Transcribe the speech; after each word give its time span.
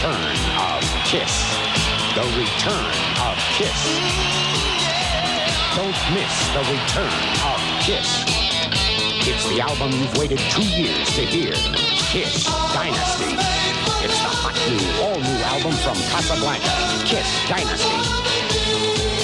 return 0.00 0.32
of 0.56 0.80
Kiss. 1.04 1.44
The 2.14 2.24
return 2.40 2.90
of 3.20 3.36
Kiss. 3.52 3.80
Don't 5.76 6.00
miss 6.14 6.48
the 6.54 6.60
return 6.72 7.20
of 7.44 7.60
Kiss. 7.82 8.24
It's 9.28 9.46
the 9.50 9.60
album 9.60 9.90
you've 9.92 10.16
waited 10.16 10.38
two 10.38 10.62
years 10.62 11.06
to 11.16 11.20
hear. 11.20 11.52
Kiss 11.52 12.46
Dynasty. 12.72 13.36
It's 14.02 14.18
the 14.22 14.32
hot 14.40 14.56
new, 14.70 15.04
all 15.04 15.20
new 15.20 15.44
album 15.44 15.72
from 15.84 15.96
Casablanca. 16.08 17.04
Kiss 17.04 17.28
Dynasty. 17.46 19.19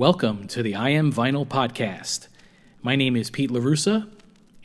Welcome 0.00 0.48
to 0.48 0.62
the 0.62 0.74
I 0.76 0.88
Am 0.88 1.12
Vinyl 1.12 1.46
podcast. 1.46 2.28
My 2.80 2.96
name 2.96 3.16
is 3.16 3.28
Pete 3.28 3.50
LaRussa, 3.50 4.08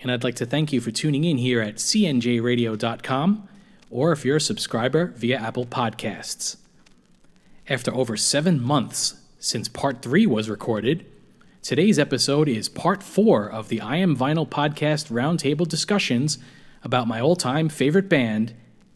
and 0.02 0.10
I'd 0.10 0.24
like 0.24 0.36
to 0.36 0.46
thank 0.46 0.72
you 0.72 0.80
for 0.80 0.92
tuning 0.92 1.26
in 1.26 1.40
here 1.40 1.60
at 1.60 1.76
cnjradio.com 1.76 3.50
or 3.92 4.14
if 4.14 4.24
you're 4.24 4.38
a 4.38 4.40
subscriber 4.40 5.08
via 5.08 5.38
Apple 5.38 5.66
Podcasts. 5.66 6.56
After 7.68 7.94
over 7.94 8.16
seven 8.16 8.64
months 8.64 9.16
since 9.38 9.68
part 9.68 10.02
three 10.02 10.26
was 10.26 10.50
recorded, 10.50 11.06
today's 11.62 12.00
episode 12.00 12.48
is 12.48 12.70
part 12.70 13.04
four 13.04 13.46
of 13.46 13.68
the 13.68 13.82
I 13.82 13.98
Am 13.98 14.16
Vinyl 14.16 14.48
podcast 14.48 15.12
roundtable 15.12 15.68
discussions 15.68 16.38
about 16.82 17.10
my 17.10 17.20
all 17.20 17.36
time 17.36 17.68
favorite 17.68 18.08
band, 18.08 18.54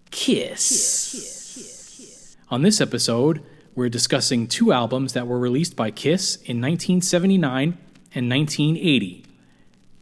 Kiss. 0.09 1.17
On 2.49 2.61
this 2.61 2.79
episode, 2.79 3.43
we're 3.75 3.89
discussing 3.89 4.47
two 4.47 4.71
albums 4.71 5.13
that 5.13 5.27
were 5.27 5.39
released 5.39 5.75
by 5.75 5.91
Kiss 5.91 6.35
in 6.35 6.61
1979 6.61 7.77
and 8.13 8.29
1980 8.29 9.25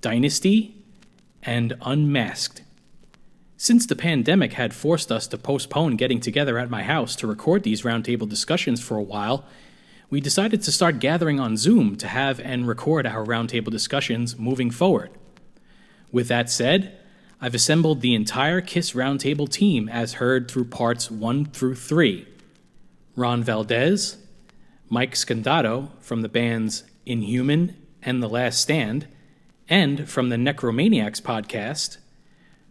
Dynasty 0.01 0.75
and 1.43 1.73
Unmasked. 1.81 2.63
Since 3.57 3.87
the 3.87 3.95
pandemic 3.95 4.53
had 4.53 4.73
forced 4.73 5.11
us 5.11 5.27
to 5.27 5.37
postpone 5.37 5.95
getting 5.95 6.19
together 6.19 6.57
at 6.57 6.69
my 6.69 6.83
house 6.83 7.15
to 7.17 7.27
record 7.27 7.63
these 7.63 7.81
roundtable 7.81 8.29
discussions 8.29 8.79
for 8.79 8.97
a 8.97 9.03
while, 9.03 9.45
we 10.09 10.21
decided 10.21 10.61
to 10.61 10.71
start 10.71 10.99
gathering 10.99 11.39
on 11.39 11.57
Zoom 11.57 11.95
to 11.97 12.07
have 12.07 12.39
and 12.39 12.67
record 12.67 13.05
our 13.05 13.25
roundtable 13.25 13.71
discussions 13.71 14.37
moving 14.37 14.71
forward. 14.71 15.09
With 16.11 16.27
that 16.27 16.49
said, 16.49 16.97
I've 17.41 17.55
assembled 17.55 18.01
the 18.01 18.15
entire 18.15 18.61
KISS 18.61 18.93
Roundtable 18.93 19.49
team 19.49 19.89
as 19.89 20.13
heard 20.13 20.49
through 20.49 20.65
parts 20.65 21.11
1 21.11 21.45
through 21.45 21.75
3. 21.75 22.27
Ron 23.17 23.43
Valdez, 23.43 24.17
Mike 24.89 25.15
Scandato 25.15 25.89
from 25.99 26.21
the 26.21 26.29
bands 26.29 26.83
Inhuman 27.03 27.75
and 28.03 28.21
The 28.21 28.29
Last 28.29 28.61
Stand, 28.61 29.07
and 29.67 30.07
from 30.07 30.29
the 30.29 30.35
Necromaniacs 30.35 31.19
podcast, 31.19 31.97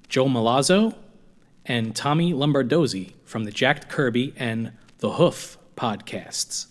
Joe 0.09 0.27
Malazzo, 0.27 0.95
and 1.65 1.97
Tommy 1.97 2.33
Lombardozzi 2.33 3.15
from 3.25 3.43
the 3.43 3.51
Jack 3.51 3.89
Kirby 3.89 4.35
and 4.37 4.71
The 4.99 5.15
Hoof 5.15 5.59
podcasts. 5.77 6.67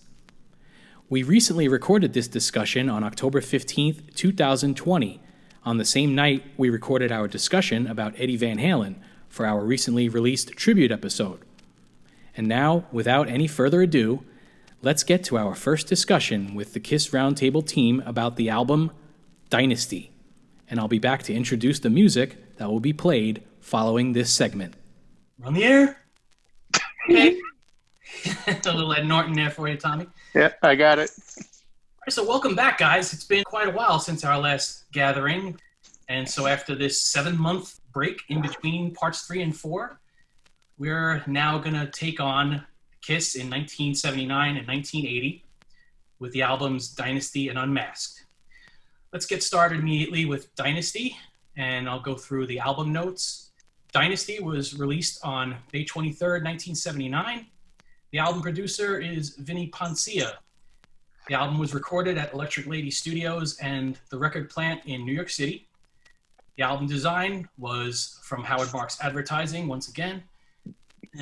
We 1.10 1.22
recently 1.22 1.68
recorded 1.68 2.14
this 2.14 2.28
discussion 2.28 2.88
on 2.88 3.04
October 3.04 3.42
15th, 3.42 4.14
2020, 4.14 5.20
on 5.64 5.76
the 5.76 5.84
same 5.84 6.14
night 6.14 6.44
we 6.56 6.70
recorded 6.70 7.12
our 7.12 7.28
discussion 7.28 7.86
about 7.86 8.18
Eddie 8.18 8.38
Van 8.38 8.56
Halen 8.56 8.94
for 9.28 9.44
our 9.44 9.62
recently 9.62 10.08
released 10.08 10.52
tribute 10.52 10.90
episode. 10.90 11.45
And 12.36 12.46
now, 12.46 12.84
without 12.92 13.28
any 13.28 13.46
further 13.46 13.80
ado, 13.82 14.22
let's 14.82 15.02
get 15.02 15.24
to 15.24 15.38
our 15.38 15.54
first 15.54 15.86
discussion 15.86 16.54
with 16.54 16.74
the 16.74 16.80
Kiss 16.80 17.08
Roundtable 17.08 17.66
team 17.66 18.02
about 18.04 18.36
the 18.36 18.50
album 18.50 18.90
Dynasty. 19.48 20.10
And 20.68 20.78
I'll 20.78 20.88
be 20.88 20.98
back 20.98 21.22
to 21.24 21.34
introduce 21.34 21.78
the 21.78 21.90
music 21.90 22.56
that 22.58 22.70
will 22.70 22.80
be 22.80 22.92
played 22.92 23.42
following 23.60 24.12
this 24.12 24.30
segment. 24.30 24.74
On 25.44 25.54
the 25.54 25.64
air. 25.64 25.96
Okay. 27.08 27.40
a 28.46 28.72
little 28.72 28.92
Ed 28.92 29.06
Norton 29.06 29.32
there 29.32 29.50
for 29.50 29.68
you, 29.68 29.76
Tommy. 29.76 30.06
Yeah, 30.34 30.52
I 30.62 30.74
got 30.74 30.98
it. 30.98 31.10
All 31.38 31.44
right, 32.06 32.12
so 32.12 32.26
welcome 32.26 32.54
back, 32.54 32.78
guys. 32.78 33.12
It's 33.12 33.24
been 33.24 33.44
quite 33.44 33.68
a 33.68 33.70
while 33.70 33.98
since 33.98 34.24
our 34.24 34.38
last 34.38 34.84
gathering. 34.92 35.58
And 36.08 36.28
so 36.28 36.46
after 36.46 36.74
this 36.74 37.02
seven 37.02 37.38
month 37.38 37.80
break 37.92 38.20
in 38.28 38.42
between 38.42 38.92
parts 38.94 39.22
three 39.22 39.42
and 39.42 39.56
four, 39.56 40.00
we're 40.78 41.22
now 41.26 41.58
going 41.58 41.74
to 41.74 41.86
take 41.86 42.20
on 42.20 42.64
Kiss 43.00 43.34
in 43.34 43.48
1979 43.48 44.56
and 44.56 44.66
1980 44.66 45.44
with 46.18 46.32
the 46.32 46.42
albums 46.42 46.88
Dynasty 46.88 47.48
and 47.48 47.58
Unmasked. 47.58 48.26
Let's 49.12 49.26
get 49.26 49.42
started 49.42 49.80
immediately 49.80 50.26
with 50.26 50.54
Dynasty, 50.54 51.16
and 51.56 51.88
I'll 51.88 52.00
go 52.00 52.14
through 52.14 52.46
the 52.46 52.58
album 52.58 52.92
notes. 52.92 53.52
Dynasty 53.92 54.40
was 54.40 54.78
released 54.78 55.24
on 55.24 55.56
May 55.72 55.84
23rd, 55.84 56.42
1979. 56.44 57.46
The 58.10 58.18
album 58.18 58.42
producer 58.42 58.98
is 58.98 59.30
Vinnie 59.36 59.70
Poncia. 59.70 60.32
The 61.28 61.34
album 61.34 61.58
was 61.58 61.74
recorded 61.74 62.18
at 62.18 62.34
Electric 62.34 62.66
Lady 62.66 62.90
Studios 62.90 63.56
and 63.58 63.98
the 64.10 64.18
record 64.18 64.50
plant 64.50 64.82
in 64.84 65.04
New 65.06 65.12
York 65.12 65.30
City. 65.30 65.68
The 66.56 66.64
album 66.64 66.86
design 66.86 67.48
was 67.58 68.20
from 68.22 68.44
Howard 68.44 68.72
Marks 68.72 68.98
Advertising 69.02 69.68
once 69.68 69.88
again. 69.88 70.22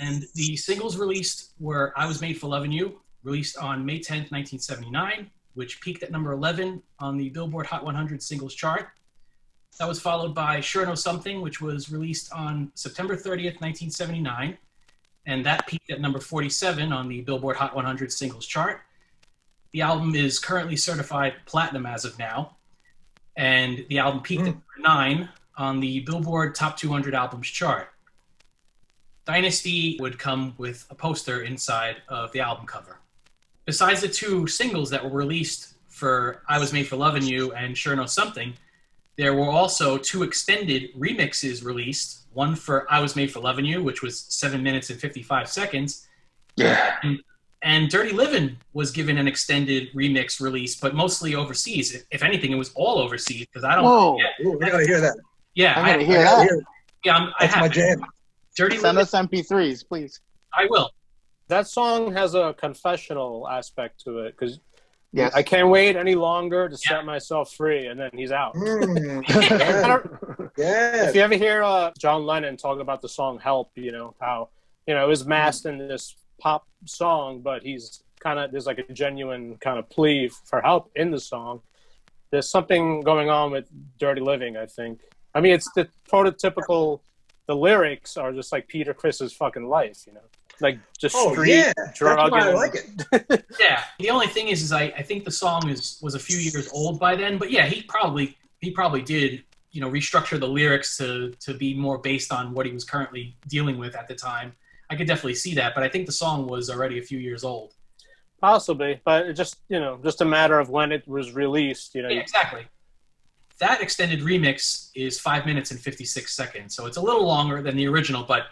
And 0.01 0.27
the 0.35 0.57
singles 0.57 0.97
released 0.97 1.53
were 1.59 1.93
I 1.97 2.07
Was 2.07 2.21
Made 2.21 2.39
for 2.39 2.49
Loving 2.49 2.73
You, 2.73 3.01
released 3.23 3.57
on 3.59 3.85
May 3.85 3.99
10th, 3.99 4.31
1979, 4.31 5.31
which 5.55 5.81
peaked 5.81 6.03
at 6.03 6.11
number 6.11 6.33
11 6.33 6.83
on 6.99 7.17
the 7.17 7.31
Billboard 7.31 7.67
Hot 7.67 7.85
100 7.85 8.23
singles 8.23 8.55
chart. 8.55 8.89
That 9.79 9.89
was 9.89 10.01
followed 10.01 10.35
by 10.35 10.61
Sure 10.61 10.87
Know 10.87 10.95
Something, 10.95 11.41
which 11.41 11.61
was 11.61 11.91
released 11.91 12.33
on 12.33 12.71
September 12.75 13.17
30th, 13.17 13.61
1979, 13.61 14.57
and 15.27 15.47
that 15.47 15.67
peaked 15.67 15.91
at 15.91 16.01
number 16.01 16.21
47 16.21 16.93
on 16.93 17.09
the 17.09 17.23
Billboard 17.23 17.57
Hot 17.57 17.75
100 17.75 18.13
singles 18.13 18.47
chart. 18.47 18.83
The 19.73 19.83
album 19.83 20.15
is 20.15 20.39
currently 20.39 20.77
certified 20.77 21.35
platinum 21.47 21.87
as 21.87 22.05
of 22.05 22.19
now, 22.19 22.57
and 23.37 23.85
the 23.89 23.99
album 23.99 24.21
peaked 24.23 24.43
at 24.43 24.55
hmm. 24.55 24.61
number 24.79 25.21
9 25.21 25.29
on 25.57 25.81
the 25.81 26.01
Billboard 26.01 26.55
Top 26.55 26.77
200 26.77 27.15
Albums 27.15 27.49
chart. 27.49 27.94
Dynasty 29.27 29.97
would 30.01 30.19
come 30.19 30.55
with 30.59 30.87
a 30.91 30.95
poster 30.95 31.43
inside 31.43 31.97
of 32.09 32.31
the 32.33 32.41
album 32.41 32.67
cover. 32.67 32.99
Besides 33.65 34.01
the 34.03 34.09
two 34.09 34.47
singles 34.47 34.91
that 34.91 35.03
were 35.03 35.17
released 35.17 35.75
for 35.89 36.43
I 36.49 36.59
Was 36.59 36.73
Made 36.73 36.87
for 36.87 36.97
Loving 36.97 37.23
You 37.23 37.53
and 37.53 37.77
Sure 37.77 37.97
Know 37.97 38.07
Something, 38.07 38.53
there 39.17 39.33
were 39.35 39.49
also 39.49 39.97
two 39.97 40.23
extended 40.25 40.93
remixes 40.95 41.65
released. 41.65 42.23
One 42.33 42.55
for 42.57 42.87
I 42.93 43.01
Was 43.01 43.17
Made 43.17 43.33
for 43.33 43.41
Loving 43.41 43.65
You, 43.65 43.83
which 43.83 44.03
was 44.03 44.19
seven 44.29 44.63
minutes 44.63 44.91
and 44.91 45.01
55 45.01 45.49
seconds. 45.49 46.07
Yeah. 46.57 46.97
And, 47.03 47.21
And 47.63 47.89
Dirty 47.89 48.13
Living 48.13 48.57
was 48.75 48.91
given 48.91 49.17
an 49.17 49.27
extended 49.27 49.89
remix 49.95 50.39
release, 50.41 50.75
but 50.79 50.95
mostly 50.95 51.35
overseas. 51.35 51.95
If, 51.95 52.03
if 52.11 52.23
anything, 52.23 52.53
it 52.53 52.57
was 52.57 52.73
all 52.75 52.99
overseas 52.99 53.47
because 53.47 53.65
I 53.65 53.75
don't. 53.75 53.85
Whoa. 53.85 54.19
Yeah, 54.19 54.47
Ooh, 54.47 54.59
I 54.63 54.69
gotta 54.71 54.85
hear 54.87 55.01
that. 55.01 55.17
yeah, 55.55 55.73
I 55.81 55.89
gotta 55.93 56.03
I, 56.03 56.05
hear 56.05 56.19
I 56.19 56.23
that. 56.25 56.43
hear 56.43 56.63
yeah, 57.05 57.17
I'm, 57.17 57.33
I 57.39 57.47
That's 57.47 57.57
my 57.61 57.69
jam. 57.69 58.05
Dirty 58.57 58.77
Send 58.79 58.97
Livin'. 58.97 59.03
us 59.03 59.11
MP3s, 59.29 59.87
please. 59.87 60.21
I 60.53 60.67
will. 60.69 60.91
That 61.49 61.67
song 61.67 62.13
has 62.13 62.35
a 62.35 62.55
confessional 62.59 63.49
aspect 63.49 64.01
to 64.05 64.21
it 64.21 64.37
because 64.39 64.61
Yes. 65.13 65.33
I 65.33 65.45
can't 65.45 65.69
wait 65.69 65.95
any 65.95 66.17
longer 66.17 66.69
to 66.69 66.75
Yeah. 66.75 66.97
set 66.97 67.05
myself 67.05 67.53
free, 67.53 67.87
and 67.87 68.01
then 68.01 68.11
he's 68.15 68.33
out. 68.33 68.53
Mm, 68.57 69.23
I 69.29 70.51
yeah. 70.57 71.09
if 71.09 71.15
you 71.15 71.21
ever 71.21 71.37
hear 71.37 71.63
uh, 71.63 71.93
John 71.99 72.27
Lennon 72.27 72.57
talk 72.57 72.81
about 72.81 73.01
the 73.01 73.09
song 73.09 73.39
"Help," 73.39 73.71
you 73.77 73.93
know 73.93 74.15
how 74.21 74.49
you 74.89 74.95
know 74.95 75.05
it 75.05 75.09
was 75.09 75.25
masked 75.25 75.67
in 75.67 75.79
this 75.79 76.17
pop 76.41 76.67
song, 76.85 77.43
but 77.43 77.63
he's 77.63 78.03
kind 78.19 78.41
of 78.41 78.51
there's 78.51 78.67
like 78.67 78.79
a 78.81 78.93
genuine 78.93 79.57
kind 79.59 79.79
of 79.79 79.89
plea 79.89 80.29
for 80.47 80.61
help 80.61 80.91
in 80.97 81.13
the 81.13 81.21
song. 81.21 81.61
There's 82.33 82.51
something 82.51 83.01
going 83.03 83.31
on 83.31 83.53
with 83.53 83.69
"Dirty 84.01 84.21
Living." 84.21 84.57
I 84.57 84.67
think. 84.67 85.01
I 85.33 85.41
mean, 85.41 85.53
it's 85.53 85.71
the 85.75 85.89
prototypical. 86.11 87.01
The 87.47 87.57
lyrics 87.57 88.17
are 88.17 88.33
just 88.33 88.53
like 88.53 88.69
Peter 88.69 88.95
Criss's 88.95 89.33
fucking 89.33 89.67
life, 89.67 90.05
you 90.07 90.15
know, 90.15 90.21
like 90.61 90.79
just 90.99 91.15
Oh 91.19 91.33
street 91.33 91.51
yeah, 91.57 91.73
that's 91.77 91.99
drug. 91.99 92.33
why 92.33 92.49
I 92.49 92.53
like 92.53 92.75
it. 92.75 93.45
Yeah. 93.61 93.83
The 93.99 94.11
only 94.11 94.29
thing 94.29 94.49
is, 94.49 94.63
is 94.63 94.73
I, 94.73 94.85
I 94.97 95.03
think 95.03 95.25
the 95.25 95.31
song 95.31 95.69
is 95.69 95.99
was 96.03 96.15
a 96.15 96.19
few 96.19 96.39
years 96.39 96.69
old 96.73 96.99
by 96.99 97.15
then. 97.17 97.39
But 97.39 97.51
yeah, 97.51 97.67
he 97.67 97.83
probably 97.83 98.37
he 98.61 98.71
probably 98.71 99.03
did 99.03 99.45
you 99.73 99.81
know 99.81 99.91
restructure 99.91 100.39
the 100.39 100.49
lyrics 100.49 100.97
to 100.99 101.33
to 101.41 101.55
be 101.55 101.75
more 101.75 101.99
based 101.99 102.33
on 102.33 102.55
what 102.55 102.65
he 102.67 102.73
was 102.73 102.85
currently 102.85 103.37
dealing 103.49 103.79
with 103.79 103.95
at 103.95 104.09
the 104.09 104.15
time. 104.15 104.53
I 104.91 104.97
could 104.97 105.07
definitely 105.07 105.35
see 105.35 105.55
that, 105.55 105.75
but 105.75 105.83
I 105.83 105.89
think 105.89 106.07
the 106.07 106.13
song 106.13 106.47
was 106.47 106.71
already 106.71 106.99
a 106.99 107.03
few 107.03 107.19
years 107.19 107.43
old. 107.43 107.75
Possibly, 108.41 109.01
but 109.05 109.27
it 109.27 109.33
just 109.35 109.57
you 109.69 109.81
know, 109.81 109.99
just 110.03 110.21
a 110.21 110.25
matter 110.25 110.59
of 110.59 110.69
when 110.69 110.93
it 110.93 111.07
was 111.09 111.33
released. 111.33 111.95
You 111.95 112.03
know, 112.03 112.09
Yeah, 112.11 112.21
exactly. 112.21 112.67
That 113.61 113.81
extended 113.81 114.21
remix 114.21 114.91
is 114.95 115.21
five 115.21 115.47
minutes 115.47 115.71
and 115.71 115.81
56 115.81 116.35
seconds, 116.35 116.75
so 116.75 116.87
it's 116.87 116.97
a 116.97 117.01
little 117.01 117.25
longer 117.25 117.63
than 117.63 117.77
the 117.77 117.87
original, 117.87 118.25
but 118.25 118.47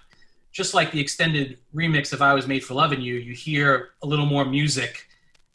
just 0.52 0.74
like 0.74 0.92
the 0.92 1.00
extended 1.00 1.58
remix 1.74 2.12
of 2.12 2.22
I 2.22 2.34
Was 2.34 2.46
Made 2.46 2.62
for 2.62 2.74
Loving 2.74 3.00
You, 3.00 3.14
you 3.14 3.32
hear 3.34 3.90
a 4.02 4.06
little 4.06 4.26
more 4.26 4.44
music 4.44 5.08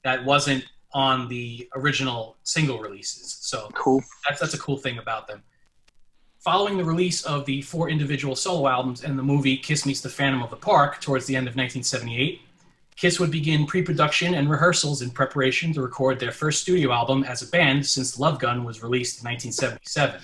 that 0.04 0.24
wasn't 0.26 0.66
on 0.94 1.28
the 1.28 1.70
original 1.76 2.38
single 2.44 2.80
releases. 2.80 3.38
So 3.42 3.70
Cool. 3.74 4.04
that's, 4.28 4.40
that's 4.40 4.54
a 4.54 4.58
cool 4.60 4.78
thing 4.78 4.98
about 4.98 5.28
them. 5.28 5.44
Following 6.40 6.78
the 6.78 6.84
release 6.86 7.24
of 7.24 7.46
the 7.46 7.62
four 7.62 7.90
individual 7.90 8.36
solo 8.36 8.68
albums 8.68 9.04
and 9.04 9.20
the 9.20 9.24
movie 9.24 9.58
Kiss 9.58 9.86
Meets 9.86 10.02
the 10.02 10.10
Phantom 10.10 10.42
of 10.42 10.50
the 10.50 10.56
Park 10.56 11.02
towards 11.02 11.26
the 11.26 11.36
end 11.36 11.48
of 11.48 11.56
1978, 11.56 12.42
Kiss 12.98 13.20
would 13.20 13.30
begin 13.30 13.68
pre 13.68 13.84
production 13.84 14.34
and 14.34 14.50
rehearsals 14.50 15.04
in 15.04 15.12
preparation 15.12 15.72
to 15.74 15.84
record 15.84 16.20
their 16.20 16.32
first 16.32 16.64
studio 16.64 16.92
album 16.92 17.24
as 17.24 17.44
a 17.44 17.48
band 17.48 17.86
since 17.86 18.20
Love 18.20 18.40
Gun 18.40 18.64
was 18.64 18.82
released 18.82 19.22
in 19.22 19.30
1977. 19.30 20.20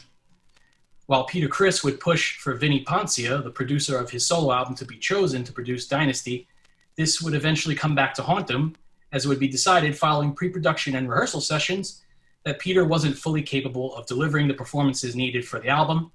While 1.05 1.25
Peter 1.25 1.47
Criss 1.47 1.83
would 1.83 1.99
push 1.99 2.39
for 2.39 2.55
Vinnie 2.55 2.83
Poncia, 2.83 3.43
the 3.43 3.51
producer 3.51 3.99
of 3.99 4.09
his 4.09 4.25
solo 4.25 4.51
album, 4.51 4.73
to 4.75 4.85
be 4.85 4.97
chosen 4.97 5.43
to 5.43 5.53
produce 5.53 5.87
Dynasty, 5.87 6.47
this 6.95 7.21
would 7.21 7.35
eventually 7.35 7.75
come 7.75 7.93
back 7.93 8.15
to 8.15 8.23
haunt 8.23 8.49
him, 8.49 8.75
as 9.11 9.25
it 9.25 9.27
would 9.27 9.39
be 9.39 9.47
decided 9.47 9.95
following 9.95 10.33
pre 10.33 10.49
production 10.49 10.95
and 10.95 11.07
rehearsal 11.07 11.41
sessions 11.41 12.01
that 12.43 12.57
Peter 12.57 12.85
wasn't 12.85 13.15
fully 13.15 13.43
capable 13.43 13.95
of 13.95 14.07
delivering 14.07 14.47
the 14.47 14.53
performances 14.55 15.15
needed 15.15 15.47
for 15.47 15.59
the 15.59 15.69
album. 15.69 16.11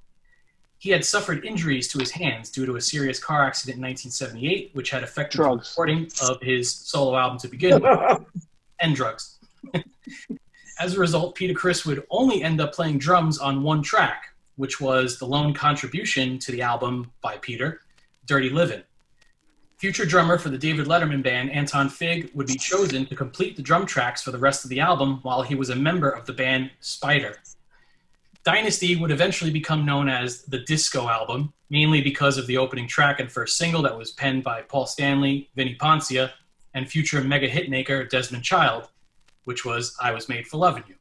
He 0.79 0.91
had 0.91 1.05
suffered 1.05 1.45
injuries 1.45 1.89
to 1.89 1.99
his 1.99 2.13
hands 2.13 2.51
due 2.51 2.65
to 2.65 2.77
a 2.77 2.81
serious 2.81 3.19
car 3.19 3.45
accident 3.45 3.79
in 3.79 3.83
1978, 3.83 4.71
which 4.75 4.91
had 4.91 5.03
affected 5.03 5.39
Drugs. 5.39 5.67
the 5.67 5.71
recording 5.73 6.09
of 6.23 6.41
his 6.41 6.73
solo 6.73 7.17
album 7.17 7.39
to 7.41 7.49
begin 7.49 7.83
with, 7.83 8.25
and 8.81 8.95
drugs. 8.95 9.39
As 10.81 10.95
a 10.95 11.01
result, 11.01 11.35
Peter 11.35 11.55
Criss 11.55 11.85
would 11.85 12.07
only 12.11 12.45
end 12.45 12.61
up 12.61 12.73
playing 12.73 12.99
drums 12.99 13.39
on 13.39 13.65
one 13.65 13.83
track, 13.83 14.37
which 14.55 14.81
was 14.81 15.19
the 15.19 15.27
lone 15.27 15.53
contribution 15.53 16.39
to 16.39 16.53
the 16.53 16.63
album 16.63 17.11
by 17.21 17.37
Peter, 17.39 17.81
Dirty 18.27 18.49
Livin'. 18.49 18.85
Future 19.79 20.05
drummer 20.05 20.39
for 20.39 20.49
the 20.49 20.59
David 20.59 20.87
Letterman 20.87 21.23
band, 21.23 21.51
Anton 21.51 21.89
Fig, 21.89 22.31
would 22.35 22.47
be 22.47 22.57
chosen 22.57 23.07
to 23.07 23.17
complete 23.17 23.57
the 23.57 23.63
drum 23.63 23.87
tracks 23.87 24.23
for 24.23 24.31
the 24.31 24.39
rest 24.39 24.65
of 24.65 24.71
the 24.71 24.81
album 24.81 25.19
while 25.23 25.43
he 25.43 25.57
was 25.57 25.71
a 25.71 25.77
member 25.77 26.11
of 26.11 26.27
the 26.27 26.33
band 26.33 26.71
Spider. 26.81 27.37
Dynasty 28.45 28.97
would 28.97 29.11
eventually 29.11 29.51
become 29.51 29.85
known 29.85 30.09
as 30.09 30.43
the 30.43 30.61
Disco 30.61 31.09
album, 31.09 31.53
mainly 31.71 32.01
because 32.01 32.39
of 32.39 32.47
the 32.47 32.57
opening 32.57 32.89
track 32.89 33.21
and 33.21 33.31
first 33.31 33.57
single 33.57 33.83
that 33.83 33.99
was 33.99 34.13
penned 34.13 34.43
by 34.43 34.63
Paul 34.63 34.87
Stanley, 34.87 35.51
Vinnie 35.55 35.77
Poncia, 35.77 36.31
and 36.75 36.89
future 36.89 37.23
mega 37.23 37.49
hitmaker 37.49 38.09
Desmond 38.09 38.45
Child, 38.45 38.89
which 39.45 39.65
was 39.65 39.97
I 40.01 40.13
Was 40.13 40.29
Made 40.29 40.47
for 40.47 40.59
Loving 40.59 40.85
You, 40.89 40.95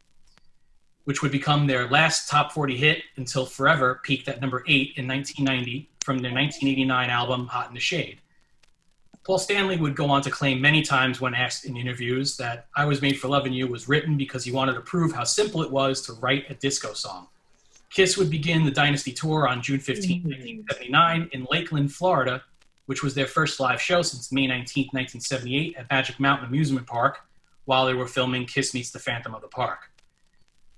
which 1.04 1.22
would 1.22 1.32
become 1.32 1.68
their 1.68 1.90
last 1.90 2.30
top 2.30 2.52
40 2.52 2.76
hit 2.78 3.04
until 3.16 3.46
Forever 3.46 4.02
peaked 4.04 4.28
at 4.28 4.42
number 4.42 4.64
8 4.68 4.94
in 4.98 5.08
1990 5.08 5.90
from 6.04 6.20
their 6.20 6.34
1989 6.34 7.10
album 7.10 7.48
Hot 7.48 7.70
in 7.70 7.74
the 7.74 7.80
Shade. 7.80 8.20
Paul 9.28 9.40
Stanley 9.40 9.76
would 9.76 9.94
go 9.94 10.10
on 10.10 10.22
to 10.22 10.32
claim 10.32 10.62
many 10.62 10.82
times 10.82 11.20
when 11.20 11.36
asked 11.36 11.66
in 11.66 11.76
interviews 11.76 12.38
that 12.38 12.68
I 12.78 12.86
Was 12.86 13.02
Made 13.02 13.20
for 13.20 13.28
Loving 13.28 13.52
You 13.52 13.68
was 13.68 13.90
written 13.90 14.16
because 14.16 14.46
he 14.46 14.54
wanted 14.54 14.76
to 14.76 14.80
prove 14.80 15.12
how 15.12 15.26
simple 15.26 15.62
it 15.62 15.70
was 15.70 16.02
to 16.04 16.14
write 16.14 16.50
a 16.50 16.54
disco 16.54 16.94
song. 16.94 17.28
Kiss 17.90 18.18
would 18.18 18.30
begin 18.30 18.64
the 18.64 18.72
Dynasty 18.72 19.12
Tour 19.12 19.46
on 19.46 19.62
June 19.62 19.82
15, 19.82 20.24
1979, 20.24 21.22
mm-hmm. 21.24 21.36
in 21.36 21.46
Lakeland, 21.52 21.92
Florida, 21.92 22.42
which 22.86 23.04
was 23.04 23.16
their 23.16 23.28
first 23.28 23.60
live 23.60 23.82
show 23.82 24.02
since 24.02 24.32
May 24.32 24.48
19, 24.48 24.86
1978, 24.94 25.76
at 25.76 25.92
Magic 25.92 26.22
Mountain 26.22 26.48
Amusement 26.48 26.88
Park, 26.88 27.20
while 27.66 27.86
they 27.86 27.94
were 27.94 28.08
filming 28.08 28.46
Kiss 28.46 28.74
Meets 28.74 28.92
the 28.92 29.00
Phantom 29.00 29.36
of 29.36 29.42
the 29.42 29.50
Park. 29.50 29.92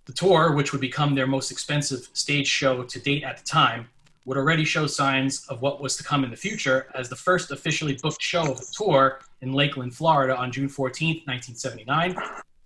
The 0.05 0.13
tour, 0.13 0.53
which 0.53 0.71
would 0.71 0.81
become 0.81 1.13
their 1.13 1.27
most 1.27 1.51
expensive 1.51 2.09
stage 2.13 2.47
show 2.47 2.81
to 2.81 2.99
date 2.99 3.23
at 3.23 3.37
the 3.37 3.43
time, 3.43 3.89
would 4.29 4.37
already 4.37 4.63
show 4.63 4.85
signs 4.85 5.43
of 5.47 5.63
what 5.63 5.81
was 5.81 5.97
to 5.97 6.03
come 6.03 6.23
in 6.23 6.29
the 6.29 6.37
future, 6.37 6.85
as 6.93 7.09
the 7.09 7.15
first 7.15 7.49
officially 7.49 7.97
booked 7.99 8.21
show 8.21 8.43
of 8.51 8.59
the 8.59 8.73
tour 8.77 9.21
in 9.41 9.53
Lakeland, 9.53 9.95
Florida 9.95 10.37
on 10.37 10.51
June 10.51 10.69
14, 10.69 11.23
1979, 11.25 12.15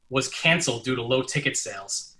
was 0.09 0.27
canceled 0.27 0.83
due 0.83 0.93
to 0.93 1.01
low 1.01 1.21
ticket 1.23 1.55
sales. 1.55 2.17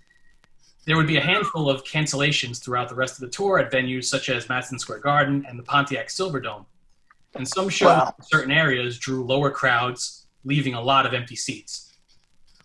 There 0.86 0.96
would 0.96 1.06
be 1.06 1.18
a 1.18 1.20
handful 1.20 1.68
of 1.68 1.84
cancellations 1.84 2.64
throughout 2.64 2.88
the 2.88 2.94
rest 2.94 3.16
of 3.16 3.20
the 3.20 3.28
tour 3.28 3.58
at 3.58 3.70
venues 3.70 4.04
such 4.04 4.30
as 4.30 4.48
Madison 4.48 4.78
Square 4.78 5.00
Garden 5.00 5.44
and 5.46 5.58
the 5.58 5.62
Pontiac 5.62 6.08
Silverdome. 6.08 6.64
And 7.34 7.46
some 7.46 7.68
shows 7.68 7.88
Wow. 7.88 8.14
in 8.18 8.24
certain 8.24 8.50
areas 8.50 8.98
drew 8.98 9.26
lower 9.26 9.50
crowds, 9.50 10.26
leaving 10.44 10.72
a 10.72 10.80
lot 10.80 11.04
of 11.04 11.12
empty 11.12 11.36
seats. 11.36 11.92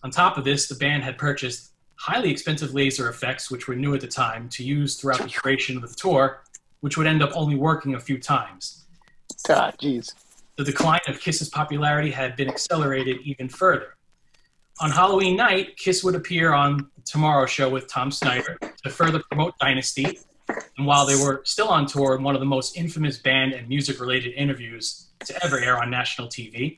On 0.01 0.11
top 0.11 0.37
of 0.37 0.45
this, 0.45 0.69
the 0.69 0.75
band 0.75 1.03
had 1.03 1.17
purchased 1.17 1.73
highly 1.95 2.31
expensive 2.31 2.73
laser 2.73 3.09
effects, 3.09 3.51
which 3.51 3.67
were 3.67 3.75
new 3.75 3.93
at 3.93 3.99
the 3.99 4.07
time, 4.07 4.47
to 4.47 4.63
use 4.63 4.95
throughout 4.95 5.19
the 5.19 5.27
duration 5.27 5.75
of 5.75 5.81
the 5.89 5.95
tour, 5.97 6.41
which 6.81 6.97
would 6.97 7.07
end 7.07 7.21
up 7.21 7.31
only 7.33 7.55
working 7.55 7.95
a 7.95 7.99
few 7.99 8.17
times. 8.17 8.85
God, 9.47 9.73
ah, 9.73 9.77
jeez. 9.81 10.13
The 10.57 10.63
decline 10.63 10.99
of 11.07 11.19
Kiss's 11.19 11.49
popularity 11.49 12.11
had 12.11 12.35
been 12.35 12.49
accelerated 12.49 13.17
even 13.23 13.47
further. 13.47 13.95
On 14.81 14.89
Halloween 14.89 15.35
night, 15.35 15.77
Kiss 15.77 16.03
would 16.03 16.15
appear 16.15 16.53
on 16.53 16.89
the 16.95 17.01
Tomorrow 17.03 17.45
Show 17.45 17.69
with 17.69 17.87
Tom 17.87 18.11
Snyder 18.11 18.57
to 18.83 18.89
further 18.89 19.21
promote 19.29 19.57
Dynasty. 19.59 20.19
And 20.77 20.87
while 20.87 21.05
they 21.05 21.15
were 21.15 21.41
still 21.45 21.67
on 21.67 21.85
tour 21.85 22.15
in 22.15 22.23
one 22.23 22.35
of 22.35 22.39
the 22.39 22.45
most 22.45 22.77
infamous 22.77 23.17
band 23.17 23.53
and 23.53 23.67
music 23.67 23.99
related 23.99 24.33
interviews 24.33 25.09
to 25.25 25.45
ever 25.45 25.59
air 25.59 25.81
on 25.81 25.89
national 25.89 26.27
TV, 26.27 26.77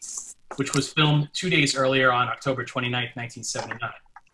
which 0.56 0.74
was 0.74 0.92
filmed 0.92 1.30
two 1.34 1.50
days 1.50 1.76
earlier 1.76 2.12
on 2.12 2.28
October 2.28 2.66
29, 2.66 2.92
1979. 3.14 3.92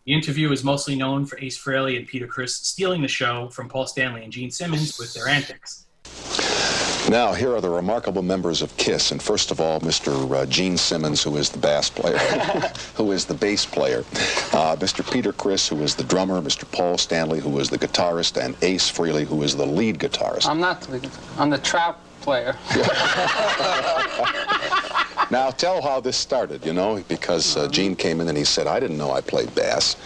The 0.08 0.14
interview 0.14 0.50
is 0.52 0.64
mostly 0.64 0.96
known 0.96 1.26
for 1.26 1.38
Ace 1.38 1.62
Frehley 1.62 1.98
and 1.98 2.06
Peter 2.06 2.26
Criss 2.26 2.54
stealing 2.54 3.02
the 3.02 3.08
show 3.08 3.50
from 3.50 3.68
Paul 3.68 3.86
Stanley 3.86 4.24
and 4.24 4.32
Gene 4.32 4.50
Simmons 4.50 4.98
with 4.98 5.12
their 5.12 5.28
antics. 5.28 5.84
Now, 7.10 7.34
here 7.34 7.54
are 7.54 7.60
the 7.60 7.68
remarkable 7.68 8.22
members 8.22 8.62
of 8.62 8.74
KISS. 8.78 9.12
And 9.12 9.22
first 9.22 9.50
of 9.50 9.60
all, 9.60 9.80
Mr. 9.80 10.34
Uh, 10.34 10.46
Gene 10.46 10.78
Simmons, 10.78 11.22
who 11.22 11.36
is 11.36 11.50
the 11.50 11.58
bass 11.58 11.90
player, 11.90 12.16
who 12.94 13.12
is 13.12 13.26
the 13.26 13.34
bass 13.34 13.66
player. 13.66 13.98
Uh, 14.54 14.76
Mr. 14.76 15.04
Peter 15.12 15.34
Criss, 15.34 15.68
who 15.68 15.82
is 15.82 15.94
the 15.94 16.04
drummer. 16.04 16.40
Mr. 16.40 16.64
Paul 16.72 16.96
Stanley, 16.96 17.40
who 17.40 17.58
is 17.58 17.68
the 17.68 17.78
guitarist. 17.78 18.42
And 18.42 18.56
Ace 18.62 18.90
Frehley, 18.90 19.26
who 19.26 19.42
is 19.42 19.56
the 19.56 19.66
lead 19.66 19.98
guitarist. 19.98 20.48
I'm 20.48 20.58
not 20.58 20.80
the, 20.80 20.92
lead, 20.92 21.10
I'm 21.36 21.50
the 21.50 21.58
trap 21.58 22.00
player. 22.22 22.56
Now, 25.30 25.50
tell 25.50 25.82
how 25.82 26.00
this 26.00 26.16
started, 26.16 26.64
you 26.64 26.72
know, 26.72 27.02
because 27.06 27.54
uh, 27.56 27.68
Gene 27.68 27.94
came 27.94 28.20
in 28.20 28.28
and 28.28 28.38
he 28.38 28.44
said, 28.44 28.66
I 28.66 28.80
didn't 28.80 28.96
know 28.96 29.10
I 29.10 29.20
played 29.20 29.54
bass. 29.54 29.96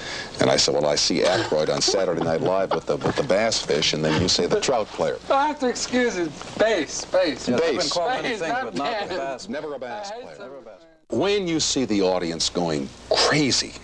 And 0.41 0.51
I 0.51 0.57
said, 0.57 0.75
well, 0.75 0.87
I 0.87 0.97
see 0.97 1.21
Aykroyd 1.21 1.69
on 1.73 1.81
Saturday 1.81 2.23
Night 2.25 2.41
Live 2.41 2.73
with 2.73 2.87
the, 2.87 2.97
with 2.97 3.15
the 3.15 3.23
bass 3.23 3.63
fish. 3.63 3.93
And 3.93 4.05
then 4.05 4.21
you 4.21 4.29
say 4.29 4.47
the 4.47 4.61
trout 4.61 4.89
player. 4.89 5.19
I 5.31 5.47
have 5.47 5.61
to 5.61 5.69
excuse 5.69 6.17
it. 6.17 6.31
Bass, 6.59 7.05
bass. 7.05 7.49
Yeah, 7.49 7.57
they've 7.57 7.67
been 7.69 7.77
bass, 7.77 7.93
called 7.93 8.23
many 8.23 8.37
things, 8.37 8.53
but 8.63 8.75
not 8.75 9.09
the 9.09 9.15
bass. 9.15 9.49
Never 9.49 9.75
a 9.75 9.79
bass 9.79 10.11
I 10.11 10.15
hate 10.15 10.23
player. 10.25 10.37
some- 10.37 11.19
When 11.21 11.47
you 11.47 11.61
see 11.61 11.85
the 11.85 12.03
audience 12.03 12.51
going 12.51 12.89
crazy, 13.11 13.75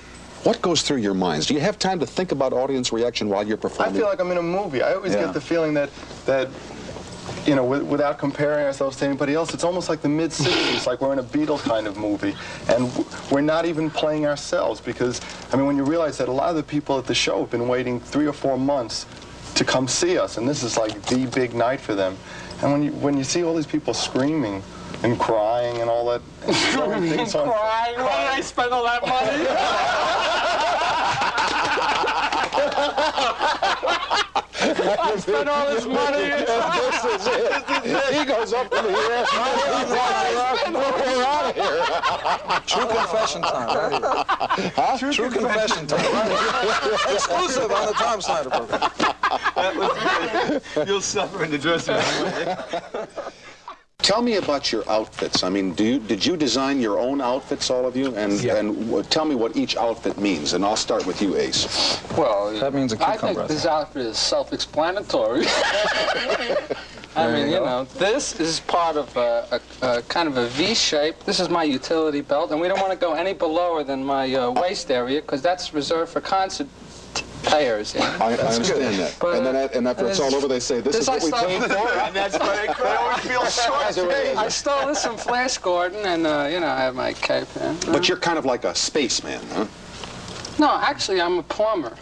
what 0.42 0.60
goes 0.60 0.82
through 0.82 0.98
your 0.98 1.14
minds? 1.14 1.46
Do 1.46 1.54
you 1.54 1.60
have 1.60 1.78
time 1.78 2.00
to 2.00 2.06
think 2.06 2.32
about 2.32 2.52
audience 2.52 2.92
reaction 2.92 3.28
while 3.28 3.46
you're 3.46 3.56
performing? 3.56 3.94
I 3.94 3.98
feel 3.98 4.06
like 4.08 4.20
I'm 4.20 4.30
in 4.32 4.38
a 4.38 4.42
movie. 4.42 4.82
I 4.82 4.94
always 4.94 5.12
Yeah. 5.14 5.26
get 5.26 5.34
the 5.34 5.40
feeling 5.40 5.74
that 5.74 5.90
that 6.26 6.48
you 7.46 7.54
know, 7.54 7.64
with, 7.64 7.82
without 7.82 8.18
comparing 8.18 8.64
ourselves 8.66 8.96
to 8.98 9.06
anybody 9.06 9.34
else, 9.34 9.54
it's 9.54 9.64
almost 9.64 9.88
like 9.88 10.00
the 10.02 10.08
mid 10.08 10.30
60s, 10.30 10.86
like 10.86 11.00
we're 11.00 11.12
in 11.12 11.18
a 11.18 11.22
Beatles 11.22 11.60
kind 11.60 11.86
of 11.86 11.96
movie. 11.96 12.34
And 12.68 12.90
we're 13.30 13.40
not 13.40 13.64
even 13.64 13.90
playing 13.90 14.26
ourselves 14.26 14.80
because, 14.80 15.20
I 15.52 15.56
mean, 15.56 15.66
when 15.66 15.76
you 15.76 15.84
realize 15.84 16.18
that 16.18 16.28
a 16.28 16.32
lot 16.32 16.50
of 16.50 16.56
the 16.56 16.62
people 16.62 16.98
at 16.98 17.06
the 17.06 17.14
show 17.14 17.40
have 17.40 17.50
been 17.50 17.68
waiting 17.68 18.00
three 18.00 18.26
or 18.26 18.32
four 18.32 18.58
months 18.58 19.06
to 19.54 19.64
come 19.64 19.88
see 19.88 20.18
us, 20.18 20.36
and 20.36 20.48
this 20.48 20.62
is 20.62 20.76
like 20.76 21.00
the 21.06 21.26
big 21.26 21.54
night 21.54 21.80
for 21.80 21.94
them. 21.94 22.16
And 22.62 22.72
when 22.72 22.82
you, 22.82 22.92
when 22.92 23.16
you 23.16 23.24
see 23.24 23.42
all 23.44 23.54
these 23.54 23.66
people 23.66 23.94
screaming 23.94 24.62
and 25.02 25.18
crying 25.18 25.80
and 25.80 25.88
all 25.88 26.06
that, 26.06 26.20
on- 27.34 27.48
Why? 27.48 27.94
Why 27.96 28.24
did 28.24 28.38
I 28.38 28.40
spend 28.42 28.72
all 28.72 28.84
that 28.84 29.02
money? 29.06 29.44
I 34.60 35.16
spent 35.18 35.48
all 35.48 35.66
this 35.70 35.86
money. 35.86 36.22
this 36.28 37.04
is 37.04 37.26
it. 37.26 38.14
He 38.14 38.24
goes 38.24 38.52
up 38.52 38.72
in 38.72 38.84
the 38.84 38.90
air. 38.90 39.24
He 39.24 39.38
walks 39.94 40.62
around. 40.62 40.74
We're 40.74 41.24
out 41.24 41.44
of 41.46 41.54
here. 41.54 41.84
True 42.66 42.86
confession 42.86 43.42
time. 43.42 43.68
Right 43.76 43.92
here. 44.58 44.72
Huh? 44.74 45.12
True 45.12 45.30
confession 45.30 45.86
time. 45.86 46.12
Right 46.12 46.30
here. 46.84 46.98
Exclusive 47.14 47.70
on 47.70 47.86
the 47.86 47.92
Tom 47.94 48.20
Snyder 48.20 48.50
program. 48.50 48.90
You'll 50.86 51.00
suffer 51.00 51.44
in 51.44 51.50
the 51.50 51.58
dressing 51.58 51.94
room. 51.94 53.08
Tell 54.02 54.22
me 54.22 54.36
about 54.36 54.72
your 54.72 54.88
outfits. 54.88 55.42
I 55.42 55.48
mean, 55.50 55.74
do 55.74 55.84
you, 55.84 55.98
did 55.98 56.24
you 56.24 56.36
design 56.36 56.80
your 56.80 56.98
own 56.98 57.20
outfits, 57.20 57.68
all 57.68 57.84
of 57.84 57.94
you? 57.96 58.14
And 58.14 58.32
and 58.44 58.86
w- 58.86 59.02
tell 59.02 59.24
me 59.26 59.34
what 59.34 59.56
each 59.56 59.76
outfit 59.76 60.16
means. 60.18 60.54
And 60.54 60.64
I'll 60.64 60.76
start 60.76 61.04
with 61.04 61.20
you, 61.20 61.36
Ace. 61.36 61.66
Well, 62.16 62.52
That 62.58 62.72
means 62.72 62.92
a 62.92 62.96
I 63.04 63.12
cucumber, 63.12 63.42
I 63.42 63.46
think 63.46 63.48
this 63.48 63.66
outfit 63.66 64.06
is 64.06 64.16
self-explanatory. 64.16 65.44
I 67.16 67.32
mean, 67.32 67.48
you 67.48 67.58
know, 67.58 67.84
this 67.98 68.38
is 68.38 68.60
part 68.60 68.96
of 68.96 69.14
a, 69.16 69.60
a, 69.82 69.86
a 69.98 70.02
kind 70.02 70.28
of 70.28 70.36
a 70.36 70.46
V 70.48 70.74
shape. 70.74 71.24
This 71.24 71.40
is 71.40 71.48
my 71.48 71.64
utility 71.64 72.20
belt, 72.20 72.52
and 72.52 72.60
we 72.60 72.68
don't 72.68 72.80
want 72.80 72.92
to 72.92 72.98
go 72.98 73.12
any 73.14 73.32
below 73.34 73.82
than 73.82 74.04
my 74.04 74.32
uh, 74.32 74.50
waist 74.52 74.90
area 74.92 75.20
because 75.20 75.42
that's 75.42 75.74
reserved 75.74 76.12
for 76.12 76.20
concert 76.20 76.68
payers. 77.50 77.94
You 77.94 78.00
know? 78.00 78.16
I, 78.20 78.32
I 78.32 78.36
understand 78.36 78.94
that. 78.96 79.16
But, 79.20 79.36
and 79.36 79.46
then 79.46 79.56
uh, 79.56 79.60
I- 79.60 79.76
and 79.76 79.88
after 79.88 80.06
it's 80.06 80.18
this- 80.18 80.32
all 80.32 80.36
over, 80.38 80.48
they 80.48 80.60
say, 80.60 80.80
"This, 80.80 80.92
this 80.96 81.02
is 81.02 81.08
I 81.08 81.12
what 81.14 81.22
we 81.24 81.30
saw- 81.30 81.46
paid 81.46 81.62
for." 81.62 81.88
and 81.98 82.14
that's 82.14 82.38
why 82.38 82.56
they, 82.56 82.66
they 82.82 82.94
always 82.96 83.18
feel 83.20 83.44
short 83.66 83.82
As 83.86 83.96
it 83.98 84.02
really 84.06 84.28
is. 84.30 84.36
I 84.38 84.48
stole 84.48 84.86
this 84.86 85.04
from 85.04 85.16
Flash 85.16 85.58
Gordon, 85.58 86.04
and 86.06 86.26
uh, 86.26 86.48
you 86.50 86.60
know, 86.60 86.68
I 86.68 86.78
have 86.78 86.94
my 86.94 87.12
cape. 87.14 87.48
here. 87.58 87.74
But 87.86 88.08
you're 88.08 88.18
kind 88.18 88.38
of 88.38 88.44
like 88.44 88.64
a 88.64 88.74
spaceman, 88.74 89.40
huh? 89.52 89.66
No, 90.60 90.76
actually, 90.82 91.20
I'm 91.20 91.38
a 91.38 91.42
plumber. 91.44 91.90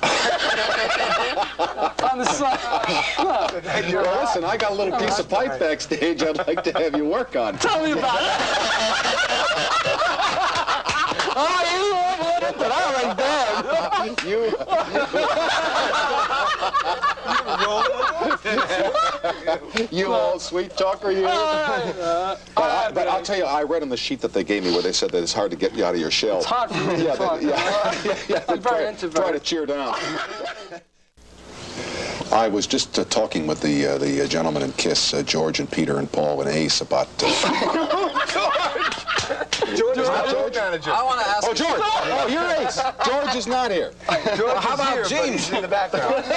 On 2.11 2.19
the 2.19 2.25
side. 2.25 2.59
Look, 3.19 3.65
Well, 3.65 4.23
listen, 4.25 4.45
I 4.45 4.57
got 4.57 4.73
a 4.73 4.75
little 4.75 4.99
piece 4.99 5.19
of 5.19 5.29
pipe 5.29 5.59
backstage 5.61 6.23
I'd 6.23 6.39
like 6.47 6.63
to 6.65 6.73
have 6.73 6.97
you 6.97 7.05
work 7.05 7.37
on. 7.37 7.59
tell 7.59 7.83
me 7.85 7.93
about 7.93 8.19
it. 8.23 8.31
oh, 11.37 11.61
you 11.73 11.96
that. 14.31 15.47
You, 19.77 19.89
you 20.07 20.07
old 20.15 20.41
sweet 20.43 20.77
talker, 20.77 21.11
you. 21.11 21.27
Uh, 21.27 22.37
But, 22.55 22.63
I, 22.63 22.91
but 22.93 23.09
I'll 23.09 23.23
tell 23.23 23.37
you, 23.37 23.45
I 23.45 23.63
read 23.63 23.83
on 23.83 23.89
the 23.89 23.97
sheet 23.97 24.21
that 24.21 24.33
they 24.33 24.45
gave 24.45 24.65
me 24.65 24.73
where 24.73 24.83
they 24.83 24.93
said 24.93 25.11
that 25.11 25.23
it's 25.23 25.33
hard 25.33 25.51
to 25.51 25.57
get 25.57 25.75
you 25.75 25.85
out 25.85 25.95
of 25.95 26.01
your 26.01 26.11
shell. 26.11 26.39
It's 26.39 26.47
hard 26.47 26.71
for 26.71 26.79
me 26.81 26.97
to 26.97 27.03
Yeah, 27.05 27.15
talk. 27.15 27.41
they- 27.41 27.49
yeah, 27.49 28.01
yeah, 28.05 28.19
yeah, 28.29 28.45
I'm 28.49 28.63
try, 28.63 28.73
very 28.79 28.89
introverted. 28.89 29.23
try 29.23 29.33
to 29.33 29.41
cheer 29.41 29.67
down. 29.67 29.95
I 32.33 32.49
was 32.49 32.67
just 32.67 32.99
uh, 32.99 33.05
talking 33.05 33.47
with 33.47 33.61
the 33.61 33.87
uh, 33.87 33.99
the 33.99 34.23
uh, 34.25 34.27
gentleman 34.27 34.63
in 34.63 34.73
Kiss, 34.73 35.15
uh, 35.15 35.23
George 35.23 35.61
and 35.61 35.71
Peter 35.71 35.99
and 35.99 36.11
Paul 36.11 36.41
and 36.41 36.51
Ace 36.51 36.81
about. 36.81 37.09
George 40.07 40.27
is 40.27 40.33
my 40.33 40.41
road 40.41 40.55
manager. 40.55 40.91
I 40.93 41.03
want 41.03 41.21
to 41.21 41.27
ask. 41.29 41.47
oh, 41.47 41.55
George! 41.55 41.81
Oh, 41.83 42.27
you're 42.29 42.43
oh, 42.47 42.67
Ace. 42.67 42.81
George 43.07 43.35
is 43.37 43.47
not 43.47 43.71
here. 43.71 43.93
George 44.37 44.57
how 44.59 44.75
is 44.75 44.81
about 44.81 44.93
here, 44.93 45.03
but 45.03 45.29
he's 45.31 45.51
in 45.51 45.63
the 45.63 45.69
background. 45.69 46.25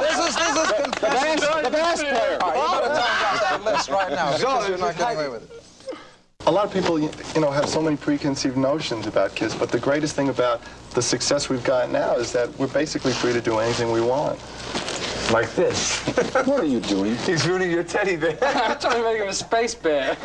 This 0.00 0.28
is 0.28 0.36
this 0.36 0.56
is 0.56 0.72
confession. 0.72 1.62
The 1.62 1.70
bass 1.70 2.02
player. 2.02 2.38
All 2.40 2.50
right, 2.50 2.56
you 2.56 2.80
better 2.80 2.94
talk 2.94 3.08
about 3.18 3.40
that 3.40 3.64
list 3.64 3.88
right 3.88 4.10
now 4.10 4.36
because 4.36 4.68
you're 4.68 4.78
not 4.78 4.96
getting 4.96 5.18
away 5.18 5.28
with 5.28 5.50
it. 5.50 5.98
A 6.46 6.50
lot 6.50 6.64
of 6.64 6.72
people, 6.72 6.98
you 6.98 7.10
you 7.34 7.40
know, 7.40 7.50
have 7.50 7.68
so 7.68 7.82
many 7.82 7.96
preconceived 7.96 8.56
notions 8.56 9.06
about 9.06 9.34
Kiss, 9.34 9.54
but 9.54 9.70
the 9.70 9.80
greatest 9.80 10.14
thing 10.14 10.28
about 10.28 10.62
the 10.96 11.02
success 11.02 11.50
we've 11.50 11.62
got 11.62 11.90
now 11.90 12.14
is 12.14 12.32
that 12.32 12.48
we're 12.58 12.66
basically 12.68 13.12
free 13.12 13.34
to 13.34 13.40
do 13.42 13.58
anything 13.58 13.92
we 13.92 14.00
want. 14.00 14.40
Like 15.30 15.54
this. 15.54 16.02
What 16.46 16.60
are 16.60 16.64
you 16.64 16.80
doing? 16.80 17.16
He's 17.16 17.46
ruining 17.46 17.70
your 17.70 17.84
teddy 17.84 18.16
bear. 18.16 18.38
I'm 18.42 18.78
trying 18.78 19.02
to 19.02 19.02
make 19.02 19.20
him 19.20 19.28
a 19.28 19.32
space 19.34 19.74
bear. 19.74 20.14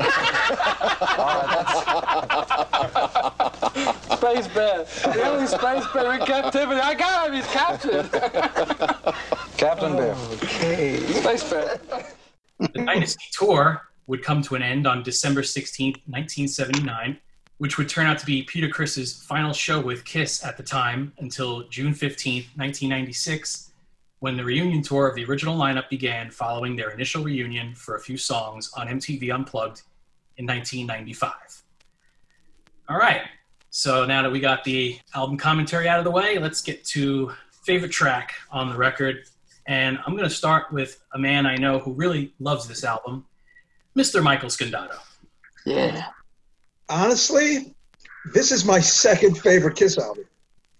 space 4.15 4.47
bear. 4.47 4.85
The 5.13 5.23
only 5.25 5.47
space 5.47 5.85
bear 5.93 6.13
in 6.13 6.25
captivity. 6.25 6.79
I 6.79 6.93
got 6.93 7.27
him. 7.27 7.35
He's 7.35 7.47
captured. 7.47 8.09
Captain 9.57 9.97
Bear. 9.97 10.15
Space 10.15 11.49
bear. 11.49 11.81
The 12.59 12.67
Dynasty 12.67 13.25
Tour 13.33 13.81
would 14.07 14.23
come 14.23 14.41
to 14.43 14.55
an 14.55 14.61
end 14.61 14.87
on 14.87 15.03
December 15.03 15.41
16th, 15.41 15.99
1979, 16.07 17.19
which 17.61 17.77
would 17.77 17.87
turn 17.87 18.07
out 18.07 18.17
to 18.17 18.25
be 18.25 18.41
Peter 18.41 18.67
Criss's 18.67 19.13
final 19.13 19.53
show 19.53 19.79
with 19.79 20.03
Kiss 20.03 20.43
at 20.43 20.57
the 20.57 20.63
time 20.63 21.13
until 21.19 21.61
June 21.67 21.93
15th, 21.93 22.47
1996, 22.57 23.69
when 24.17 24.35
the 24.35 24.43
reunion 24.43 24.81
tour 24.81 25.07
of 25.07 25.13
the 25.13 25.23
original 25.25 25.55
lineup 25.55 25.87
began 25.87 26.31
following 26.31 26.75
their 26.75 26.89
initial 26.89 27.23
reunion 27.23 27.75
for 27.75 27.97
a 27.97 27.99
few 27.99 28.17
songs 28.17 28.71
on 28.75 28.87
MTV 28.87 29.31
Unplugged 29.31 29.83
in 30.37 30.47
1995. 30.47 31.33
All 32.89 32.97
right, 32.97 33.21
so 33.69 34.07
now 34.07 34.23
that 34.23 34.31
we 34.31 34.39
got 34.39 34.63
the 34.63 34.97
album 35.13 35.37
commentary 35.37 35.87
out 35.87 35.99
of 35.99 36.03
the 36.03 36.09
way, 36.09 36.39
let's 36.39 36.63
get 36.63 36.83
to 36.85 37.31
favorite 37.63 37.91
track 37.91 38.33
on 38.49 38.71
the 38.71 38.75
record. 38.75 39.25
And 39.67 39.99
I'm 39.99 40.17
going 40.17 40.27
to 40.27 40.35
start 40.35 40.71
with 40.71 40.99
a 41.13 41.19
man 41.19 41.45
I 41.45 41.57
know 41.57 41.77
who 41.77 41.93
really 41.93 42.33
loves 42.39 42.67
this 42.67 42.83
album, 42.83 43.27
Mr. 43.95 44.23
Michael 44.23 44.49
Scandato. 44.49 44.97
Yeah. 45.63 46.07
Honestly, 46.91 47.73
this 48.33 48.51
is 48.51 48.65
my 48.65 48.79
second 48.79 49.37
favorite 49.37 49.75
Kiss 49.75 49.97
album. 49.97 50.25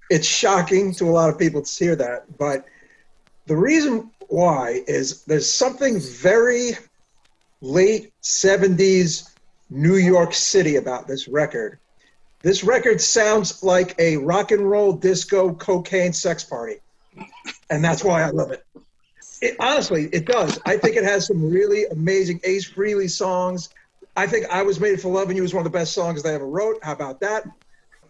It's 0.10 0.27
shocking 0.27 0.94
to 0.96 1.06
a 1.06 1.12
lot 1.12 1.30
of 1.30 1.39
people 1.39 1.62
to 1.62 1.86
hear 1.86 1.96
that, 1.96 2.38
but 2.38 2.65
the 3.48 3.56
reason 3.56 4.12
why 4.27 4.84
is 4.88 5.24
there's 5.24 5.51
something 5.51 6.00
very 6.00 6.72
late 7.62 8.12
70s 8.22 9.30
New 9.70 9.96
York 9.96 10.34
City 10.34 10.75
about 10.75 11.08
this 11.08 11.27
record. 11.27 11.80
This 12.41 12.63
record 12.63 13.00
sounds 13.00 13.63
like 13.63 13.96
a 14.00 14.18
rock 14.18 14.51
and 14.51 14.70
roll 14.70 14.94
disco 14.94 15.53
cocaine 15.53 16.12
sex 16.12 16.44
party. 16.44 16.77
And 17.70 17.84
that's 17.84 18.03
why 18.03 18.24
I 18.24 18.30
love 18.32 18.51
it. 18.51 18.65
It 19.41 19.56
honestly, 19.60 20.10
it 20.12 20.25
does. 20.25 20.60
I 20.65 20.77
think 20.77 20.98
it 20.98 21.03
has 21.03 21.27
some 21.27 21.50
really 21.50 21.86
amazing 21.86 22.41
Ace 22.44 22.70
Frehley 22.70 23.10
songs. 23.10 23.70
I 24.22 24.28
think 24.28 24.46
I 24.51 24.62
Was 24.62 24.80
Made 24.80 25.01
for 25.01 25.12
Loving 25.12 25.36
You 25.36 25.44
is 25.44 25.51
one 25.51 25.66
of 25.66 25.72
the 25.72 25.75
best 25.75 25.94
songs 25.94 26.22
they 26.22 26.36
ever 26.36 26.46
wrote. 26.48 26.78
How 26.84 26.92
about 26.92 27.22
that? 27.22 27.44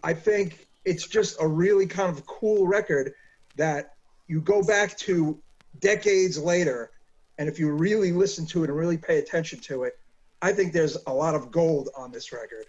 I 0.04 0.12
think 0.12 0.68
it's 0.84 1.06
just 1.08 1.40
a 1.40 1.48
really 1.48 1.86
kind 1.86 2.14
of 2.14 2.26
cool 2.26 2.66
record 2.66 3.14
that 3.56 3.94
you 4.28 4.42
go 4.42 4.62
back 4.62 4.98
to 4.98 5.40
decades 5.80 6.36
later, 6.38 6.90
and 7.38 7.48
if 7.48 7.58
you 7.58 7.70
really 7.72 8.12
listen 8.12 8.44
to 8.48 8.62
it 8.62 8.68
and 8.68 8.78
really 8.78 8.98
pay 8.98 9.20
attention 9.20 9.58
to 9.60 9.84
it, 9.84 9.98
I 10.42 10.52
think 10.52 10.74
there's 10.74 10.98
a 11.06 11.12
lot 11.14 11.34
of 11.34 11.50
gold 11.50 11.88
on 11.96 12.12
this 12.12 12.30
record. 12.30 12.66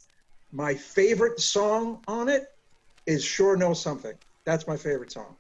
My 0.53 0.73
favorite 0.73 1.41
song 1.41 1.99
on 2.07 2.29
it 2.29 2.45
is 3.07 3.25
Sure 3.25 3.57
Know 3.57 3.73
Something. 3.73 4.13
That's 4.45 4.67
my 4.67 4.77
favorite 4.77 5.11
song. 5.11 5.35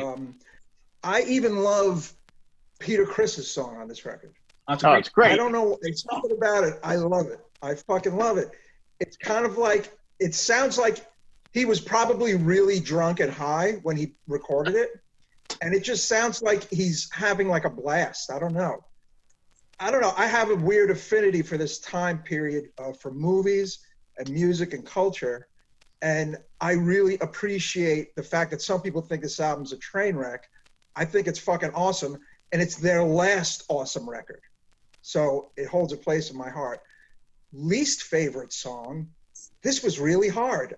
Um, 0.00 0.36
I 1.02 1.22
even 1.22 1.56
love 1.56 2.12
Peter 2.78 3.04
Criss's 3.04 3.50
song 3.50 3.78
on 3.78 3.88
this 3.88 4.06
record. 4.06 4.32
That's 4.68 4.84
Oh, 4.84 4.90
great. 4.90 4.98
it's 5.00 5.08
great. 5.08 5.32
I 5.32 5.36
don't 5.36 5.50
know. 5.50 5.76
There's 5.82 6.04
something 6.08 6.30
about 6.30 6.62
it. 6.62 6.78
I 6.84 6.94
love 6.94 7.26
it. 7.26 7.40
I 7.62 7.74
fucking 7.74 8.16
love 8.16 8.38
it. 8.38 8.50
It's 9.00 9.16
kind 9.16 9.44
of 9.44 9.58
like 9.58 9.92
it 10.18 10.34
sounds 10.34 10.78
like 10.78 11.06
he 11.52 11.64
was 11.64 11.80
probably 11.80 12.34
really 12.34 12.80
drunk 12.80 13.20
and 13.20 13.32
high 13.32 13.72
when 13.82 13.96
he 13.96 14.14
recorded 14.26 14.74
it, 14.74 14.90
and 15.62 15.74
it 15.74 15.84
just 15.84 16.08
sounds 16.08 16.42
like 16.42 16.68
he's 16.70 17.08
having 17.12 17.48
like 17.48 17.64
a 17.64 17.70
blast. 17.70 18.30
I 18.30 18.38
don't 18.38 18.54
know. 18.54 18.84
I 19.80 19.90
don't 19.90 20.00
know. 20.00 20.12
I 20.16 20.26
have 20.26 20.50
a 20.50 20.56
weird 20.56 20.90
affinity 20.90 21.42
for 21.42 21.56
this 21.56 21.78
time 21.78 22.18
period 22.18 22.70
uh, 22.78 22.92
for 22.92 23.12
movies 23.12 23.78
and 24.18 24.28
music 24.28 24.74
and 24.74 24.84
culture, 24.84 25.48
and 26.02 26.36
I 26.60 26.72
really 26.72 27.18
appreciate 27.20 28.14
the 28.16 28.22
fact 28.22 28.50
that 28.50 28.62
some 28.62 28.80
people 28.80 29.02
think 29.02 29.22
this 29.22 29.40
album's 29.40 29.72
a 29.72 29.78
train 29.78 30.16
wreck. 30.16 30.48
I 30.96 31.04
think 31.04 31.28
it's 31.28 31.38
fucking 31.38 31.70
awesome, 31.74 32.18
and 32.52 32.60
it's 32.60 32.76
their 32.76 33.04
last 33.04 33.64
awesome 33.68 34.08
record. 34.08 34.40
So 35.02 35.52
it 35.56 35.68
holds 35.68 35.92
a 35.92 35.96
place 35.96 36.30
in 36.30 36.36
my 36.36 36.50
heart. 36.50 36.80
Least 37.52 38.02
favorite 38.02 38.52
song. 38.52 39.08
This 39.62 39.82
was 39.82 39.98
really 39.98 40.28
hard. 40.28 40.76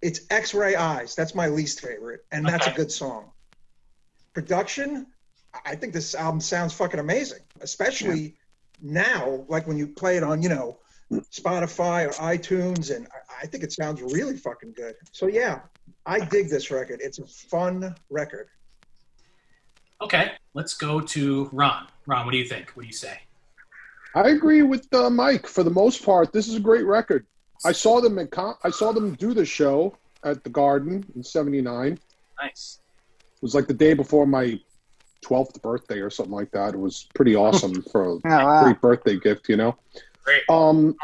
It's 0.00 0.20
X 0.30 0.54
Ray 0.54 0.76
Eyes. 0.76 1.14
That's 1.14 1.34
my 1.34 1.48
least 1.48 1.80
favorite, 1.80 2.24
and 2.32 2.46
that's 2.46 2.66
a 2.66 2.72
good 2.72 2.90
song. 2.90 3.30
Production. 4.32 5.06
I 5.64 5.74
think 5.74 5.92
this 5.92 6.14
album 6.14 6.40
sounds 6.40 6.72
fucking 6.72 7.00
amazing, 7.00 7.40
especially 7.60 8.36
now, 8.80 9.44
like 9.48 9.66
when 9.66 9.76
you 9.76 9.88
play 9.88 10.16
it 10.16 10.22
on, 10.22 10.42
you 10.42 10.48
know, 10.48 10.78
Spotify 11.10 12.06
or 12.06 12.12
iTunes, 12.22 12.94
and 12.94 13.08
I 13.40 13.46
think 13.46 13.64
it 13.64 13.72
sounds 13.72 14.02
really 14.02 14.36
fucking 14.36 14.74
good. 14.74 14.94
So 15.12 15.26
yeah, 15.26 15.60
I 16.06 16.20
dig 16.20 16.48
this 16.48 16.70
record. 16.70 17.00
It's 17.02 17.18
a 17.18 17.26
fun 17.26 17.94
record. 18.10 18.48
Okay, 20.00 20.32
let's 20.54 20.74
go 20.74 21.00
to 21.00 21.48
Ron. 21.52 21.88
Ron, 22.06 22.24
what 22.24 22.32
do 22.32 22.38
you 22.38 22.44
think? 22.44 22.70
What 22.70 22.82
do 22.82 22.86
you 22.86 22.92
say? 22.92 23.18
I 24.18 24.30
agree 24.30 24.62
with 24.62 24.92
uh, 24.92 25.08
Mike 25.10 25.46
for 25.46 25.62
the 25.62 25.70
most 25.70 26.04
part. 26.04 26.32
This 26.32 26.48
is 26.48 26.56
a 26.56 26.60
great 26.60 26.84
record. 26.84 27.24
I 27.64 27.72
saw 27.72 28.00
them 28.00 28.18
in 28.18 28.26
con- 28.28 28.56
I 28.64 28.70
saw 28.70 28.92
them 28.92 29.14
do 29.14 29.32
the 29.32 29.44
show 29.44 29.96
at 30.24 30.42
the 30.42 30.50
Garden 30.50 31.04
in 31.14 31.22
'79. 31.22 31.98
Nice. 32.42 32.80
It 33.36 33.42
was 33.42 33.54
like 33.54 33.68
the 33.68 33.74
day 33.74 33.94
before 33.94 34.26
my 34.26 34.58
12th 35.24 35.62
birthday 35.62 35.98
or 36.00 36.10
something 36.10 36.34
like 36.34 36.50
that. 36.50 36.74
It 36.74 36.78
was 36.80 37.06
pretty 37.14 37.36
awesome 37.36 37.82
for 37.92 38.04
a 38.04 38.12
Oh, 38.14 38.20
wow. 38.24 38.64
great 38.64 38.80
birthday 38.80 39.18
gift, 39.18 39.48
you 39.48 39.56
know. 39.56 39.76
Great. 40.24 40.42
Um, 40.48 40.96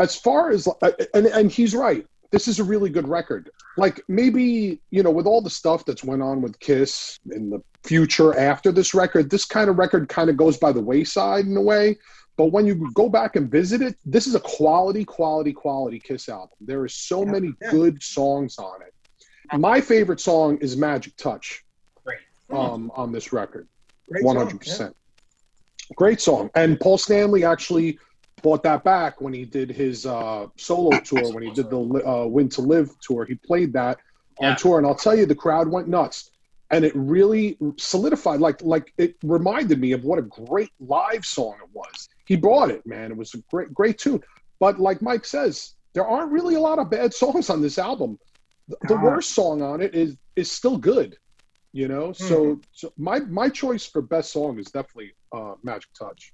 as 0.00 0.16
far 0.16 0.50
as 0.50 0.66
uh, 0.82 0.90
and 1.14 1.26
and 1.26 1.50
he's 1.52 1.74
right. 1.74 2.04
This 2.32 2.48
is 2.48 2.58
a 2.58 2.64
really 2.64 2.90
good 2.90 3.06
record. 3.06 3.50
Like 3.76 4.00
maybe 4.08 4.80
you 4.90 5.02
know, 5.04 5.10
with 5.12 5.26
all 5.26 5.40
the 5.40 5.50
stuff 5.50 5.84
that's 5.84 6.02
went 6.02 6.22
on 6.22 6.42
with 6.42 6.58
Kiss 6.58 7.20
in 7.30 7.50
the 7.50 7.62
future 7.84 8.36
after 8.36 8.72
this 8.72 8.92
record, 8.94 9.30
this 9.30 9.44
kind 9.44 9.70
of 9.70 9.78
record 9.78 10.08
kind 10.08 10.28
of 10.30 10.36
goes 10.36 10.56
by 10.56 10.72
the 10.72 10.80
wayside 10.80 11.46
in 11.46 11.56
a 11.56 11.62
way. 11.62 11.96
But 12.36 12.46
when 12.46 12.66
you 12.66 12.90
go 12.92 13.08
back 13.08 13.36
and 13.36 13.50
visit 13.50 13.80
it, 13.80 13.96
this 14.04 14.26
is 14.26 14.34
a 14.34 14.40
quality, 14.40 15.04
quality, 15.04 15.52
quality 15.52 15.98
Kiss 15.98 16.28
album. 16.28 16.50
There 16.60 16.82
are 16.82 16.88
so 16.88 17.24
Yeah, 17.24 17.30
many 17.32 17.52
yeah. 17.62 17.70
good 17.70 18.02
songs 18.02 18.58
on 18.58 18.82
it. 18.82 18.92
My 19.58 19.80
favorite 19.80 20.20
song 20.20 20.58
is 20.58 20.76
Magic 20.76 21.16
Touch 21.16 21.64
Great. 22.04 22.18
um, 22.50 22.90
on 22.94 23.12
this 23.12 23.32
record. 23.32 23.68
Great 24.10 24.24
One 24.24 24.36
song, 24.36 24.46
hundred 24.46 24.58
percent. 24.60 24.96
Great 25.94 26.20
song. 26.20 26.50
And 26.54 26.78
Paul 26.80 26.98
Stanley 26.98 27.44
actually 27.44 27.98
bought 28.42 28.62
that 28.64 28.84
back 28.84 29.20
when 29.20 29.32
he 29.32 29.44
did 29.44 29.70
his 29.70 30.04
uh, 30.04 30.46
solo 30.58 30.98
tour. 31.04 31.32
When 31.32 31.42
he 31.44 31.50
did 31.52 31.70
the 31.70 31.78
uh, 31.80 32.26
Win 32.26 32.48
to 32.50 32.60
Live 32.60 32.90
tour, 33.00 33.24
he 33.24 33.36
played 33.36 33.72
that 33.74 33.98
Yeah. 34.40 34.50
on 34.50 34.56
tour, 34.56 34.78
and 34.78 34.86
I'll 34.86 34.94
tell 34.96 35.16
you, 35.16 35.26
the 35.26 35.34
crowd 35.34 35.68
went 35.68 35.88
nuts. 35.88 36.30
And 36.70 36.84
it 36.84 36.92
really 36.96 37.56
solidified, 37.78 38.40
like, 38.40 38.60
like 38.62 38.92
it 38.98 39.14
reminded 39.22 39.78
me 39.80 39.92
of 39.92 40.02
what 40.04 40.18
a 40.18 40.22
great 40.22 40.70
live 40.80 41.24
song 41.24 41.54
it 41.62 41.70
was. 41.72 42.08
He 42.26 42.36
brought 42.36 42.70
it, 42.70 42.86
man. 42.86 43.10
It 43.12 43.16
was 43.16 43.34
a 43.34 43.38
great, 43.50 43.72
great 43.72 43.98
tune. 43.98 44.22
But 44.60 44.78
like 44.80 45.00
Mike 45.00 45.24
says, 45.24 45.74
there 45.94 46.06
aren't 46.06 46.32
really 46.32 46.54
a 46.56 46.60
lot 46.60 46.78
of 46.78 46.90
bad 46.90 47.14
songs 47.22 47.48
on 47.50 47.62
this 47.62 47.78
album. 47.78 48.18
The, 48.68 48.76
the 48.88 48.96
worst 48.96 49.30
song 49.34 49.62
on 49.62 49.80
it 49.80 49.94
is 49.94 50.16
is 50.34 50.50
still 50.50 50.76
good, 50.76 51.16
you 51.72 51.86
know. 51.88 52.12
So, 52.12 52.60
so 52.72 52.92
my 52.98 53.20
my 53.20 53.48
choice 53.48 53.86
for 53.86 54.02
best 54.02 54.32
song 54.32 54.58
is 54.58 54.66
definitely 54.66 55.12
uh, 55.32 55.54
Magic 55.62 55.88
Touch. 55.98 56.32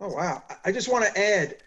Oh 0.00 0.08
wow! 0.12 0.42
I- 0.50 0.56
I 0.66 0.72
just 0.72 0.88
want 0.90 1.04
to 1.04 1.16
add, 1.16 1.58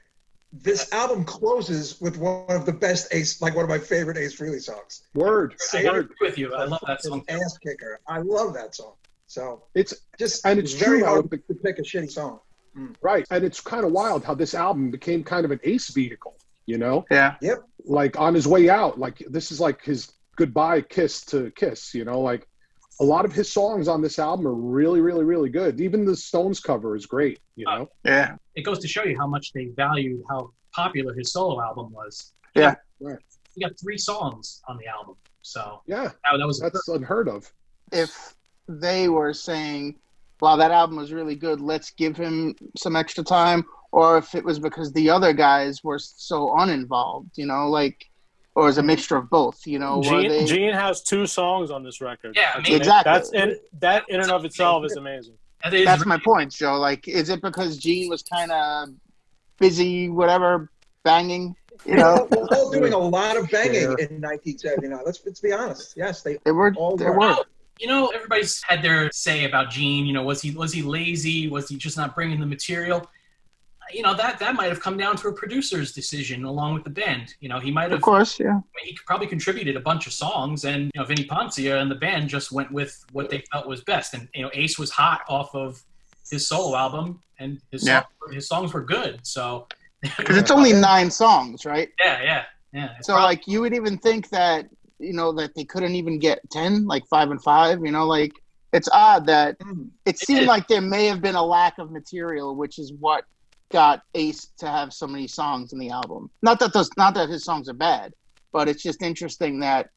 this 0.52 0.92
album 0.92 1.24
closes 1.24 2.02
with 2.02 2.18
one 2.18 2.46
of 2.50 2.66
the 2.66 2.74
best 2.74 3.08
Ace, 3.14 3.42
like 3.42 3.56
one 3.56 3.64
of 3.64 3.70
my 3.70 3.80
favorite 3.80 4.18
Ace 4.18 4.36
Frehley 4.38 4.62
songs. 4.62 5.04
Word, 5.14 5.54
I 5.54 5.64
Save 5.64 5.94
agree 5.94 6.16
with 6.20 6.38
you. 6.38 6.54
I 6.54 6.66
love 6.66 6.84
that 6.86 7.02
song. 7.02 7.24
An 7.30 7.40
ass 7.42 7.58
kicker. 7.60 8.02
I 8.10 8.20
love 8.20 8.54
that 8.56 8.76
song. 8.76 8.96
So 9.28 9.64
It's 9.76 9.94
just 10.18 10.46
And 10.46 10.60
it's 10.60 10.74
very 10.74 11.00
true 11.00 11.06
how 11.06 11.14
hard 11.16 11.32
to 11.32 11.54
pick 11.56 11.80
a 11.80 11.82
shitty 11.82 12.12
song. 12.12 12.40
Mm. 12.78 12.96
right, 13.02 13.26
and 13.32 13.44
it's 13.44 13.60
kind 13.60 13.84
of 13.86 13.92
wild 13.92 14.24
how 14.24 14.36
this 14.36 14.54
album 14.54 14.92
became 14.92 15.24
kind 15.24 15.46
of 15.46 15.52
an 15.52 15.60
Ace 15.64 15.90
vehicle, 15.90 16.36
you 16.66 16.78
know. 16.78 17.06
Yeah. 17.10 17.36
Yep. 17.42 17.64
Like 17.86 18.20
on 18.20 18.34
his 18.34 18.48
way 18.48 18.70
out 18.70 19.00
like 19.00 19.18
this 19.30 19.52
is 19.52 19.60
like 19.60 19.84
his 19.84 20.12
goodbye 20.36 20.82
kiss 20.82 21.26
to 21.26 21.52
kiss 21.56 21.94
you 21.96 22.06
know 22.06 22.22
like 22.22 22.48
a 23.00 23.04
lot 23.04 23.26
of 23.26 23.34
his 23.34 23.52
songs 23.52 23.88
on 23.88 24.02
this 24.02 24.20
album 24.20 24.48
are 24.48 24.54
really 24.54 25.02
really 25.02 25.24
really 25.24 25.50
good 25.50 25.82
even 25.82 26.06
the 26.06 26.16
stones 26.16 26.60
cover 26.60 26.96
is 26.96 27.06
great 27.06 27.40
you 27.56 27.66
uh, 27.68 27.80
know 27.80 27.90
Yeah. 28.06 28.36
It 28.56 28.62
goes 28.62 28.80
to 28.80 28.88
show 28.88 29.04
you 29.04 29.18
how 29.18 29.28
much 29.28 29.54
they 29.54 29.66
valued 29.68 30.24
how 30.30 30.52
popular 30.74 31.14
his 31.14 31.32
solo 31.34 31.62
album 31.62 31.92
was. 31.92 32.34
Yeah. 32.56 32.76
Right. 33.00 33.18
He 33.56 33.62
got 33.62 33.72
three 33.80 33.98
songs 33.98 34.62
on 34.68 34.78
the 34.78 34.88
album, 34.88 35.16
so 35.42 35.82
yeah 35.88 36.12
that, 36.24 36.38
that 36.38 36.48
was 36.48 36.60
that's 36.60 36.88
unheard 36.88 37.28
of 37.28 37.52
If 37.92 38.36
they 38.68 39.10
were 39.10 39.34
saying, 39.34 39.96
"Wow, 40.42 40.56
that 40.58 40.72
album 40.72 40.98
was 40.98 41.12
really 41.12 41.36
good. 41.36 41.62
Let's 41.62 41.92
give 41.92 42.18
him 42.18 42.56
some 42.78 42.96
extra 42.96 43.24
time," 43.24 43.66
or 43.92 44.18
if 44.18 44.36
it 44.36 44.44
was 44.44 44.60
because 44.60 44.92
the 44.94 45.10
other 45.10 45.34
guys 45.34 45.84
were 45.84 46.00
so 46.00 46.54
uninvolved, 46.58 47.38
you 47.38 47.46
know, 47.46 47.70
like, 47.70 48.10
or 48.56 48.70
is 48.70 48.78
a 48.78 48.82
mm-hmm. 48.82 48.88
mixture 48.88 49.18
of 49.18 49.30
both, 49.30 49.66
you 49.66 49.80
know, 49.80 50.00
where 50.00 50.22
Gene, 50.22 50.30
they. 50.30 50.46
Gene 50.46 50.74
has 50.74 51.02
two 51.02 51.26
songs 51.28 51.72
on 51.72 51.84
this 51.84 52.02
record. 52.02 52.36
Yeah, 52.36 52.54
That's 52.56 52.70
maybe. 52.70 52.76
Exactly. 52.78 53.14
That's 53.14 53.34
in, 53.34 53.60
that 53.80 54.04
in 54.10 54.22
and 54.22 54.32
of 54.32 54.46
itself 54.46 54.84
is 54.86 54.96
amazing. 54.96 55.36
that 55.64 55.74
is 55.74 55.86
That's 55.86 56.06
my 56.06 56.20
point, 56.24 56.52
Joe. 56.52 56.78
Like, 56.78 57.08
is 57.08 57.30
it 57.30 57.42
because 57.42 57.78
Gene 57.78 58.10
was 58.10 58.24
kind 58.24 58.52
of 58.52 58.90
busy, 59.60 60.10
whatever, 60.10 60.70
banging? 61.04 61.56
You 61.86 61.98
know, 61.98 62.28
We're 62.32 62.48
all 62.48 62.72
doing 62.72 62.94
a 62.94 62.98
lot 62.98 63.38
of 63.38 63.50
banging 63.52 63.82
Sure. 63.82 63.98
in 64.00 64.20
1979. 64.22 65.02
Let's 65.06 65.22
let's 65.26 65.40
be 65.40 65.54
honest. 65.54 65.94
Yes, 65.96 66.24
they 66.24 66.38
they 66.44 66.52
were. 66.52 66.74
all 66.76 66.98
They 66.98 67.06
were. 67.06 67.20
were. 67.20 67.36
You 67.80 67.88
know, 67.88 68.08
everybody's 68.08 68.62
had 68.64 68.82
their 68.82 69.12
say 69.12 69.46
about 69.46 69.70
Gene. 69.70 70.06
You 70.06 70.14
know, 70.14 70.24
was 70.24 70.42
he 70.42 70.52
was 70.52 70.74
he 70.74 70.82
lazy? 70.82 71.48
Was 71.48 71.70
he 71.70 71.76
just 71.78 71.98
not 71.98 72.16
bringing 72.16 72.40
the 72.40 72.46
material? 72.46 73.10
You 73.94 74.02
know, 74.04 74.14
that 74.16 74.40
that 74.40 74.56
might 74.56 74.68
have 74.68 74.82
come 74.82 74.98
down 74.98 75.16
to 75.18 75.30
a 75.30 75.34
producer's 75.34 75.94
decision 75.94 76.44
along 76.44 76.74
with 76.74 76.84
the 76.84 76.90
band. 76.90 77.36
You 77.40 77.48
know, 77.50 77.60
he 77.60 77.72
might 77.72 77.84
have. 77.84 77.94
Of 77.94 78.02
course, 78.02 78.38
yeah. 78.40 78.60
he 78.84 78.98
probably 79.06 79.28
contributed 79.28 79.76
a 79.78 79.80
bunch 79.80 80.08
of 80.08 80.14
songs, 80.14 80.66
and 80.66 80.92
you 80.94 81.00
know, 81.00 81.06
Vinnie 81.06 81.26
Poncia 81.26 81.82
and 81.82 81.90
the 81.90 81.96
band 81.96 82.28
just 82.30 82.52
went 82.52 82.70
with 82.72 83.06
what 83.14 83.30
they 83.30 83.44
felt 83.52 83.66
was 83.68 83.82
best. 83.86 84.14
And 84.14 84.28
you 84.34 84.44
know, 84.44 84.50
Ace 84.54 84.78
was 84.78 84.90
hot 84.92 85.22
off 85.30 85.56
of 85.56 85.82
his 86.30 86.48
solo 86.50 86.76
album, 86.76 87.22
and 87.40 87.62
his 87.72 87.88
Yeah. 87.88 88.02
song- 88.02 88.34
his 88.34 88.48
songs 88.48 88.74
were 88.74 88.84
good. 88.84 89.20
So 89.26 89.68
Because 90.18 90.36
it's 90.38 90.52
only 90.52 90.74
nine 90.74 91.10
songs, 91.10 91.66
right? 91.66 91.90
yeah, 92.00 92.22
yeah, 92.22 92.44
yeah. 92.74 92.90
So, 93.02 93.14
probably- 93.14 93.24
like, 93.36 93.48
you 93.48 93.62
would 93.62 93.74
even 93.74 93.98
think 93.98 94.30
that, 94.30 94.68
you 95.00 95.14
know, 95.14 95.32
that 95.34 95.54
they 95.56 95.64
couldn't 95.64 95.96
even 95.96 96.20
get 96.20 96.40
10, 96.52 96.86
like 96.86 97.06
five 97.08 97.30
and 97.32 97.42
five, 97.44 97.80
you 97.86 97.92
know, 97.92 98.06
like, 98.06 98.32
it's 98.74 98.90
odd 98.92 99.26
that 99.28 99.58
Mm. 99.60 99.90
it 100.06 100.18
seemed 100.20 100.46
like 100.46 100.68
there 100.68 100.82
may 100.82 101.06
have 101.08 101.22
been 101.22 101.36
a 101.36 101.44
lack 101.44 101.78
of 101.78 101.92
material, 101.92 102.56
which 102.56 102.78
is 102.80 102.92
what 103.00 103.24
got 103.70 104.02
Ace 104.16 104.48
to 104.60 104.68
have 104.68 104.92
so 104.94 105.08
many 105.08 105.28
songs 105.28 105.74
in 105.74 105.80
the 105.80 105.90
album. 105.90 106.30
Not 106.42 106.60
that 106.60 106.74
those, 106.74 106.90
not 106.98 107.14
that 107.16 107.30
his 107.30 107.44
songs 107.44 107.70
are 107.70 107.74
bad, 107.74 108.14
but 108.52 108.68
it's 108.68 108.84
just 108.84 109.02
interesting 109.02 109.60
that 109.62 109.90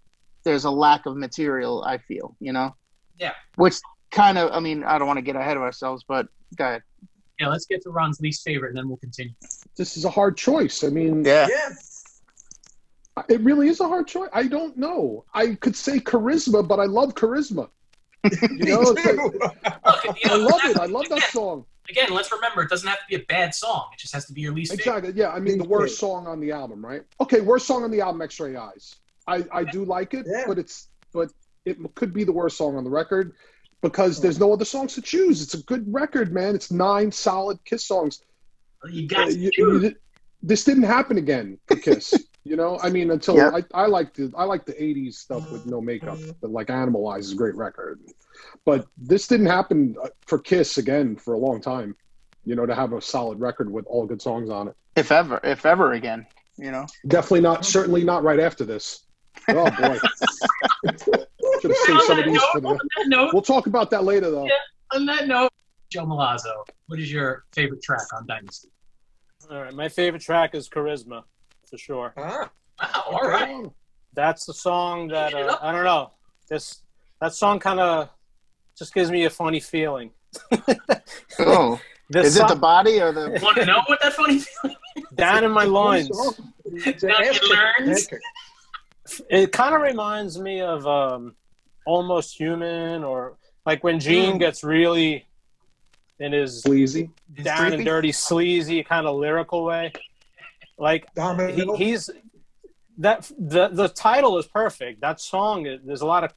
there's 0.44 0.64
a 0.64 0.70
lack 0.70 1.06
of 1.06 1.16
material. 1.16 1.82
I 1.84 1.98
feel, 1.98 2.36
you 2.40 2.52
know. 2.52 2.74
Yeah. 3.18 3.32
Which 3.56 3.76
kind 4.10 4.38
of, 4.38 4.50
I 4.52 4.60
mean, 4.60 4.82
I 4.84 4.98
don't 4.98 5.06
want 5.06 5.18
to 5.18 5.22
get 5.22 5.36
ahead 5.36 5.56
of 5.56 5.62
ourselves, 5.62 6.04
but 6.06 6.26
go 6.56 6.64
ahead. 6.64 6.82
yeah. 7.38 7.48
Let's 7.48 7.66
get 7.66 7.82
to 7.82 7.90
Ron's 7.90 8.20
least 8.20 8.42
favorite, 8.44 8.70
and 8.70 8.78
then 8.78 8.88
we'll 8.88 8.96
continue. 8.98 9.34
this 9.76 9.96
is 9.96 10.04
a 10.04 10.10
hard 10.10 10.36
choice 10.36 10.82
i 10.84 10.88
mean 10.88 11.24
Yeah. 11.24 11.46
Yeah. 11.48 11.68
It 13.29 13.40
really 13.42 13.68
is 13.68 13.81
a 13.81 13.88
hard 13.88 14.07
choice 14.07 14.29
i 14.33 14.46
don't 14.46 14.77
know 14.77 15.25
i 15.35 15.55
could 15.57 15.77
say 15.77 15.99
charisma 15.99 16.66
but 16.66 16.79
i 16.81 16.85
love 16.85 17.14
charisma 17.14 17.68
you 18.25 18.64
know 18.66 18.81
like- 18.81 19.05
Me 19.05 19.12
too. 19.12 19.33
Look, 19.42 20.05
you 20.25 20.31
i 20.31 20.37
love 20.37 20.61
it 20.64 20.77
i 20.79 20.87
love 20.87 21.09
that 21.09 21.23
song 21.31 21.64
Again, 21.88 22.11
let's 22.12 22.31
remember 22.31 22.62
it 22.62 22.68
doesn't 22.70 22.87
have 22.88 22.99
to 23.01 23.05
be 23.09 23.16
a 23.16 23.25
bad 23.27 23.53
song. 23.53 23.88
It 23.92 23.99
just 23.99 24.14
has 24.14 24.25
to 24.27 24.33
be 24.33 24.42
your 24.42 24.53
least 24.55 24.70
favorite. 24.70 24.99
Exactly. 24.99 25.20
Yeah. 25.20 25.31
I 25.33 25.40
mean, 25.40 25.59
the 25.59 25.64
worst 25.66 25.99
song 25.99 26.29
on 26.29 26.38
the 26.38 26.53
album, 26.53 26.87
right? 26.87 27.03
Okay, 27.20 27.40
worst 27.40 27.66
song 27.66 27.83
on 27.83 27.90
the 27.90 28.01
album, 28.01 28.23
X-Ray 28.23 28.55
Eyes. 28.55 28.94
I 29.27 29.44
I 29.51 29.64
do 29.64 29.85
like 29.85 30.14
it, 30.14 30.25
Yeah. 30.29 30.44
but 30.46 30.57
it's 30.57 30.87
but 31.12 31.33
it 31.64 31.79
could 31.96 32.12
be 32.14 32.23
the 32.23 32.31
worst 32.31 32.57
song 32.59 32.77
on 32.77 32.85
the 32.85 32.90
record 32.90 33.33
because 33.83 34.20
there's 34.20 34.38
no 34.38 34.53
other 34.53 34.64
songs 34.64 34.94
to 34.94 35.03
choose. 35.03 35.42
It's 35.42 35.55
a 35.55 35.62
good 35.64 35.85
record, 35.92 36.33
man. 36.33 36.55
It's 36.55 36.70
nine 36.70 37.11
solid 37.11 37.59
Kiss 37.64 37.85
songs. 37.87 38.23
You 38.88 39.07
Uh, 39.07 39.09
got 39.09 39.25
to 39.31 39.37
you- 39.37 39.51
choose. 39.51 39.83
you- 39.83 39.94
this 40.44 40.62
didn't 40.62 40.85
happen 40.85 41.18
again 41.18 41.59
for 41.66 41.75
Kiss. 41.77 42.14
you 42.44 42.57
know, 42.57 42.79
I 42.83 42.88
mean, 42.90 43.11
until 43.11 43.37
Yeah. 43.37 43.50
I, 43.55 43.83
I 43.83 43.87
like 43.87 44.14
the 44.14 44.33
I 44.37 44.44
like 44.44 44.64
the 44.64 44.72
'80s 44.74 45.14
stuff 45.14 45.50
with 45.53 45.66
no 45.66 45.81
makeup, 45.81 46.18
but 46.40 46.50
like 46.50 46.68
Animalize 46.68 47.20
is 47.20 47.33
a 47.33 47.37
great 47.37 47.55
record. 47.55 48.00
But 48.64 48.87
this 48.96 49.26
didn't 49.26 49.46
happen 49.46 49.96
uh, 50.03 50.09
for 50.26 50.38
Kiss 50.38 50.79
again 50.79 51.16
for 51.16 51.35
a 51.35 51.38
long 51.38 51.61
time. 51.61 51.94
You 52.44 52.55
know, 52.57 52.64
to 52.66 52.74
have 52.74 52.92
a 52.94 53.00
solid 53.03 53.38
record 53.40 53.70
with 53.70 53.85
all 53.87 54.07
good 54.07 54.22
songs 54.22 54.48
on 54.50 54.68
it. 54.68 54.76
If 54.96 55.12
ever, 55.12 55.38
if 55.44 55.66
ever 55.66 55.92
again, 55.92 56.26
you 56.57 56.70
know. 56.70 56.87
Definitely 57.07 57.42
not. 57.42 57.64
Certainly 57.66 58.05
not 58.05 58.22
right 58.24 58.40
after 58.40 58.64
this. 58.64 59.05
Oh 59.48 59.70
boy. 59.70 59.98
Should 61.61 61.70
have 61.70 61.76
saved 61.85 62.03
some 62.03 62.18
of 62.18 62.24
these 62.24 62.42
for 62.53 62.61
the. 62.61 62.79
note, 63.07 63.31
We'll 63.33 63.42
talk 63.42 63.66
about 63.66 63.90
that 63.90 64.05
later, 64.05 64.31
though. 64.31 64.46
Yeah. 64.46 64.53
on 64.94 65.05
that 65.07 65.26
note, 65.29 65.50
Joe 65.90 66.07
Malazzo, 66.07 66.64
what 66.87 66.98
is 66.98 67.12
your 67.12 67.44
favorite 67.53 67.83
track 67.83 68.07
on 68.14 68.26
Dynasty? 68.26 68.68
All 69.50 69.61
right, 69.62 69.74
my 69.74 69.88
favorite 69.88 70.22
track 70.22 70.55
is 70.55 70.68
Charisma, 70.68 71.24
for 71.70 71.78
sure. 71.78 72.12
Ah, 72.16 72.50
Wow, 72.83 73.04
all 73.12 73.28
right. 73.28 73.66
That's 74.14 74.44
the 74.46 74.54
song 74.54 75.09
that 75.09 75.35
uh, 75.35 75.59
I 75.62 75.70
don't 75.72 75.85
know. 75.85 76.12
This 76.48 76.83
that 77.20 77.35
song 77.35 77.61
kind 77.61 77.78
of 77.80 78.09
just 78.76 78.92
gives 78.94 79.11
me 79.11 79.24
a 79.24 79.30
funny 79.30 79.61
feeling. 79.61 80.11
Oh, 81.38 81.80
This 82.09 82.26
is 82.28 82.37
it 82.37 82.48
the 82.48 82.54
body 82.56 83.00
or 83.00 83.12
the? 83.12 83.38
Want 83.42 83.56
to 83.56 83.64
know 83.64 83.83
what 83.87 84.00
that 84.02 84.12
funny 84.14 84.38
feeling? 84.40 84.76
down 85.14 85.44
in 85.44 85.50
my 85.52 85.64
loins? 85.64 86.11
It's 86.64 87.02
an 87.02 87.09
Now 87.11 87.18
ass 87.18 87.26
you 87.35 87.40
kicker. 87.40 87.54
learned. 87.78 87.90
Ass 87.92 88.06
kicker. 88.06 88.20
It 89.30 89.52
kind 89.52 89.74
of 89.74 89.80
reminds 89.83 90.38
me 90.38 90.61
of 90.61 90.87
um, 90.87 91.35
Almost 91.87 92.38
Human 92.38 93.02
or 93.04 93.37
Like 93.66 93.83
when 93.85 93.98
Gene 94.00 94.37
Mm. 94.37 94.38
gets 94.40 94.62
really 94.64 95.26
in 96.18 96.33
his 96.33 96.62
Sleazy. 96.62 97.11
down 97.42 97.72
and 97.72 97.85
dirty, 97.85 98.12
sleazy 98.12 98.83
kind 98.85 99.06
of 99.06 99.16
lyrical 99.16 99.64
way. 99.64 99.92
Like 100.81 101.07
he, 101.14 101.77
he's 101.77 102.11
that 102.99 103.31
the 103.38 103.69
the 103.69 103.88
title 103.88 104.38
is 104.38 104.47
perfect. 104.47 105.03
That 105.03 105.21
song, 105.21 105.62
there's 105.85 106.01
a 106.01 106.07
lot 106.07 106.25
of 106.25 106.33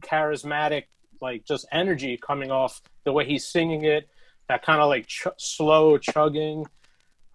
charismatic, 0.00 0.84
like 1.20 1.44
just 1.44 1.66
energy 1.72 2.18
coming 2.20 2.50
off 2.50 2.82
the 3.04 3.12
way 3.12 3.24
he's 3.24 3.46
singing 3.46 3.84
it. 3.84 4.08
That 4.48 4.64
kind 4.64 4.80
of 4.80 4.88
like 4.88 5.06
ch- 5.06 5.26
slow 5.38 5.96
chugging. 5.98 6.66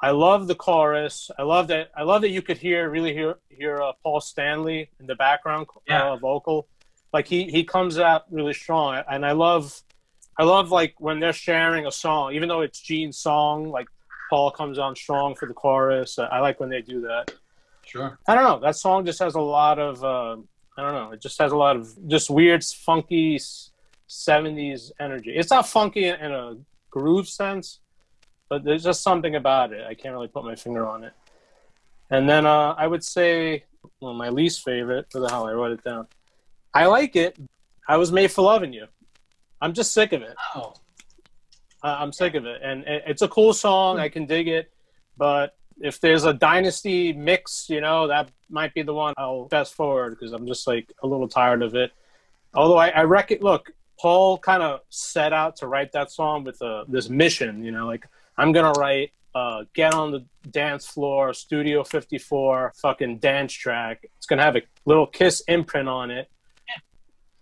I 0.04 0.12
love 0.12 0.48
the 0.48 0.56
chorus. 0.56 1.30
I 1.38 1.44
love 1.44 1.68
that. 1.68 1.92
I 1.96 2.04
love 2.04 2.22
that 2.22 2.30
you 2.30 2.42
could 2.42 2.58
hear 2.58 2.90
really 2.90 3.14
hear 3.14 3.36
hear 3.50 3.82
uh, 3.82 3.92
Paul 4.04 4.20
Stanley 4.22 4.90
in 5.00 5.08
the 5.08 5.16
background 5.16 5.68
Yeah. 5.88 6.12
uh, 6.12 6.16
vocal. 6.18 6.68
Like 7.14 7.28
he 7.28 7.46
he 7.46 7.64
comes 7.64 8.00
out 8.00 8.24
really 8.32 8.54
strong, 8.54 9.02
and 9.10 9.26
I 9.26 9.32
love 9.34 9.82
I 10.38 10.44
love 10.44 10.72
like 10.72 10.96
when 11.00 11.20
they're 11.20 11.34
sharing 11.34 11.86
a 11.86 11.92
song, 11.92 12.34
even 12.34 12.50
though 12.50 12.62
it's 12.62 12.80
Gene's 12.82 13.18
song. 13.18 13.70
Like 13.70 13.88
Paul 14.32 14.50
comes 14.50 14.80
on 14.80 14.96
strong 14.96 15.36
for 15.36 15.46
the 15.46 15.54
chorus. 15.54 16.18
I 16.18 16.40
like 16.40 16.62
when 16.62 16.70
they 16.70 16.82
do 16.82 17.02
that. 17.02 17.34
Sure. 17.86 18.18
I 18.30 18.34
don't 18.34 18.46
know. 18.46 18.60
That 18.62 18.78
song 18.78 19.06
just 19.06 19.20
has 19.20 19.36
a 19.36 19.42
lot 19.42 19.78
of 19.78 20.02
uh, 20.06 20.38
I 20.78 20.82
don't 20.82 20.94
know. 20.94 21.12
It 21.12 21.22
just 21.22 21.38
has 21.42 21.52
a 21.52 21.58
lot 21.58 21.76
of 21.76 21.90
just 22.08 22.30
weird, 22.30 22.64
funky 22.64 23.38
'70s 24.10 24.92
energy. 25.02 25.34
It's 25.36 25.52
not 25.52 25.68
funky 25.68 26.06
in, 26.06 26.16
in 26.16 26.32
a 26.32 26.56
groove 26.90 27.28
sense, 27.28 27.82
but 28.48 28.64
there's 28.64 28.86
just 28.86 29.04
something 29.04 29.36
about 29.36 29.74
it. 29.74 29.86
I 29.86 29.96
can't 29.96 30.14
really 30.14 30.30
put 30.30 30.46
my 30.46 30.56
finger 30.56 30.88
on 30.88 31.04
it. 31.04 31.12
And 32.10 32.30
then 32.30 32.46
uh, 32.46 32.74
I 32.78 32.88
would 32.88 33.04
say, 33.04 33.66
well, 34.00 34.14
my 34.14 34.30
least 34.30 34.64
favorite. 34.64 35.08
Where 35.12 35.24
the 35.24 35.30
hell 35.30 35.46
I 35.46 35.52
wrote 35.52 35.74
it 35.74 35.84
down. 35.84 36.08
I 36.74 36.86
like 36.86 37.18
it. 37.18 37.38
I 37.86 37.98
was 37.98 38.14
made 38.14 38.32
for 38.32 38.44
loving 38.44 38.72
you. 38.72 38.88
I'm 39.60 39.74
just 39.74 39.92
sick 39.94 40.14
of 40.14 40.22
it. 40.22 40.36
Oh, 40.56 40.74
I'm 41.84 42.12
sick 42.12 42.36
of 42.36 42.46
it, 42.46 42.62
and 42.64 42.84
it, 42.84 43.04
it's 43.08 43.22
a 43.22 43.28
cool 43.28 43.54
song. 43.54 44.00
I 44.00 44.10
can 44.10 44.26
dig 44.26 44.48
it, 44.48 44.72
but 45.18 45.56
if 45.80 46.00
there's 46.00 46.26
a 46.26 46.34
dynasty 46.34 47.14
mix, 47.14 47.70
you 47.70 47.82
know, 47.82 48.08
that 48.08 48.30
might 48.50 48.74
be 48.74 48.82
the 48.82 48.94
one 48.94 49.14
I'll 49.18 49.48
fast 49.50 49.74
forward 49.74 50.12
because 50.12 50.32
I'm 50.34 50.46
just 50.46 50.68
like 50.68 50.92
a 51.04 51.08
little 51.08 51.28
tired 51.28 51.64
of 51.64 51.76
it. 51.76 51.92
Although 52.54 52.78
I, 52.78 52.90
I 52.90 53.04
reckon, 53.04 53.40
look, 53.42 53.72
Paul 54.00 54.38
kind 54.38 54.62
of 54.62 54.82
set 54.90 55.34
out 55.34 55.56
to 55.58 55.68
write 55.68 55.92
that 55.94 56.12
song 56.12 56.44
with 56.44 56.62
a, 56.62 56.84
this 56.88 57.10
mission, 57.10 57.64
you 57.64 57.72
know, 57.72 57.88
like 57.88 58.08
I'm 58.38 58.52
gonna 58.52 58.78
write, 58.80 59.12
uh, 59.34 59.64
get 59.74 59.94
on 59.94 60.12
the 60.12 60.26
dance 60.50 60.86
floor, 60.86 61.34
Studio 61.34 61.84
54, 61.84 62.74
fucking 62.76 63.20
dance 63.20 63.54
track. 63.54 64.06
It's 64.18 64.26
gonna 64.26 64.44
have 64.44 64.56
a 64.56 64.62
little 64.86 65.08
Kiss 65.08 65.42
imprint 65.48 65.88
on 65.88 66.12
it 66.12 66.30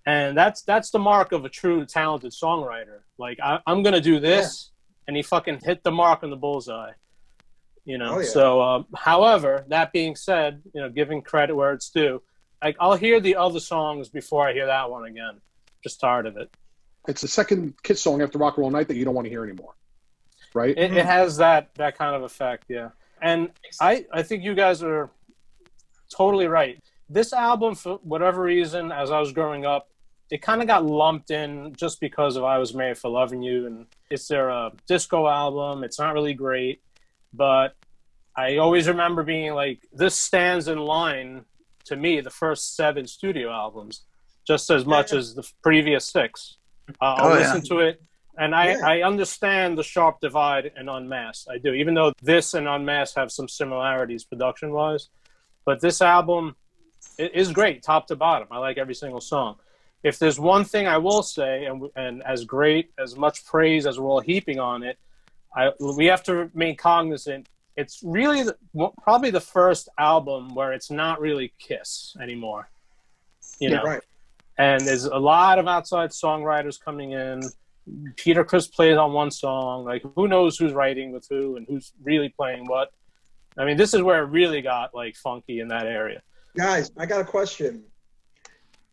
and 0.06 0.38
that's 0.38 0.62
that's 0.64 0.92
the 0.92 1.00
mark 1.00 1.32
of 1.32 1.46
a 1.46 1.50
true 1.50 1.86
talented 1.86 2.32
songwriter. 2.32 3.00
Like 3.18 3.40
I, 3.42 3.60
I'm 3.66 3.84
gonna 3.84 4.02
do 4.02 4.20
this, 4.20 4.72
and 5.08 5.16
he 5.16 5.24
fucking 5.24 5.60
hit 5.64 5.84
the 5.84 5.92
mark 5.92 6.24
on 6.24 6.30
the 6.30 6.36
bullseye. 6.36 6.92
You 7.86 7.98
know. 7.98 8.16
Oh, 8.16 8.20
yeah. 8.20 8.28
So, 8.28 8.62
um, 8.62 8.86
however, 8.96 9.66
that 9.70 9.92
being 9.92 10.16
said, 10.16 10.62
you 10.74 10.82
know, 10.82 10.90
giving 10.90 11.22
credit 11.22 11.56
where 11.56 11.74
it's 11.74 11.90
due, 11.90 12.22
like 12.62 12.76
I'll 12.80 12.96
hear 12.96 13.20
the 13.20 13.36
other 13.36 13.60
songs 13.60 14.10
before 14.10 14.48
I 14.48 14.54
hear 14.54 14.68
that 14.68 14.90
one 14.90 15.06
again. 15.06 15.42
Just 15.84 16.00
tired 16.00 16.26
of 16.26 16.38
it. 16.38 16.54
It's 17.08 17.22
the 17.22 17.28
second 17.28 17.76
Kiss 17.84 18.02
song 18.02 18.22
after 18.22 18.38
Rock 18.38 18.58
and 18.58 18.62
Roll 18.64 18.72
Night 18.72 18.88
that 18.90 18.98
you 18.98 19.06
don't 19.06 19.16
want 19.16 19.26
to 19.26 19.30
hear 19.30 19.44
anymore, 19.44 19.74
right? 20.54 20.78
It, 20.78 20.96
it 20.96 21.06
has 21.06 21.38
that 21.38 21.74
that 21.76 21.98
kind 21.98 22.16
of 22.16 22.24
effect, 22.24 22.66
yeah. 22.68 22.90
And 23.22 23.52
I 23.80 24.06
I 24.12 24.24
think 24.24 24.44
you 24.44 24.54
guys 24.54 24.84
are 24.84 25.10
totally 26.10 26.48
right. 26.48 26.80
This 27.10 27.34
album, 27.34 27.76
for 27.76 27.96
whatever 28.04 28.44
reason, 28.44 28.92
as 28.92 29.10
I 29.12 29.20
was 29.20 29.32
growing 29.32 29.66
up, 29.66 29.90
it 30.30 30.42
kind 30.44 30.62
of 30.62 30.68
got 30.68 30.86
lumped 30.86 31.32
in 31.32 31.74
just 31.76 32.00
because 32.00 32.36
of 32.36 32.44
I 32.44 32.60
Was 32.60 32.74
Made 32.76 32.98
for 32.98 33.10
Loving 33.10 33.42
You, 33.42 33.66
and 33.66 33.88
it's 34.12 34.28
their 34.28 34.52
uh, 34.52 34.70
disco 34.88 35.28
album. 35.28 35.84
It's 35.84 35.98
not 35.98 36.14
really 36.14 36.36
great, 36.36 36.84
but 37.34 37.76
I 38.36 38.58
always 38.58 38.88
remember 38.88 39.24
being 39.24 39.54
like, 39.54 39.80
this 39.92 40.16
stands 40.16 40.68
in 40.68 40.78
line 40.78 41.46
to 41.86 41.96
me, 41.96 42.22
the 42.22 42.30
first 42.30 42.76
seven 42.76 43.08
studio 43.08 43.50
albums, 43.50 44.04
just 44.46 44.70
as 44.70 44.86
much 44.86 45.14
as 45.14 45.34
the 45.34 45.50
previous 45.64 46.06
six. 46.06 46.58
Uh, 47.02 47.06
I'll 47.18 47.26
Oh, 47.28 47.34
yeah. 47.34 47.40
listen 47.40 47.64
to 47.70 47.80
it, 47.80 48.00
and 48.38 48.54
I, 48.54 48.74
Yeah. 48.74 48.86
I 48.88 49.02
understand 49.02 49.80
the 49.80 49.84
sharp 49.84 50.20
divide 50.22 50.72
in 50.80 50.88
Unmasked. 50.90 51.48
I 51.50 51.58
do, 51.58 51.74
even 51.74 51.96
though 51.96 52.14
this 52.22 52.54
and 52.54 52.68
Unmasked 52.68 53.18
have 53.18 53.32
some 53.32 53.48
similarities 53.48 54.24
production 54.26 54.72
wise. 54.74 55.10
But 55.66 55.82
this 55.82 56.02
album 56.02 56.56
i- 57.20 57.24
is 57.34 57.52
great, 57.52 57.84
top 57.84 58.08
to 58.08 58.16
bottom. 58.16 58.48
I 58.52 58.58
like 58.58 58.78
every 58.78 58.96
single 58.96 59.22
song. 59.22 59.56
If 60.04 60.18
there's 60.18 60.40
one 60.40 60.64
thing 60.64 60.88
I 60.88 60.98
will 60.98 61.24
say, 61.24 61.66
and, 61.66 61.90
and 61.96 62.24
as 62.24 62.46
great, 62.46 62.92
as 62.98 63.16
much 63.18 63.46
praise 63.46 63.86
as 63.86 64.00
we're 64.00 64.08
all 64.10 64.22
heaping 64.22 64.60
on 64.60 64.84
it, 64.84 64.98
I, 65.56 65.72
we 65.80 66.06
have 66.06 66.24
to 66.24 66.36
remain 66.54 66.76
cognizant. 66.78 67.50
It's 67.76 68.02
really 68.04 68.44
the, 68.44 68.56
probably 69.02 69.30
the 69.32 69.42
first 69.42 69.90
album 69.98 70.54
where 70.54 70.74
it's 70.74 70.90
not 70.92 71.20
really 71.20 71.54
Kiss 71.60 72.16
anymore. 72.22 72.70
You 73.60 73.72
know, 73.72 73.84
Right. 73.84 74.02
and 74.58 74.82
there's 74.86 75.06
a 75.06 75.18
lot 75.18 75.60
of 75.60 75.68
outside 75.68 76.12
songwriters 76.12 76.80
coming 76.80 77.12
in. 77.12 77.42
Peter 78.16 78.44
Criss 78.44 78.68
plays 78.68 78.96
on 78.98 79.12
one 79.14 79.32
song. 79.32 79.84
Like, 79.84 80.04
who 80.16 80.28
knows 80.28 80.58
who's 80.58 80.72
writing 80.74 81.12
with 81.12 81.26
who 81.30 81.58
and 81.58 81.66
who's 81.68 81.92
really 82.04 82.30
playing 82.30 82.66
what? 82.68 82.92
I 83.58 83.66
mean, 83.66 83.76
this 83.78 83.94
is 83.94 84.02
where 84.02 84.24
it 84.24 84.28
really 84.28 84.62
got 84.62 84.94
like 84.94 85.16
funky 85.18 85.60
in 85.60 85.68
that 85.70 85.88
area. 85.88 86.22
Guys, 86.56 86.92
I 86.98 87.06
got 87.06 87.22
a 87.22 87.26
question. 87.26 87.84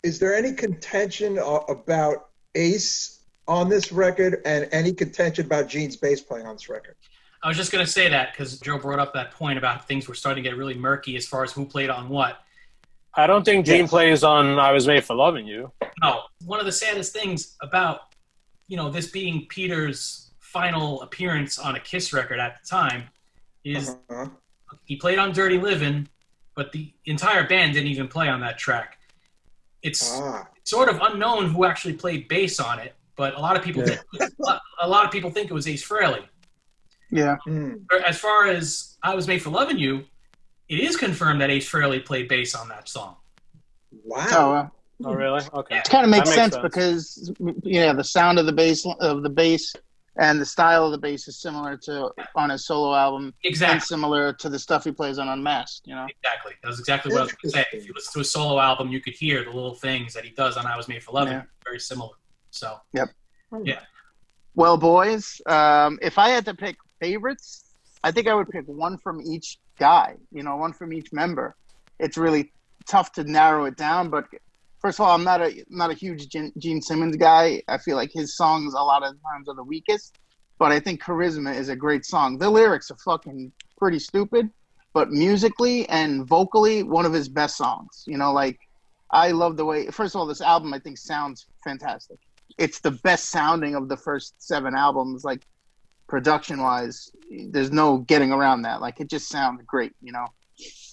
Is 0.03 0.19
there 0.19 0.35
any 0.35 0.53
contention 0.53 1.38
uh, 1.38 1.61
about 1.69 2.29
Ace 2.55 3.21
on 3.49 3.69
this 3.69 3.92
record 3.92 4.40
and 4.45 4.69
any 4.73 4.92
contention 4.92 5.47
about 5.47 5.69
Gene's 5.69 5.97
bass 5.97 6.21
playing 6.21 6.47
on 6.47 6.55
this 6.55 6.69
record? 6.69 6.97
I 7.42 7.49
was 7.49 7.57
just 7.57 7.73
going 7.73 7.85
to 7.85 7.90
say 7.90 8.09
that 8.09 8.33
because 8.33 8.59
Joe 8.61 8.79
brought 8.79 8.99
up 8.99 9.14
that 9.14 9.31
point 9.33 9.59
about 9.59 9.87
things 9.88 10.09
were 10.09 10.14
starting 10.14 10.42
to 10.42 10.51
get 10.51 10.57
really 10.57 10.75
murky 10.75 11.16
as 11.16 11.27
far 11.27 11.45
as 11.45 11.53
who 11.53 11.64
played 11.64 11.90
on 11.90 12.09
what. 12.09 12.38
I 13.14 13.27
don't 13.27 13.45
think 13.45 13.64
Gene 13.64 13.83
Yes. 13.83 13.90
plays 13.90 14.25
on 14.25 14.59
"I 14.59 14.73
Was 14.73 14.87
Made 14.87 15.05
for 15.05 15.14
Loving 15.14 15.47
You." 15.47 15.73
No, 16.03 16.23
one 16.45 16.61
of 16.61 16.66
the 16.66 16.73
saddest 16.73 17.12
things 17.14 17.57
about 17.62 18.01
you 18.69 18.77
know 18.77 18.90
this 18.90 19.11
being 19.11 19.47
Peter's 19.49 20.31
final 20.38 21.01
appearance 21.03 21.59
on 21.59 21.77
a 21.77 21.81
Kiss 21.81 22.12
record 22.12 22.38
at 22.40 22.61
the 22.62 22.69
time 22.69 23.05
is 23.64 23.90
Uh-huh. 24.11 24.29
he 24.85 24.97
played 24.97 25.19
on 25.19 25.33
Dirty 25.33 25.59
Livin', 25.59 26.09
but 26.57 26.73
the 26.73 26.92
entire 27.05 27.47
band 27.47 27.75
didn't 27.75 27.88
even 27.88 28.09
play 28.09 28.29
on 28.29 28.40
that 28.40 28.59
track. 28.59 28.99
It's 29.83 30.19
Ah, 30.19 30.49
sort 30.64 30.88
of 30.88 30.99
unknown 31.01 31.51
who 31.51 31.64
actually 31.64 31.92
played 31.92 32.27
bass 32.27 32.59
on 32.59 32.81
it, 32.81 32.95
but 33.14 33.35
a 33.35 33.40
lot 33.40 33.57
of 33.57 33.62
people 33.62 33.87
Yeah. 33.87 33.99
think, 34.19 34.33
a 34.81 34.88
lot 34.88 35.05
of 35.05 35.12
people 35.12 35.31
think 35.31 35.51
it 35.51 35.55
was 35.55 35.69
Ace 35.69 35.87
Frehley. 35.87 36.25
Yeah. 37.11 37.37
hmm. 37.45 37.75
As 38.05 38.19
far 38.19 38.47
as 38.49 38.97
I 39.03 39.14
was 39.14 39.29
made 39.29 39.40
for 39.42 39.51
loving 39.51 39.79
you, 39.79 40.05
it 40.69 40.81
is 40.81 40.97
confirmed 40.97 41.40
that 41.42 41.51
Ace 41.51 41.71
Frehley 41.71 42.05
played 42.05 42.27
bass 42.27 42.55
on 42.57 42.69
that 42.71 42.88
song. 42.88 43.16
Wow. 44.05 44.27
Oh, 44.33 44.53
uh, 44.55 44.69
Oh, 45.05 45.12
really? 45.12 45.42
Okay. 45.53 45.77
it 45.77 45.85
kind 45.90 46.05
of 46.05 46.11
makes, 46.11 46.31
That 46.31 46.53
sense, 46.53 46.57
because 46.57 47.31
yeah, 47.62 47.92
the 47.92 48.03
sound 48.03 48.38
of 48.38 48.47
the 48.47 48.53
bass 48.53 48.87
of 48.99 49.23
the 49.23 49.29
bass 49.29 49.75
and 50.18 50.40
the 50.40 50.46
style 50.46 50.87
of 50.87 50.92
the 50.92 50.98
bass 50.98 51.29
is 51.29 51.40
similar 51.40 51.76
to 51.76 52.11
on 52.35 52.50
his 52.50 52.66
solo 52.66 52.94
album 52.94 53.24
and 53.24 53.35
Exactly, 53.44 53.81
similar 53.81 54.33
to 54.33 54.48
the 54.48 54.59
stuff 54.59 54.85
he 54.85 54.92
plays 54.92 55.18
on 55.18 55.29
Unmasked. 55.29 55.87
You 55.87 55.94
know. 55.94 56.07
exactly. 56.09 56.52
That 56.62 56.68
was 56.68 56.79
exactly 56.79 57.12
what 57.12 57.20
I 57.20 57.22
was 57.24 57.33
going 57.33 57.52
to 57.52 57.59
say. 57.59 57.64
If 57.72 57.87
you 57.87 57.92
listen 57.94 58.12
to 58.14 58.18
his 58.20 58.31
solo 58.31 58.59
album, 58.59 58.88
you 58.88 59.00
could 59.00 59.14
hear 59.14 59.44
the 59.44 59.50
little 59.50 59.74
things 59.74 60.14
that 60.14 60.24
he 60.24 60.31
does 60.31 60.57
on 60.57 60.66
I 60.66 60.76
Was 60.76 60.88
Made 60.88 61.02
for 61.02 61.12
Loving. 61.12 61.35
Yeah. 61.35 61.42
Very 61.64 61.81
similar. 61.81 62.14
So 62.50 62.76
yep. 62.94 63.09
Yeah. 63.64 63.81
Well, 64.55 64.79
boys, 64.79 65.40
um, 65.46 65.98
if 66.00 66.18
I 66.18 66.31
had 66.31 66.44
to 66.46 66.55
pick 66.55 66.76
favorites, 66.98 67.64
I 68.02 68.11
think 68.11 68.26
I 68.26 68.35
would 68.35 68.48
pick 68.48 68.66
one 68.66 68.96
from 68.98 69.20
each 69.20 69.59
guy. 69.79 70.14
You 70.33 70.42
know, 70.42 70.57
one 70.57 70.72
from 70.72 70.92
each 70.92 71.12
member. 71.12 71.57
It's 71.98 72.16
really 72.16 72.52
tough 72.87 73.12
to 73.12 73.24
narrow 73.24 73.66
it 73.66 73.76
down, 73.76 74.09
but 74.09 74.24
first 74.87 75.01
of 75.01 75.07
all, 75.07 75.14
I'm 75.14 75.25
not 75.25 75.40
a 75.40 75.64
not 75.68 75.90
a 75.90 75.94
huge 75.94 76.29
Gene, 76.29 76.83
Simmons 76.83 77.16
guy. 77.16 77.62
I 77.68 77.79
feel 77.79 77.96
like 77.96 78.11
his 78.12 78.37
songs 78.37 78.75
a 78.75 78.79
lot 78.79 79.03
of 79.03 79.14
times 79.31 79.49
are 79.49 79.55
the 79.55 79.64
weakest, 79.64 80.18
but 80.59 80.72
I 80.72 80.81
think 80.81 81.03
Charisma 81.03 81.55
is 81.55 81.68
a 81.68 81.77
great 81.77 82.05
song. 82.05 82.38
The 82.38 82.49
lyrics 82.49 82.90
are 82.90 82.96
fucking 83.05 83.53
pretty 83.77 83.99
stupid, 83.99 84.49
but 84.94 85.11
musically 85.11 85.88
and 85.88 86.27
vocally, 86.27 86.83
one 86.83 87.05
of 87.05 87.12
his 87.12 87.29
best 87.29 87.57
songs. 87.57 88.05
You 88.07 88.18
know, 88.18 88.33
like 88.33 88.59
I 89.11 89.33
love 89.33 89.57
the 89.57 89.64
way. 89.64 89.87
First 89.88 90.14
of 90.14 90.20
all, 90.20 90.27
this 90.27 90.40
album 90.40 90.72
I 90.72 90.79
think 90.79 90.99
sounds 90.99 91.46
fantastic 91.64 92.18
it's 92.59 92.81
the 92.81 92.90
best 92.90 93.27
sounding 93.31 93.75
of 93.75 93.88
the 93.88 93.96
first 93.96 94.35
seven 94.38 94.75
albums 94.75 95.25
like 95.25 95.42
production 96.09 96.62
wise 96.62 97.11
there's 97.51 97.72
no 97.72 97.99
getting 97.99 98.33
around 98.33 98.62
that 98.62 98.81
like 98.81 99.01
it 99.01 99.11
just 99.11 99.29
sounds 99.29 99.61
great 99.66 99.92
you 100.01 100.12
know 100.12 100.27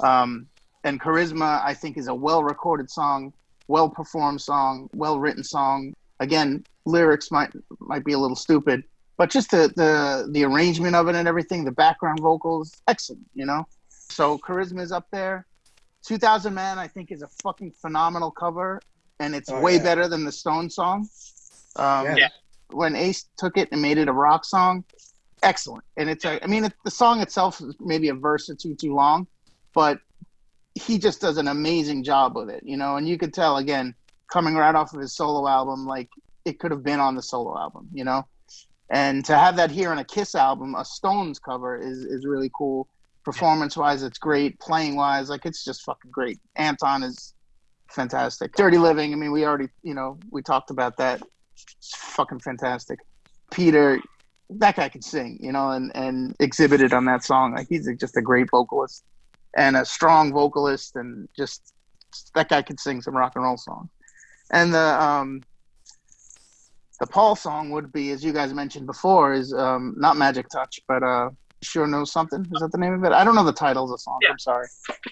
um, 0.01 0.47
and 0.83 0.99
charisma 0.99 1.63
i 1.63 1.73
think 1.73 1.97
is 1.97 2.07
a 2.07 2.15
well 2.15 2.43
recorded 2.43 2.89
song 2.89 3.31
well 3.67 3.89
performed 3.89 4.41
song 4.41 4.89
well 4.93 5.19
written 5.19 5.43
song 5.43 5.93
again 6.19 6.63
lyrics 6.85 7.31
might 7.31 7.51
might 7.79 8.03
be 8.03 8.13
a 8.13 8.19
little 8.19 8.35
stupid 8.35 8.83
but 9.17 9.29
just 9.29 9.51
the 9.51 9.71
the 9.75 10.27
the 10.31 10.43
arrangement 10.43 10.95
of 10.95 11.07
it 11.07 11.15
and 11.15 11.27
everything 11.27 11.63
the 11.63 11.71
background 11.71 12.19
vocals 12.19 12.71
excellent 12.87 13.21
you 13.33 13.45
know 13.45 13.65
so 13.89 14.37
charisma 14.39 14.81
is 14.81 14.91
up 14.91 15.07
there 15.11 15.45
2000 16.05 16.53
man 16.53 16.77
i 16.77 16.87
think 16.87 17.11
is 17.11 17.21
a 17.21 17.27
fucking 17.41 17.71
phenomenal 17.71 18.31
cover 18.31 18.81
and 19.19 19.33
it's 19.35 19.49
Oh, 19.49 19.61
way 19.61 19.75
yeah. 19.77 19.83
better 19.83 20.07
than 20.07 20.25
the 20.25 20.31
stone 20.31 20.69
song 20.69 21.07
Um, 21.77 22.17
Yeah. 22.17 22.29
When 22.71 22.95
Ace 22.95 23.25
took 23.37 23.57
it 23.57 23.69
and 23.71 23.81
made 23.81 23.97
it 23.99 24.07
a 24.07 24.11
rock 24.11 24.45
song, 24.45 24.83
excellent. 25.43 25.83
And 25.95 26.09
it's 26.09 26.25
a, 26.25 26.43
I 26.43 26.47
mean, 26.47 26.63
it, 26.65 26.73
the 26.83 26.89
song 26.89 27.21
itself 27.21 27.61
is 27.61 27.75
maybe 27.79 28.09
a 28.09 28.15
verse 28.15 28.49
or 28.49 28.55
two 28.55 28.73
too 28.73 28.95
long, 28.95 29.27
but 29.75 29.99
he 30.75 30.97
just 30.97 31.21
does 31.21 31.37
an 31.37 31.47
amazing 31.47 32.03
job 32.03 32.35
with 32.35 32.49
it, 32.49 32.63
you 32.65 32.77
know. 32.77 32.97
And 32.97 33.07
you 33.07 33.17
could 33.17 33.33
tell 33.33 33.57
again, 33.57 33.93
coming 34.31 34.55
right 34.55 34.73
off 34.73 34.93
of 34.93 34.99
his 34.99 35.15
solo 35.15 35.47
album, 35.47 35.85
like 35.85 36.09
it 36.45 36.59
could 36.59 36.71
have 36.71 36.83
been 36.83 36.99
on 36.99 37.15
the 37.15 37.21
solo 37.21 37.57
album, 37.57 37.87
you 37.93 38.03
know. 38.03 38.25
And 38.89 39.23
to 39.25 39.37
have 39.37 39.55
that 39.57 39.71
here 39.71 39.91
on 39.91 39.99
a 39.99 40.03
Kiss 40.03 40.35
album, 40.35 40.75
a 40.75 40.83
Stones 40.83 41.39
cover 41.39 41.77
is 41.77 41.99
is 41.99 42.25
really 42.25 42.51
cool. 42.53 42.87
Performance 43.23 43.77
wise, 43.77 44.03
it's 44.03 44.17
great. 44.17 44.59
Playing 44.59 44.95
wise, 44.95 45.29
like 45.29 45.45
it's 45.45 45.63
just 45.63 45.83
fucking 45.83 46.11
great. 46.11 46.39
Anton 46.55 47.03
is 47.03 47.33
fantastic. 47.89 48.53
Dirty 48.55 48.77
Living, 48.77 49.13
I 49.13 49.15
mean, 49.15 49.31
we 49.31 49.45
already, 49.45 49.69
you 49.83 49.93
know, 49.93 50.17
we 50.31 50.41
talked 50.41 50.71
about 50.71 50.97
that. 50.97 51.21
It's 51.77 51.95
fucking 51.95 52.39
fantastic. 52.39 52.99
Peter, 53.51 54.01
that 54.49 54.75
guy 54.75 54.89
can 54.89 55.01
sing, 55.01 55.37
you 55.39 55.51
know, 55.51 55.69
and 55.69 55.95
and 55.95 56.35
exhibited 56.39 56.91
on 56.93 57.05
that 57.05 57.23
song. 57.23 57.53
Like 57.53 57.67
he's 57.69 57.87
just 57.97 58.17
a 58.17 58.21
great 58.21 58.49
vocalist 58.49 59.03
and 59.57 59.75
a 59.75 59.85
strong 59.85 60.31
vocalist, 60.31 60.95
and 60.95 61.27
just 61.35 61.73
that 62.35 62.49
guy 62.49 62.61
can 62.61 62.77
sing 62.77 63.01
some 63.01 63.15
rock 63.15 63.33
and 63.35 63.43
roll 63.43 63.57
songs. 63.57 63.89
And 64.51 64.73
the 64.73 65.03
um, 65.03 65.41
the 66.99 67.07
Paul 67.07 67.35
song 67.35 67.71
would 67.71 67.91
be, 67.91 68.11
as 68.11 68.23
you 68.23 68.31
guys 68.31 68.53
mentioned 68.53 68.85
before, 68.85 69.33
is 69.33 69.53
um, 69.53 69.95
not 69.97 70.15
Magic 70.15 70.47
Touch, 70.49 70.79
but 70.87 71.03
uh, 71.03 71.29
Sure 71.61 71.87
Knows 71.87 72.11
Something. 72.11 72.45
Is 72.53 72.61
that 72.61 72.71
the 72.71 72.77
name 72.77 72.93
of 72.93 73.03
it? 73.03 73.11
I 73.11 73.23
don't 73.23 73.35
know 73.35 73.43
the 73.43 73.51
title 73.51 73.83
of 73.85 73.89
the 73.89 73.97
song. 73.97 74.19
I'm 74.29 74.39
sorry. 74.39 74.67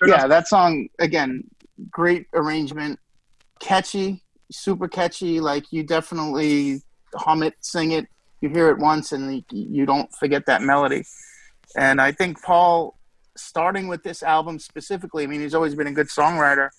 yeah, 0.06 0.28
that 0.28 0.48
song 0.48 0.88
again, 1.00 1.44
great 1.90 2.28
arrangement, 2.34 3.00
catchy, 3.60 4.24
super 4.52 4.88
catchy. 4.88 5.40
Like 5.40 5.66
you 5.72 5.84
definitely 5.84 6.82
hum 7.16 7.44
it, 7.44 7.56
sing 7.62 7.92
it. 7.92 8.08
You 8.42 8.50
hear 8.50 8.70
it 8.70 8.78
once, 8.78 9.12
and 9.12 9.44
you 9.52 9.86
don't 9.86 10.12
forget 10.16 10.46
that 10.48 10.62
melody. 10.62 11.04
And 11.76 12.02
I 12.02 12.12
think 12.12 12.42
Paul, 12.42 12.98
starting 13.36 13.88
with 13.88 14.04
this 14.04 14.24
album 14.24 14.60
specifically, 14.60 15.24
I 15.24 15.28
mean, 15.28 15.42
he's 15.42 15.56
always 15.56 15.76
been 15.76 15.88
a 15.88 15.92
good 15.92 16.08
songwriter, 16.08 16.70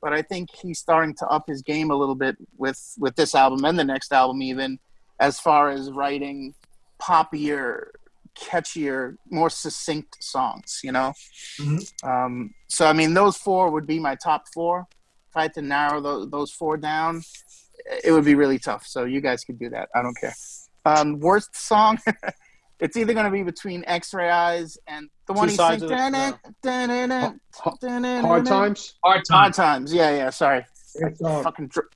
but 0.00 0.12
I 0.12 0.22
think 0.22 0.50
he's 0.54 0.78
starting 0.78 1.14
to 1.16 1.26
up 1.26 1.44
his 1.46 1.62
game 1.62 1.90
a 1.90 1.94
little 1.94 2.14
bit 2.14 2.36
with 2.56 2.94
with 2.98 3.16
this 3.16 3.34
album 3.34 3.64
and 3.64 3.78
the 3.78 3.84
next 3.84 4.12
album, 4.12 4.42
even 4.42 4.78
as 5.20 5.40
far 5.40 5.70
as 5.70 5.90
writing 5.90 6.54
poppier, 7.00 7.88
catchier, 8.36 9.16
more 9.30 9.50
succinct 9.50 10.22
songs. 10.22 10.80
You 10.82 10.92
know. 10.92 11.12
Um, 12.02 12.54
so 12.68 12.86
I 12.86 12.92
mean, 12.92 13.14
those 13.14 13.36
four 13.36 13.70
would 13.70 13.86
be 13.86 13.98
my 13.98 14.14
top 14.14 14.44
four. 14.54 14.86
If 15.30 15.36
I 15.36 15.42
had 15.42 15.54
to 15.54 15.62
narrow 15.62 16.00
those, 16.00 16.30
those 16.30 16.50
four 16.52 16.76
down, 16.76 17.22
it 18.04 18.12
would 18.12 18.24
be 18.24 18.34
really 18.34 18.58
tough. 18.58 18.86
So 18.86 19.04
you 19.04 19.20
guys 19.20 19.44
could 19.44 19.58
do 19.58 19.68
that. 19.70 19.88
I 19.94 20.02
don't 20.02 20.16
care. 20.18 20.34
Um, 20.84 21.20
worst 21.20 21.54
song. 21.54 21.98
it's 22.80 22.96
either 22.96 23.12
going 23.12 23.24
to 23.26 23.30
be 23.32 23.42
between 23.42 23.84
X-Ray 23.86 24.30
Eyes 24.30 24.78
and 24.86 25.08
the 25.26 25.32
one 25.32 25.48
Two 25.48 25.52
he 25.52 25.56
sides 25.56 25.80
sings. 25.80 25.82
of 25.82 25.88
the- 25.90 26.38
"Dun-dun, 26.62 27.40
dun-dun-dun. 27.80 28.24
Hard 28.24 28.46
times. 28.46 28.94
Hard 29.02 29.22
Hard 29.30 29.54
times. 29.54 29.92
Yeah, 29.92 30.10
yeah. 30.10 30.30
Sorry. 30.30 30.64
Fucking. 31.20 31.68
Dr- 31.68 31.88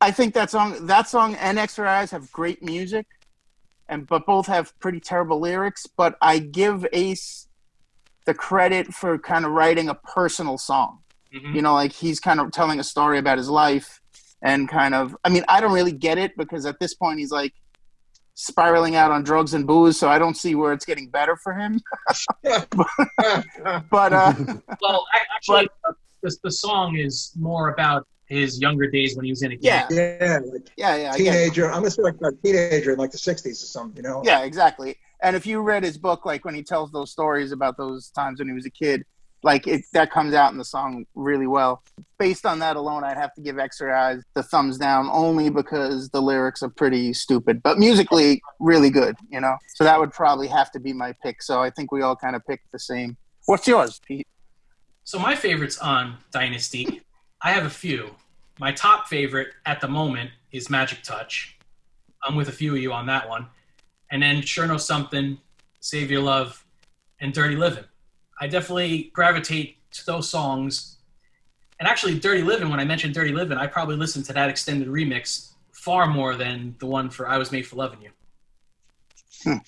I 0.00 0.10
think 0.10 0.34
that 0.34 0.50
song, 0.50 0.86
that 0.86 1.08
song, 1.08 1.34
and 1.34 1.58
X-Ray 1.58 1.88
Eyes 1.88 2.10
have 2.10 2.30
great 2.32 2.62
music, 2.62 3.06
and 3.88 4.06
but 4.06 4.24
both 4.26 4.46
have 4.46 4.78
pretty 4.80 5.00
terrible 5.00 5.40
lyrics. 5.40 5.86
But 5.86 6.16
I 6.22 6.38
give 6.38 6.86
Ace 6.92 7.48
the 8.26 8.34
credit 8.34 8.94
for 8.94 9.18
kind 9.18 9.44
of 9.44 9.52
writing 9.52 9.88
a 9.88 9.94
personal 9.94 10.56
song. 10.58 11.00
Mhm. 11.34 11.54
You 11.54 11.62
know, 11.62 11.74
like 11.74 11.92
he's 11.92 12.18
kind 12.20 12.40
of 12.40 12.50
telling 12.52 12.80
a 12.80 12.84
story 12.84 13.18
about 13.18 13.38
his 13.38 13.48
life, 13.50 14.00
and 14.42 14.68
kind 14.68 14.94
of. 14.94 15.16
I 15.24 15.28
mean, 15.28 15.44
I 15.48 15.60
don't 15.60 15.72
really 15.72 15.92
get 15.92 16.16
it 16.18 16.36
because 16.36 16.64
at 16.66 16.78
this 16.80 16.94
point 16.94 17.18
he's 17.18 17.30
like 17.30 17.52
spiraling 18.34 18.96
out 18.96 19.10
on 19.10 19.22
drugs 19.22 19.54
and 19.54 19.66
booze, 19.66 19.98
so 19.98 20.08
I 20.08 20.18
don't 20.18 20.36
see 20.36 20.54
where 20.54 20.72
it's 20.72 20.84
getting 20.84 21.08
better 21.08 21.36
for 21.36 21.52
him. 21.54 21.80
but 22.42 24.12
uh, 24.12 24.34
Well, 24.80 25.06
actually, 25.34 25.68
uh, 25.88 25.92
the, 26.22 26.36
the 26.44 26.52
song 26.52 26.96
is 26.96 27.32
more 27.38 27.70
about 27.70 28.06
his 28.26 28.60
younger 28.60 28.88
days 28.88 29.16
when 29.16 29.24
he 29.24 29.32
was 29.32 29.42
in 29.42 29.52
a 29.52 29.56
yeah, 29.60 29.88
gang. 29.88 30.18
Yeah, 30.20 30.38
like 30.52 30.70
yeah, 30.76 30.96
yeah. 30.96 31.12
I 31.12 31.18
get 31.18 31.34
it. 31.34 31.38
teenager. 31.38 31.66
I'm 31.66 31.80
gonna 31.80 31.90
say 31.90 32.02
like 32.02 32.14
a 32.22 32.32
teenager 32.44 32.92
in 32.92 32.98
like 32.98 33.10
the 33.10 33.18
'60s 33.18 33.50
or 33.50 33.54
something. 33.54 33.96
You 33.96 34.08
know. 34.08 34.22
Yeah, 34.24 34.44
exactly. 34.44 34.96
And 35.22 35.36
if 35.36 35.46
you 35.46 35.60
read 35.60 35.82
his 35.82 35.98
book, 35.98 36.24
like 36.24 36.44
when 36.44 36.54
he 36.54 36.62
tells 36.62 36.92
those 36.92 37.10
stories 37.10 37.52
about 37.52 37.76
those 37.76 38.10
times 38.10 38.38
when 38.38 38.48
he 38.48 38.54
was 38.54 38.66
a 38.66 38.70
kid, 38.70 39.04
like 39.42 39.66
it 39.66 39.82
that 39.92 40.10
comes 40.10 40.34
out 40.34 40.52
in 40.52 40.58
the 40.58 40.64
song 40.64 41.06
really 41.14 41.46
well. 41.46 41.82
Based 42.18 42.44
on 42.44 42.58
that 42.58 42.76
alone, 42.76 43.04
I'd 43.04 43.16
have 43.16 43.34
to 43.34 43.40
give 43.40 43.58
X-Ray 43.58 43.92
Eyes 43.92 44.22
the 44.34 44.42
thumbs 44.42 44.78
down 44.78 45.08
only 45.10 45.50
because 45.50 46.10
the 46.10 46.20
lyrics 46.20 46.62
are 46.62 46.68
pretty 46.68 47.12
stupid, 47.12 47.62
but 47.62 47.78
musically 47.78 48.42
really 48.58 48.90
good. 48.90 49.16
You 49.30 49.40
know, 49.40 49.56
so 49.74 49.84
that 49.84 49.98
would 49.98 50.12
probably 50.12 50.48
have 50.48 50.70
to 50.72 50.80
be 50.80 50.92
my 50.92 51.14
pick. 51.22 51.42
So 51.42 51.62
I 51.62 51.70
think 51.70 51.92
we 51.92 52.02
all 52.02 52.16
kind 52.16 52.36
of 52.36 52.46
picked 52.46 52.70
the 52.72 52.78
same. 52.78 53.16
What's 53.46 53.66
yours, 53.66 54.00
Pete? 54.06 54.26
So 55.04 55.18
my 55.18 55.34
favorites 55.34 55.78
on 55.78 56.18
Dynasty, 56.30 57.02
I 57.42 57.52
have 57.52 57.64
a 57.64 57.70
few. 57.70 58.14
My 58.58 58.72
top 58.72 59.08
favorite 59.08 59.48
at 59.64 59.80
the 59.80 59.88
moment 59.88 60.30
is 60.52 60.68
Magic 60.68 61.02
Touch. 61.02 61.56
I'm 62.22 62.36
with 62.36 62.48
a 62.48 62.52
few 62.52 62.74
of 62.74 62.82
you 62.82 62.92
on 62.92 63.06
that 63.06 63.28
one. 63.28 63.46
And 64.10 64.22
then 64.22 64.42
Sure 64.42 64.66
Know 64.66 64.76
Something, 64.76 65.38
Save 65.80 66.10
Your 66.10 66.20
Love, 66.20 66.66
and 67.20 67.32
Dirty 67.32 67.56
Living. 67.56 67.84
I 68.40 68.46
definitely 68.46 69.10
gravitate 69.12 69.76
to 69.92 70.06
those 70.06 70.28
songs. 70.28 70.96
And 71.78 71.88
actually, 71.88 72.18
Dirty 72.18 72.42
Living, 72.42 72.68
when 72.70 72.80
I 72.80 72.84
mentioned 72.84 73.14
Dirty 73.14 73.32
Living, 73.32 73.58
I 73.58 73.66
probably 73.66 73.96
listened 73.96 74.24
to 74.26 74.32
that 74.32 74.48
extended 74.48 74.88
remix 74.88 75.50
far 75.72 76.06
more 76.06 76.34
than 76.34 76.74
the 76.78 76.86
one 76.86 77.10
for 77.10 77.28
I 77.28 77.38
Was 77.38 77.52
Made 77.52 77.66
for 77.66 77.76
Loving 77.76 78.00
You. 78.02 79.60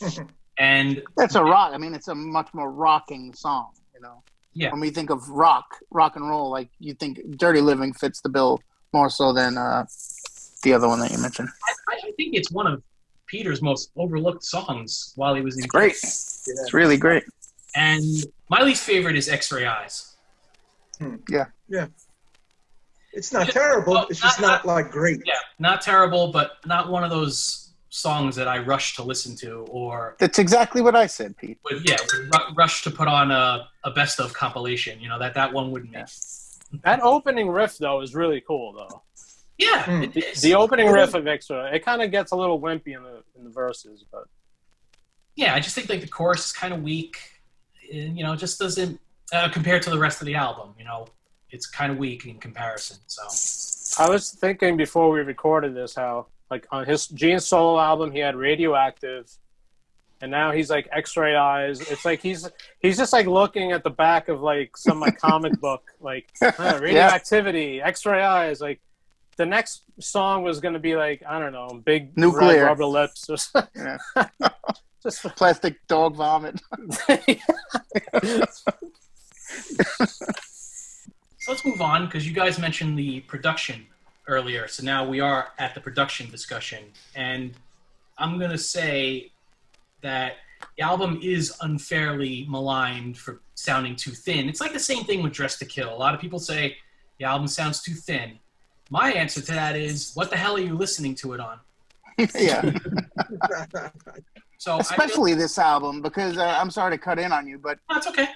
and 0.59 1.03
That's 1.17 1.35
a 1.35 1.43
rock. 1.43 1.73
I 1.75 1.79
mean, 1.79 1.95
it's 1.95 2.09
a 2.09 2.15
much 2.15 2.49
more 2.53 2.71
rocking 2.71 3.33
song. 3.35 3.71
You 3.95 4.01
know, 4.01 4.23
Yeah. 4.55 4.71
when 4.73 4.81
we 4.81 4.91
think 4.91 5.11
of 5.11 5.29
rock, 5.29 5.79
rock 5.91 6.17
and 6.17 6.29
roll, 6.29 6.51
like 6.51 6.69
you 6.79 6.95
think 6.95 7.19
"Dirty 7.37 7.61
Living" 7.61 7.93
fits 7.95 8.21
the 8.21 8.29
bill 8.29 8.61
more 8.93 9.09
so 9.09 9.33
than 9.33 9.57
uh, 9.57 9.87
the 10.63 10.75
other 10.75 10.89
one 10.89 11.01
that 11.01 11.11
you 11.11 11.19
mentioned. 11.19 11.49
I, 11.89 11.95
I 12.09 12.13
think 12.17 12.35
it's 12.35 12.51
one 12.51 12.67
of 12.67 12.83
Peter's 13.27 13.63
most 13.63 13.91
overlooked 13.97 14.45
songs 14.45 15.13
while 15.17 15.35
he 15.35 15.41
was 15.41 15.57
in 15.59 15.67
Great. 15.67 15.93
It's 15.93 16.75
really 16.75 16.99
great. 16.99 17.25
And 17.75 18.05
my 18.49 18.63
least 18.63 18.85
favorite 18.85 19.17
is 19.17 19.29
X-Ray 19.29 19.67
Eyes. 19.67 20.17
Yeah. 21.29 21.47
Yeah. 21.69 21.87
It's 23.13 23.33
not 23.33 23.49
terrible. 23.49 24.07
It's 24.09 24.21
just 24.21 24.41
not 24.41 24.65
like 24.65 24.91
great. 24.91 25.21
Yeah, 25.27 25.35
not 25.59 25.83
terrible, 25.83 26.33
but 26.33 26.53
not 26.65 26.91
one 26.91 27.05
of 27.05 27.11
those 27.11 27.73
songs 27.91 28.35
that 28.37 28.49
I 28.49 28.59
rush 28.59 28.97
to 28.97 29.03
listen 29.03 29.37
to 29.37 29.67
or 29.69 30.17
That's 30.19 30.39
exactly 30.39 30.81
what 30.81 30.97
I 30.97 31.07
said, 31.07 31.37
Pete. 31.37 31.59
would 31.65 31.87
yeah 31.87 31.97
would 32.01 32.35
ru- 32.35 32.55
rush 32.55 32.83
to 32.85 32.91
put 32.91 33.09
on 33.09 33.31
a, 33.31 33.69
a 33.85 33.91
best 33.91 34.19
of 34.19 34.33
compilation. 34.33 34.99
You 34.99 35.11
know 35.11 35.19
that 35.19 35.35
that 35.35 35.53
one 35.53 35.71
wouldn't 35.71 35.93
make. 35.93 36.07
That 36.85 37.01
opening 37.03 37.51
riff 37.51 37.77
though 37.77 38.01
is 38.01 38.15
really 38.15 38.41
cool 38.47 38.73
though. 38.73 39.03
Yeah, 39.59 39.83
Hmm. 39.85 40.03
it 40.05 40.17
is. 40.17 40.41
The 40.41 40.55
opening 40.55 40.89
riff 40.91 41.13
of 41.13 41.27
Extra, 41.27 41.71
it 41.75 41.85
kind 41.85 42.01
of 42.01 42.11
gets 42.11 42.33
a 42.33 42.37
little 42.37 42.59
wimpy 42.59 42.97
in 42.97 43.03
the 43.03 43.23
in 43.37 43.45
the 43.45 43.51
verses, 43.51 44.05
but 44.11 44.25
yeah, 45.37 45.55
I 45.55 45.61
just 45.61 45.75
think 45.75 45.91
like 45.91 46.01
the 46.01 46.09
chorus 46.09 46.47
is 46.47 46.53
kind 46.53 46.73
of 46.73 46.83
weak. 46.83 47.19
And, 47.93 48.17
You 48.17 48.25
know, 48.25 48.35
just 48.35 48.59
doesn't 48.59 48.99
uh, 49.33 49.49
compared 49.51 49.83
to 49.83 49.91
the 49.91 49.99
rest 49.99 50.21
of 50.21 50.27
the 50.27 50.35
album. 50.35 50.75
You 50.79 50.85
know, 50.85 51.07
it's 51.51 51.67
kind 51.67 51.93
of 51.93 51.99
weak 51.99 52.27
in 52.27 52.39
comparison. 52.39 52.99
So 53.07 54.03
I 54.03 54.09
was 54.09 54.31
thinking 54.31 54.77
before 54.77 55.11
we 55.11 55.21
recorded 55.21 55.75
this 55.75 55.95
how 55.95 56.27
like 56.51 56.67
on 56.71 56.85
his 56.87 57.07
Gene's 57.09 57.47
solo 57.47 57.79
album 57.81 58.11
he 58.13 58.19
had 58.19 58.37
Radioactive, 58.37 59.31
and 60.21 60.31
now 60.31 60.53
he's 60.53 60.71
like 60.71 60.89
X-ray 60.93 61.35
eyes. 61.35 61.81
It's 61.81 62.05
like 62.05 62.21
he's 62.21 62.49
he's 62.81 62.97
just 62.97 63.13
like 63.13 63.27
looking 63.27 63.73
at 63.73 63.85
the 63.85 63.91
back 63.91 64.29
of 64.29 64.41
like 64.41 64.77
some 64.77 65.01
like 65.01 65.19
comic 65.19 65.61
book 65.61 65.83
like 66.01 66.31
uh, 66.43 66.79
radioactivity, 66.81 67.81
X-ray 67.83 68.23
eyes. 68.23 68.61
Like 68.61 68.81
the 69.37 69.47
next 69.47 69.83
song 69.99 70.43
was 70.43 70.61
gonna 70.61 70.79
be 70.79 70.95
like 70.97 71.23
I 71.27 71.39
don't 71.39 71.53
know, 71.53 71.81
big 71.85 72.17
Nuclear. 72.17 72.67
rubber 72.67 72.85
lips 72.87 73.29
or 73.31 73.37
something. 73.37 73.99
Yeah. 74.17 74.29
just 75.03 75.23
Plastic 75.37 75.87
dog 75.89 76.17
vomit. 76.17 76.61
So 81.43 81.51
let's 81.51 81.65
move 81.65 81.83
on 81.83 82.07
because 82.07 82.25
you 82.25 82.33
guys 82.33 82.61
mentioned 82.61 82.97
the 82.97 83.19
production 83.23 83.85
earlier. 84.29 84.69
So 84.69 84.85
now 84.85 85.05
we 85.05 85.19
are 85.19 85.49
at 85.59 85.75
the 85.75 85.81
production 85.81 86.31
discussion. 86.31 86.85
And 87.17 87.55
I'm 88.17 88.39
going 88.39 88.53
to 88.53 88.59
say 88.59 89.33
that 90.03 90.37
the 90.77 90.85
album 90.85 91.19
is 91.21 91.53
unfairly 91.61 92.47
maligned 92.49 93.19
for 93.19 93.41
sounding 93.57 93.97
too 93.97 94.13
thin. 94.13 94.49
It's 94.49 94.61
like 94.61 94.73
the 94.73 94.79
same 94.79 95.03
thing 95.03 95.21
with 95.21 95.33
Dress 95.33 95.59
to 95.59 95.65
Kill. 95.65 95.93
A 95.93 95.99
lot 95.99 96.15
of 96.15 96.21
people 96.21 96.39
say 96.39 96.77
the 97.19 97.25
album 97.25 97.49
sounds 97.49 97.83
too 97.83 97.95
thin. 97.95 98.39
My 98.89 99.11
answer 99.11 99.41
to 99.41 99.53
that 99.53 99.75
is 99.75 100.13
what 100.15 100.31
the 100.31 100.37
hell 100.37 100.55
are 100.55 100.61
you 100.61 100.77
listening 100.77 101.17
to 101.17 101.33
it 101.33 101.41
on? 101.41 101.59
yeah. 102.39 102.71
So 104.63 104.75
I 104.75 104.77
feel- 104.77 104.81
Especially 104.83 105.35
this 105.35 105.59
album, 105.59 106.03
because 106.03 106.39
uh, 106.39 106.57
I'm 106.61 106.71
sorry 106.71 106.93
to 106.97 106.99
cut 106.99 107.19
in 107.19 107.33
on 107.33 107.49
you, 107.49 107.59
but 107.59 107.79
that's 107.89 108.07
okay. 108.07 108.29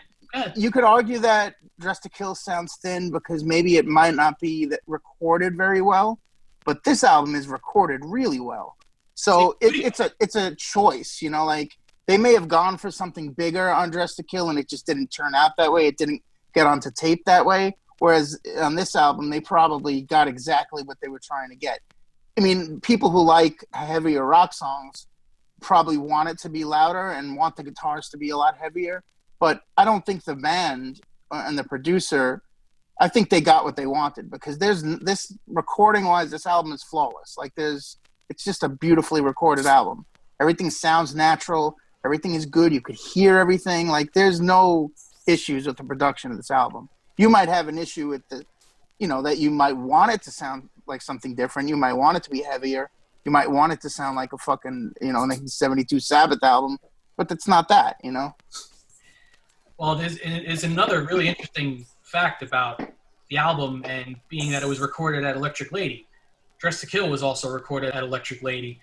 You 0.56 0.72
could 0.72 0.82
argue 0.82 1.20
that 1.20 1.54
Dress 1.78 2.00
to 2.00 2.08
Kill 2.08 2.34
sounds 2.34 2.76
thin 2.82 3.12
because 3.12 3.44
maybe 3.44 3.76
it 3.76 3.86
might 3.86 4.14
not 4.16 4.38
be 4.40 4.64
that 4.66 4.80
recorded 4.88 5.56
very 5.56 5.80
well. 5.80 6.18
but 6.64 6.82
this 6.82 7.04
album 7.04 7.36
is 7.36 7.46
recorded 7.46 8.00
really 8.04 8.40
well. 8.40 8.76
So 9.14 9.56
it, 9.60 9.76
it's 9.76 10.00
a 10.00 10.10
it's 10.18 10.34
a 10.34 10.52
choice, 10.56 11.22
you 11.22 11.30
know. 11.30 11.44
Like 11.46 11.70
they 12.08 12.18
may 12.18 12.32
have 12.34 12.48
gone 12.48 12.76
for 12.76 12.90
something 12.90 13.30
bigger 13.32 13.70
on 13.70 13.90
Dress 13.90 14.16
to 14.16 14.24
Kill, 14.24 14.50
and 14.50 14.58
it 14.58 14.68
just 14.68 14.84
didn't 14.84 15.08
turn 15.18 15.32
out 15.36 15.52
that 15.58 15.70
way. 15.72 15.86
It 15.86 15.96
didn't 15.96 16.22
get 16.56 16.66
onto 16.66 16.90
tape 16.90 17.22
that 17.26 17.46
way. 17.46 17.76
Whereas 18.00 18.36
on 18.58 18.74
this 18.74 18.96
album, 18.96 19.30
they 19.30 19.40
probably 19.40 20.02
got 20.02 20.26
exactly 20.26 20.82
what 20.82 20.98
they 21.00 21.08
were 21.08 21.20
trying 21.30 21.50
to 21.50 21.56
get. 21.56 21.78
I 22.36 22.40
mean, 22.42 22.80
people 22.80 23.10
who 23.10 23.22
like 23.22 23.64
heavier 23.72 24.24
rock 24.26 24.52
songs 24.52 25.06
probably 25.60 25.96
want 25.96 26.28
it 26.28 26.38
to 26.38 26.48
be 26.48 26.64
louder 26.64 27.10
and 27.10 27.36
want 27.36 27.56
the 27.56 27.62
guitars 27.62 28.08
to 28.10 28.16
be 28.16 28.30
a 28.30 28.36
lot 28.36 28.56
heavier. 28.56 29.02
But 29.38 29.62
I 29.76 29.84
don't 29.84 30.04
think 30.04 30.24
the 30.24 30.34
band 30.34 31.00
uh, 31.30 31.44
and 31.46 31.58
the 31.58 31.64
producer, 31.64 32.42
I 33.00 33.08
think 33.08 33.30
they 33.30 33.40
got 33.40 33.64
what 33.64 33.76
they 33.76 33.86
wanted 33.86 34.30
because 34.30 34.58
there's 34.58 34.82
this 34.82 35.32
recording 35.46 36.04
wise, 36.04 36.30
this 36.30 36.46
album 36.46 36.72
is 36.72 36.82
flawless. 36.82 37.36
Like 37.36 37.54
there's, 37.54 37.98
it's 38.30 38.44
just 38.44 38.62
a 38.62 38.68
beautifully 38.68 39.20
recorded 39.20 39.66
album. 39.66 40.06
Everything 40.40 40.70
sounds 40.70 41.14
natural. 41.14 41.76
Everything 42.04 42.34
is 42.34 42.46
good. 42.46 42.72
You 42.72 42.80
could 42.80 42.94
hear 42.94 43.38
everything. 43.38 43.88
Like 43.88 44.12
there's 44.12 44.40
no 44.40 44.92
issues 45.26 45.66
with 45.66 45.76
the 45.76 45.84
production 45.84 46.30
of 46.30 46.36
this 46.36 46.50
album. 46.50 46.88
You 47.16 47.28
might 47.28 47.48
have 47.48 47.68
an 47.68 47.78
issue 47.78 48.08
with 48.08 48.26
the, 48.28 48.44
you 48.98 49.08
know, 49.08 49.22
that 49.22 49.38
you 49.38 49.50
might 49.50 49.76
want 49.76 50.12
it 50.12 50.22
to 50.22 50.30
sound 50.30 50.68
like 50.86 51.02
something 51.02 51.34
different. 51.34 51.68
You 51.68 51.76
might 51.76 51.94
want 51.94 52.16
it 52.16 52.22
to 52.24 52.30
be 52.30 52.42
heavier. 52.42 52.90
You 53.26 53.32
might 53.32 53.50
want 53.50 53.72
it 53.72 53.80
to 53.80 53.90
sound 53.90 54.14
like 54.14 54.32
a 54.32 54.38
fucking, 54.38 54.94
you 55.00 55.08
know, 55.08 55.26
1972 55.26 55.98
Sabbath 55.98 56.44
album, 56.44 56.78
but 57.16 57.28
it's 57.32 57.48
not 57.48 57.66
that, 57.68 57.96
you 58.04 58.12
know. 58.12 58.32
Well, 59.78 59.96
there's, 59.96 60.20
there's 60.20 60.62
another 60.62 61.02
really 61.02 61.26
interesting 61.26 61.84
fact 62.02 62.44
about 62.44 62.80
the 63.28 63.36
album 63.36 63.82
and 63.84 64.14
being 64.28 64.52
that 64.52 64.62
it 64.62 64.66
was 64.66 64.78
recorded 64.78 65.24
at 65.24 65.34
Electric 65.34 65.72
Lady. 65.72 66.06
Dressed 66.58 66.80
to 66.82 66.86
Kill 66.86 67.10
was 67.10 67.24
also 67.24 67.50
recorded 67.50 67.96
at 67.96 68.04
Electric 68.04 68.44
Lady. 68.44 68.80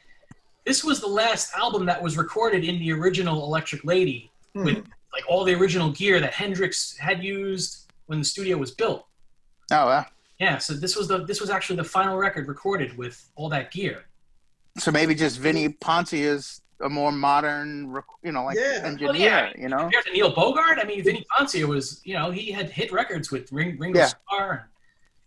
This 0.66 0.84
was 0.84 1.00
the 1.00 1.08
last 1.08 1.56
album 1.56 1.86
that 1.86 2.04
was 2.04 2.18
recorded 2.18 2.66
in 2.66 2.80
the 2.80 2.92
original 2.92 3.46
Electric 3.46 3.86
Lady 3.86 4.30
Hmm. 4.56 4.66
with 4.66 4.76
like 5.14 5.24
all 5.28 5.46
the 5.46 5.56
original 5.56 5.90
gear 5.92 6.20
that 6.20 6.34
Hendrix 6.34 6.98
had 6.98 7.24
used 7.24 7.92
when 8.08 8.20
the 8.20 8.26
studio 8.26 8.58
was 8.58 8.72
built. 8.72 9.08
Oh, 9.72 9.86
wow. 9.88 10.06
Yeah, 10.40 10.58
so 10.58 10.74
this 10.74 10.96
was 10.98 11.08
the 11.08 11.24
this 11.24 11.40
was 11.40 11.50
actually 11.50 11.78
the 11.78 11.84
final 11.86 12.18
record 12.18 12.48
recorded 12.48 12.98
with 12.98 13.32
all 13.36 13.48
that 13.50 13.72
gear. 13.72 14.06
So 14.78 14.92
maybe 14.92 15.16
just 15.16 15.40
Vini 15.40 15.70
Poncia 15.70 16.20
is 16.20 16.62
a 16.82 16.90
more 16.90 17.12
modern, 17.12 18.02
you 18.24 18.32
know, 18.32 18.46
like 18.46 18.58
engineer, 18.58 19.08
Well, 19.08 19.16
yeah, 19.16 19.52
you 19.58 19.70
know. 19.70 19.78
Compared 19.78 20.06
to 20.06 20.12
Neil 20.12 20.34
Bogart, 20.34 20.80
I 20.80 20.86
mean, 20.86 21.04
Vini 21.04 21.26
Poncia 21.32 21.66
was, 21.66 22.02
you 22.04 22.16
know, 22.16 22.32
he 22.32 22.52
had 22.52 22.70
hit 22.70 22.92
records 22.92 23.32
with 23.32 23.52
Ring, 23.52 23.78
Ringo 23.78 24.00
Yeah. 24.00 24.08
Starr. 24.08 24.52
And, 24.52 24.62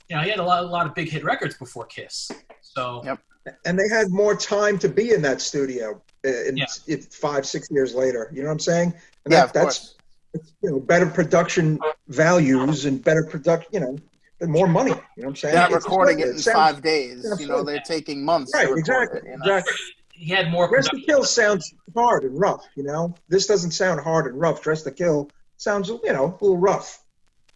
you 0.08 0.16
know, 0.16 0.22
he 0.22 0.30
had 0.30 0.38
a 0.38 0.44
lot, 0.44 0.64
a 0.64 0.66
lot 0.66 0.86
of 0.86 0.94
big 0.94 1.08
hit 1.08 1.24
records 1.24 1.56
before 1.56 1.86
Kiss. 1.86 2.30
So, 2.60 3.02
yep. 3.04 3.20
and 3.64 3.78
they 3.78 3.88
had 3.88 4.10
more 4.10 4.36
time 4.36 4.78
to 4.78 4.88
be 4.88 5.12
in 5.12 5.22
that 5.22 5.40
studio 5.40 6.02
uh, 6.24 6.28
in, 6.28 6.58
in 6.88 7.00
five, 7.02 7.46
six 7.46 7.70
years 7.70 7.94
later. 7.94 8.30
You 8.32 8.42
know 8.42 8.48
what 8.48 8.54
I'm 8.54 8.60
saying? 8.60 8.94
And 9.24 9.32
Yeah, 9.32 9.40
that, 9.40 9.46
of 9.46 9.52
that's 9.52 9.94
that's, 10.32 10.52
you 10.62 10.70
know 10.70 10.80
better 10.80 11.06
production 11.06 11.78
values 12.08 12.84
and 12.84 13.02
better 13.02 13.24
production. 13.24 13.68
You 13.72 13.80
know, 13.80 13.88
and 13.88 14.02
more 14.42 14.66
money. 14.68 14.90
You 14.90 14.96
know 14.96 15.02
what 15.16 15.26
I'm 15.28 15.36
saying? 15.36 15.54
They're 15.54 15.62
not 15.62 15.70
It's- 15.70 15.84
recording 15.84 16.18
it 16.20 16.28
it 16.28 16.30
in 16.32 16.38
sounds- 16.38 16.54
five 16.56 16.82
days. 16.82 17.26
You 17.40 17.46
know, 17.48 17.62
they're 17.62 17.80
taking 17.80 18.24
months. 18.24 18.52
Right, 18.54 18.62
record 18.64 18.78
exactly, 18.78 19.18
it, 19.20 19.24
you 19.24 19.30
know? 19.30 19.56
exactly. 19.56 19.74
He 20.12 20.30
had 20.32 20.50
more. 20.50 20.68
Dressed 20.68 20.90
to 20.90 21.00
Kill 21.00 21.24
sounds 21.24 21.74
hard 21.94 22.24
and 22.24 22.38
rough. 22.40 22.64
You 22.74 22.84
know, 22.84 23.14
this 23.28 23.46
doesn't 23.46 23.72
sound 23.72 24.00
hard 24.00 24.26
and 24.26 24.40
rough. 24.40 24.62
Dressed 24.62 24.84
to 24.84 24.90
Kill 24.90 25.30
sounds, 25.58 25.88
you 25.88 26.00
know, 26.12 26.36
a 26.40 26.44
little 26.44 26.56
rough. 26.58 27.02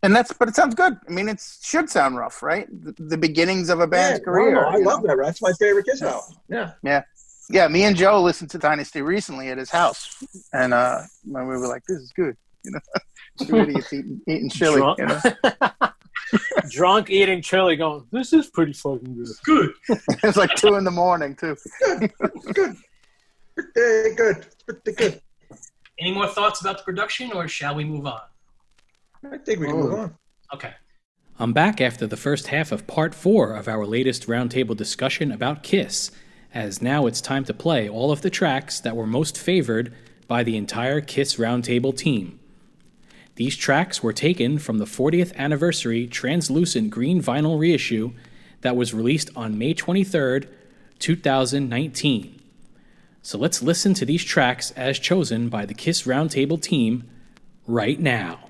And 0.02 0.14
that's, 0.16 0.32
but 0.32 0.48
it 0.48 0.54
sounds 0.54 0.74
good. 0.74 0.96
I 1.08 1.10
mean, 1.12 1.28
it 1.28 1.42
should 1.62 1.90
sound 1.90 2.16
rough, 2.16 2.42
right? 2.42 2.66
The, 2.84 2.92
the 2.98 3.18
beginnings 3.18 3.68
of 3.68 3.80
a 3.80 3.86
band's 3.86 4.20
Yeah, 4.20 4.24
career. 4.24 4.54
no, 4.54 4.60
no, 4.62 4.66
I 4.68 4.76
love 4.76 5.02
know? 5.02 5.08
that. 5.08 5.22
That's 5.22 5.42
my 5.42 5.52
favorite 5.58 5.84
Kiss 5.86 6.00
album. 6.02 6.36
Yeah. 6.48 6.72
Yeah. 6.82 7.02
Yeah, 7.50 7.66
me 7.68 7.82
and 7.84 7.96
Joe 7.96 8.22
listened 8.22 8.50
to 8.50 8.58
Dynasty 8.58 9.02
recently 9.02 9.48
at 9.48 9.58
his 9.58 9.70
house, 9.70 10.22
and 10.52 10.72
uh, 10.72 11.00
we 11.26 11.32
were 11.42 11.66
like, 11.66 11.82
"This 11.84 11.98
is 11.98 12.12
good," 12.12 12.36
you 12.62 12.70
know, 12.70 12.78
two 13.44 13.56
idiots 13.56 13.92
eating, 13.92 14.20
eating 14.28 14.48
chili. 14.48 14.80
You 14.98 15.06
know? 15.06 15.20
Drunk 16.70 17.10
eating 17.10 17.42
chili, 17.42 17.76
going, 17.76 18.06
"This 18.10 18.32
is 18.32 18.48
pretty 18.48 18.72
fucking 18.72 19.14
good." 19.14 19.28
Good. 19.44 19.70
it's 20.22 20.36
like 20.36 20.54
two 20.54 20.74
in 20.76 20.84
the 20.84 20.90
morning 20.90 21.34
too. 21.36 21.56
Pretty 23.54 24.14
good. 24.14 24.46
Pretty 24.66 24.92
good. 24.92 25.20
Any 25.98 26.12
more 26.12 26.28
thoughts 26.28 26.60
about 26.60 26.78
the 26.78 26.84
production, 26.84 27.32
or 27.32 27.46
shall 27.48 27.74
we 27.74 27.84
move 27.84 28.06
on? 28.06 28.20
I 29.24 29.38
think 29.38 29.60
we 29.60 29.66
can 29.66 29.76
move 29.76 29.92
oh. 29.92 29.98
on. 29.98 30.14
Okay. 30.54 30.72
I'm 31.38 31.52
back 31.52 31.80
after 31.80 32.06
the 32.06 32.16
first 32.16 32.48
half 32.48 32.72
of 32.72 32.86
part 32.86 33.14
four 33.14 33.54
of 33.54 33.68
our 33.68 33.86
latest 33.86 34.26
roundtable 34.26 34.76
discussion 34.76 35.32
about 35.32 35.62
Kiss, 35.62 36.10
as 36.52 36.82
now 36.82 37.06
it's 37.06 37.20
time 37.20 37.44
to 37.44 37.54
play 37.54 37.88
all 37.88 38.12
of 38.12 38.22
the 38.22 38.30
tracks 38.30 38.80
that 38.80 38.96
were 38.96 39.06
most 39.06 39.38
favored 39.38 39.94
by 40.26 40.42
the 40.42 40.56
entire 40.56 41.00
Kiss 41.00 41.36
roundtable 41.36 41.96
team. 41.96 42.39
These 43.40 43.56
tracks 43.56 44.02
were 44.02 44.12
taken 44.12 44.58
from 44.58 44.76
the 44.76 44.84
40th 44.84 45.34
anniversary 45.34 46.06
translucent 46.06 46.90
green 46.90 47.22
vinyl 47.22 47.58
reissue 47.58 48.12
that 48.60 48.76
was 48.76 48.92
released 48.92 49.30
on 49.34 49.56
May 49.56 49.72
23rd, 49.72 50.46
2019. 50.98 52.38
So 53.22 53.38
let's 53.38 53.62
listen 53.62 53.94
to 53.94 54.04
these 54.04 54.24
tracks 54.24 54.72
as 54.72 54.98
chosen 54.98 55.48
by 55.48 55.64
the 55.64 55.72
Kiss 55.72 56.02
roundtable 56.02 56.60
team 56.60 57.08
right 57.66 57.98
now. 57.98 58.49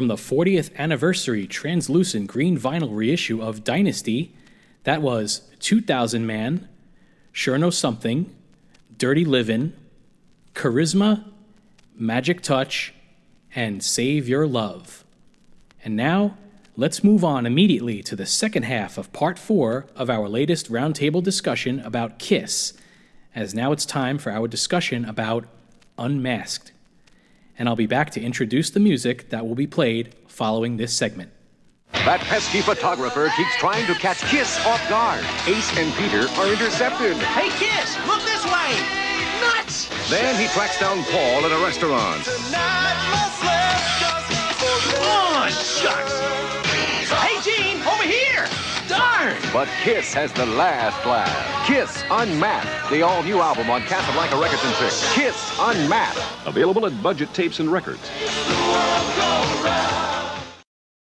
from 0.00 0.08
the 0.08 0.14
40th 0.14 0.74
anniversary 0.76 1.46
translucent 1.46 2.26
green 2.26 2.58
vinyl 2.58 2.88
reissue 2.90 3.42
of 3.42 3.62
Dynasty. 3.62 4.34
That 4.84 5.02
was 5.02 5.42
2000 5.58 6.26
Man, 6.26 6.66
Sure 7.32 7.58
Know 7.58 7.68
Something, 7.68 8.34
Dirty 8.96 9.26
Livin', 9.26 9.74
Charisma, 10.54 11.30
Magic 11.94 12.40
Touch, 12.40 12.94
and 13.54 13.84
Save 13.84 14.26
Your 14.26 14.46
Love. 14.46 15.04
And 15.84 15.96
now, 15.96 16.38
let's 16.78 17.04
move 17.04 17.22
on 17.22 17.44
immediately 17.44 18.02
to 18.04 18.16
the 18.16 18.24
second 18.24 18.62
half 18.62 18.96
of 18.96 19.12
part 19.12 19.38
four 19.38 19.84
of 19.94 20.08
our 20.08 20.30
latest 20.30 20.72
roundtable 20.72 21.22
discussion 21.22 21.78
about 21.80 22.18
Kiss, 22.18 22.72
as 23.34 23.52
now 23.54 23.70
it's 23.70 23.84
time 23.84 24.16
for 24.16 24.32
our 24.32 24.48
discussion 24.48 25.04
about 25.04 25.44
Unmasked 25.98 26.72
and 27.60 27.68
I'll 27.68 27.76
be 27.76 27.86
back 27.86 28.10
to 28.12 28.20
introduce 28.20 28.70
the 28.70 28.80
music 28.80 29.28
that 29.28 29.46
will 29.46 29.54
be 29.54 29.66
played 29.66 30.14
following 30.26 30.78
this 30.78 30.94
segment. 30.94 31.30
That 31.92 32.20
pesky 32.20 32.62
photographer 32.62 33.30
keeps 33.36 33.54
trying 33.56 33.86
to 33.86 33.92
catch 33.94 34.18
Kiss 34.32 34.58
off 34.64 34.80
guard. 34.88 35.22
Ace 35.46 35.76
and 35.76 35.92
Peter 35.94 36.26
are 36.40 36.48
intercepted. 36.48 37.18
Hey, 37.36 37.50
Kiss, 37.60 37.98
look 38.08 38.22
this 38.24 38.42
way! 38.46 38.72
Nuts! 39.44 39.90
Then 40.08 40.40
he 40.40 40.48
tracks 40.48 40.80
down 40.80 41.04
Paul 41.12 41.44
at 41.44 41.52
a 41.52 41.62
restaurant. 41.62 42.24
Come 44.96 45.36
on, 45.36 45.50
shucks! 45.50 46.19
Darn! 49.20 49.36
But 49.52 49.68
Kiss 49.82 50.14
has 50.14 50.32
the 50.32 50.46
last 50.46 51.04
laugh. 51.06 51.66
Kiss 51.66 52.02
Unmasked, 52.10 52.90
the 52.90 53.02
all-new 53.02 53.38
album 53.40 53.68
on 53.68 53.82
Casablanca 53.82 54.36
Records 54.36 54.62
and 54.64 54.74
Tricks. 54.76 55.14
Kiss 55.14 55.56
Unmasked. 55.60 56.46
Available 56.46 56.86
at 56.86 57.02
Budget 57.02 57.32
Tapes 57.34 57.60
and 57.60 57.70
Records. 57.70 58.00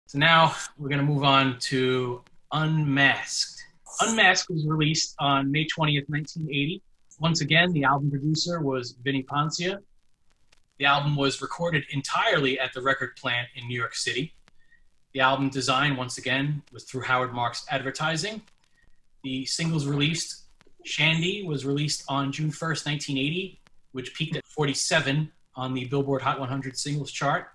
So 0.07 0.19
now 0.19 0.55
we're 0.77 0.89
going 0.89 1.01
to 1.01 1.05
move 1.05 1.23
on 1.23 1.59
to 1.61 2.23
Unmasked. 2.53 3.63
Unmasked 4.01 4.51
was 4.51 4.67
released 4.67 5.15
on 5.21 5.51
May 5.53 5.65
20th, 5.65 6.09
1980. 6.09 6.83
Once 7.21 7.41
again, 7.41 7.73
the 7.73 7.85
album 7.85 8.11
producer 8.11 8.61
was 8.61 8.97
Vini 9.03 9.23
Poncia. 9.23 9.79
The 10.79 10.87
album 10.87 11.17
was 11.17 11.43
recorded 11.43 11.85
entirely 11.91 12.59
at 12.59 12.73
the 12.73 12.81
record 12.81 13.17
plant 13.17 13.49
in 13.55 13.67
New 13.67 13.79
York 13.79 13.95
City. 13.95 14.35
The 15.15 15.21
album 15.21 15.49
design, 15.49 15.97
once 15.97 16.19
again, 16.19 16.63
was 16.73 16.85
through 16.85 17.03
Howard 17.03 17.33
Marks 17.33 17.65
Advertising. 17.71 18.43
The 19.25 19.47
singles 19.47 19.87
released, 19.87 20.43
Shandy 20.85 21.45
was 21.45 21.65
released 21.65 22.05
on 22.09 22.31
June 22.31 22.51
1st, 22.51 22.87
1980, 22.87 23.61
which 23.93 24.15
peaked 24.15 24.37
at 24.37 24.47
47 24.47 25.33
on 25.57 25.75
the 25.75 25.87
Billboard 25.87 26.23
Hot 26.23 26.39
100 26.39 26.77
singles 26.77 27.11
chart. 27.11 27.49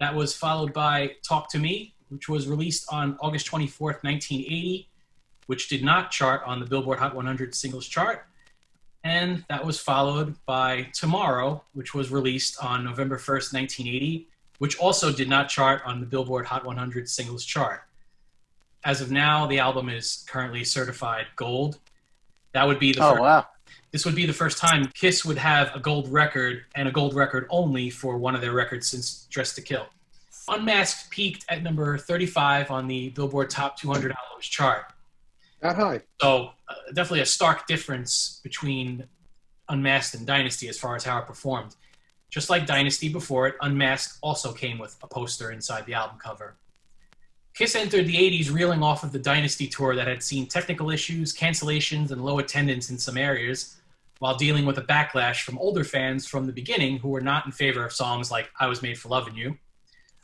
That 0.00 0.14
was 0.14 0.34
followed 0.34 0.74
by 0.74 1.16
Talk 1.26 1.50
to 1.52 1.58
Me, 1.58 1.94
which 2.10 2.28
was 2.28 2.46
released 2.46 2.86
on 2.92 3.16
August 3.20 3.50
24th, 3.50 4.04
1980, 4.04 4.88
which 5.46 5.68
did 5.68 5.82
not 5.82 6.10
chart 6.10 6.42
on 6.44 6.60
the 6.60 6.66
Billboard 6.66 6.98
Hot 6.98 7.14
100 7.14 7.54
singles 7.54 7.88
chart. 7.88 8.26
And 9.02 9.44
that 9.48 9.64
was 9.64 9.80
followed 9.80 10.36
by 10.44 10.88
Tomorrow, 10.92 11.64
which 11.72 11.94
was 11.94 12.10
released 12.10 12.62
on 12.62 12.84
November 12.84 13.16
1st, 13.16 13.54
1980, 13.54 14.28
which 14.58 14.78
also 14.78 15.12
did 15.12 15.28
not 15.28 15.48
chart 15.48 15.82
on 15.84 16.00
the 16.00 16.06
Billboard 16.06 16.46
Hot 16.46 16.64
100 16.64 17.08
singles 17.08 17.44
chart. 17.44 17.82
As 18.84 19.00
of 19.00 19.10
now, 19.10 19.46
the 19.46 19.58
album 19.58 19.88
is 19.88 20.24
currently 20.28 20.64
certified 20.64 21.26
gold. 21.36 21.78
That 22.52 22.66
would 22.66 22.78
be 22.78 22.92
the 22.92 23.02
Oh, 23.04 23.10
first, 23.10 23.20
wow. 23.20 23.46
this 23.90 24.04
would 24.04 24.14
be 24.14 24.26
the 24.26 24.32
first 24.32 24.58
time 24.58 24.86
Kiss 24.94 25.24
would 25.24 25.38
have 25.38 25.74
a 25.74 25.80
gold 25.80 26.08
record 26.12 26.64
and 26.74 26.88
a 26.88 26.92
gold 26.92 27.14
record 27.14 27.46
only 27.50 27.90
for 27.90 28.16
one 28.16 28.34
of 28.34 28.40
their 28.40 28.52
records 28.52 28.88
since 28.88 29.26
Dressed 29.30 29.56
to 29.56 29.62
Kill. 29.62 29.86
Unmasked 30.48 31.10
peaked 31.10 31.44
at 31.48 31.62
number 31.64 31.98
35 31.98 32.70
on 32.70 32.86
the 32.86 33.08
Billboard 33.10 33.50
Top 33.50 33.76
200 33.76 34.12
Albums 34.12 34.46
chart. 34.46 34.92
That 35.60 35.74
high. 35.74 36.02
So, 36.20 36.50
uh, 36.68 36.74
definitely 36.94 37.20
a 37.22 37.26
stark 37.26 37.66
difference 37.66 38.40
between 38.44 39.04
Unmasked 39.68 40.14
and 40.14 40.26
Dynasty 40.26 40.68
as 40.68 40.78
far 40.78 40.94
as 40.94 41.02
how 41.02 41.18
it 41.18 41.26
performed. 41.26 41.74
Just 42.36 42.50
like 42.50 42.66
Dynasty 42.66 43.08
before 43.08 43.46
it, 43.46 43.54
Unmasked 43.62 44.18
also 44.22 44.52
came 44.52 44.76
with 44.76 44.94
a 45.02 45.06
poster 45.06 45.52
inside 45.52 45.86
the 45.86 45.94
album 45.94 46.18
cover. 46.22 46.58
Kiss 47.54 47.74
entered 47.74 48.06
the 48.06 48.14
80s 48.14 48.52
reeling 48.52 48.82
off 48.82 49.02
of 49.02 49.10
the 49.10 49.18
Dynasty 49.18 49.66
tour 49.66 49.96
that 49.96 50.06
had 50.06 50.22
seen 50.22 50.46
technical 50.46 50.90
issues, 50.90 51.34
cancellations, 51.34 52.10
and 52.10 52.22
low 52.22 52.38
attendance 52.38 52.90
in 52.90 52.98
some 52.98 53.16
areas, 53.16 53.76
while 54.18 54.36
dealing 54.36 54.66
with 54.66 54.76
a 54.76 54.82
backlash 54.82 55.44
from 55.44 55.56
older 55.56 55.82
fans 55.82 56.26
from 56.26 56.44
the 56.44 56.52
beginning 56.52 56.98
who 56.98 57.08
were 57.08 57.22
not 57.22 57.46
in 57.46 57.52
favor 57.52 57.86
of 57.86 57.94
songs 57.94 58.30
like 58.30 58.50
I 58.60 58.66
Was 58.66 58.82
Made 58.82 58.98
for 58.98 59.08
Loving 59.08 59.34
You, 59.34 59.56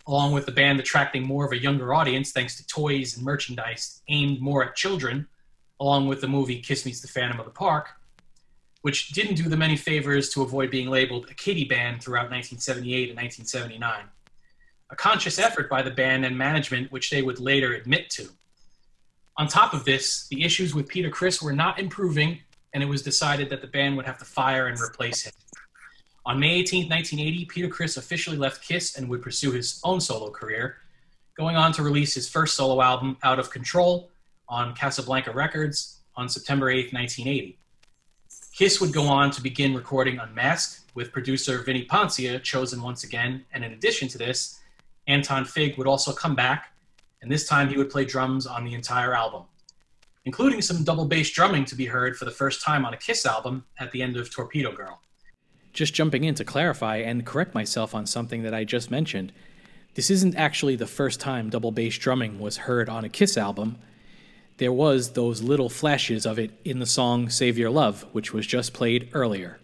along 0.06 0.32
with 0.32 0.44
the 0.44 0.52
band 0.52 0.80
attracting 0.80 1.26
more 1.26 1.46
of 1.46 1.52
a 1.52 1.62
younger 1.62 1.94
audience 1.94 2.30
thanks 2.30 2.58
to 2.58 2.66
toys 2.66 3.16
and 3.16 3.24
merchandise 3.24 4.02
aimed 4.08 4.38
more 4.38 4.62
at 4.62 4.76
children, 4.76 5.28
along 5.80 6.08
with 6.08 6.20
the 6.20 6.28
movie 6.28 6.60
Kiss 6.60 6.84
Meets 6.84 7.00
the 7.00 7.08
Phantom 7.08 7.40
of 7.40 7.46
the 7.46 7.52
Park, 7.52 7.88
which 8.82 9.10
didn't 9.10 9.34
do 9.34 9.48
them 9.48 9.62
any 9.62 9.76
favors 9.76 10.28
to 10.30 10.42
avoid 10.42 10.70
being 10.70 10.88
labeled 10.88 11.26
a 11.30 11.34
kiddie 11.34 11.64
band 11.64 12.02
throughout 12.02 12.30
1978 12.30 13.10
and 13.10 13.16
1979 13.16 14.08
a 14.92 14.96
conscious 14.96 15.38
effort 15.38 15.70
by 15.70 15.80
the 15.80 15.90
band 15.90 16.24
and 16.24 16.36
management, 16.36 16.92
which 16.92 17.10
they 17.10 17.22
would 17.22 17.40
later 17.40 17.72
admit 17.72 18.10
to. 18.10 18.28
On 19.38 19.48
top 19.48 19.72
of 19.72 19.86
this, 19.86 20.28
the 20.28 20.44
issues 20.44 20.74
with 20.74 20.86
Peter 20.86 21.08
Criss 21.08 21.42
were 21.42 21.54
not 21.54 21.78
improving, 21.78 22.38
and 22.74 22.82
it 22.82 22.86
was 22.86 23.02
decided 23.02 23.48
that 23.48 23.62
the 23.62 23.66
band 23.66 23.96
would 23.96 24.04
have 24.04 24.18
to 24.18 24.26
fire 24.26 24.66
and 24.66 24.78
replace 24.78 25.22
him. 25.22 25.32
On 26.26 26.38
May 26.38 26.56
18, 26.56 26.90
1980, 26.90 27.46
Peter 27.46 27.68
Criss 27.68 27.96
officially 27.96 28.36
left 28.36 28.62
Kiss 28.62 28.98
and 28.98 29.08
would 29.08 29.22
pursue 29.22 29.50
his 29.50 29.80
own 29.82 29.98
solo 29.98 30.30
career, 30.30 30.76
going 31.38 31.56
on 31.56 31.72
to 31.72 31.82
release 31.82 32.14
his 32.14 32.28
first 32.28 32.54
solo 32.54 32.82
album, 32.82 33.16
Out 33.22 33.38
of 33.38 33.50
Control, 33.50 34.10
on 34.46 34.74
Casablanca 34.74 35.32
Records 35.32 36.00
on 36.16 36.28
September 36.28 36.68
8, 36.68 36.92
1980. 36.92 37.58
Kiss 38.52 38.82
would 38.82 38.92
go 38.92 39.04
on 39.04 39.30
to 39.30 39.42
begin 39.42 39.74
recording 39.74 40.18
Unmasked, 40.18 40.80
with 40.94 41.10
producer 41.10 41.62
Vini 41.62 41.86
Poncia 41.86 42.42
chosen 42.42 42.82
once 42.82 43.02
again, 43.02 43.46
and 43.54 43.64
in 43.64 43.72
addition 43.72 44.08
to 44.08 44.18
this, 44.18 44.60
Anton 45.06 45.46
Fig 45.46 45.78
would 45.78 45.86
also 45.86 46.12
come 46.12 46.34
back, 46.34 46.74
and 47.22 47.32
this 47.32 47.48
time 47.48 47.70
he 47.70 47.78
would 47.78 47.88
play 47.88 48.04
drums 48.04 48.46
on 48.46 48.66
the 48.66 48.74
entire 48.74 49.14
album, 49.14 49.44
including 50.26 50.60
some 50.60 50.84
double 50.84 51.06
bass 51.06 51.30
drumming 51.30 51.64
to 51.64 51.74
be 51.74 51.86
heard 51.86 52.14
for 52.14 52.26
the 52.26 52.30
first 52.30 52.60
time 52.60 52.84
on 52.84 52.92
a 52.92 52.96
Kiss 52.98 53.24
album 53.24 53.64
at 53.80 53.90
the 53.90 54.02
end 54.02 54.18
of 54.18 54.30
Torpedo 54.30 54.70
Girl. 54.70 55.00
Just 55.72 55.94
jumping 55.94 56.24
in 56.24 56.34
to 56.34 56.44
clarify 56.44 56.96
and 56.96 57.24
correct 57.24 57.54
myself 57.54 57.94
on 57.94 58.04
something 58.04 58.42
that 58.42 58.52
I 58.52 58.64
just 58.64 58.90
mentioned. 58.90 59.32
This 59.94 60.10
isn't 60.10 60.36
actually 60.36 60.76
the 60.76 60.86
first 60.86 61.20
time 61.20 61.48
double 61.48 61.72
bass 61.72 61.96
drumming 61.96 62.38
was 62.38 62.58
heard 62.58 62.90
on 62.90 63.02
a 63.02 63.08
Kiss 63.08 63.38
album. 63.38 63.78
There 64.62 64.72
was 64.72 65.14
those 65.14 65.42
little 65.42 65.68
flashes 65.68 66.24
of 66.24 66.38
it 66.38 66.52
in 66.64 66.78
the 66.78 66.86
song 66.86 67.30
Save 67.30 67.58
Your 67.58 67.68
Love, 67.68 68.06
which 68.12 68.32
was 68.32 68.46
just 68.46 68.72
played 68.72 69.08
earlier. 69.12 69.58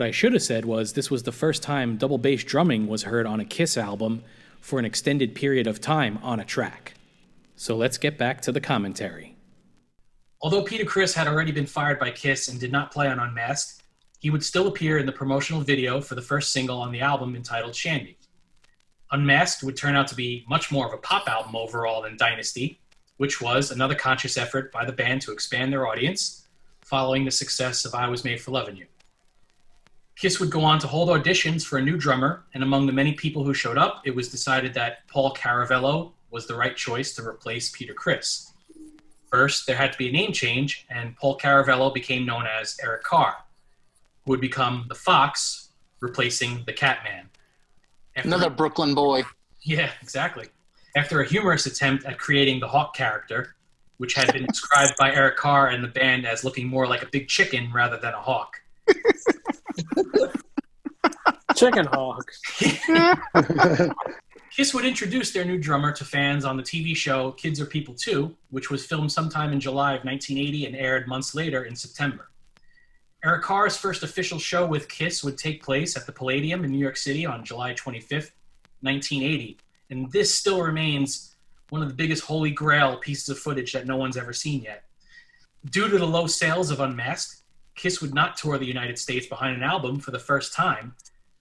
What 0.00 0.06
I 0.06 0.12
should 0.12 0.32
have 0.32 0.42
said 0.42 0.64
was 0.64 0.94
this 0.94 1.10
was 1.10 1.24
the 1.24 1.30
first 1.30 1.62
time 1.62 1.98
double 1.98 2.16
bass 2.16 2.42
drumming 2.42 2.86
was 2.86 3.02
heard 3.02 3.26
on 3.26 3.38
a 3.38 3.44
Kiss 3.44 3.76
album 3.76 4.22
for 4.58 4.78
an 4.78 4.86
extended 4.86 5.34
period 5.34 5.66
of 5.66 5.78
time 5.78 6.18
on 6.22 6.40
a 6.40 6.44
track. 6.46 6.94
So 7.54 7.76
let's 7.76 7.98
get 7.98 8.16
back 8.16 8.40
to 8.40 8.50
the 8.50 8.62
commentary. 8.62 9.36
Although 10.40 10.62
Peter 10.62 10.86
Criss 10.86 11.12
had 11.12 11.28
already 11.28 11.52
been 11.52 11.66
fired 11.66 11.98
by 11.98 12.12
Kiss 12.12 12.48
and 12.48 12.58
did 12.58 12.72
not 12.72 12.90
play 12.90 13.08
on 13.08 13.18
Unmasked, 13.18 13.82
he 14.20 14.30
would 14.30 14.42
still 14.42 14.68
appear 14.68 14.96
in 14.96 15.04
the 15.04 15.12
promotional 15.12 15.60
video 15.60 16.00
for 16.00 16.14
the 16.14 16.22
first 16.22 16.50
single 16.50 16.80
on 16.80 16.92
the 16.92 17.02
album 17.02 17.36
entitled 17.36 17.74
Shandy. 17.74 18.16
Unmasked 19.12 19.62
would 19.64 19.76
turn 19.76 19.96
out 19.96 20.08
to 20.08 20.14
be 20.14 20.46
much 20.48 20.72
more 20.72 20.86
of 20.86 20.94
a 20.94 21.02
pop 21.02 21.28
album 21.28 21.54
overall 21.54 22.00
than 22.00 22.16
Dynasty, 22.16 22.80
which 23.18 23.42
was 23.42 23.70
another 23.70 23.94
conscious 23.94 24.38
effort 24.38 24.72
by 24.72 24.86
the 24.86 24.92
band 24.92 25.20
to 25.20 25.32
expand 25.32 25.70
their 25.70 25.86
audience 25.86 26.48
following 26.80 27.26
the 27.26 27.30
success 27.30 27.84
of 27.84 27.94
I 27.94 28.08
Was 28.08 28.24
Made 28.24 28.40
for 28.40 28.52
Loving 28.52 28.78
You. 28.78 28.86
Kiss 30.20 30.38
would 30.38 30.50
go 30.50 30.60
on 30.60 30.78
to 30.80 30.86
hold 30.86 31.08
auditions 31.08 31.64
for 31.64 31.78
a 31.78 31.82
new 31.82 31.96
drummer, 31.96 32.44
and 32.52 32.62
among 32.62 32.84
the 32.84 32.92
many 32.92 33.14
people 33.14 33.42
who 33.42 33.54
showed 33.54 33.78
up, 33.78 34.02
it 34.04 34.14
was 34.14 34.28
decided 34.28 34.74
that 34.74 35.08
Paul 35.08 35.32
Caravello 35.32 36.12
was 36.30 36.46
the 36.46 36.54
right 36.54 36.76
choice 36.76 37.14
to 37.14 37.26
replace 37.26 37.70
Peter 37.70 37.94
Criss. 37.94 38.52
First, 39.30 39.66
there 39.66 39.76
had 39.76 39.92
to 39.92 39.98
be 39.98 40.10
a 40.10 40.12
name 40.12 40.32
change, 40.32 40.86
and 40.90 41.16
Paul 41.16 41.38
Caravello 41.38 41.94
became 41.94 42.26
known 42.26 42.44
as 42.46 42.76
Eric 42.82 43.02
Carr, 43.02 43.34
who 44.26 44.32
would 44.32 44.42
become 44.42 44.84
the 44.90 44.94
Fox, 44.94 45.70
replacing 46.00 46.64
the 46.66 46.74
Catman. 46.74 47.30
After- 48.14 48.28
Another 48.28 48.50
Brooklyn 48.50 48.94
boy. 48.94 49.22
yeah, 49.62 49.90
exactly. 50.02 50.48
After 50.96 51.22
a 51.22 51.26
humorous 51.26 51.64
attempt 51.64 52.04
at 52.04 52.18
creating 52.18 52.60
the 52.60 52.68
Hawk 52.68 52.94
character, 52.94 53.54
which 53.96 54.12
had 54.12 54.30
been 54.34 54.44
described 54.44 54.92
by 54.98 55.14
Eric 55.14 55.38
Carr 55.38 55.68
and 55.68 55.82
the 55.82 55.88
band 55.88 56.26
as 56.26 56.44
looking 56.44 56.66
more 56.66 56.86
like 56.86 57.02
a 57.02 57.06
big 57.06 57.26
chicken 57.28 57.72
rather 57.72 57.96
than 57.96 58.12
a 58.12 58.20
hawk. 58.20 58.60
Chicken 61.56 61.86
Hawk. 61.86 62.30
Kiss 64.50 64.74
would 64.74 64.84
introduce 64.84 65.32
their 65.32 65.44
new 65.44 65.58
drummer 65.58 65.92
to 65.92 66.04
fans 66.04 66.44
on 66.44 66.56
the 66.56 66.62
TV 66.62 66.96
show 66.96 67.32
Kids 67.32 67.60
Are 67.60 67.66
People 67.66 67.94
Too, 67.94 68.36
which 68.50 68.70
was 68.70 68.84
filmed 68.84 69.12
sometime 69.12 69.52
in 69.52 69.60
July 69.60 69.94
of 69.94 70.04
1980 70.04 70.66
and 70.66 70.76
aired 70.76 71.06
months 71.06 71.34
later 71.34 71.64
in 71.64 71.76
September. 71.76 72.30
Eric 73.24 73.42
Carr's 73.42 73.76
first 73.76 74.02
official 74.02 74.38
show 74.38 74.66
with 74.66 74.88
Kiss 74.88 75.22
would 75.22 75.36
take 75.36 75.62
place 75.62 75.96
at 75.96 76.06
the 76.06 76.12
Palladium 76.12 76.64
in 76.64 76.72
New 76.72 76.78
York 76.78 76.96
City 76.96 77.26
on 77.26 77.44
July 77.44 77.74
25th, 77.74 78.32
1980. 78.80 79.58
And 79.90 80.10
this 80.10 80.34
still 80.34 80.62
remains 80.62 81.36
one 81.68 81.82
of 81.82 81.88
the 81.88 81.94
biggest 81.94 82.24
holy 82.24 82.50
grail 82.50 82.96
pieces 82.96 83.28
of 83.28 83.38
footage 83.38 83.72
that 83.72 83.86
no 83.86 83.96
one's 83.96 84.16
ever 84.16 84.32
seen 84.32 84.62
yet. 84.62 84.84
Due 85.70 85.88
to 85.88 85.98
the 85.98 86.06
low 86.06 86.26
sales 86.26 86.70
of 86.70 86.80
Unmasked, 86.80 87.39
Kiss 87.80 88.02
would 88.02 88.12
not 88.12 88.36
tour 88.36 88.58
the 88.58 88.66
United 88.66 88.98
States 88.98 89.26
behind 89.26 89.56
an 89.56 89.62
album 89.62 89.98
for 89.98 90.10
the 90.10 90.18
first 90.18 90.52
time, 90.52 90.94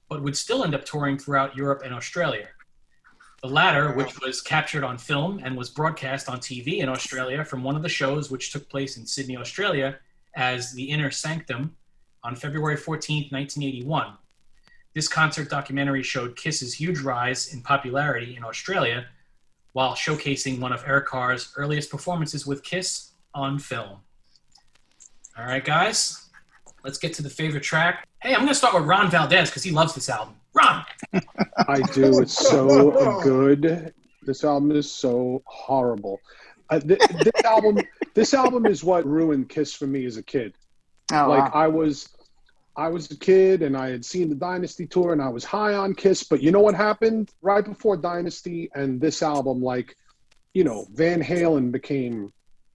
but 0.08 0.24
would 0.24 0.38
still 0.38 0.64
end 0.64 0.74
up 0.74 0.86
touring 0.86 1.18
throughout 1.18 1.54
Europe 1.54 1.82
and 1.84 1.94
Australia. 1.94 2.48
The 3.42 3.50
latter, 3.50 3.92
which 3.92 4.18
was 4.22 4.40
captured 4.40 4.86
on 4.86 4.98
film 4.98 5.42
and 5.44 5.58
was 5.58 5.70
broadcast 5.70 6.30
on 6.30 6.40
TV 6.40 6.78
in 6.78 6.88
Australia 6.88 7.44
from 7.44 7.62
one 7.62 7.76
of 7.76 7.82
the 7.82 7.90
shows 7.90 8.32
which 8.32 8.54
took 8.54 8.70
place 8.70 8.96
in 8.96 9.06
Sydney, 9.06 9.36
Australia, 9.36 10.00
as 10.34 10.72
The 10.72 10.90
Inner 10.90 11.12
Sanctum 11.12 11.76
on 12.24 12.38
February 12.38 12.78
14, 12.78 13.28
1981. 13.32 14.14
This 14.94 15.10
concert 15.10 15.50
documentary 15.50 16.04
showed 16.04 16.38
Kiss's 16.38 16.74
huge 16.74 17.02
rise 17.02 17.54
in 17.54 17.62
popularity 17.62 18.38
in 18.38 18.46
Australia 18.46 19.08
while 19.74 19.94
showcasing 19.94 20.62
one 20.62 20.72
of 20.72 20.86
Eric 20.88 21.08
Carr's 21.08 21.52
earliest 21.58 21.92
performances 21.92 22.48
with 22.48 22.64
Kiss 22.64 23.12
on 23.34 23.60
film. 23.60 24.00
All 25.38 25.46
right, 25.46 25.64
guys, 25.64 26.19
let's 26.84 26.98
get 26.98 27.14
to 27.16 27.24
the 27.24 27.30
favorite 27.30 27.64
track. 27.64 28.08
Hey, 28.22 28.34
I'm 28.34 28.40
going 28.40 28.50
to 28.50 28.56
start 28.56 28.74
with 28.74 28.84
Ron 28.84 29.10
Valdez 29.10 29.50
because 29.50 29.64
he 29.64 29.72
loves 29.72 29.94
this 29.94 30.10
album. 30.10 30.36
Ron! 30.54 30.84
I 31.68 31.82
do. 31.94 32.22
It's 32.22 32.38
so 32.38 33.22
good. 33.24 33.94
This 34.24 34.44
album 34.44 34.72
is 34.72 34.92
so 34.92 35.42
horrible. 35.46 36.20
Uh, 36.70 36.80
th- 36.80 37.00
this 37.00 37.46
album, 37.46 37.80
this 38.14 38.34
album 38.34 38.66
is 38.66 38.84
what 38.84 39.06
ruined 39.06 39.50
Kiss 39.50 39.74
for 39.74 39.88
me 39.88 40.06
as 40.06 40.18
a 40.18 40.24
kid. 40.24 40.54
Oh, 41.12 41.28
like 41.30 41.54
wow. 41.54 41.62
I 41.62 41.68
was, 41.68 42.10
I 42.76 42.90
was 42.90 43.10
a 43.12 43.18
kid 43.18 43.64
and 43.64 43.76
I 43.76 43.90
had 43.90 44.06
seen 44.06 44.30
the 44.30 44.36
Dynasty 44.36 44.86
tour 44.86 45.14
and 45.14 45.22
I 45.22 45.30
was 45.30 45.44
high 45.44 45.74
on 45.74 45.96
Kiss. 45.96 46.24
But 46.24 46.44
you 46.44 46.52
know 46.52 46.60
what 46.60 46.76
happened 46.76 47.32
right 47.42 47.66
before 47.66 47.98
Dynasty 47.98 48.70
and 48.76 49.02
this 49.02 49.24
album? 49.24 49.62
Like, 49.62 49.96
you 50.54 50.64
know, 50.64 50.88
Van 50.94 51.24
Halen 51.24 51.72
became 51.72 52.32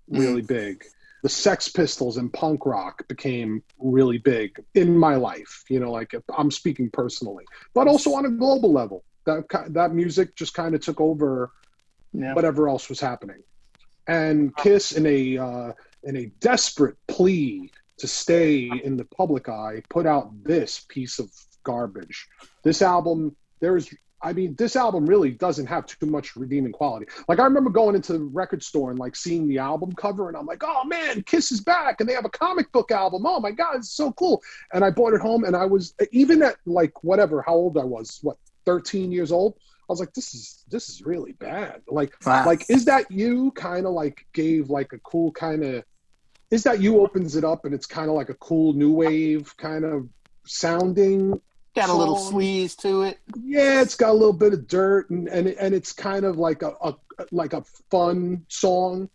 really 0.09 0.43
big. 0.43 0.85
The 1.25 1.31
Sex 1.31 1.71
Pistols 1.71 2.19
and 2.19 2.31
punk 2.31 2.67
rock 2.67 3.09
became 3.09 3.63
really 3.79 4.19
big 4.19 4.63
in 4.75 4.95
my 4.97 5.15
life. 5.17 5.65
You 5.71 5.81
know, 5.81 5.91
like 5.91 6.15
I'm 6.37 6.51
speaking 6.51 6.91
personally, 6.91 7.45
but 7.73 7.89
also 7.89 8.13
on 8.15 8.27
a 8.27 8.31
global 8.31 8.71
level. 8.73 9.03
That 9.25 9.45
that 9.71 9.95
music 9.95 10.37
just 10.37 10.53
kind 10.53 10.75
of 10.75 10.83
took 10.83 11.01
over 11.01 11.51
Yeah. 12.13 12.35
whatever 12.35 12.69
else 12.69 12.91
was 12.91 13.01
happening. 13.01 13.43
And 14.07 14.55
Kiss, 14.57 14.93
in 14.93 15.07
a 15.07 15.39
uh, 15.39 15.73
in 16.03 16.15
a 16.19 16.27
desperate 16.41 16.97
plea 17.09 17.71
to 17.97 18.07
stay 18.07 18.69
in 18.85 18.99
the 18.99 19.07
public 19.07 19.49
eye, 19.49 19.83
put 19.89 20.07
out 20.07 20.27
this 20.45 20.85
piece 20.95 21.19
of 21.19 21.31
garbage. 21.63 22.29
This 22.63 22.83
album, 22.83 23.35
there's, 23.61 23.89
I 24.25 24.33
mean, 24.33 24.55
this 24.57 24.75
album 24.75 25.05
really 25.05 25.31
doesn't 25.31 25.67
have 25.67 25.85
too 25.87 26.07
much 26.07 26.35
redeeming 26.35 26.73
quality. 26.73 27.07
Like 27.29 27.39
I 27.39 27.45
remember 27.45 27.69
going 27.69 27.95
into 27.95 28.15
the 28.15 28.21
record 28.25 28.63
store 28.63 28.91
and 28.91 28.99
like 28.99 29.15
seeing 29.15 29.47
the 29.47 29.59
album 29.59 29.93
cover, 29.93 30.29
and 30.29 30.37
I'm 30.37 30.47
like, 30.47 30.63
oh 30.65 30.85
man, 30.85 31.23
Kiss 31.23 31.53
is 31.53 31.61
back, 31.61 32.01
and 32.01 32.09
they 32.09 32.15
have 32.15 32.25
a 32.25 32.31
comic 32.31 32.73
book 32.73 32.91
album. 32.91 33.27
Oh 33.27 33.39
my 33.39 33.51
god, 33.51 33.77
it's 33.77 33.93
so 33.93 34.13
cool. 34.13 34.43
And 34.73 34.83
I 34.83 34.91
bought 34.91 35.13
it 35.13 35.21
home, 35.21 35.45
and 35.45 35.55
I 35.55 35.67
was 35.67 35.95
even 36.11 36.43
at 36.43 36.57
like 36.65 37.05
whatever, 37.05 37.43
how 37.43 37.55
old 37.55 37.77
I 37.77 37.85
was, 37.85 38.19
what, 38.23 38.39
13 38.65 39.13
years 39.13 39.31
old. 39.31 39.57
I 39.87 39.93
was 39.93 40.01
like, 40.01 40.15
this 40.15 40.35
is 40.35 40.65
this 40.71 40.89
is 40.89 41.03
really 41.05 41.33
bad. 41.33 41.83
Like, 41.87 42.15
Wow. 42.25 42.47
like 42.47 42.65
is 42.71 42.87
that 42.87 43.11
you? 43.11 43.51
Kind 43.51 43.87
of 43.87 43.93
like 43.93 44.27
gave 44.33 44.71
like 44.71 44.95
a 44.95 44.99
cool 45.01 45.33
kind 45.33 45.63
of. 45.63 45.85
Is 46.51 46.63
that 46.63 46.81
you 46.81 47.01
opens 47.01 47.37
it 47.37 47.45
up 47.45 47.67
and 47.67 47.75
it's 47.75 47.87
kind 47.87 48.09
of 48.09 48.15
like 48.15 48.31
a 48.31 48.35
cool 48.35 48.73
new 48.73 48.93
wave 48.93 49.55
kind 49.59 49.85
of 49.85 50.09
sounding. 50.47 51.41
Got 51.75 51.89
a 51.89 51.95
little 51.95 52.17
song. 52.17 52.35
sleaze 52.35 52.77
to 52.79 53.03
it. 53.03 53.19
Yeah, 53.43 53.83
it's 53.83 53.97
got 53.97 54.11
a 54.11 54.13
little 54.13 54.33
bit 54.33 54.53
of 54.53 54.69
dirt 54.69 55.11
and 55.11 55.29
and, 55.29 55.49
and 55.49 55.75
it's 55.75 55.93
kind 55.93 56.25
of 56.25 56.39
like 56.39 56.63
a, 56.63 56.73
a 56.81 56.95
like 57.33 57.53
a 57.53 57.63
fun 57.91 58.45
song. 58.49 59.09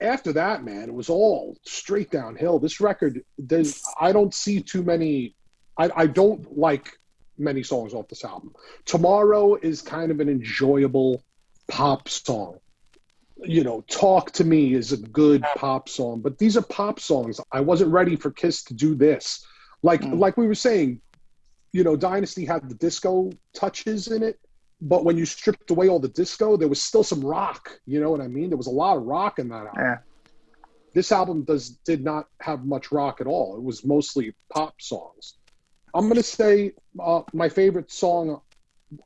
After 0.00 0.32
that, 0.34 0.64
man, 0.64 0.88
it 0.88 0.94
was 0.94 1.10
all 1.10 1.58
straight 1.64 2.10
downhill. 2.10 2.58
This 2.58 2.80
record, 2.80 3.22
there's 3.36 3.82
I 4.00 4.12
don't 4.12 4.32
see 4.32 4.60
too 4.60 4.82
many. 4.82 5.34
I, 5.76 5.90
I 5.94 6.06
don't 6.06 6.56
like 6.56 6.98
many 7.36 7.62
songs 7.62 7.94
off 7.94 8.08
this 8.08 8.24
album. 8.24 8.54
Tomorrow 8.84 9.56
is 9.56 9.82
kind 9.82 10.10
of 10.10 10.20
an 10.20 10.28
enjoyable 10.28 11.22
pop 11.68 12.08
song. 12.08 12.58
You 13.44 13.62
know, 13.62 13.84
Talk 13.88 14.32
to 14.32 14.44
Me 14.44 14.74
is 14.74 14.92
a 14.92 14.96
good 14.96 15.44
pop 15.56 15.88
song, 15.88 16.20
but 16.20 16.38
these 16.38 16.56
are 16.56 16.62
pop 16.62 16.98
songs. 16.98 17.40
I 17.52 17.60
wasn't 17.60 17.92
ready 17.92 18.16
for 18.16 18.30
Kiss 18.30 18.64
to 18.64 18.74
do 18.74 18.94
this. 18.94 19.44
Like 19.82 20.00
mm. 20.00 20.18
like 20.18 20.36
we 20.36 20.46
were 20.46 20.56
saying, 20.56 21.00
you 21.72 21.84
know, 21.84 21.96
Dynasty 21.96 22.44
had 22.44 22.68
the 22.68 22.74
disco 22.74 23.30
touches 23.54 24.08
in 24.08 24.22
it, 24.22 24.38
but 24.80 25.04
when 25.04 25.16
you 25.16 25.26
stripped 25.26 25.70
away 25.70 25.88
all 25.88 25.98
the 25.98 26.08
disco, 26.08 26.56
there 26.56 26.68
was 26.68 26.80
still 26.80 27.04
some 27.04 27.20
rock. 27.20 27.78
You 27.86 28.00
know 28.00 28.10
what 28.10 28.20
I 28.20 28.28
mean? 28.28 28.50
There 28.50 28.56
was 28.56 28.68
a 28.68 28.70
lot 28.70 28.96
of 28.96 29.04
rock 29.04 29.38
in 29.38 29.48
that 29.48 29.66
album. 29.66 29.72
Yeah. 29.76 29.98
This 30.94 31.12
album 31.12 31.44
does 31.44 31.70
did 31.84 32.02
not 32.02 32.26
have 32.40 32.64
much 32.64 32.90
rock 32.90 33.20
at 33.20 33.26
all. 33.26 33.56
It 33.56 33.62
was 33.62 33.84
mostly 33.84 34.34
pop 34.52 34.74
songs. 34.80 35.34
I'm 35.94 36.08
gonna 36.08 36.22
say 36.22 36.72
uh, 36.98 37.22
my 37.32 37.48
favorite 37.48 37.90
song. 37.90 38.40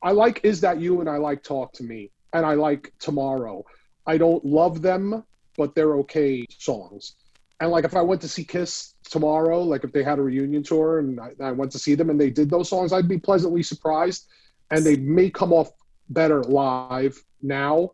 I 0.01 0.11
like 0.11 0.41
"Is 0.43 0.61
That 0.61 0.79
You" 0.79 1.01
and 1.01 1.09
I 1.09 1.17
like 1.17 1.43
"Talk 1.43 1.73
to 1.73 1.83
Me" 1.83 2.11
and 2.33 2.45
I 2.45 2.53
like 2.53 2.93
"Tomorrow." 2.99 3.63
I 4.05 4.17
don't 4.17 4.43
love 4.45 4.81
them, 4.81 5.23
but 5.57 5.75
they're 5.75 5.97
okay 5.97 6.45
songs. 6.49 7.15
And 7.63 7.71
like 7.71 7.85
if 7.85 7.95
I 7.95 8.01
went 8.01 8.19
to 8.23 8.27
see 8.27 8.43
Kiss 8.43 8.93
tomorrow, 9.09 9.61
like 9.63 9.85
if 9.85 9.93
they 9.93 10.03
had 10.03 10.19
a 10.19 10.21
reunion 10.21 10.63
tour 10.63 10.99
and 10.99 11.17
I, 11.17 11.31
I 11.41 11.51
went 11.53 11.71
to 11.71 11.79
see 11.79 11.95
them 11.95 12.09
and 12.09 12.19
they 12.19 12.29
did 12.29 12.49
those 12.49 12.67
songs, 12.67 12.91
I'd 12.91 13.07
be 13.07 13.17
pleasantly 13.17 13.63
surprised. 13.63 14.27
And 14.69 14.85
they 14.85 14.97
may 14.97 15.29
come 15.29 15.53
off 15.53 15.71
better 16.09 16.43
live 16.43 17.17
now, 17.41 17.91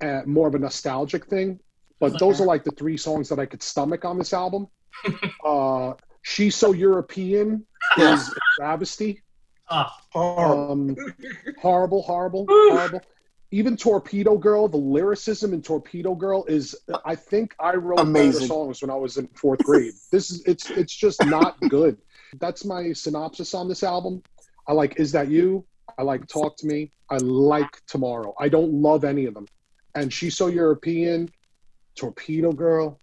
uh, 0.00 0.22
more 0.24 0.48
of 0.48 0.54
a 0.54 0.58
nostalgic 0.58 1.26
thing. 1.26 1.60
But 2.00 2.18
those 2.18 2.40
are 2.40 2.46
like 2.46 2.64
the 2.64 2.70
three 2.70 2.96
songs 2.96 3.28
that 3.28 3.38
I 3.38 3.44
could 3.44 3.62
stomach 3.62 4.06
on 4.06 4.16
this 4.16 4.32
album. 4.32 4.68
uh, 5.44 5.92
She's 6.22 6.56
So 6.56 6.72
European 6.72 7.66
is 7.98 8.34
travesty. 8.58 9.22
Um, 10.14 10.96
horrible, 11.58 12.00
horrible, 12.00 12.46
horrible. 12.48 13.02
Even 13.50 13.76
Torpedo 13.76 14.36
Girl, 14.36 14.68
the 14.68 14.76
lyricism 14.76 15.54
in 15.54 15.62
Torpedo 15.62 16.14
Girl 16.14 16.44
is, 16.48 16.74
I 17.04 17.14
think 17.14 17.54
I 17.58 17.74
wrote 17.74 17.96
better 17.96 18.08
Amazing. 18.10 18.46
songs 18.46 18.82
when 18.82 18.90
I 18.90 18.94
was 18.94 19.16
in 19.16 19.26
fourth 19.28 19.60
grade. 19.60 19.92
This 20.12 20.30
is, 20.30 20.42
it's, 20.46 20.70
it's 20.70 20.94
just 20.94 21.24
not 21.26 21.58
good. 21.68 21.96
That's 22.40 22.64
my 22.64 22.92
synopsis 22.92 23.54
on 23.54 23.68
this 23.68 23.82
album. 23.82 24.22
I 24.66 24.72
like 24.72 25.00
Is 25.00 25.12
That 25.12 25.30
You? 25.30 25.64
I 25.96 26.02
like 26.02 26.26
Talk 26.26 26.58
to 26.58 26.66
Me. 26.66 26.92
I 27.10 27.16
like 27.16 27.80
Tomorrow. 27.86 28.34
I 28.38 28.50
don't 28.50 28.70
love 28.82 29.04
any 29.04 29.24
of 29.24 29.32
them. 29.32 29.46
And 29.94 30.12
She's 30.12 30.36
So 30.36 30.48
European, 30.48 31.30
Torpedo 31.94 32.52
Girl, 32.52 33.00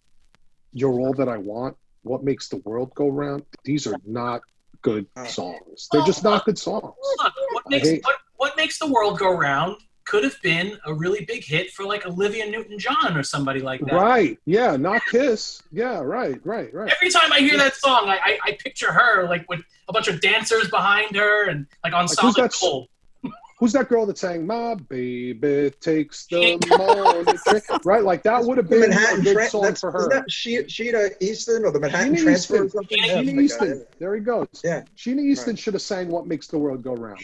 You're 0.74 0.94
All 1.00 1.14
That 1.14 1.28
I 1.28 1.38
Want, 1.38 1.76
What 2.04 2.24
Makes 2.24 2.50
the 2.50 2.58
World 2.58 2.94
Go 2.94 3.10
Round. 3.10 3.44
These 3.64 3.88
are 3.88 3.98
not 4.06 4.42
good 4.84 5.08
songs. 5.26 5.88
They're 5.92 6.06
just 6.06 6.24
not 6.24 6.46
good 6.46 6.60
songs. 6.60 6.84
Look, 6.84 7.34
what 7.54 7.64
makes 7.68 8.06
what, 8.06 8.16
what 8.38 8.58
makes 8.58 8.78
the 8.78 8.86
world 8.86 9.18
go 9.18 9.32
round 9.36 9.78
could 10.06 10.24
have 10.24 10.40
been 10.44 10.78
a 10.86 10.94
really 10.94 11.26
big 11.26 11.44
hit 11.44 11.72
for 11.72 11.84
like 11.84 12.06
Olivia 12.06 12.46
Newton-John 12.50 13.18
or 13.18 13.24
somebody 13.24 13.60
like 13.60 13.82
that. 13.82 13.94
Right. 13.94 14.38
Yeah. 14.46 14.76
Not 14.78 15.02
Kiss. 15.12 15.64
Yeah. 15.72 16.00
Right. 16.00 16.40
Right. 16.46 16.74
Right. 16.74 16.94
Every 16.96 17.10
time 17.10 17.32
I 17.34 17.40
hear 17.40 17.58
that 17.58 17.76
song, 17.76 18.08
I, 18.08 18.20
I, 18.24 18.40
I 18.46 18.52
picture 18.64 18.92
her 18.92 19.28
like 19.28 19.50
with 19.50 19.62
a 19.90 19.94
bunch 19.94 20.08
of 20.08 20.22
dancers 20.22 20.70
behind 20.70 21.16
her 21.16 21.50
and 21.50 21.66
like 21.84 21.94
on 21.94 22.06
Like, 22.06 22.20
who's 22.20 22.36
solid 22.36 22.52
that- 22.52 22.58
gold. 22.62 22.88
Who's 23.58 23.72
that 23.72 23.88
girl 23.88 24.06
that 24.08 24.18
sang 24.18 24.46
"My 24.46 24.76
Baby 24.76 25.72
Takes 25.80 26.26
the 26.28 26.58
Morning 26.78 27.80
Right. 27.86 28.04
Like 28.04 28.22
that 28.24 28.44
would 28.44 28.58
have 28.58 28.68
The 28.68 28.76
been 28.82 28.84
a 28.84 28.88
Manhattan 28.90 29.24
good 29.24 29.34
Tra- 29.38 29.48
song 29.50 29.62
that's, 29.62 29.80
for 29.80 29.98
Isn't 29.98 30.12
her. 30.12 30.20
that 30.20 30.30
she- 30.30 30.58
Sheena 30.64 31.10
Easton 31.22 31.64
or 31.64 31.72
the 31.72 31.80
Manhattan 31.80 32.16
Sheena 32.16 32.22
Transfer 32.24 32.54
or 32.64 32.66
Easton. 32.66 32.70
something? 32.82 32.98
Yeah, 32.98 33.14
Sheena 33.22 33.26
that's 33.28 33.38
Easton. 33.40 33.80
guy. 33.80 33.86
There 33.98 34.14
he 34.16 34.20
goes. 34.22 34.48
Yeah. 34.62 34.84
Sheena 34.98 35.20
Easton 35.22 35.56
should 35.56 35.74
have 35.74 35.82
sang 35.82 36.10
"What 36.10 36.28
Makes 36.28 36.48
the 36.48 36.58
World 36.58 36.84
Go 36.84 36.96
Round." 36.96 37.22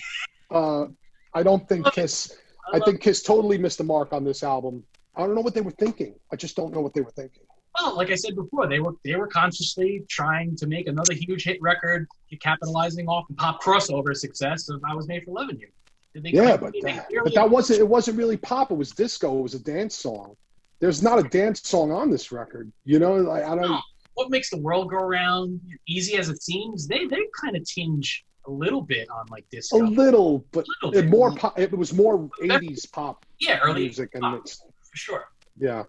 Uh, 0.50 0.86
I 1.34 1.44
don't 1.44 1.68
think 1.68 1.92
Kiss. 1.92 2.34
I 2.74 2.80
think 2.80 3.02
Kiss 3.02 3.24
totally 3.24 3.58
missed 3.58 3.78
the 3.78 3.84
mark 3.84 4.14
on 4.14 4.24
this 4.24 4.44
album. 4.44 4.84
I 5.16 5.22
don't 5.22 5.36
know 5.36 5.42
what 5.42 5.54
they 5.54 5.62
were 5.62 5.72
thinking. 5.72 6.16
I 6.32 6.36
just 6.36 6.56
don't 6.56 6.74
know 6.74 6.82
what 6.82 6.94
they 6.94 7.02
were 7.02 7.12
thinking. 7.12 7.44
Well, 7.80 7.96
like 7.96 8.12
I 8.12 8.16
said 8.16 8.36
before, 8.36 8.68
they 8.68 8.80
were 8.80 8.94
they 9.04 9.16
were 9.16 9.28
consciously 9.28 10.04
trying 10.10 10.56
to 10.58 10.68
make 10.68 10.88
another 10.88 11.14
huge 11.14 11.44
hit 11.44 11.62
record, 11.62 12.08
capitalizing 12.42 13.08
off 13.08 13.28
the 13.30 13.36
pop 13.36 13.62
crossover 13.64 14.16
success 14.16 14.70
of 14.70 14.82
"I 14.88 14.94
Was 14.94 15.08
Made 15.08 15.24
for 15.24 15.32
Loving 15.32 15.60
You." 15.60 15.68
Did 16.14 16.24
they 16.24 16.30
Yeah, 16.32 16.58
but 16.58 16.74
that, 16.84 17.08
but 17.24 17.34
that 17.34 17.50
wasn't. 17.50 17.80
It 17.80 17.88
wasn't 17.88 18.18
really 18.18 18.38
pop. 18.38 18.72
It 18.72 18.76
was 18.76 18.92
disco. 18.92 19.40
It 19.40 19.42
was 19.42 19.54
a 19.54 19.64
dance 19.64 19.96
song. 19.96 20.36
There's 20.80 21.02
not 21.02 21.20
a 21.20 21.24
dance 21.24 21.62
song 21.62 21.92
on 21.92 22.10
this 22.10 22.32
record. 22.32 22.72
You 22.84 23.00
know, 23.00 23.16
like, 23.16 23.44
I 23.44 23.56
don't. 23.56 23.82
what 24.16 24.30
makes 24.30 24.50
the 24.50 24.58
world 24.58 24.90
go 24.90 24.98
round 24.98 25.62
easy 25.88 26.18
as 26.18 26.28
it 26.28 26.42
seems 26.44 26.88
they 26.88 27.06
they 27.06 27.22
kind 27.42 27.56
of 27.56 27.64
tinge 27.64 28.26
a 28.48 28.52
little 28.52 28.82
bit 28.82 29.10
on 29.10 29.26
like 29.30 29.46
this. 29.52 29.72
A 29.72 29.78
little, 29.78 30.46
but 30.52 30.66
Little 30.84 31.00
it 31.00 31.10
more 31.10 31.34
pop. 31.36 31.60
It 31.60 31.72
was 31.72 31.94
more 31.94 32.30
'80s 32.42 32.92
pop 32.92 33.26
yeah 33.40 33.60
early 33.60 33.82
music, 33.84 34.12
and 34.14 34.22
pop, 34.22 34.40
it's 34.40 34.58
for 34.58 34.98
sure 34.98 35.26
yeah. 35.58 35.84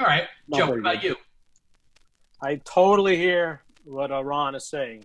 all 0.00 0.06
right 0.06 0.24
Not 0.48 0.58
joe 0.58 0.70
what 0.70 0.78
about 0.78 1.02
good. 1.02 1.08
you 1.08 1.16
I 2.42 2.56
totally 2.64 3.16
hear 3.16 3.62
what 3.84 4.12
uh, 4.12 4.22
Ron 4.22 4.54
is 4.54 4.68
saying. 4.68 5.04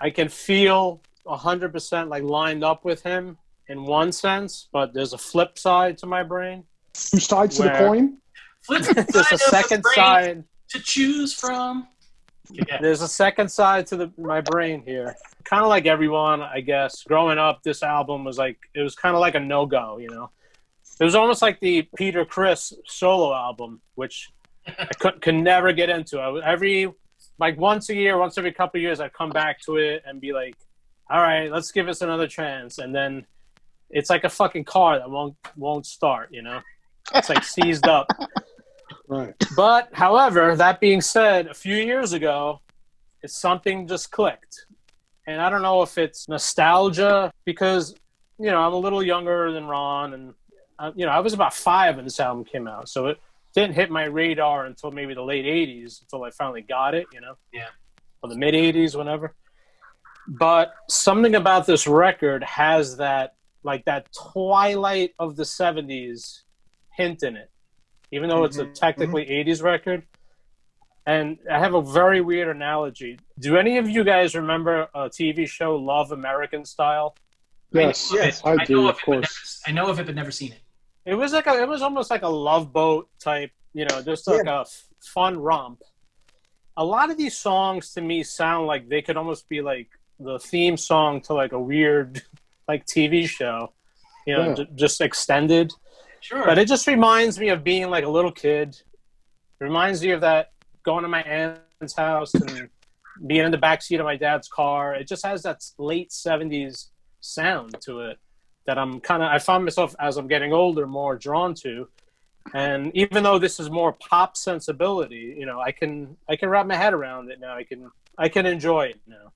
I 0.00 0.10
can 0.10 0.28
feel 0.28 1.00
hundred 1.26 1.72
percent 1.72 2.08
like 2.08 2.22
lined 2.22 2.64
up 2.64 2.84
with 2.84 3.02
him 3.02 3.38
in 3.68 3.84
one 3.84 4.10
sense, 4.12 4.68
but 4.72 4.92
there's 4.92 5.12
a 5.12 5.18
flip 5.18 5.58
side 5.58 5.96
to 5.98 6.06
my 6.06 6.22
brain. 6.22 6.64
Two 6.92 7.18
sides 7.20 7.56
to 7.56 7.62
the 7.64 7.70
coin. 7.70 8.18
Flip 8.62 8.82
side 8.84 8.96
There's 9.12 9.14
a 9.16 9.20
of 9.20 9.28
the 9.30 9.38
second 9.38 9.82
brain 9.82 9.94
side. 9.94 10.44
to 10.70 10.80
choose 10.80 11.32
from. 11.32 11.86
There's 12.80 13.02
a 13.02 13.08
second 13.08 13.50
side 13.50 13.86
to 13.88 13.96
the, 13.96 14.12
my 14.18 14.40
brain 14.40 14.82
here. 14.84 15.16
Kind 15.44 15.62
of 15.62 15.68
like 15.68 15.86
everyone, 15.86 16.42
I 16.42 16.60
guess. 16.60 17.02
Growing 17.02 17.38
up, 17.38 17.62
this 17.62 17.82
album 17.82 18.24
was 18.24 18.38
like 18.38 18.58
it 18.74 18.82
was 18.82 18.94
kind 18.94 19.14
of 19.14 19.20
like 19.20 19.34
a 19.34 19.40
no 19.40 19.66
go. 19.66 19.98
You 19.98 20.08
know, 20.08 20.30
it 21.00 21.04
was 21.04 21.14
almost 21.14 21.42
like 21.42 21.60
the 21.60 21.88
Peter 21.96 22.24
Criss 22.24 22.72
solo 22.86 23.34
album, 23.34 23.80
which 23.94 24.30
I 24.66 24.88
could, 24.98 25.20
could 25.22 25.34
never 25.34 25.72
get 25.72 25.90
into. 25.90 26.18
I 26.18 26.40
every 26.44 26.92
like 27.38 27.58
once 27.58 27.88
a 27.88 27.94
year, 27.94 28.18
once 28.18 28.36
every 28.38 28.52
couple 28.52 28.80
years, 28.80 29.00
I'd 29.00 29.12
come 29.12 29.30
back 29.30 29.60
to 29.62 29.76
it 29.76 30.02
and 30.06 30.20
be 30.20 30.32
like, 30.32 30.54
"All 31.10 31.20
right, 31.20 31.50
let's 31.50 31.72
give 31.72 31.86
this 31.86 32.02
another 32.02 32.28
chance." 32.28 32.78
And 32.78 32.94
then 32.94 33.26
it's 33.88 34.10
like 34.10 34.24
a 34.24 34.28
fucking 34.28 34.64
car 34.64 34.98
that 34.98 35.10
won't 35.10 35.36
won't 35.56 35.86
start. 35.86 36.28
You 36.32 36.42
know, 36.42 36.60
it's 37.14 37.28
like 37.28 37.44
seized 37.44 37.88
up. 37.88 38.06
Right. 39.10 39.34
But 39.56 39.88
however, 39.92 40.54
that 40.54 40.78
being 40.78 41.00
said, 41.00 41.48
a 41.48 41.54
few 41.54 41.74
years 41.74 42.12
ago, 42.12 42.60
it's 43.22 43.36
something 43.36 43.88
just 43.88 44.12
clicked. 44.12 44.66
And 45.26 45.42
I 45.42 45.50
don't 45.50 45.62
know 45.62 45.82
if 45.82 45.98
it's 45.98 46.28
nostalgia 46.28 47.32
because, 47.44 47.96
you 48.38 48.46
know, 48.52 48.60
I'm 48.60 48.72
a 48.72 48.78
little 48.78 49.02
younger 49.02 49.50
than 49.50 49.66
Ron 49.66 50.14
and 50.14 50.34
uh, 50.78 50.92
you 50.94 51.04
know, 51.04 51.12
I 51.12 51.18
was 51.20 51.34
about 51.34 51.52
5 51.52 51.96
when 51.96 52.04
this 52.04 52.20
album 52.20 52.44
came 52.44 52.66
out. 52.66 52.88
So 52.88 53.08
it 53.08 53.18
didn't 53.54 53.74
hit 53.74 53.90
my 53.90 54.04
radar 54.04 54.64
until 54.64 54.92
maybe 54.92 55.12
the 55.12 55.22
late 55.22 55.44
80s 55.44 56.00
until 56.00 56.24
I 56.24 56.30
finally 56.30 56.62
got 56.62 56.94
it, 56.94 57.06
you 57.12 57.20
know. 57.20 57.34
Yeah. 57.52 57.66
Or 58.22 58.30
the 58.30 58.36
mid 58.36 58.54
80s 58.54 58.96
whenever. 58.96 59.34
But 60.28 60.72
something 60.88 61.34
about 61.34 61.66
this 61.66 61.86
record 61.86 62.44
has 62.44 62.96
that 62.98 63.34
like 63.64 63.84
that 63.86 64.08
twilight 64.12 65.14
of 65.18 65.36
the 65.36 65.42
70s 65.42 66.42
hint 66.96 67.24
in 67.24 67.36
it 67.36 67.49
even 68.12 68.28
though 68.28 68.44
it's 68.44 68.58
a 68.58 68.64
mm-hmm. 68.64 68.72
technically 68.72 69.24
mm-hmm. 69.26 69.50
80s 69.50 69.62
record. 69.62 70.02
And 71.06 71.38
I 71.50 71.58
have 71.58 71.74
a 71.74 71.82
very 71.82 72.20
weird 72.20 72.54
analogy. 72.54 73.18
Do 73.38 73.56
any 73.56 73.78
of 73.78 73.88
you 73.88 74.04
guys 74.04 74.34
remember 74.34 74.88
a 74.94 75.08
TV 75.08 75.48
show, 75.48 75.76
Love 75.76 76.12
American 76.12 76.64
Style? 76.64 77.16
Yes, 77.72 78.10
Yes, 78.12 78.42
I 78.44 78.64
do, 78.64 78.88
of 78.88 79.00
course. 79.02 79.62
never- 79.66 79.70
I 79.78 79.82
know 79.82 79.90
of 79.90 79.98
it, 79.98 80.06
but 80.06 80.14
never 80.14 80.30
seen 80.30 80.52
it. 80.52 80.60
It 81.06 81.14
was 81.14 81.32
like 81.32 81.46
a, 81.46 81.62
it 81.62 81.68
was 81.68 81.82
almost 81.82 82.10
like 82.10 82.22
a 82.22 82.28
love 82.28 82.72
boat 82.72 83.08
type, 83.18 83.50
you 83.72 83.86
know, 83.86 84.02
just 84.02 84.26
like 84.28 84.46
a 84.46 84.60
f- 84.60 84.84
fun 85.00 85.38
romp. 85.38 85.80
A 86.76 86.84
lot 86.84 87.10
of 87.10 87.16
these 87.16 87.36
songs 87.36 87.92
to 87.94 88.00
me 88.00 88.22
sound 88.22 88.66
like 88.66 88.88
they 88.88 89.00
could 89.02 89.16
almost 89.16 89.48
be 89.48 89.62
like 89.62 89.88
the 90.18 90.38
theme 90.38 90.76
song 90.76 91.20
to 91.22 91.34
like 91.34 91.52
a 91.52 91.60
weird 91.60 92.22
like 92.68 92.86
TV 92.86 93.26
show, 93.26 93.72
you 94.26 94.36
know, 94.36 94.48
Yeah. 94.48 94.54
j- 94.54 94.68
just 94.74 95.00
extended. 95.00 95.72
Sure. 96.20 96.44
But 96.44 96.58
it 96.58 96.68
just 96.68 96.86
reminds 96.86 97.38
me 97.38 97.48
of 97.48 97.64
being 97.64 97.90
like 97.90 98.04
a 98.04 98.08
little 98.08 98.32
kid. 98.32 98.76
It 99.60 99.64
reminds 99.64 100.02
me 100.02 100.10
of 100.10 100.20
that 100.20 100.52
going 100.84 101.02
to 101.02 101.08
my 101.08 101.22
aunt's 101.22 101.96
house 101.96 102.34
and 102.34 102.68
being 103.26 103.44
in 103.44 103.50
the 103.50 103.58
back 103.58 103.82
seat 103.82 104.00
of 104.00 104.04
my 104.04 104.16
dad's 104.16 104.48
car. 104.48 104.94
It 104.94 105.08
just 105.08 105.24
has 105.24 105.42
that 105.42 105.62
late 105.78 106.10
'70s 106.10 106.88
sound 107.20 107.76
to 107.82 108.00
it 108.00 108.18
that 108.66 108.78
I'm 108.78 109.00
kind 109.00 109.22
of. 109.22 109.30
I 109.30 109.38
find 109.38 109.64
myself 109.64 109.94
as 109.98 110.16
I'm 110.16 110.28
getting 110.28 110.52
older 110.52 110.86
more 110.86 111.16
drawn 111.16 111.54
to. 111.56 111.88
And 112.54 112.90
even 112.94 113.22
though 113.22 113.38
this 113.38 113.60
is 113.60 113.70
more 113.70 113.92
pop 113.92 114.36
sensibility, 114.36 115.36
you 115.38 115.46
know, 115.46 115.60
I 115.60 115.72
can 115.72 116.16
I 116.28 116.36
can 116.36 116.48
wrap 116.48 116.66
my 116.66 116.76
head 116.76 116.94
around 116.94 117.30
it 117.30 117.40
now. 117.40 117.54
I 117.54 117.64
can 117.64 117.90
I 118.16 118.28
can 118.28 118.46
enjoy 118.46 118.86
it 118.86 119.00
now. 119.06 119.32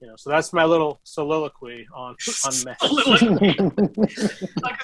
You 0.00 0.08
know, 0.08 0.16
so 0.16 0.30
that's 0.30 0.52
my 0.54 0.64
little 0.64 0.98
soliloquy 1.04 1.86
on 1.94 2.16
on 2.46 2.52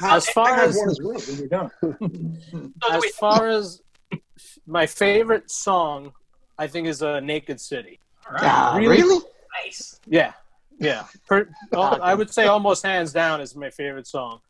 as 0.03 0.29
far 0.31 0.55
as 0.61 0.77
as 0.77 0.99
well 1.03 1.15
when 1.15 1.39
you're 1.39 1.49
done. 1.49 1.71
as 2.91 3.05
far 3.19 3.49
as 3.49 3.81
my 4.67 4.87
favorite 4.87 5.51
song, 5.51 6.13
I 6.59 6.67
think 6.67 6.87
is 6.87 7.03
uh, 7.03 7.21
"Naked 7.21 7.61
City." 7.61 8.01
Ah, 8.29 8.77
really? 8.79 9.25
Nice. 9.65 10.01
Yeah, 10.07 10.33
yeah. 10.79 11.05
Per, 11.27 11.49
al- 11.73 12.03
I 12.03 12.15
would 12.15 12.31
say 12.31 12.47
almost 12.47 12.85
hands 12.85 13.13
down 13.13 13.41
is 13.41 13.57
my 13.57 13.71
favorite 13.71 14.07
song. 14.07 14.41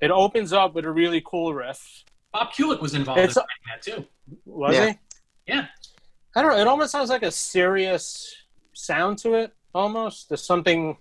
It 0.00 0.10
opens 0.10 0.52
up 0.52 0.74
with 0.74 0.84
a 0.84 0.90
really 0.90 1.22
cool 1.24 1.54
riff. 1.54 2.04
Bob 2.32 2.52
Kulick 2.52 2.80
was 2.82 2.94
involved 2.94 3.20
It's 3.20 3.36
in 3.36 3.42
that 3.70 3.82
too. 3.82 4.04
Was 4.44 4.74
Yeah. 4.74 4.88
he? 4.90 4.98
Yeah. 5.46 5.66
I 6.36 6.42
don't 6.42 6.50
know. 6.52 6.58
It 6.58 6.66
almost 6.66 6.92
sounds 6.92 7.08
like 7.08 7.22
a 7.22 7.30
serious 7.30 8.34
sound 8.74 9.18
to 9.18 9.34
it. 9.34 9.52
Almost 9.74 10.28
there's 10.28 10.44
something 10.44 10.96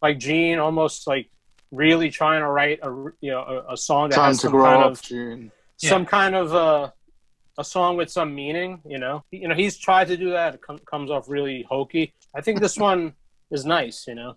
like 0.00 0.18
Gene, 0.18 0.58
almost 0.58 1.06
like 1.06 1.28
really 1.70 2.10
trying 2.10 2.40
to 2.40 2.48
write 2.48 2.80
a 2.82 2.88
you 3.20 3.30
know 3.30 3.40
a, 3.40 3.72
a 3.72 3.76
song 3.76 4.10
that 4.10 4.16
Time 4.16 4.28
has 4.28 4.38
to 4.38 4.42
some 4.42 4.52
grow 4.52 4.64
kind 4.64 4.82
up, 4.84 4.92
of 4.92 5.02
Gene. 5.02 5.52
some 5.78 6.06
kind 6.06 6.34
of 6.34 6.54
uh, 6.54 6.90
a 7.58 7.64
song 7.64 7.96
with 7.96 8.10
some 8.10 8.34
meaning. 8.34 8.80
You 8.86 8.98
know, 8.98 9.24
you 9.30 9.48
know 9.48 9.54
he's 9.54 9.76
tried 9.76 10.08
to 10.08 10.16
do 10.16 10.30
that. 10.30 10.54
It 10.54 10.60
com- 10.60 10.78
comes 10.78 11.10
off 11.10 11.28
really 11.28 11.62
hokey. 11.68 12.12
I 12.34 12.40
think 12.40 12.60
this 12.60 12.76
one 12.90 13.14
is 13.50 13.64
nice. 13.64 14.06
You 14.06 14.14
know, 14.14 14.36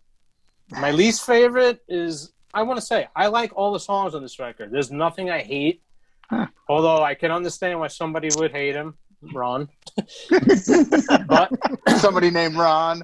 my 0.71 0.91
least 0.91 1.25
favorite 1.25 1.83
is 1.87 2.31
I 2.53 2.63
want 2.63 2.79
to 2.79 2.85
say 2.85 3.07
I 3.15 3.27
like 3.27 3.51
all 3.55 3.73
the 3.73 3.79
songs 3.79 4.15
on 4.15 4.21
this 4.21 4.39
record. 4.39 4.71
There's 4.71 4.91
nothing 4.91 5.29
I 5.29 5.41
hate. 5.41 5.81
Although 6.67 7.03
I 7.03 7.13
can 7.13 7.29
understand 7.29 7.79
why 7.79 7.87
somebody 7.87 8.29
would 8.35 8.51
hate 8.51 8.73
him, 8.73 8.95
Ron. 9.33 9.69
but 11.27 11.51
somebody 11.97 12.31
named 12.31 12.55
Ron. 12.55 13.03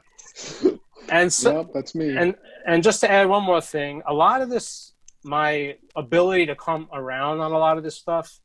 And 1.09 1.31
so, 1.31 1.57
Yep, 1.59 1.67
that's 1.73 1.95
me. 1.95 2.15
and 2.15 2.35
and 2.65 2.83
just 2.83 3.01
to 3.01 3.11
add 3.11 3.27
one 3.27 3.43
more 3.43 3.59
thing, 3.61 4.01
a 4.05 4.13
lot 4.13 4.41
of 4.41 4.49
this, 4.49 4.93
my 5.23 5.75
ability 5.95 6.45
to 6.45 6.55
come 6.55 6.87
around 6.93 7.39
on 7.39 7.51
a 7.51 7.57
lot 7.57 7.77
of 7.77 7.83
this 7.83 7.95
stuff, 7.95 8.39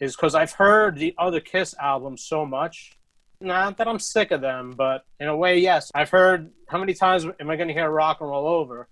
is 0.00 0.14
because 0.16 0.34
I've 0.34 0.52
heard 0.52 0.96
the 0.98 1.14
other 1.18 1.40
Kiss 1.40 1.74
albums 1.80 2.22
so 2.24 2.44
much. 2.44 2.92
Not 3.40 3.76
that 3.78 3.88
I'm 3.88 3.98
sick 3.98 4.30
of 4.32 4.40
them, 4.40 4.74
but 4.76 5.04
in 5.20 5.28
a 5.28 5.36
way, 5.36 5.58
yes. 5.58 5.90
I've 5.94 6.10
heard 6.10 6.50
how 6.68 6.78
many 6.78 6.94
times 6.94 7.24
am 7.24 7.50
I 7.50 7.56
going 7.56 7.68
to 7.68 7.74
hear 7.74 7.88
rock 7.90 8.20
and 8.20 8.28
roll 8.30 8.46
over? 8.48 8.88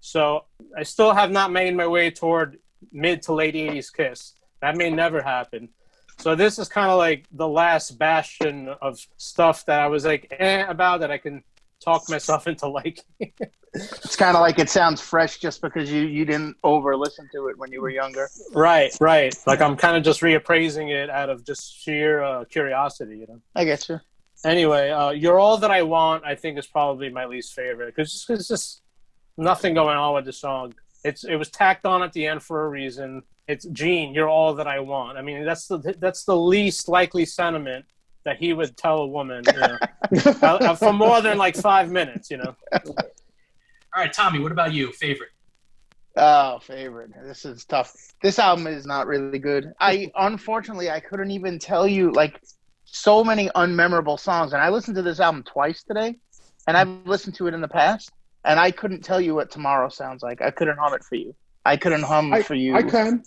So 0.00 0.44
I 0.76 0.82
still 0.82 1.12
have 1.12 1.30
not 1.30 1.52
made 1.52 1.76
my 1.76 1.86
way 1.86 2.10
toward 2.10 2.58
mid 2.92 3.22
to 3.22 3.34
late 3.34 3.54
'80s 3.54 3.92
Kiss. 3.94 4.34
That 4.62 4.76
may 4.76 4.90
never 4.90 5.20
happen. 5.20 5.68
So 6.18 6.34
this 6.34 6.58
is 6.58 6.68
kind 6.68 6.90
of 6.90 6.98
like 6.98 7.26
the 7.32 7.48
last 7.48 7.98
bastion 7.98 8.68
of 8.80 8.98
stuff 9.16 9.64
that 9.66 9.80
I 9.80 9.86
was 9.88 10.04
like 10.04 10.26
eh, 10.38 10.64
about 10.68 11.00
that 11.00 11.10
I 11.10 11.18
can 11.18 11.42
talk 11.80 12.08
myself 12.08 12.46
into 12.46 12.66
liking. 12.68 13.04
It. 13.18 13.52
It's 13.72 14.16
kind 14.16 14.36
of 14.36 14.40
like 14.40 14.58
it 14.58 14.68
sounds 14.68 15.00
fresh 15.00 15.38
just 15.38 15.62
because 15.62 15.90
you 15.92 16.02
you 16.02 16.24
didn't 16.24 16.56
over 16.64 16.96
listen 16.96 17.28
to 17.32 17.46
it 17.48 17.58
when 17.58 17.70
you 17.70 17.80
were 17.80 17.90
younger. 17.90 18.28
Right, 18.52 18.96
right. 19.00 19.34
Like 19.46 19.60
I'm 19.60 19.76
kind 19.76 19.96
of 19.96 20.02
just 20.02 20.22
reappraising 20.22 20.90
it 20.90 21.08
out 21.08 21.30
of 21.30 21.44
just 21.44 21.76
sheer 21.76 22.22
uh, 22.22 22.44
curiosity, 22.46 23.18
you 23.18 23.26
know. 23.28 23.40
I 23.54 23.64
get 23.64 23.88
you. 23.88 24.00
Anyway, 24.44 24.90
uh, 24.90 25.10
"You're 25.10 25.38
All 25.38 25.56
That 25.58 25.70
I 25.70 25.82
Want" 25.82 26.24
I 26.24 26.34
think 26.34 26.58
is 26.58 26.66
probably 26.66 27.10
my 27.10 27.26
least 27.26 27.54
favorite 27.54 27.94
because 27.94 28.26
it's 28.28 28.48
just 28.48 28.82
nothing 29.36 29.74
going 29.74 29.96
on 29.96 30.14
with 30.14 30.24
the 30.24 30.32
song. 30.32 30.74
It's 31.04 31.24
it 31.24 31.36
was 31.36 31.48
tacked 31.48 31.86
on 31.86 32.02
at 32.02 32.12
the 32.12 32.26
end 32.26 32.42
for 32.42 32.66
a 32.66 32.68
reason. 32.68 33.22
It's 33.46 33.66
Gene, 33.66 34.14
you're 34.14 34.28
all 34.28 34.54
that 34.54 34.66
I 34.66 34.80
want. 34.80 35.16
I 35.16 35.22
mean, 35.22 35.44
that's 35.44 35.68
the 35.68 35.94
that's 35.98 36.24
the 36.24 36.36
least 36.36 36.88
likely 36.88 37.24
sentiment 37.24 37.84
that 38.24 38.36
he 38.38 38.52
would 38.52 38.76
tell 38.76 38.98
a 38.98 39.06
woman 39.06 39.42
you 39.46 39.60
know, 39.60 39.78
uh, 40.42 40.46
uh, 40.46 40.74
for 40.74 40.92
more 40.92 41.20
than 41.20 41.38
like 41.38 41.56
five 41.56 41.90
minutes. 41.90 42.30
You 42.30 42.38
know. 42.38 42.56
All 42.86 42.94
right, 43.96 44.12
Tommy. 44.12 44.38
What 44.38 44.52
about 44.52 44.72
you? 44.72 44.92
Favorite? 44.92 45.30
Oh, 46.16 46.58
favorite. 46.58 47.12
This 47.24 47.44
is 47.44 47.64
tough. 47.64 47.94
This 48.22 48.38
album 48.38 48.66
is 48.66 48.84
not 48.84 49.06
really 49.06 49.38
good. 49.38 49.72
I 49.80 50.10
unfortunately 50.16 50.90
I 50.90 51.00
couldn't 51.00 51.30
even 51.30 51.58
tell 51.58 51.86
you 51.86 52.12
like 52.12 52.40
so 52.84 53.22
many 53.22 53.48
unmemorable 53.50 54.18
songs. 54.18 54.52
And 54.52 54.62
I 54.62 54.68
listened 54.68 54.96
to 54.96 55.02
this 55.02 55.20
album 55.20 55.44
twice 55.44 55.82
today, 55.82 56.16
and 56.66 56.76
I've 56.76 57.06
listened 57.06 57.36
to 57.36 57.46
it 57.46 57.54
in 57.54 57.60
the 57.60 57.68
past, 57.68 58.10
and 58.44 58.58
I 58.58 58.70
couldn't 58.70 59.02
tell 59.02 59.20
you 59.20 59.34
what 59.34 59.50
tomorrow 59.50 59.88
sounds 59.88 60.22
like. 60.22 60.42
I 60.42 60.50
couldn't 60.50 60.78
hum 60.78 60.94
it 60.94 61.04
for 61.04 61.14
you. 61.14 61.34
I 61.64 61.76
couldn't 61.76 62.02
hum 62.02 62.32
I, 62.32 62.42
for 62.42 62.54
you. 62.54 62.74
I 62.74 62.82
can. 62.82 63.22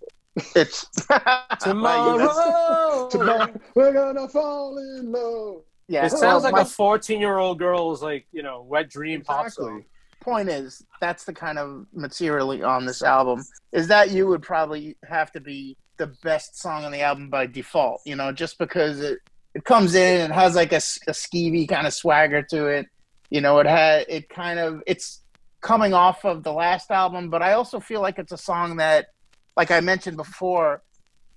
It's 0.55 0.85
Tomorrow. 1.61 3.07
Tomorrow 3.10 3.53
we're 3.76 3.93
gonna 3.93 4.27
fall 4.27 4.77
in 4.77 5.11
love. 5.11 5.61
Yeah, 5.88 6.05
It 6.05 6.11
sounds 6.11 6.43
like 6.43 6.53
my- 6.53 6.61
a 6.61 6.65
14 6.65 7.19
year 7.19 7.38
old 7.38 7.60
girl's 7.60 8.01
like 8.01 8.26
you 8.31 8.41
know 8.43 8.61
wet 8.64 8.89
dream 8.89 9.22
pop 9.22 9.49
song. 9.49 9.84
point 10.22 10.49
is 10.49 10.84
that's 11.01 11.26
the 11.26 11.34
kind 11.34 11.60
of 11.60 11.85
material 11.93 12.65
on 12.65 12.85
this 12.85 13.03
album 13.03 13.43
is 13.73 13.88
that 13.89 14.10
you 14.11 14.26
would 14.27 14.41
probably 14.41 14.95
have 15.07 15.31
to 15.34 15.39
be 15.41 15.76
the 15.97 16.07
best 16.23 16.57
song 16.60 16.85
on 16.85 16.91
the 16.91 17.01
album 17.01 17.30
by 17.30 17.45
default 17.45 18.01
you 18.05 18.15
know 18.15 18.31
just 18.31 18.57
because 18.57 19.01
it 19.01 19.19
it 19.53 19.65
comes 19.65 19.93
in 19.95 20.22
and 20.22 20.34
has 20.34 20.55
like 20.55 20.72
a, 20.72 20.77
a 20.77 21.11
skeevy 21.11 21.68
kind 21.68 21.85
of 21.85 21.93
swagger 21.93 22.41
to 22.41 22.68
it 22.68 22.88
you 23.30 23.41
know 23.41 23.60
it 23.60 23.68
had 23.68 24.05
it 24.07 24.30
kind 24.30 24.60
of 24.60 24.81
it's 24.88 25.22
coming 25.60 25.93
off 25.93 26.23
of 26.23 26.41
the 26.43 26.53
last 26.53 26.89
album 26.89 27.30
but 27.30 27.41
i 27.43 27.51
also 27.53 27.80
feel 27.81 28.01
like 28.01 28.18
it's 28.18 28.31
a 28.31 28.38
song 28.38 28.77
that 28.77 29.07
like 29.58 29.72
i 29.72 29.80
mentioned 29.80 30.18
before 30.18 30.82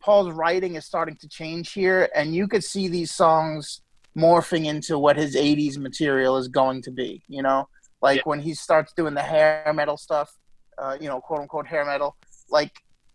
paul's 0.01 0.33
writing 0.33 0.75
is 0.75 0.85
starting 0.85 1.17
to 1.17 1.29
change 1.29 1.73
here 1.73 2.09
and 2.15 2.35
you 2.35 2.47
could 2.47 2.63
see 2.63 2.89
these 2.89 3.11
songs 3.11 3.83
morphing 4.17 4.67
into 4.67 4.99
what 4.99 5.17
his 5.17 5.37
80s 5.37 5.77
material 5.77 6.37
is 6.37 6.49
going 6.49 6.83
to 6.83 6.91
be, 6.91 7.23
you 7.29 7.43
know? 7.43 7.69
Like 8.01 8.25
when 8.27 8.41
he 8.41 8.55
starts 8.55 8.93
doing 8.95 9.15
the 9.15 9.23
hair 9.23 9.71
metal 9.75 9.97
stuff, 9.97 10.31
uh, 10.79 10.97
you 11.01 11.09
know, 11.09 11.21
quote 11.21 11.41
unquote 11.41 11.67
hair 11.67 11.85
metal, 11.85 12.17
like 12.51 12.73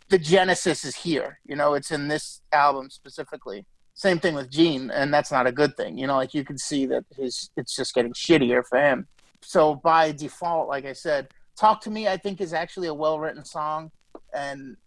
the 0.10 0.20
genesis 0.20 0.86
is 0.86 0.96
here, 0.96 1.40
you 1.46 1.56
know, 1.56 1.74
it's 1.74 1.92
in 1.92 2.08
this 2.08 2.42
album 2.52 2.90
specifically. 2.90 3.66
Same 3.94 4.20
thing 4.20 4.36
with 4.36 4.50
Gene, 4.50 4.90
and 4.92 5.14
that's 5.14 5.32
not 5.32 5.48
a 5.48 5.52
good 5.52 5.76
thing. 5.78 5.98
You 5.98 6.08
know, 6.08 6.16
like 6.16 6.34
you 6.34 6.44
can 6.44 6.58
see 6.58 6.86
that 6.88 7.04
his 7.16 7.52
it's 7.58 7.76
just 7.76 7.94
getting 7.94 8.14
shittier 8.14 8.64
for 8.68 8.80
him. 8.80 9.08
So 9.42 9.76
by 9.76 10.12
default, 10.12 10.68
like 10.70 10.86
I 10.86 10.94
said, 10.94 11.30
Talk 11.58 11.82
to 11.82 11.92
Me 11.92 12.08
I 12.08 12.18
think 12.18 12.42
is 12.42 12.54
actually 12.54 12.88
a 12.88 12.94
well 12.94 13.20
written 13.20 13.46
song 13.46 13.92
and 14.34 14.78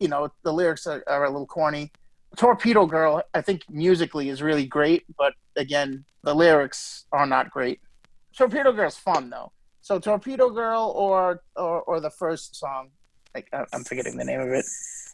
you 0.00 0.08
know, 0.08 0.30
the 0.42 0.52
lyrics 0.52 0.86
are, 0.86 1.02
are 1.06 1.24
a 1.24 1.30
little 1.30 1.46
corny. 1.46 1.92
Torpedo 2.36 2.86
Girl, 2.86 3.22
I 3.34 3.40
think 3.42 3.62
musically 3.68 4.28
is 4.28 4.42
really 4.42 4.66
great, 4.66 5.04
but 5.18 5.34
again, 5.56 6.04
the 6.22 6.34
lyrics 6.34 7.04
are 7.12 7.26
not 7.26 7.50
great. 7.50 7.80
Torpedo 8.36 8.72
Girl's 8.72 8.96
fun 8.96 9.30
though. 9.30 9.52
So 9.82 9.98
Torpedo 9.98 10.48
Girl 10.50 10.92
or 10.96 11.42
or, 11.56 11.82
or 11.82 12.00
the 12.00 12.10
first 12.10 12.56
song, 12.56 12.90
like 13.34 13.48
I'm 13.52 13.84
forgetting 13.84 14.16
the 14.16 14.24
name 14.24 14.40
of 14.40 14.48
it. 14.48 14.64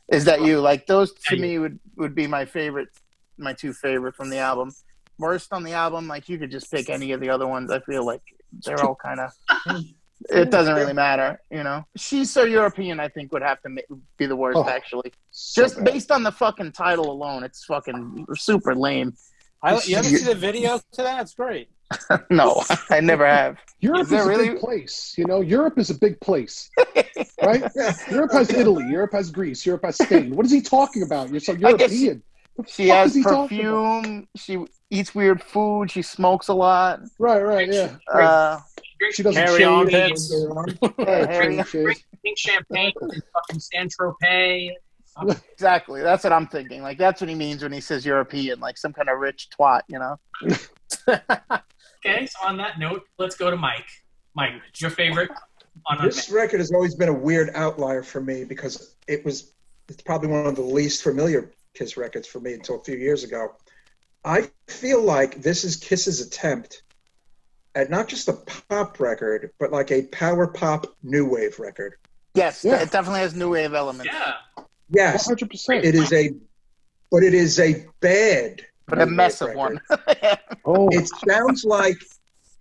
Is 0.09 0.25
that 0.25 0.43
you? 0.43 0.61
Like 0.61 0.87
those 0.87 1.13
to 1.13 1.37
me 1.37 1.59
would 1.59 1.79
would 1.97 2.15
be 2.15 2.27
my 2.27 2.45
favorite, 2.45 2.89
my 3.37 3.53
two 3.53 3.73
favorite 3.73 4.15
from 4.15 4.31
the 4.31 4.39
album. 4.39 4.73
Worst 5.19 5.53
on 5.53 5.65
the 5.65 5.73
album, 5.73 6.07
like 6.07 6.29
you 6.29 6.39
could 6.39 6.51
just 6.51 6.71
pick 6.71 6.89
any 6.89 7.13
of 7.13 7.21
the 7.21 7.31
other 7.31 7.47
ones. 7.47 7.71
I 7.71 7.81
feel 7.81 8.07
like 8.07 8.23
they're 8.65 8.83
all 8.85 8.95
kind 8.95 9.21
of. 9.21 9.33
It 10.31 10.51
doesn't 10.51 10.75
really 10.75 10.93
matter, 10.93 11.41
you 11.51 11.63
know. 11.63 11.85
She's 11.97 12.31
so 12.31 12.43
European. 12.45 12.99
I 13.01 13.09
think 13.09 13.33
would 13.33 13.43
have 13.43 13.61
to 13.63 13.77
be 14.17 14.27
the 14.27 14.37
worst, 14.37 14.57
Oh, 14.59 14.69
actually. 14.69 15.13
so 15.31 15.63
Just 15.63 15.77
bad. 15.77 15.85
based 15.85 16.11
on 16.11 16.23
the 16.23 16.33
fucking 16.33 16.73
title 16.73 17.11
alone, 17.11 17.45
it's 17.45 17.65
fucking 17.65 18.27
super 18.35 18.75
lame. 18.75 19.15
I, 19.63 19.81
you 19.85 19.97
ever 19.97 20.07
see 20.09 20.25
the 20.25 20.35
video 20.35 20.79
to 20.93 21.03
that? 21.03 21.23
It's 21.23 21.35
great. 21.35 21.69
no, 22.31 22.63
I 22.91 23.01
never 23.01 23.27
have. 23.27 23.59
Europe 23.81 24.03
Is 24.03 24.13
is, 24.13 24.25
a 24.25 24.29
really- 24.29 24.49
big 24.51 24.61
place. 24.61 25.15
You 25.17 25.25
know, 25.27 25.41
Europe 25.41 25.79
is 25.79 25.91
a 25.91 25.95
big 25.99 26.21
place, 26.21 26.69
right? 27.43 27.63
Europe 28.11 28.33
has 28.33 28.51
Italy. 28.51 28.85
Europe 28.91 29.13
has 29.13 29.31
Greece. 29.31 29.65
Europe 29.65 29.85
has 29.85 29.97
Spain. 29.99 30.35
What 30.35 30.45
is 30.47 30.53
he 30.53 30.61
talking 30.61 31.03
about? 31.03 31.31
You're 31.31 31.41
so 31.41 31.53
European. 31.53 32.23
She 32.67 32.89
fuck 32.89 32.97
has 32.97 33.11
is 33.11 33.17
he 33.17 33.23
talking 33.23 33.59
perfume. 33.59 34.29
She 34.37 34.59
eats 34.91 35.15
weird 35.15 35.43
food. 35.43 35.91
She 35.93 36.03
smokes 36.03 36.49
a 36.49 36.55
lot. 36.55 37.01
Right, 37.19 37.41
right, 37.41 37.73
yeah. 37.73 37.97
Uh, 38.13 38.59
She 39.13 39.23
doesn't 39.23 39.41
Hairy 39.43 39.59
shave. 39.61 39.69
armpits. 39.69 40.33
yeah, 40.99 41.27
Harry- 41.27 41.57
Doesn't 41.57 41.69
shave. 41.69 42.05
Pink 42.25 42.39
champagne, 42.39 42.93
fucking 43.33 43.61
San 43.61 43.89
Tropez. 43.89 44.73
exactly. 45.53 46.03
That's 46.03 46.25
what 46.25 46.33
I'm 46.33 46.47
thinking. 46.47 46.83
Like 46.83 46.99
that's 46.99 47.21
what 47.21 47.29
he 47.29 47.35
means 47.35 47.63
when 47.63 47.73
he 47.73 47.81
says 47.81 48.05
European, 48.05 48.61
like 48.61 48.77
some 48.79 48.93
kind 48.93 49.09
of 49.09 49.19
rich 49.19 49.49
twat, 49.59 49.83
you 49.89 49.99
know? 49.99 50.17
Okay, 52.07 52.27
so 52.27 52.47
on 52.47 52.57
that 52.59 52.79
note, 52.79 53.03
let's 53.19 53.35
go 53.37 53.51
to 53.51 53.57
Mike. 53.57 53.89
Mike, 54.37 54.53
what's 54.65 54.81
your 54.81 54.91
favorite 54.91 55.31
on 55.87 56.05
This 56.05 56.31
record 56.31 56.61
has 56.61 56.71
always 56.71 56.95
been 56.95 57.09
a 57.09 57.13
weird 57.13 57.51
outlier 57.55 58.05
for 58.05 58.21
me 58.21 58.45
because 58.45 58.95
it 59.09 59.25
was 59.25 59.53
it's 59.89 60.03
probably 60.03 60.29
one 60.29 60.47
of 60.47 60.55
the 60.55 60.63
least 60.63 61.03
familiar 61.03 61.51
Kiss 61.75 61.97
records 61.97 62.29
for 62.29 62.39
me 62.41 62.55
until 62.55 62.77
a 62.77 62.85
few 62.85 62.97
years 62.97 63.25
ago. 63.25 63.55
I 64.25 64.49
feel 64.69 65.03
like 65.03 65.43
this 65.43 65.65
is 65.65 65.77
Kiss's 65.77 66.21
attempt 66.21 66.83
at 67.79 67.91
not 67.91 68.09
just 68.09 68.29
a 68.29 68.33
pop 68.33 68.99
record, 68.99 69.51
but 69.61 69.71
like 69.71 69.93
a 69.93 70.03
power 70.09 70.47
pop 70.49 70.87
new 71.05 71.25
wave 71.29 71.59
record. 71.61 71.95
Yes, 72.35 72.65
Yeah. 72.65 72.81
it 72.83 72.91
definitely 72.91 73.21
has 73.21 73.35
new 73.37 73.51
wave 73.51 73.73
elements. 73.73 74.13
Yeah. 74.13 74.35
Yes, 74.91 75.29
100%. 75.29 75.85
it 75.85 75.95
is 75.95 76.13
a, 76.13 76.31
but 77.11 77.23
it 77.23 77.35
is 77.35 77.61
a 77.61 77.87
bad, 78.01 78.63
But 78.87 79.01
a 79.01 79.07
new 79.07 79.13
mess 79.13 79.41
of 79.41 79.55
one. 79.55 79.81
Oh, 80.65 80.89
it 80.91 81.09
sounds 81.27 81.65
like 81.65 81.97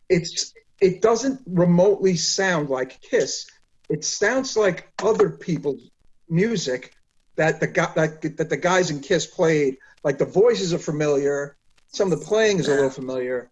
it's 0.07 0.53
it 0.79 1.01
doesn't 1.01 1.41
remotely 1.47 2.15
sound 2.15 2.69
like 2.69 3.01
kiss 3.01 3.45
it 3.89 4.05
sounds 4.05 4.55
like 4.55 4.89
other 5.03 5.29
people's 5.29 5.89
music 6.29 6.93
that 7.35 7.59
the 7.59 7.67
guy 7.67 7.91
that, 7.95 8.37
that 8.37 8.49
the 8.49 8.55
guys 8.55 8.91
in 8.91 9.01
kiss 9.01 9.25
played 9.25 9.75
like 10.05 10.17
the 10.17 10.25
voices 10.25 10.73
are 10.73 10.79
familiar 10.79 11.57
some 11.87 12.11
of 12.13 12.17
the 12.19 12.25
playing 12.25 12.59
is 12.59 12.67
a 12.69 12.75
little 12.75 12.89
familiar 12.89 13.49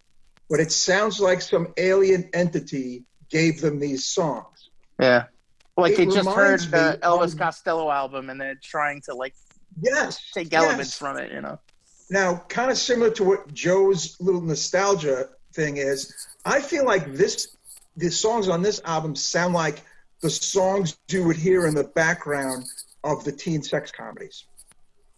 but 0.48 0.60
it 0.60 0.70
sounds 0.72 1.20
like 1.20 1.40
some 1.40 1.72
alien 1.76 2.28
entity 2.32 3.04
gave 3.30 3.60
them 3.60 3.78
these 3.80 4.04
songs 4.04 4.70
Yeah. 5.00 5.24
Like 5.76 5.92
It 5.92 5.96
they 5.96 6.06
just 6.06 6.28
heard 6.28 6.60
the 6.60 6.98
Elvis 7.02 7.32
of- 7.34 7.38
Costello 7.38 7.90
album 7.90 8.30
and 8.30 8.40
they're 8.40 8.58
trying 8.62 9.02
to 9.02 9.14
like 9.14 9.34
yes 9.80 10.30
take 10.32 10.50
yes. 10.52 10.62
elements 10.64 10.96
from 10.98 11.18
it, 11.18 11.32
you 11.32 11.40
know. 11.42 11.58
Now, 12.08 12.36
kind 12.48 12.70
of 12.70 12.78
similar 12.78 13.10
to 13.10 13.24
what 13.24 13.52
Joe's 13.52 14.16
little 14.20 14.40
nostalgia 14.40 15.28
thing 15.52 15.76
is, 15.78 16.14
I 16.44 16.60
feel 16.60 16.84
like 16.86 17.12
this 17.12 17.56
the 17.96 18.10
songs 18.10 18.48
on 18.48 18.62
this 18.62 18.80
album 18.84 19.14
sound 19.16 19.54
like 19.54 19.82
the 20.22 20.30
songs 20.30 20.96
you 21.10 21.24
would 21.24 21.36
hear 21.36 21.66
in 21.66 21.74
the 21.74 21.84
background 21.84 22.64
of 23.04 23.24
the 23.24 23.32
teen 23.32 23.62
sex 23.62 23.90
comedies. 23.90 24.44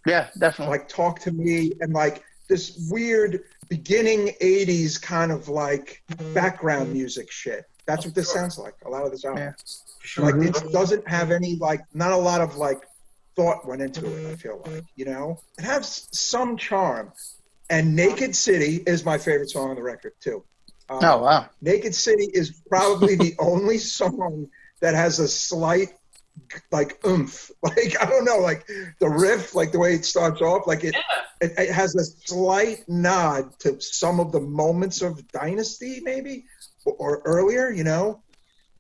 Yeah, 0.07 0.29
definitely. 0.39 0.79
Like 0.79 0.89
Talk 0.89 1.21
to 1.21 1.33
Me 1.33 1.73
and 1.81 1.93
like 1.93 2.25
this 2.49 2.89
weird 2.91 3.43
beginning 3.69 4.35
80s 4.41 5.01
kind 5.01 5.33
of 5.33 5.49
like 5.49 6.03
background 6.35 6.93
music 6.93 7.31
shit. 7.31 7.65
That's 7.87 8.05
what 8.05 8.15
this 8.15 8.33
sounds 8.33 8.59
like. 8.59 8.75
A 8.85 8.89
lot 8.89 9.05
of 9.05 9.11
this 9.11 9.25
album. 9.25 9.55
Yeah. 10.19 10.25
Like 10.25 10.35
it 10.37 10.73
doesn't 10.73 11.09
have 11.09 11.31
any 11.31 11.57
like 11.57 11.81
not 11.95 12.13
a 12.13 12.17
lot 12.17 12.41
of 12.41 12.57
like 12.57 12.83
thought 13.37 13.67
went 13.67 13.83
into 13.83 14.07
it. 14.07 14.33
I 14.33 14.37
feel 14.37 14.63
like 14.67 14.85
you 14.97 15.05
know 15.05 15.41
it 15.59 15.65
has 15.65 16.09
some 16.13 16.57
charm. 16.57 17.13
And 17.71 17.95
Naked 17.95 18.35
City 18.35 18.83
is 18.87 19.05
my 19.05 19.19
favorite 19.19 19.51
song 19.51 19.71
on 19.71 19.77
the 19.77 19.83
record 19.83 20.13
too. 20.21 20.45
Um, 20.89 21.01
Oh 21.03 21.19
wow. 21.19 21.49
Naked 21.61 21.95
City 21.95 22.29
is 22.33 22.61
probably 22.69 23.17
the 23.17 23.35
only 23.39 23.79
song 23.79 24.49
that 24.81 24.95
has 24.95 25.19
a 25.19 25.29
slight 25.29 25.89
like 26.71 27.05
oomph. 27.07 27.51
Like 27.63 28.01
I 28.01 28.07
don't 28.07 28.25
know, 28.25 28.39
like 28.39 28.67
the 29.01 29.09
riff, 29.09 29.55
like 29.55 29.73
the 29.73 29.79
way 29.81 29.95
it 29.95 30.05
starts 30.05 30.41
off, 30.41 30.67
like 30.67 30.85
it, 30.85 30.95
it, 31.41 31.53
it 31.59 31.71
has 31.71 31.97
a 31.97 32.05
slight 32.05 32.89
nod 32.89 33.59
to 33.61 33.81
some 33.81 34.21
of 34.21 34.31
the 34.31 34.41
moments 34.41 35.03
of 35.03 35.27
Dynasty, 35.29 36.01
maybe 36.03 36.45
or, 36.85 36.95
or 36.95 37.23
earlier, 37.25 37.71
you 37.71 37.85
know. 37.85 38.23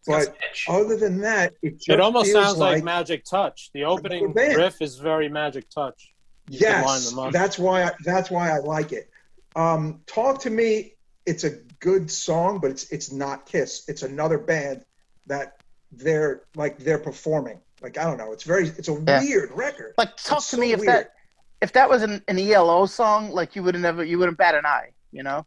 But 0.06 0.36
other 0.68 0.96
than 0.96 1.20
that, 1.20 1.54
it 1.60 1.74
just 1.76 1.88
It 1.90 2.00
almost 2.00 2.30
feels 2.30 2.46
sounds 2.46 2.58
like, 2.58 2.82
Magic 2.84 3.24
Touch. 3.24 3.70
The 3.74 3.84
opening 3.84 4.32
riff 4.32 4.80
is 4.80 4.96
very 4.96 5.28
Magic 5.28 5.68
Touch. 5.68 6.12
You 6.48 6.60
Yes, 6.60 7.14
that's 7.30 7.58
why 7.58 7.84
I, 7.84 7.90
that's 8.04 8.30
why 8.30 8.50
I 8.50 8.58
like 8.58 8.92
it. 8.92 9.10
Um, 9.54 10.00
Talk 10.06 10.40
to 10.42 10.50
me. 10.50 10.94
It's 11.26 11.44
a 11.44 11.50
good 11.80 12.10
song, 12.10 12.58
but 12.60 12.70
it's 12.70 12.90
it's 12.90 13.12
not 13.12 13.44
Kiss. 13.44 13.84
It's 13.86 14.02
another 14.02 14.38
band 14.38 14.84
that 15.26 15.57
they're 15.92 16.42
like 16.54 16.78
they're 16.78 16.98
performing. 16.98 17.60
Like 17.80 17.98
I 17.98 18.04
don't 18.04 18.18
know. 18.18 18.32
It's 18.32 18.44
very 18.44 18.68
it's 18.68 18.88
a 18.88 18.92
Yeah. 19.06 19.20
weird 19.20 19.50
record. 19.52 19.94
Like 19.98 20.16
talk 20.16 20.38
It's 20.38 20.50
to 20.50 20.56
so 20.56 20.60
me 20.60 20.72
if 20.72 20.80
weird. 20.80 20.92
that 20.92 21.12
if 21.60 21.72
that 21.72 21.88
was 21.88 22.02
an, 22.02 22.22
an 22.28 22.38
ELO 22.38 22.86
song, 22.86 23.30
like 23.30 23.56
you 23.56 23.62
would 23.62 23.74
have 23.74 23.82
never 23.82 24.04
you 24.04 24.18
wouldn't 24.18 24.38
bat 24.38 24.54
an 24.54 24.66
eye, 24.66 24.90
you 25.12 25.22
know? 25.22 25.44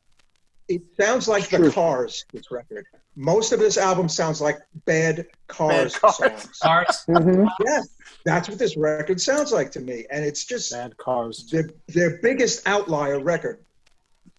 It 0.68 0.82
sounds 1.00 1.28
like 1.28 1.50
the 1.50 1.70
Cars. 1.72 2.26
This 2.32 2.50
record. 2.52 2.86
Most 3.18 3.52
of 3.52 3.60
this 3.60 3.78
album 3.78 4.08
sounds 4.08 4.40
like 4.40 4.58
bad 4.86 5.28
Cars, 5.48 5.94
bad 5.94 6.02
Cars. 6.02 6.16
songs. 6.18 6.60
Cars. 6.62 7.06
Yeah, 7.10 7.16
mm-hmm. 7.20 7.82
that's 8.24 8.48
what 8.48 8.58
this 8.58 8.78
record 8.78 9.20
sounds 9.20 9.52
like 9.52 9.72
to 9.72 9.82
me, 9.82 10.06
and 10.10 10.24
it's 10.24 10.46
just 10.46 10.72
Bad 10.72 10.96
Cars. 10.98 11.50
their 11.52 11.70
their 11.90 12.20
biggest 12.22 12.66
outlier 12.68 13.20
record, 13.20 13.66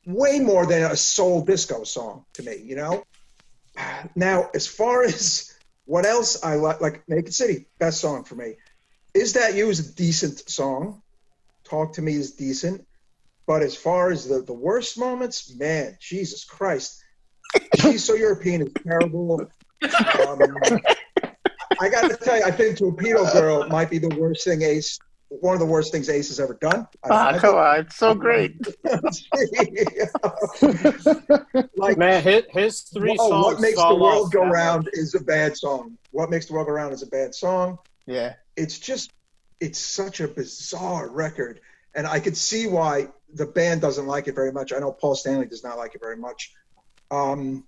way 0.07 0.41
more 0.41 0.65
than 0.65 0.91
a 0.91 0.97
soul 0.97 1.45
disco 1.45 1.85
song 1.85 2.25
to 2.35 2.43
me. 2.43 2.57
You 2.57 2.77
know. 2.77 3.05
Now, 4.15 4.51
as 4.55 4.67
far 4.67 5.03
as 5.05 5.52
what 5.85 6.07
else 6.07 6.43
I 6.45 6.57
like, 6.57 6.81
like 6.81 7.09
Naked 7.09 7.35
City, 7.35 7.67
best 7.79 8.01
song 8.01 8.25
for 8.25 8.35
me. 8.35 8.55
Is 9.15 9.35
that 9.35 9.55
you 9.55 9.69
is 9.69 9.81
a 9.81 9.95
decent 9.95 10.49
song. 10.49 11.03
Talk 11.65 11.95
to 11.95 12.03
me 12.03 12.15
is 12.15 12.33
decent, 12.33 12.87
but 13.47 13.63
as 13.63 13.77
far 13.77 14.11
as 14.11 14.27
the 14.27 14.43
the 14.43 14.53
worst 14.53 14.99
moments, 14.99 15.55
man, 15.55 15.97
Jesus 16.01 16.45
Christ, 16.45 17.03
she's 17.81 18.05
so 18.05 18.15
European 18.15 18.63
is 18.63 18.73
terrible. 18.87 19.41
Um, 19.83 20.41
I 21.81 21.89
got 21.89 22.11
to 22.11 22.17
tell 22.17 22.39
you, 22.39 22.45
I 22.45 22.51
think 22.51 22.79
Torpedo 22.79 23.31
Girl 23.33 23.69
might 23.69 23.91
be 23.91 23.99
the 23.99 24.15
worst 24.17 24.45
thing 24.45 24.63
Ace, 24.63 24.99
one 25.41 25.55
of 25.55 25.61
the 25.61 25.67
worst 25.67 25.93
things 25.93 26.09
Ace 26.09 26.29
has 26.29 26.39
ever 26.39 26.55
done. 26.55 26.87
Ah, 27.05 27.37
come 27.39 27.55
on, 27.55 27.81
it's 27.81 27.97
so 27.97 28.15
great. 28.15 28.55
like 31.77 31.97
Man, 31.97 32.23
his, 32.23 32.43
his 32.51 32.81
three 32.83 33.17
oh, 33.19 33.31
songs. 33.31 33.45
what 33.47 33.61
makes 33.61 33.83
the 33.83 33.95
world 33.95 34.33
go 34.33 34.45
that 34.45 34.51
round 34.51 34.91
is 34.93 35.15
a 35.15 35.21
bad 35.21 35.57
song. 35.57 35.97
What 36.11 36.29
makes 36.29 36.47
the 36.47 36.53
world 36.53 36.67
go 36.67 36.75
round 36.75 36.93
is 36.93 37.03
a 37.03 37.07
bad 37.07 37.35
song. 37.35 37.79
Yeah. 38.07 38.35
It's 38.57 38.79
just, 38.79 39.13
it's 39.59 39.79
such 39.79 40.21
a 40.21 40.29
bizarre 40.29 41.09
record, 41.09 41.61
and 41.95 42.07
I 42.07 42.21
could 42.21 42.37
see 42.37 42.67
why 42.67 43.09
the 43.33 43.47
band 43.47 43.81
doesn't 43.81 44.07
like 44.07 44.29
it 44.29 44.35
very 44.35 44.53
much. 44.53 44.73
I 44.73 44.79
know 44.79 44.93
Paul 44.93 45.15
Stanley 45.15 45.47
does 45.47 45.65
not 45.65 45.79
like 45.79 45.95
it 45.95 46.03
very 46.03 46.17
much. 46.17 46.53
Um, 47.11 47.65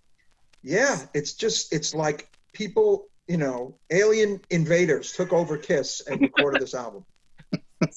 yeah, 0.62 0.99
it's 1.15 1.32
just, 1.32 1.73
it's 1.73 1.95
like 1.95 2.28
people, 2.53 3.07
you 3.27 3.39
know, 3.39 3.77
alien 3.91 4.41
invaders 4.51 5.12
took 5.12 5.32
over 5.32 5.57
Kiss 5.57 6.03
and 6.07 6.20
recorded 6.20 6.61
this 6.61 6.74
album. 6.74 7.07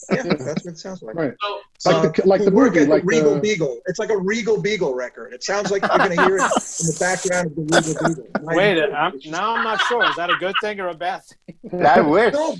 Yeah, 0.12 0.24
that's 0.24 0.66
what 0.66 0.74
it 0.74 0.78
sounds 0.80 1.02
like. 1.02 1.16
Right. 1.16 1.34
So, 1.80 1.90
Like 1.90 1.96
uh, 2.06 2.12
the 2.12 2.28
like 2.28 2.44
the 2.44 2.52
movie, 2.52 2.80
at 2.80 2.86
the 2.86 2.90
like 2.92 3.04
Regal 3.04 3.36
the, 3.36 3.42
Beagle. 3.42 3.80
It's 3.86 4.00
like 4.00 4.10
a 4.10 4.18
Regal 4.18 4.62
Beagle 4.62 4.94
record. 4.96 5.34
It 5.34 5.44
sounds 5.44 5.72
like 5.72 5.82
you're 5.82 5.98
going 5.98 6.16
to 6.16 6.24
hear 6.26 6.38
it 6.38 6.42
in 6.42 6.88
the 6.88 6.98
background 7.00 7.48
of 7.48 7.56
the 7.56 7.62
Regal 7.64 7.94
Beagle. 8.08 8.56
Wait, 8.56 8.82
I'm, 8.94 9.20
now 9.26 9.56
I'm 9.56 9.64
not 9.64 9.82
sure. 9.84 10.04
Is 10.10 10.16
that 10.16 10.30
a 10.30 10.36
good 10.38 10.56
thing 10.62 10.80
or 10.80 10.88
a 10.90 10.94
bad 10.96 11.22
thing? 11.24 11.86
I 11.86 12.02
wish. 12.02 12.34
No, 12.34 12.56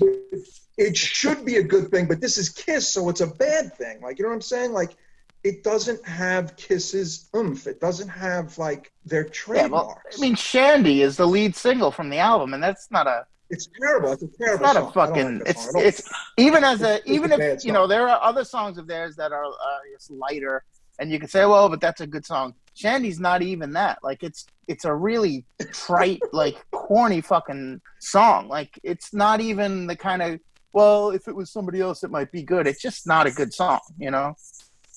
it 0.76 0.96
should 0.96 1.44
be 1.44 1.56
a 1.56 1.62
good 1.62 1.90
thing, 1.90 2.06
but 2.06 2.20
this 2.20 2.38
is 2.38 2.48
Kiss, 2.50 2.88
so 2.88 3.08
it's 3.08 3.20
a 3.20 3.26
bad 3.26 3.74
thing. 3.74 4.00
Like, 4.00 4.18
you 4.18 4.22
know 4.24 4.28
what 4.28 4.36
I'm 4.36 4.40
saying? 4.42 4.72
Like, 4.72 4.96
it 5.42 5.64
doesn't 5.64 6.06
have 6.06 6.56
Kiss's 6.56 7.28
oomph. 7.36 7.66
It 7.66 7.80
doesn't 7.80 8.08
have, 8.08 8.56
like, 8.58 8.92
their 9.04 9.24
Yeah, 9.24 9.30
trademarks. 9.32 9.72
well, 9.72 10.02
I 10.16 10.20
mean, 10.20 10.36
Shandy 10.36 11.02
is 11.02 11.16
the 11.16 11.26
lead 11.26 11.56
single 11.56 11.90
from 11.90 12.10
the 12.10 12.18
album, 12.18 12.54
and 12.54 12.62
that's 12.62 12.90
not 12.90 13.06
a. 13.06 13.26
it's 13.50 13.68
terrible. 13.80 14.12
It's 14.12 14.22
a 14.22 14.26
It's 14.26 14.36
terrible 14.38 14.62
not 14.66 14.74
song. 14.76 14.84
a 14.84 14.88
I 14.88 14.92
don't 14.92 14.94
fucking. 14.94 15.34
like 15.38 15.44
that 15.44 15.50
It's 15.50 15.64
song. 15.64 15.72
I 15.76 15.80
don't- 15.80 15.88
it's 15.88 16.10
even 16.36 16.64
as 16.64 16.82
a 16.82 17.10
even 17.10 17.32
if 17.32 17.38
bad 17.38 17.64
you 17.64 17.72
know 17.72 17.86
there 17.86 18.08
are 18.08 18.22
other 18.22 18.44
songs 18.44 18.78
of 18.78 18.86
theirs 18.86 19.16
that 19.16 19.32
are 19.32 19.44
uh, 19.44 19.48
I 19.48 19.80
lighter, 20.10 20.64
and 20.98 21.10
you 21.10 21.18
can 21.18 21.28
say, 21.28 21.44
well, 21.46 21.68
but 21.68 21.80
that's 21.80 22.00
a 22.00 22.06
good 22.06 22.26
song. 22.26 22.54
Shandy's 22.74 23.18
not 23.18 23.42
even 23.42 23.72
that. 23.72 23.98
Like 24.02 24.22
it's 24.22 24.46
it's 24.68 24.84
a 24.84 24.94
really 24.94 25.44
trite, 25.72 26.20
like 26.32 26.56
corny 26.70 27.20
fucking 27.20 27.80
song. 28.00 28.48
Like 28.48 28.78
it's 28.82 29.12
not 29.14 29.40
even 29.40 29.86
the 29.86 29.96
kind 29.96 30.22
of 30.22 30.40
well, 30.74 31.10
if 31.10 31.26
it 31.26 31.34
was 31.34 31.50
somebody 31.50 31.80
else, 31.80 32.04
it 32.04 32.10
might 32.10 32.30
be 32.30 32.42
good. 32.42 32.66
It's 32.66 32.80
just 32.82 33.06
not 33.06 33.26
a 33.26 33.30
good 33.30 33.52
song. 33.54 33.80
You 33.98 34.10
know, 34.10 34.34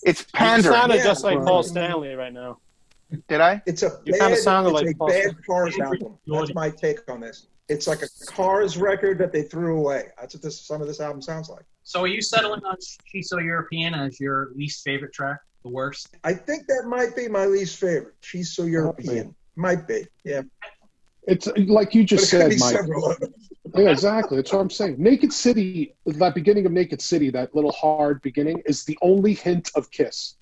it's 0.03 0.21
You 0.21 0.25
pandering. 0.33 0.75
sounded 0.75 0.95
Yeah, 0.97 1.03
just 1.05 1.23
like 1.23 1.37
right. 1.37 1.47
Paul 1.47 1.63
Stanley 1.63 2.13
right 2.13 2.33
now. 2.33 2.57
Did 3.27 3.41
I? 3.41 3.61
It's 3.65 3.81
a 3.83 3.99
You 4.05 4.11
bad, 4.13 4.19
kinda 4.21 4.37
sounded 4.37 4.69
it's 4.71 4.81
like 4.81 4.95
a 4.95 4.97
Paul 4.97 5.07
bad 5.07 5.33
Stanley. 5.73 6.01
Album. 6.01 6.17
That's 6.27 6.53
my 6.53 6.69
take 6.69 6.99
on 7.09 7.19
this. 7.21 7.47
It's 7.71 7.87
like 7.87 8.01
a 8.01 8.07
Cars 8.27 8.77
record 8.77 9.17
that 9.19 9.31
they 9.31 9.43
threw 9.43 9.79
away. 9.79 10.09
That's 10.19 10.35
what 10.35 10.43
this 10.43 10.61
some 10.61 10.81
of 10.81 10.87
this 10.87 10.99
album 10.99 11.21
sounds 11.21 11.49
like. 11.49 11.63
so 11.83 12.01
are 12.01 12.07
you 12.07 12.21
settling 12.21 12.61
on 12.65 12.75
She's 13.05 13.29
So 13.29 13.39
European 13.39 13.93
as 13.93 14.19
your 14.19 14.51
least 14.55 14.83
favorite 14.83 15.13
track? 15.13 15.39
The 15.63 15.69
worst? 15.69 16.09
I 16.23 16.33
think 16.33 16.67
that 16.67 16.85
might 16.87 17.15
be 17.15 17.27
my 17.27 17.45
least 17.45 17.77
favorite. 17.79 18.15
She's 18.21 18.53
so 18.55 18.63
European. 18.63 19.35
Might 19.55 19.87
be, 19.87 20.05
yeah. 20.23 20.41
it's 21.27 21.47
like 21.67 21.93
you 21.93 22.03
But 22.03 22.09
just 22.09 22.33
it 22.33 22.37
could 22.37 22.41
said, 22.41 22.49
be 22.51 22.57
Mike. 22.57 22.75
several 22.75 23.11
of 23.11 23.19
them. 23.19 23.33
Yeah, 23.77 23.89
exactly. 23.91 24.35
That's 24.35 24.51
what 24.51 24.59
I'm 24.59 24.69
saying. 24.69 24.95
Naked 24.97 25.31
City, 25.31 25.95
that 26.05 26.35
beginning 26.35 26.65
of 26.65 26.73
Naked 26.73 26.99
City, 27.01 27.29
that 27.29 27.55
little 27.55 27.71
hard 27.71 28.21
beginning, 28.21 28.61
is 28.65 28.83
the 28.83 28.97
only 29.01 29.33
hint 29.33 29.71
of 29.75 29.89
Kiss. 29.91 30.35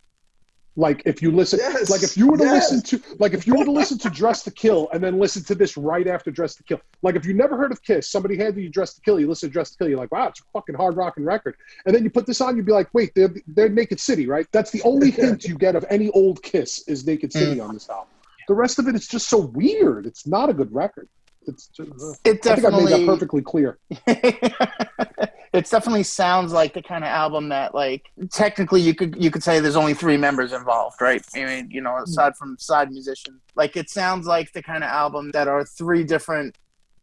Like 0.79 1.01
if 1.05 1.21
you 1.21 1.29
listen, 1.29 1.59
Yes, 1.61 1.89
like 1.89 2.03
if 2.03 2.15
you 2.15 2.27
were 2.27 2.37
to 2.37 2.43
yes. 2.45 2.71
listen 2.71 2.99
to, 2.99 3.17
like 3.19 3.33
if 3.33 3.45
you 3.45 3.53
were 3.53 3.65
to 3.65 3.71
listen 3.71 3.97
to 3.97 4.09
Dressed 4.09 4.45
to 4.45 4.51
Kill 4.51 4.87
and 4.93 5.03
then 5.03 5.19
listen 5.19 5.43
to 5.43 5.53
this 5.53 5.75
right 5.75 6.07
after 6.07 6.31
Dressed 6.31 6.55
to 6.59 6.63
Kill, 6.63 6.79
like 7.01 7.17
if 7.17 7.25
you 7.25 7.33
never 7.33 7.57
heard 7.57 7.73
of 7.73 7.83
Kiss, 7.83 8.09
somebody 8.09 8.37
handed 8.37 8.63
you 8.63 8.69
Dressed 8.69 8.95
to 8.95 9.01
Kill, 9.01 9.19
you 9.19 9.27
listen 9.27 9.49
to 9.49 9.53
Dressed 9.53 9.73
to 9.73 9.77
Kill, 9.79 9.89
you're 9.89 9.97
like, 9.97 10.13
wow, 10.13 10.29
it's 10.29 10.39
a 10.39 10.43
fucking 10.53 10.75
hard 10.75 10.95
rocking 10.95 11.25
record, 11.25 11.57
and 11.85 11.93
then 11.93 12.05
you 12.05 12.09
put 12.09 12.25
this 12.25 12.39
on, 12.39 12.55
you'd 12.55 12.65
be 12.65 12.71
like, 12.71 12.87
wait, 12.93 13.11
they're 13.13 13.33
they're 13.47 13.67
Naked 13.67 13.99
City, 13.99 14.25
right? 14.25 14.47
That's 14.53 14.71
the 14.71 14.81
only 14.83 15.11
hint 15.21 15.43
you 15.43 15.57
get 15.57 15.75
of 15.75 15.83
any 15.89 16.09
old 16.11 16.41
Kiss 16.43 16.87
is 16.87 17.05
Naked 17.05 17.33
City 17.33 17.59
on 17.59 17.73
this 17.73 17.89
album. 17.89 18.07
The 18.47 18.53
rest 18.53 18.79
of 18.79 18.87
it 18.87 18.95
is 18.95 19.05
just 19.05 19.27
so 19.27 19.37
weird. 19.37 20.05
It's 20.05 20.25
not 20.25 20.49
a 20.49 20.53
good 20.53 20.73
record. 20.73 21.09
It's 21.45 21.67
just, 21.67 21.91
uh, 21.91 22.13
It 22.23 22.47
I 22.47 22.55
think 22.55 22.73
I 22.73 22.77
made 22.77 22.87
that 22.87 23.05
perfectly 23.05 23.41
clear. 23.41 23.77
it 25.53 25.69
definitely 25.69 26.03
sounds 26.03 26.51
like 26.51 26.73
the 26.73 26.81
kind 26.81 27.03
of 27.03 27.09
album 27.09 27.49
that 27.49 27.73
like 27.73 28.11
technically 28.31 28.81
you 28.81 28.93
could 28.93 29.21
you 29.21 29.31
could 29.31 29.43
say 29.43 29.59
there's 29.59 29.75
only 29.75 29.93
three 29.93 30.17
members 30.17 30.53
involved 30.53 31.01
right? 31.01 31.23
I 31.35 31.45
mean 31.45 31.69
you 31.71 31.81
know 31.81 31.91
mm. 31.91 32.03
aside 32.03 32.35
from 32.35 32.57
side 32.59 32.91
musician. 32.91 33.39
Like 33.55 33.75
it 33.75 33.89
sounds 33.89 34.27
like 34.27 34.51
the 34.53 34.61
kind 34.61 34.83
of 34.83 34.89
album 34.89 35.31
that 35.31 35.47
are 35.47 35.65
three 35.65 36.03
different 36.03 36.57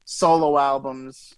solo 0.05 0.57
albums 0.59 1.35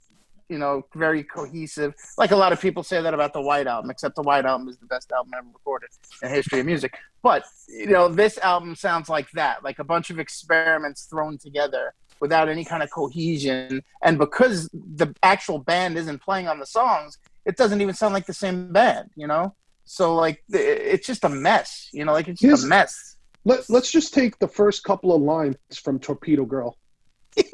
you 0.48 0.58
know 0.58 0.82
very 0.94 1.22
cohesive. 1.22 1.94
Like 2.16 2.30
a 2.30 2.36
lot 2.36 2.52
of 2.52 2.60
people 2.60 2.82
say 2.82 3.00
that 3.02 3.14
about 3.14 3.32
the 3.32 3.40
white 3.40 3.66
album 3.66 3.90
except 3.90 4.16
the 4.16 4.22
white 4.22 4.44
album 4.44 4.68
is 4.68 4.78
the 4.78 4.86
best 4.86 5.12
album 5.12 5.32
ever 5.36 5.48
recorded 5.52 5.90
in 6.22 6.28
the 6.28 6.34
history 6.34 6.60
of 6.60 6.66
music. 6.66 6.94
But 7.22 7.44
you 7.68 7.86
know 7.86 8.08
this 8.08 8.38
album 8.38 8.74
sounds 8.74 9.08
like 9.08 9.30
that 9.32 9.64
like 9.64 9.78
a 9.78 9.84
bunch 9.84 10.10
of 10.10 10.18
experiments 10.18 11.04
thrown 11.04 11.38
together 11.38 11.94
without 12.20 12.48
any 12.48 12.64
kind 12.64 12.82
of 12.82 12.90
cohesion. 12.90 13.82
And 14.02 14.18
because 14.18 14.68
the 14.72 15.14
actual 15.22 15.58
band 15.58 15.96
isn't 15.96 16.22
playing 16.22 16.48
on 16.48 16.58
the 16.58 16.66
songs, 16.66 17.18
it 17.44 17.56
doesn't 17.56 17.80
even 17.80 17.94
sound 17.94 18.14
like 18.14 18.26
the 18.26 18.34
same 18.34 18.72
band, 18.72 19.10
you 19.16 19.26
know? 19.26 19.54
So, 19.84 20.14
like, 20.14 20.42
it's 20.50 21.06
just 21.06 21.24
a 21.24 21.28
mess, 21.28 21.88
you 21.92 22.04
know? 22.04 22.12
Like, 22.12 22.28
it's 22.28 22.40
just 22.40 22.46
Here's- 22.48 22.64
a 22.64 22.66
mess. 22.66 23.16
Let, 23.44 23.70
let's 23.70 23.90
just 23.90 24.12
take 24.12 24.38
the 24.38 24.48
first 24.48 24.84
couple 24.84 25.14
of 25.14 25.22
lines 25.22 25.56
from 25.82 25.98
Torpedo 25.98 26.44
Girl. 26.44 26.76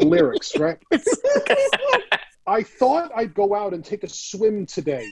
Lyrics, 0.01 0.57
right? 0.59 0.79
I 2.47 2.63
thought 2.63 3.13
I'd 3.15 3.35
go 3.35 3.55
out 3.55 3.75
and 3.75 3.85
take 3.85 4.03
a 4.03 4.09
swim 4.09 4.67
today. 4.67 5.07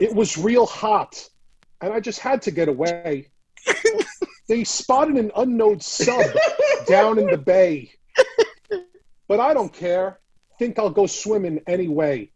It 0.00 0.14
was 0.14 0.38
real 0.38 0.64
hot, 0.66 1.28
and 1.82 1.92
I 1.92 2.00
just 2.00 2.20
had 2.20 2.42
to 2.42 2.50
get 2.50 2.68
away. 2.68 3.28
They 4.50 4.64
spotted 4.64 5.14
an 5.14 5.30
unknown 5.36 5.78
sub 5.78 6.26
down 6.88 7.20
in 7.20 7.26
the 7.26 7.38
bay. 7.38 7.92
But 9.30 9.38
I 9.38 9.54
don't 9.54 9.72
care. 9.72 10.18
Think 10.58 10.76
I'll 10.80 10.90
go 10.90 11.06
swimming 11.06 11.60
anyway. 11.68 12.32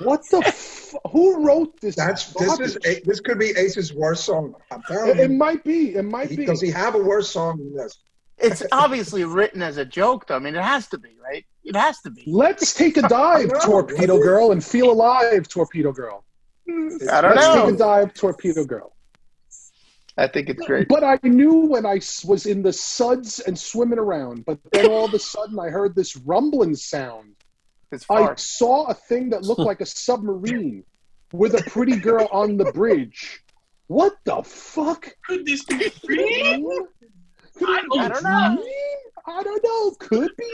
What 0.00 0.28
the? 0.30 0.42
F- 0.46 0.94
who 1.10 1.42
wrote 1.42 1.80
this? 1.80 1.96
That's 1.96 2.34
this 2.34 2.60
is 2.60 2.76
garbage? 2.76 3.02
this 3.04 3.20
could 3.20 3.38
be 3.38 3.52
Ace's 3.56 3.94
worst 3.94 4.24
song. 4.24 4.54
I'm 4.70 4.82
It, 4.90 5.20
it 5.20 5.30
might 5.30 5.64
be. 5.64 5.94
It 5.94 6.04
might 6.04 6.28
be. 6.28 6.44
Does 6.44 6.60
he 6.60 6.70
have 6.70 6.94
a 6.94 6.98
worse 6.98 7.30
song 7.30 7.56
than 7.56 7.74
this? 7.74 7.98
It's 8.36 8.62
obviously 8.72 9.24
written 9.24 9.62
as 9.62 9.78
a 9.78 9.86
joke, 9.86 10.26
though. 10.26 10.36
I 10.36 10.38
mean, 10.38 10.54
it 10.54 10.62
has 10.62 10.86
to 10.88 10.98
be, 10.98 11.16
right? 11.24 11.46
It 11.64 11.74
has 11.74 11.98
to 12.02 12.10
be. 12.10 12.24
Let's 12.26 12.74
take 12.74 12.98
a 12.98 13.02
dive. 13.02 13.50
Torpedo 13.62 14.18
Girl, 14.18 14.52
and 14.52 14.62
feel 14.62 14.90
alive, 14.90 15.48
Torpedo 15.48 15.92
Girl. 15.92 16.24
I 16.68 17.22
don't 17.22 17.36
Let's 17.36 17.54
take 17.54 17.74
a 17.74 17.78
dive, 17.78 18.12
Torpedo 18.12 18.64
Girl. 18.64 18.92
I 20.18 20.26
think 20.26 20.48
it's 20.48 20.66
great. 20.66 20.88
But 20.88 21.04
I 21.04 21.18
knew 21.22 21.66
when 21.66 21.86
I 21.86 22.00
was 22.24 22.46
in 22.46 22.62
the 22.62 22.72
suds 22.72 23.38
and 23.38 23.56
swimming 23.56 24.00
around, 24.00 24.44
but 24.44 24.58
then 24.72 24.90
all 24.90 25.04
of 25.04 25.14
a 25.14 25.18
sudden 25.18 25.58
I 25.60 25.68
heard 25.68 25.94
this 25.94 26.16
rumbling 26.16 26.74
sound. 26.74 27.36
It's 27.92 28.04
I 28.10 28.34
saw 28.34 28.86
a 28.86 28.94
thing 28.94 29.30
that 29.30 29.44
looked 29.44 29.60
like 29.60 29.80
a 29.80 29.86
submarine 29.86 30.82
with 31.32 31.54
a 31.54 31.62
pretty 31.70 31.96
girl 31.96 32.28
on 32.32 32.56
the 32.56 32.72
bridge. 32.72 33.44
What 33.86 34.16
the 34.24 34.42
fuck? 34.42 35.08
Could 35.26 35.46
this 35.46 35.64
be 35.64 35.90
real? 36.06 36.88
Could 37.56 37.68
I 37.70 38.08
don't 38.08 38.22
know. 38.22 38.56
dream? 38.56 38.98
I 39.24 39.42
don't 39.42 39.64
know. 39.64 39.90
Could 39.98 40.36
be. 40.36 40.52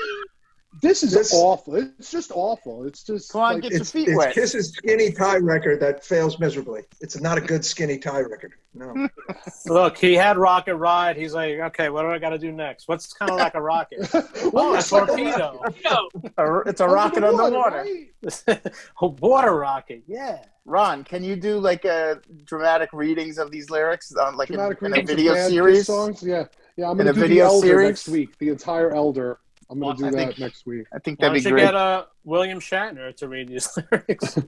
This 0.83 1.03
is 1.03 1.13
This- 1.13 1.33
awful. 1.33 1.77
It's 1.77 2.11
just 2.11 2.31
awful. 2.35 2.85
It's 2.85 3.03
just 3.05 3.31
Come 3.33 3.41
on, 3.43 3.55
like, 3.55 3.63
get 3.63 3.73
your 3.73 3.85
feet 3.85 4.09
it's 4.09 4.17
wet. 4.17 4.35
Kiss's 4.35 4.71
skinny 4.73 5.13
tie 5.13 5.37
record 5.37 5.81
that 5.81 6.05
fails 6.05 6.39
miserably. 6.39 6.83
It's 7.01 7.21
not 7.21 7.39
a 7.39 7.41
good 7.41 7.65
skinny 7.65 7.99
tie 7.99 8.21
record. 8.21 8.53
No. 8.75 9.09
Look, 9.67 9.97
he 9.97 10.15
had 10.15 10.37
Rocket 10.37 10.77
Ride. 10.77 11.17
He's 11.17 11.33
like, 11.33 11.59
okay, 11.59 11.91
what 11.91 12.03
do 12.03 12.09
I 12.11 12.19
got 12.19 12.31
to 12.31 12.39
do 12.39 12.51
next? 12.51 12.89
What's 12.89 13.13
kind 13.13 13.31
of 13.31 13.39
like 13.39 13.55
a 13.55 13.61
rocket? 13.63 14.09
well, 14.53 14.65
oh, 14.67 14.75
a 14.75 14.79
it's 14.79 14.91
like 14.91 15.03
a 15.05 15.07
torpedo. 15.07 15.63
No. 15.85 16.63
It's 16.67 16.81
a 16.81 16.87
rocket 16.89 17.23
on 17.25 17.37
the 17.37 17.57
water. 17.57 17.85
right? 17.85 18.73
a 19.01 19.07
water 19.07 19.55
rocket. 19.57 20.03
Yeah. 20.07 20.39
Ron, 20.67 21.05
can 21.05 21.23
you 21.23 21.37
do 21.37 21.59
like 21.59 21.85
a 21.85 22.21
dramatic 22.45 22.89
readings 22.93 23.39
of 23.39 23.51
these 23.51 23.69
lyrics 23.71 24.15
on 24.17 24.37
like 24.37 24.51
in, 24.51 24.59
in 24.59 24.99
a 24.99 25.03
video 25.03 25.35
series? 25.49 25.87
songs. 25.87 26.23
Yeah, 26.23 26.47
yeah. 26.77 26.87
I'm 26.87 26.93
In 26.99 27.07
gonna 27.07 27.11
a 27.11 27.13
do 27.15 27.21
video 27.21 27.45
the 27.45 27.51
Elder 27.51 27.67
series? 27.67 27.89
next 27.89 28.09
week. 28.09 28.39
The 28.39 28.49
entire 28.49 28.91
Elder. 28.95 29.39
I'm 29.71 29.79
gonna 29.81 29.87
Well, 29.87 29.95
do 29.97 30.07
I 30.07 30.11
that 30.11 30.17
think- 30.29 30.39
next 30.39 30.67
week. 30.67 30.87
I 30.95 30.99
think 30.99 31.19
that'd 31.19 31.33
don't 31.35 31.43
be 31.43 31.49
you 31.49 31.55
great. 31.55 31.63
get 31.65 31.75
uh, 31.75 32.05
William 32.25 32.61
Shatner 32.61 33.15
to 33.17 33.29
read 33.29 33.49
these 33.49 33.69
lyrics? 33.93 34.39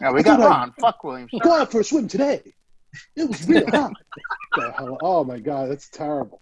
Yeah, 0.00 0.10
we 0.12 0.22
got 0.22 0.36
Dude, 0.36 0.44
I- 0.46 0.48
Ron. 0.48 0.72
Fuck 0.80 1.02
William. 1.04 1.28
Shatner. 1.28 1.40
Go 1.42 1.52
out 1.54 1.70
for 1.72 1.80
a 1.80 1.84
swim 1.84 2.08
today. 2.08 2.42
It 3.16 3.26
was 3.28 3.48
real 3.48 3.66
hot. 3.70 3.92
Oh 5.02 5.24
my 5.24 5.38
god, 5.38 5.70
that's 5.70 5.88
terrible. 5.88 6.38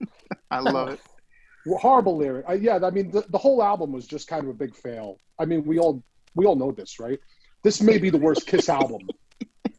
I 0.51 0.59
love 0.59 0.89
it. 0.91 1.01
Horrible 1.79 2.17
lyric. 2.17 2.45
I, 2.49 2.55
yeah, 2.55 2.79
I 2.83 2.91
mean 2.91 3.11
the, 3.11 3.25
the 3.29 3.39
whole 3.39 3.63
album 3.63 3.93
was 3.93 4.07
just 4.07 4.27
kind 4.29 4.43
of 4.45 4.49
a 4.51 4.55
big 4.55 4.75
fail. 4.75 5.19
I 5.39 5.45
mean 5.45 5.65
we 5.65 5.79
all 5.79 6.03
we 6.35 6.47
all 6.47 6.57
know 6.57 6.73
this, 6.73 6.99
right? 6.99 7.19
This 7.63 7.81
may 7.81 7.99
be 7.99 8.11
the 8.11 8.19
worst 8.19 8.47
Kiss 8.47 8.69
album. 8.69 9.03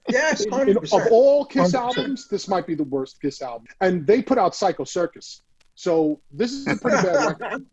Yes, 0.10 0.46
In- 0.46 0.70
in- 0.70 0.78
of 0.78 1.08
all 1.12 1.44
Kiss 1.46 1.72
100%. 1.72 1.76
albums, 1.76 2.28
this 2.30 2.48
might 2.48 2.68
be 2.68 2.76
the 2.76 2.84
worst 2.86 3.22
Kiss 3.22 3.42
album. 3.42 3.68
And 3.82 4.06
they 4.08 4.22
put 4.22 4.38
out 4.38 4.56
Psycho 4.56 4.84
Circus, 4.84 5.42
so 5.76 6.22
this 6.32 6.52
is 6.54 6.68
a 6.68 6.76
pretty 6.76 6.98
bad 7.02 7.28
record. 7.42 7.66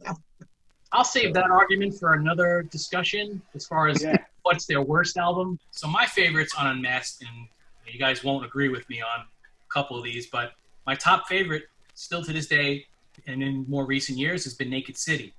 I'll 0.93 1.05
save 1.05 1.35
that 1.35 1.51
argument 1.51 1.99
for 1.99 2.15
another 2.15 2.63
discussion 2.71 3.43
as 3.55 3.67
far 3.67 3.89
as 3.89 4.03
Yeah. 4.03 4.17
what's 4.43 4.67
their 4.67 4.83
worst 4.83 5.17
album. 5.17 5.59
So 5.71 5.87
my 5.87 6.07
favorites 6.07 6.55
on 6.57 6.67
Unmasked, 6.67 7.23
and 7.23 7.49
you 7.87 7.99
guys 7.99 8.25
won't 8.25 8.45
agree 8.45 8.69
with 8.69 8.89
me 8.89 9.03
on 9.03 9.21
a 9.21 9.73
couple 9.73 9.99
of 9.99 10.05
these, 10.05 10.27
but 10.27 10.55
my 10.87 10.95
top 10.95 11.29
favorite, 11.29 11.69
still 11.95 12.25
to 12.25 12.33
this 12.33 12.47
day, 12.47 12.87
and 13.27 13.43
in 13.43 13.67
more 13.69 13.85
recent 13.85 14.19
years, 14.19 14.45
has 14.45 14.55
been 14.55 14.71
Naked 14.71 14.97
City. 14.97 15.35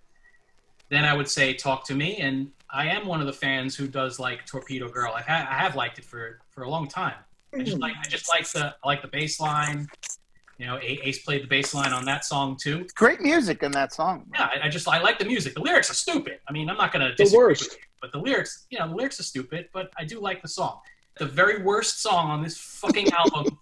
Then 0.90 1.06
I 1.06 1.14
would 1.14 1.30
say 1.30 1.54
Talk 1.54 1.86
to 1.86 1.96
Me, 1.96 2.18
and 2.18 2.52
I 2.70 2.88
am 2.88 3.08
one 3.08 3.20
of 3.20 3.28
the 3.28 3.34
fans 3.34 3.76
who 3.76 3.88
does 3.88 4.20
like 4.20 4.46
Torpedo 4.46 4.90
Girl. 4.90 5.14
I, 5.16 5.22
ha- 5.22 5.48
I 5.50 5.56
have 5.56 5.76
liked 5.76 5.98
it 5.98 6.06
for, 6.06 6.40
for 6.50 6.64
a 6.64 6.70
long 6.70 6.88
time. 6.88 7.16
I 7.54 7.64
just 7.64 7.78
hmm. 7.78 7.82
like 7.82 7.96
I 7.98 8.08
just 8.08 8.30
like 8.30 8.48
the 8.50 8.76
I 8.84 8.88
like 8.88 9.02
the 9.02 9.08
bass 9.08 9.40
line. 9.40 9.88
You 10.60 10.66
know, 10.68 10.78
Ace 10.82 11.24
played 11.24 11.42
the 11.44 11.48
bass 11.48 11.74
line 11.74 11.94
on 11.94 12.04
that 12.06 12.26
song 12.26 12.58
too. 12.62 12.86
Great 12.96 13.22
music 13.22 13.64
in 13.64 13.72
that 13.72 13.94
song. 13.94 14.26
Yeah, 14.34 14.50
I, 14.54 14.66
I 14.68 14.70
just 14.70 14.88
I 14.90 15.00
like 15.00 15.18
the 15.18 15.24
music. 15.26 15.54
The 15.56 15.62
lyrics 15.62 15.90
are 15.90 15.94
stupid. 15.94 16.40
I 16.50 16.52
mean, 16.52 16.70
I'm 16.70 16.76
not 16.78 16.92
gonna 16.92 17.10
The 17.12 17.16
disagree 17.24 17.38
worst. 17.46 17.62
with 17.64 17.72
you, 17.74 17.80
but 18.02 18.12
the 18.12 18.20
lyrics, 18.20 18.66
you 18.70 18.78
know, 18.78 18.90
the 18.90 18.94
lyrics 18.96 19.20
are 19.22 19.24
stupid. 19.24 19.70
But 19.74 19.90
I 19.98 20.04
do 20.04 20.20
like 20.20 20.42
the 20.42 20.50
song. 20.50 20.80
The 21.18 21.26
very 21.26 21.64
worst 21.64 22.02
song 22.02 22.30
on 22.30 22.44
this 22.44 22.58
fucking 22.58 23.08
album 23.14 23.58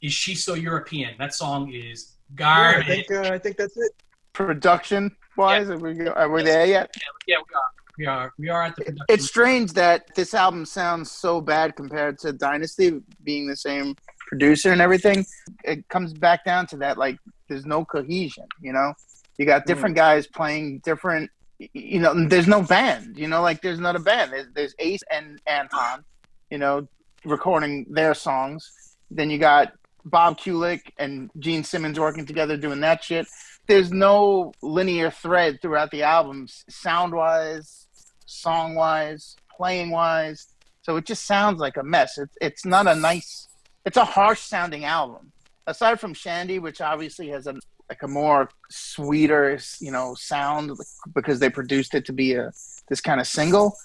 is 0.00 0.14
"She's 0.14 0.42
So 0.42 0.54
European." 0.54 1.14
That 1.18 1.34
song 1.34 1.70
is 1.72 2.16
Yeah, 2.38 2.48
I 2.48 2.72
garbage. 2.72 2.86
think 2.86 3.10
uh, 3.10 3.34
I 3.34 3.38
think 3.38 3.56
that's 3.58 3.76
it. 3.76 3.92
Production 4.32 5.14
wise, 5.36 5.68
are 5.68 5.76
we 5.76 6.08
are 6.08 6.30
we 6.30 6.42
there 6.42 6.64
yet? 6.64 6.88
yeah, 7.26 7.36
we 7.36 7.54
are. 7.54 7.70
We 7.98 8.06
are. 8.06 8.32
We 8.38 8.48
are 8.48 8.62
at 8.62 8.76
the 8.76 8.84
production. 8.84 9.06
It's 9.10 9.26
strange 9.26 9.72
that 9.74 10.06
this 10.14 10.32
album 10.32 10.64
sounds 10.64 11.10
so 11.10 11.42
bad 11.42 11.76
compared 11.76 12.18
to 12.20 12.32
Dynasty 12.32 13.02
being 13.24 13.46
the 13.46 13.56
same 13.56 13.94
producer 14.30 14.70
and 14.72 14.80
everything. 14.80 15.26
It 15.64 15.86
comes 15.88 16.14
back 16.14 16.44
down 16.44 16.66
to 16.68 16.76
that 16.78 16.96
like 16.96 17.18
there's 17.48 17.66
no 17.66 17.84
cohesion, 17.84 18.46
you 18.62 18.72
know? 18.72 18.94
You 19.36 19.44
got 19.44 19.62
hmm. 19.62 19.66
different 19.66 19.96
guys 19.96 20.26
playing 20.26 20.80
different 20.84 21.30
you 21.74 22.00
know, 22.00 22.14
there's 22.26 22.46
no 22.46 22.62
band, 22.62 23.18
you 23.18 23.28
know, 23.28 23.42
like 23.42 23.60
there's 23.60 23.78
not 23.78 23.94
a 23.94 23.98
band. 23.98 24.32
There's, 24.32 24.46
there's 24.54 24.74
Ace 24.78 25.02
and 25.10 25.38
Anton, 25.46 26.04
you 26.50 26.56
know, 26.56 26.88
recording 27.24 27.84
their 27.90 28.14
songs. 28.14 28.96
Then 29.10 29.28
you 29.28 29.38
got 29.38 29.72
Bob 30.04 30.38
Kulick 30.38 30.80
and 30.98 31.30
Gene 31.38 31.64
Simmons 31.64 32.00
working 32.00 32.24
together 32.24 32.56
doing 32.56 32.80
that 32.80 33.04
shit. 33.04 33.26
There's 33.66 33.92
no 33.92 34.52
linear 34.62 35.10
thread 35.10 35.58
throughout 35.60 35.90
the 35.90 36.02
albums, 36.02 36.64
sound 36.70 37.12
wise, 37.12 37.88
song 38.24 38.74
wise, 38.74 39.36
playing 39.54 39.90
wise. 39.90 40.46
So 40.82 40.96
it 40.96 41.04
just 41.04 41.26
sounds 41.26 41.60
like 41.60 41.76
a 41.76 41.82
mess. 41.82 42.16
It's 42.16 42.36
it's 42.40 42.64
not 42.64 42.86
a 42.86 42.94
nice. 42.94 43.48
It's 43.84 43.96
a 43.96 44.04
harsh 44.04 44.40
sounding 44.40 44.84
album. 44.84 45.32
Aside 45.66 46.00
from 46.00 46.14
Shandy, 46.14 46.58
which 46.58 46.80
obviously 46.80 47.28
has 47.28 47.46
a 47.46 47.54
like 47.88 48.02
a 48.04 48.08
more 48.08 48.48
sweeter, 48.70 49.58
you 49.80 49.90
know, 49.90 50.14
sound 50.14 50.70
because 51.12 51.40
they 51.40 51.50
produced 51.50 51.94
it 51.94 52.04
to 52.06 52.12
be 52.12 52.34
a 52.34 52.52
this 52.88 53.00
kind 53.00 53.20
of 53.20 53.26
single. 53.26 53.76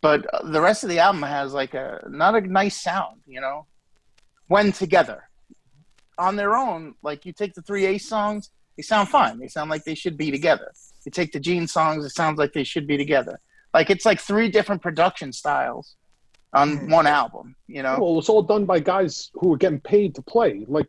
But 0.00 0.26
the 0.44 0.60
rest 0.60 0.82
of 0.82 0.90
the 0.90 0.98
album 0.98 1.22
has 1.22 1.52
like 1.52 1.74
a 1.74 2.04
not 2.08 2.34
a 2.34 2.40
nice 2.40 2.82
sound, 2.82 3.20
you 3.26 3.40
know, 3.40 3.66
when 4.48 4.72
together. 4.72 5.28
On 6.18 6.36
their 6.36 6.56
own, 6.56 6.94
like 7.02 7.24
you 7.24 7.32
take 7.32 7.54
the 7.54 7.62
three 7.62 7.86
Ace 7.86 8.08
songs, 8.08 8.50
they 8.76 8.82
sound 8.82 9.08
fine. 9.08 9.38
They 9.38 9.48
sound 9.48 9.70
like 9.70 9.84
they 9.84 9.94
should 9.94 10.16
be 10.16 10.30
together. 10.30 10.72
You 11.04 11.12
take 11.12 11.32
the 11.32 11.40
Gene 11.40 11.66
songs, 11.66 12.04
it 12.04 12.10
sounds 12.10 12.38
like 12.38 12.52
they 12.52 12.64
should 12.64 12.86
be 12.86 12.96
together. 12.96 13.38
Like 13.72 13.88
it's 13.88 14.04
like 14.04 14.20
three 14.20 14.48
different 14.48 14.82
production 14.82 15.32
styles 15.32 15.96
on 16.52 16.90
one 16.90 17.06
album, 17.06 17.56
you 17.66 17.82
know? 17.82 17.98
Well, 18.00 18.12
it 18.12 18.16
was 18.16 18.28
all 18.28 18.42
done 18.42 18.64
by 18.64 18.80
guys 18.80 19.30
who 19.34 19.48
were 19.48 19.56
getting 19.56 19.80
paid 19.80 20.14
to 20.16 20.22
play. 20.22 20.64
Like, 20.68 20.86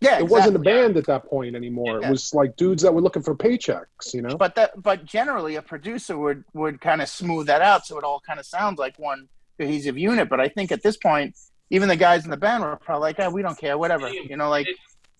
Yeah, 0.00 0.18
it 0.18 0.28
wasn't 0.28 0.56
a 0.56 0.60
band 0.60 0.96
at 0.96 1.06
that 1.06 1.24
point 1.26 1.54
anymore. 1.56 2.00
Yeah. 2.00 2.08
It 2.08 2.10
was 2.10 2.34
like 2.34 2.56
dudes 2.56 2.82
that 2.82 2.92
were 2.92 3.00
looking 3.00 3.22
for 3.22 3.34
paychecks. 3.34 4.12
You 4.12 4.22
know. 4.22 4.36
But 4.36 4.54
that, 4.56 4.82
but 4.82 5.04
generally, 5.04 5.56
a 5.56 5.62
producer 5.62 6.16
would 6.18 6.44
would 6.52 6.80
kind 6.80 7.00
of 7.02 7.08
smooth 7.08 7.46
that 7.46 7.62
out, 7.62 7.86
so 7.86 7.98
it 7.98 8.04
all 8.04 8.20
kind 8.26 8.38
of 8.38 8.46
sounds 8.46 8.78
like 8.78 8.98
one 8.98 9.28
cohesive 9.58 9.96
unit. 9.96 10.28
But 10.28 10.40
I 10.40 10.48
think 10.48 10.72
at 10.72 10.82
this 10.82 10.96
point, 10.96 11.36
even 11.70 11.88
the 11.88 11.96
guys 11.96 12.24
in 12.24 12.30
the 12.30 12.36
band 12.36 12.62
were 12.64 12.76
probably 12.76 13.02
like, 13.02 13.16
"Ah, 13.18 13.30
we 13.30 13.42
don't 13.42 13.58
care, 13.58 13.78
whatever." 13.78 14.08
You 14.10 14.36
know, 14.36 14.50
like 14.50 14.66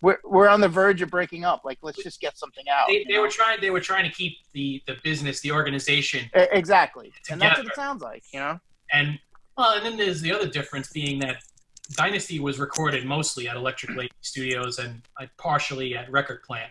we're 0.02 0.18
we're 0.24 0.48
on 0.48 0.60
the 0.60 0.68
verge 0.68 1.00
of 1.02 1.10
breaking 1.10 1.44
up. 1.44 1.62
Like, 1.64 1.78
let's 1.82 2.02
just 2.02 2.20
get 2.20 2.36
something 2.36 2.64
out. 2.68 2.86
They, 2.88 3.06
they 3.08 3.18
were 3.18 3.28
trying. 3.30 3.60
They 3.60 3.70
were 3.70 3.80
trying 3.80 4.04
to 4.04 4.14
keep 4.14 4.36
the 4.52 4.82
the 4.86 4.96
business, 5.02 5.40
the 5.40 5.52
organization, 5.52 6.28
exactly, 6.34 7.12
and 7.30 7.40
that's 7.40 7.58
what 7.58 7.66
it 7.68 7.74
sounds 7.74 8.02
like. 8.02 8.22
You 8.32 8.40
know. 8.40 8.60
and 8.92 9.18
well, 9.56 9.74
and 9.76 9.84
then 9.84 9.96
there's 9.96 10.20
the 10.20 10.32
other 10.32 10.48
difference 10.48 10.90
being 10.92 11.18
that 11.20 11.36
Dynasty 11.92 12.40
was 12.40 12.58
recorded 12.58 13.04
mostly 13.04 13.48
at 13.48 13.56
Electric 13.56 13.96
Lady 13.96 14.12
Studios 14.22 14.78
and 14.78 15.02
uh, 15.20 15.26
partially 15.36 15.96
at 15.96 16.10
Record 16.10 16.42
Plant. 16.42 16.70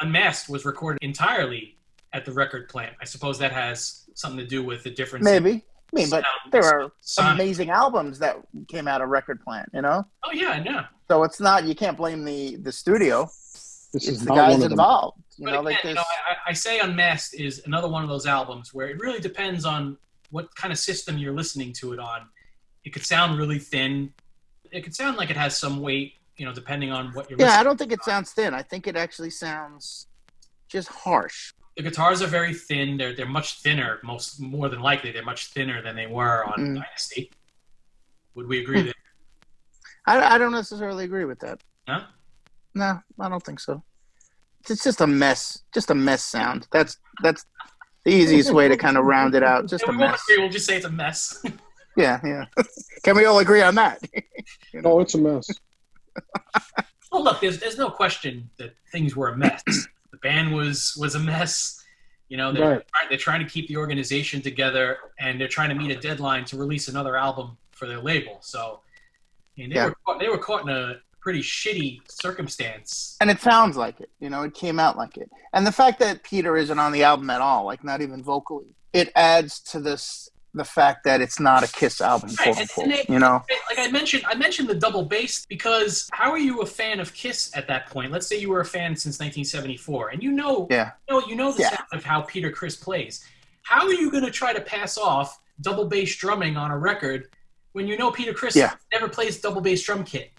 Unmasked 0.00 0.48
was 0.48 0.64
recorded 0.64 0.98
entirely 1.02 1.76
at 2.12 2.24
the 2.24 2.32
Record 2.32 2.68
Plant. 2.68 2.94
I 3.00 3.04
suppose 3.04 3.38
that 3.38 3.52
has 3.52 4.08
something 4.14 4.38
to 4.40 4.46
do 4.46 4.64
with 4.64 4.82
the 4.82 4.90
difference. 4.90 5.26
in 5.26 5.42
Maybe. 5.42 5.64
I 5.92 5.96
mean, 5.96 6.10
but 6.10 6.24
there 6.52 6.64
are 6.64 6.92
sound- 7.00 7.40
amazing 7.40 7.70
albums 7.70 8.18
that 8.20 8.36
came 8.68 8.86
out 8.88 9.00
of 9.02 9.08
Record 9.08 9.40
Plant. 9.42 9.68
You 9.74 9.82
know. 9.82 10.06
Oh 10.24 10.30
yeah, 10.32 10.50
I 10.50 10.60
know. 10.60 10.84
So 11.08 11.22
it's 11.24 11.40
not 11.40 11.64
you 11.64 11.74
can't 11.74 11.96
blame 11.96 12.24
the 12.24 12.56
the 12.56 12.72
studio. 12.72 13.24
This 13.92 14.06
it's 14.06 14.08
is 14.08 14.24
the 14.24 14.32
guys 14.34 14.52
one 14.52 14.54
of 14.54 14.60
them. 14.60 14.72
involved. 14.72 15.18
You 15.36 15.46
But 15.46 15.50
know, 15.52 15.60
again, 15.60 15.64
like 15.64 15.82
you 15.84 15.88
this. 15.90 15.96
know, 15.96 16.02
I, 16.28 16.50
I 16.50 16.52
say 16.52 16.78
Unmasked 16.78 17.34
is 17.34 17.62
another 17.66 17.88
one 17.88 18.04
of 18.04 18.08
those 18.08 18.24
albums 18.26 18.72
where 18.72 18.88
it 18.88 19.00
really 19.00 19.18
depends 19.20 19.64
on 19.64 19.96
what 20.30 20.54
kind 20.54 20.72
of 20.72 20.78
system 20.78 21.18
you're 21.18 21.34
listening 21.34 21.72
to 21.74 21.92
it 21.92 21.98
on. 21.98 22.28
It 22.84 22.90
could 22.92 23.04
sound 23.04 23.38
really 23.38 23.58
thin. 23.58 24.12
It 24.70 24.82
could 24.82 24.94
sound 24.94 25.16
like 25.16 25.30
it 25.30 25.36
has 25.36 25.56
some 25.56 25.80
weight, 25.80 26.14
you 26.36 26.46
know, 26.46 26.52
depending 26.52 26.92
on 26.92 27.12
what 27.12 27.28
you're 27.28 27.38
Yeah, 27.38 27.58
I 27.58 27.62
don't 27.62 27.78
think 27.78 27.92
it 27.92 28.02
sounds 28.04 28.32
thin. 28.32 28.54
I 28.54 28.62
think 28.62 28.86
it 28.86 28.96
actually 28.96 29.30
sounds 29.30 30.06
just 30.68 30.88
harsh. 30.88 31.52
The 31.76 31.82
guitars 31.82 32.22
are 32.22 32.26
very 32.26 32.54
thin. 32.54 32.96
They're 32.96 33.14
they're 33.14 33.26
much 33.26 33.60
thinner. 33.62 34.00
Most 34.02 34.40
more 34.40 34.68
than 34.68 34.80
likely, 34.80 35.12
they're 35.12 35.24
much 35.24 35.46
thinner 35.48 35.82
than 35.82 35.96
they 35.96 36.06
were 36.06 36.44
on 36.44 36.58
Mm. 36.58 36.74
Dynasty. 36.76 37.30
Would 38.34 38.46
we 38.48 38.60
agree 38.60 38.82
there? 38.82 38.94
I, 40.06 40.34
I 40.34 40.38
don't 40.38 40.52
necessarily 40.52 41.04
agree 41.04 41.24
with 41.24 41.40
that. 41.40 41.62
No? 41.88 42.04
No, 42.74 43.00
I 43.18 43.28
don't 43.28 43.42
think 43.42 43.60
so. 43.60 43.82
It's 44.68 44.84
just 44.84 45.00
a 45.00 45.06
mess. 45.06 45.62
Just 45.72 45.90
a 45.90 45.94
mess 45.94 46.22
sound. 46.22 46.68
That's 46.70 46.96
that's 47.22 47.44
the 48.04 48.10
easiest 48.12 48.52
way 48.52 48.68
to 48.68 48.76
kind 48.76 48.96
of 48.96 49.04
round 49.04 49.34
it 49.34 49.42
out. 49.42 49.66
Just 49.66 49.84
Yeah, 49.84 49.90
a 49.90 49.92
we 49.92 49.98
won't 49.98 50.12
mess. 50.12 50.22
agree. 50.28 50.42
We'll 50.42 50.50
just 50.52 50.66
say 50.66 50.76
it's 50.76 50.86
a 50.86 50.90
mess. 50.90 51.42
Yeah, 51.96 52.20
yeah. 52.24 52.44
Can 53.02 53.16
we 53.16 53.24
all 53.24 53.40
agree 53.40 53.62
on 53.62 53.74
that? 53.74 54.00
Oh, 54.84 55.00
it's 55.00 55.14
a 55.14 55.18
mess. 55.18 55.50
Well, 57.12 57.24
look, 57.24 57.40
there's 57.40 57.58
there's 57.58 57.76
no 57.76 57.90
question 57.90 58.48
that 58.58 58.76
things 58.92 59.16
were 59.16 59.30
a 59.30 59.36
mess. 59.36 59.62
the 59.66 60.16
band 60.22 60.54
was 60.54 60.96
was 60.98 61.16
a 61.16 61.18
mess. 61.18 61.84
You 62.28 62.36
know, 62.36 62.52
they're 62.52 62.68
Right. 62.76 62.82
they're 63.08 63.18
trying 63.18 63.40
to 63.44 63.50
keep 63.52 63.66
the 63.66 63.76
organization 63.76 64.40
together, 64.40 64.98
and 65.18 65.40
they're 65.40 65.48
trying 65.48 65.70
to 65.70 65.74
meet 65.74 65.90
a 65.90 65.96
deadline 66.00 66.44
to 66.46 66.56
release 66.56 66.86
another 66.86 67.16
album 67.16 67.58
for 67.72 67.86
their 67.88 67.98
label. 67.98 68.38
So, 68.40 68.80
I 69.58 69.60
mean, 69.60 69.70
they 69.70 69.74
Yeah. 69.76 69.86
were 69.86 69.96
caught, 70.06 70.20
they 70.20 70.28
were 70.28 70.38
caught 70.38 70.62
in 70.62 70.68
a 70.68 71.00
pretty 71.20 71.40
shitty 71.40 72.00
circumstance. 72.10 73.16
And 73.20 73.30
it 73.30 73.40
sounds 73.40 73.76
like 73.76 74.00
it. 74.00 74.10
You 74.20 74.30
know, 74.30 74.42
it 74.42 74.54
came 74.54 74.78
out 74.80 74.96
like 74.96 75.16
it. 75.16 75.30
And 75.52 75.66
the 75.66 75.72
fact 75.72 75.98
that 76.00 76.22
Peter 76.22 76.56
isn't 76.56 76.78
on 76.78 76.92
the 76.92 77.02
album 77.04 77.30
at 77.30 77.40
all, 77.40 77.64
like 77.64 77.84
not 77.84 78.00
even 78.00 78.22
vocally, 78.22 78.74
it 78.92 79.12
adds 79.14 79.60
to 79.60 79.80
this 79.80 80.28
the 80.52 80.64
fact 80.64 81.04
that 81.04 81.20
it's 81.20 81.38
not 81.38 81.62
a 81.62 81.68
Kiss 81.72 82.00
album, 82.00 82.30
Right, 82.40 82.48
and- 82.48 82.58
unquote. 82.58 82.88
they- 82.88 83.06
You 83.12 83.20
know. 83.20 83.44
like 83.68 83.78
I 83.78 83.88
mentioned, 83.88 84.24
I 84.26 84.34
mentioned 84.34 84.68
the 84.68 84.74
double 84.74 85.04
bass 85.04 85.46
because 85.48 86.08
how 86.12 86.32
are 86.32 86.38
you 86.38 86.60
a 86.62 86.66
fan 86.66 86.98
of 86.98 87.14
Kiss 87.14 87.52
at 87.56 87.68
that 87.68 87.86
point? 87.88 88.10
Let's 88.10 88.26
say 88.26 88.36
you 88.36 88.50
were 88.50 88.60
a 88.60 88.64
fan 88.64 88.96
since 88.96 89.20
1974, 89.20 90.08
and 90.08 90.22
you 90.24 90.32
know, 90.32 90.66
Yeah. 90.68 90.90
you 91.08 91.14
know, 91.20 91.26
you 91.28 91.36
know 91.36 91.52
the 91.52 91.60
Yeah. 91.62 91.68
sound 91.70 91.88
of 91.92 92.02
how 92.04 92.22
Peter 92.22 92.50
Criss 92.50 92.74
plays. 92.74 93.24
How 93.62 93.86
are 93.86 93.92
you 93.92 94.10
going 94.10 94.24
to 94.24 94.30
try 94.32 94.52
to 94.52 94.60
pass 94.60 94.98
off 94.98 95.38
double 95.60 95.84
bass 95.84 96.16
drumming 96.16 96.56
on 96.56 96.72
a 96.72 96.78
record 96.78 97.28
when 97.72 97.86
you 97.86 97.96
know 97.96 98.10
Peter 98.10 98.32
Criss 98.34 98.56
Yeah. 98.56 98.74
never 98.92 99.08
plays 99.08 99.40
double 99.40 99.60
bass 99.60 99.84
drum 99.84 100.02
kit? 100.02 100.32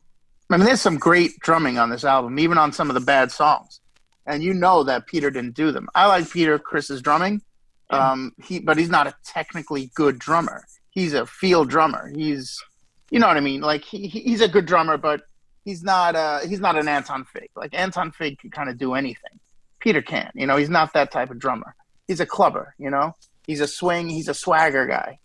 I 0.52 0.58
mean, 0.58 0.66
there's 0.66 0.82
some 0.82 0.98
great 0.98 1.40
drumming 1.40 1.78
on 1.78 1.90
this 1.90 2.04
album, 2.04 2.38
even 2.40 2.58
on 2.58 2.74
some 2.74 2.90
of 2.90 2.94
the 2.94 3.00
bad 3.02 3.32
songs. 3.32 3.80
And 4.26 4.44
you 4.44 4.54
know 4.54 4.84
that 4.84 5.08
Peter 5.08 5.32
didn't 5.32 5.56
do 5.56 5.72
them. 5.72 5.88
I 5.96 6.06
like 6.08 6.30
Peter 6.30 6.60
Criss's 6.60 7.02
drumming, 7.02 7.42
um, 7.90 8.34
he 8.44 8.60
but 8.60 8.78
he's 8.78 8.90
not 8.90 9.08
a 9.08 9.16
technically 9.26 9.92
good 9.96 10.20
drummer. 10.20 10.64
He's 10.92 11.14
a 11.14 11.26
field 11.26 11.70
drummer. 11.70 12.12
He's, 12.16 12.62
you 13.10 13.20
know 13.20 13.28
what 13.28 13.38
I 13.38 13.42
mean? 13.42 13.62
Like 13.62 13.84
he, 13.84 14.08
he- 14.08 14.22
he's 14.22 14.42
a 14.42 14.48
good 14.48 14.66
drummer, 14.66 14.98
but 14.98 15.22
he's 15.66 15.84
not 15.84 16.16
uh 16.16 16.40
he's 16.42 16.60
not 16.60 16.78
an 16.78 16.88
Anton 16.88 17.26
Fig. 17.26 17.50
Like 17.56 17.74
Anton 17.74 18.12
Fig 18.12 18.38
can 18.40 18.52
kind 18.52 18.70
of 18.70 18.78
do 18.78 18.94
anything. 18.94 19.40
Peter 19.80 20.02
can't. 20.02 20.32
You 20.36 20.46
know, 20.48 20.58
he's 20.58 20.70
not 20.70 20.94
that 20.94 21.12
type 21.12 21.32
of 21.32 21.40
drummer. 21.40 21.76
He's 22.08 22.20
a 22.20 22.26
clubber. 22.26 22.76
You 22.78 22.90
know, 22.90 23.16
he's 23.48 23.62
a 23.62 23.68
swing. 23.68 24.10
He's 24.10 24.28
a 24.28 24.34
swagger 24.34 24.86
guy. 24.86 25.20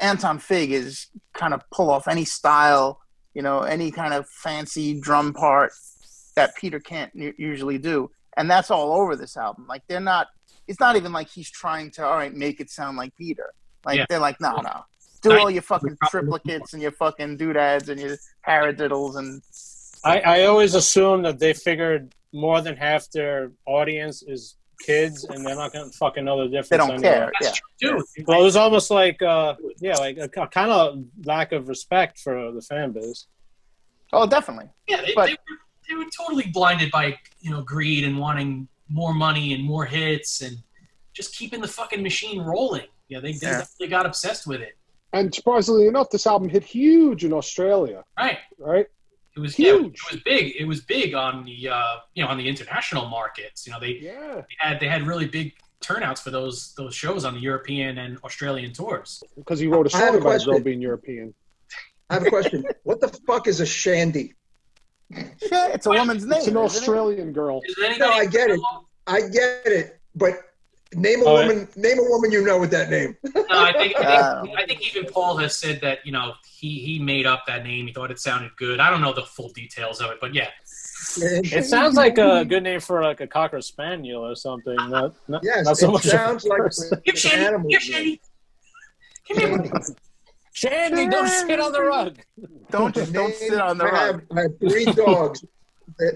Anton 0.00 0.38
Fig 0.38 0.72
is 0.72 1.08
kind 1.34 1.54
of 1.54 1.62
pull 1.70 1.90
off 1.90 2.08
any 2.08 2.24
style 2.24 3.01
you 3.34 3.42
know, 3.42 3.60
any 3.62 3.90
kind 3.90 4.14
of 4.14 4.28
fancy 4.28 5.00
drum 5.00 5.32
part 5.32 5.72
that 6.36 6.54
Peter 6.56 6.80
can't 6.80 7.12
usually 7.14 7.78
do. 7.78 8.10
And 8.36 8.50
that's 8.50 8.70
all 8.70 8.92
over 8.92 9.16
this 9.16 9.36
album. 9.36 9.66
Like 9.68 9.82
they're 9.88 10.00
not. 10.00 10.28
It's 10.68 10.80
not 10.80 10.96
even 10.96 11.12
like 11.12 11.28
he's 11.28 11.50
trying 11.50 11.90
to 11.92 12.04
all 12.06 12.16
right 12.16 12.32
make 12.32 12.60
it 12.60 12.70
sound 12.70 12.96
like 12.96 13.14
Peter. 13.16 13.52
Like 13.84 13.98
Yeah. 13.98 14.06
they're 14.08 14.18
like, 14.18 14.40
no, 14.40 14.56
no, 14.60 14.84
do 15.22 15.38
all 15.38 15.50
your 15.50 15.62
fucking 15.62 15.96
triplicates 16.04 16.72
and 16.72 16.80
your 16.80 16.92
fucking 16.92 17.36
doodads 17.36 17.88
and 17.88 18.00
your 18.00 18.16
paradiddles 18.46 19.16
and 19.16 19.42
I, 20.04 20.20
I 20.20 20.44
always 20.44 20.74
assume 20.74 21.22
that 21.22 21.38
they 21.38 21.52
figured 21.52 22.14
more 22.32 22.60
than 22.60 22.76
half 22.76 23.08
their 23.10 23.52
audience 23.66 24.22
is 24.22 24.56
kids, 24.84 25.24
and 25.24 25.46
they're 25.46 25.54
not 25.56 25.72
gonna 25.72 25.90
fucking 25.90 26.24
know 26.24 26.38
the 26.42 26.48
difference. 26.48 26.68
they 26.68 26.76
don't 26.76 26.90
anyway. 26.90 27.02
care. 27.02 27.32
Yeah. 27.40 27.48
That's 27.48 27.60
true, 27.80 28.02
too. 28.16 28.24
Well, 28.26 28.40
it 28.40 28.44
was 28.44 28.56
almost 28.56 28.90
like, 28.90 29.20
uh, 29.22 29.54
yeah, 29.80 29.96
like 29.96 30.18
a, 30.18 30.28
kind 30.28 30.70
of 30.70 31.04
lack 31.24 31.52
of 31.52 31.68
respect 31.68 32.18
for 32.18 32.52
the 32.52 32.60
fan 32.62 32.92
base. 32.92 33.26
Oh, 34.12 34.26
definitely. 34.26 34.68
Yeah, 34.88 35.02
they, 35.02 35.12
But- 35.14 35.26
they, 35.26 35.32
were, 35.32 35.58
they 35.88 35.94
were 35.96 36.10
totally 36.16 36.50
blinded 36.52 36.90
by 36.90 37.18
you 37.40 37.50
know 37.50 37.62
greed 37.62 38.04
and 38.04 38.18
wanting 38.18 38.68
more 38.88 39.14
money 39.14 39.54
and 39.54 39.64
more 39.64 39.84
hits 39.86 40.42
and 40.42 40.56
just 41.14 41.34
keeping 41.36 41.60
the 41.60 41.68
fucking 41.68 42.02
machine 42.02 42.40
rolling. 42.42 42.86
Yeah, 43.08 43.20
they 43.20 43.32
they, 43.32 43.46
Yeah. 43.46 43.64
they 43.80 43.86
got 43.86 44.06
obsessed 44.06 44.46
with 44.46 44.60
it. 44.60 44.76
And 45.14 45.34
surprisingly 45.34 45.86
enough, 45.86 46.08
this 46.10 46.26
album 46.26 46.48
hit 46.48 46.64
huge 46.64 47.24
in 47.24 47.32
Australia. 47.34 48.02
Right. 48.18 48.38
Right. 48.58 48.86
It 49.36 49.40
was 49.40 49.58
yeah, 49.58 49.72
Huge. 49.72 49.94
it 49.94 50.12
was 50.12 50.22
big. 50.24 50.54
It 50.58 50.64
was 50.66 50.80
big 50.82 51.14
on 51.14 51.44
the 51.44 51.68
uh, 51.68 51.96
you 52.14 52.22
know 52.22 52.28
on 52.30 52.36
the 52.36 52.46
international 52.48 53.08
markets. 53.08 53.66
You 53.66 53.72
know 53.72 53.80
they, 53.80 53.98
Yeah. 54.00 54.34
they 54.48 54.56
had 54.58 54.80
they 54.80 54.88
had 54.88 55.06
really 55.06 55.26
big 55.26 55.54
turnouts 55.80 56.20
for 56.20 56.30
those 56.30 56.74
those 56.74 56.94
shows 56.94 57.24
on 57.24 57.34
the 57.34 57.40
European 57.40 57.98
and 57.98 58.18
Australian 58.24 58.72
tours. 58.72 59.22
Because 59.36 59.58
he 59.58 59.66
wrote 59.68 59.86
a 59.86 59.90
song 59.90 60.14
a 60.14 60.18
about 60.18 60.42
a 60.42 60.44
girl 60.44 60.60
being 60.60 60.80
European. 60.80 61.34
I 62.10 62.14
have 62.14 62.26
a 62.26 62.30
question. 62.30 62.64
what 62.84 63.00
the 63.00 63.08
fuck 63.26 63.48
is 63.48 63.60
a 63.60 63.66
shandy? 63.66 64.34
It's 65.10 65.86
a 65.86 65.90
woman's 65.90 66.24
name. 66.26 66.38
It's 66.38 66.46
an 66.46 66.56
isn't 66.56 66.56
it? 66.56 66.64
Australian 66.64 67.32
girl. 67.32 67.60
No, 67.98 68.10
I 68.10 68.26
get 68.26 68.50
it. 68.50 68.60
I 69.06 69.20
get 69.22 69.66
it. 69.66 70.00
But 70.14 70.34
name 70.94 71.20
a 71.22 71.24
Oh, 71.24 71.34
woman. 71.34 71.68
Name 71.76 71.98
a 71.98 72.02
woman 72.04 72.30
you 72.32 72.42
know 72.44 72.58
with 72.58 72.70
that 72.70 72.90
name. 72.90 73.16
No, 73.34 73.42
I 73.50 73.72
think, 73.72 73.96
I 73.96 74.02
Uh, 74.16 74.42
think 74.42 74.58
I 74.58 74.66
think 74.66 74.80
even 74.88 75.04
Paul 75.12 75.36
has 75.38 75.56
said 75.56 75.80
that 75.82 75.98
you 76.06 76.12
know 76.12 76.32
he 76.46 76.78
he 76.80 76.98
made 76.98 77.26
up 77.26 77.44
that 77.46 77.64
name. 77.64 77.86
He 77.86 77.92
thought 77.92 78.10
it 78.10 78.18
sounded 78.20 78.50
good. 78.56 78.80
I 78.80 78.88
don't 78.90 79.00
know 79.00 79.12
the 79.12 79.22
full 79.22 79.50
details 79.50 80.00
of 80.00 80.10
it, 80.10 80.18
but 80.20 80.34
yeah. 80.34 80.48
It 81.16 81.64
sounds 81.66 81.96
like 81.96 82.16
a 82.18 82.44
good 82.44 82.62
name 82.62 82.80
for 82.80 83.02
like 83.02 83.20
a 83.20 83.26
cocker 83.26 83.60
spaniel 83.60 84.22
or 84.26 84.34
something. 84.36 84.76
Not, 84.76 85.14
not, 85.28 85.40
Yes, 85.44 85.64
not 85.66 85.76
so 85.76 85.88
it 85.88 85.92
much. 85.92 86.02
sounds 86.04 86.44
like 86.44 86.58
person. 86.58 87.00
Here, 87.04 87.16
Shandy. 87.16 87.66
Here, 87.68 87.80
Shandy. 87.80 88.20
Shandy, 90.54 91.08
don't 91.08 91.28
sit 91.28 91.60
on 91.60 91.72
the 91.72 91.82
rug. 91.82 92.18
Don't 92.70 92.94
just 92.94 93.12
don't 93.12 93.34
sit 93.34 93.58
on 93.60 93.78
the 93.78 93.84
I 93.84 93.88
have, 93.98 94.14
rug. 94.14 94.24
I 94.36 94.40
have 94.42 94.58
three 94.60 94.84
dogs. 94.84 95.44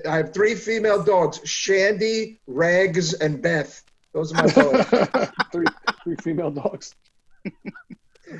I 0.08 0.16
have 0.16 0.32
three 0.34 0.54
female 0.54 1.02
dogs: 1.02 1.40
Shandy, 1.44 2.40
Rags, 2.46 3.14
and 3.14 3.42
Beth. 3.42 3.82
Those 4.16 4.32
are 4.32 4.44
my 4.44 4.48
dogs. 4.48 5.30
three, 5.52 5.66
three 6.02 6.16
female 6.16 6.50
dogs. 6.50 6.94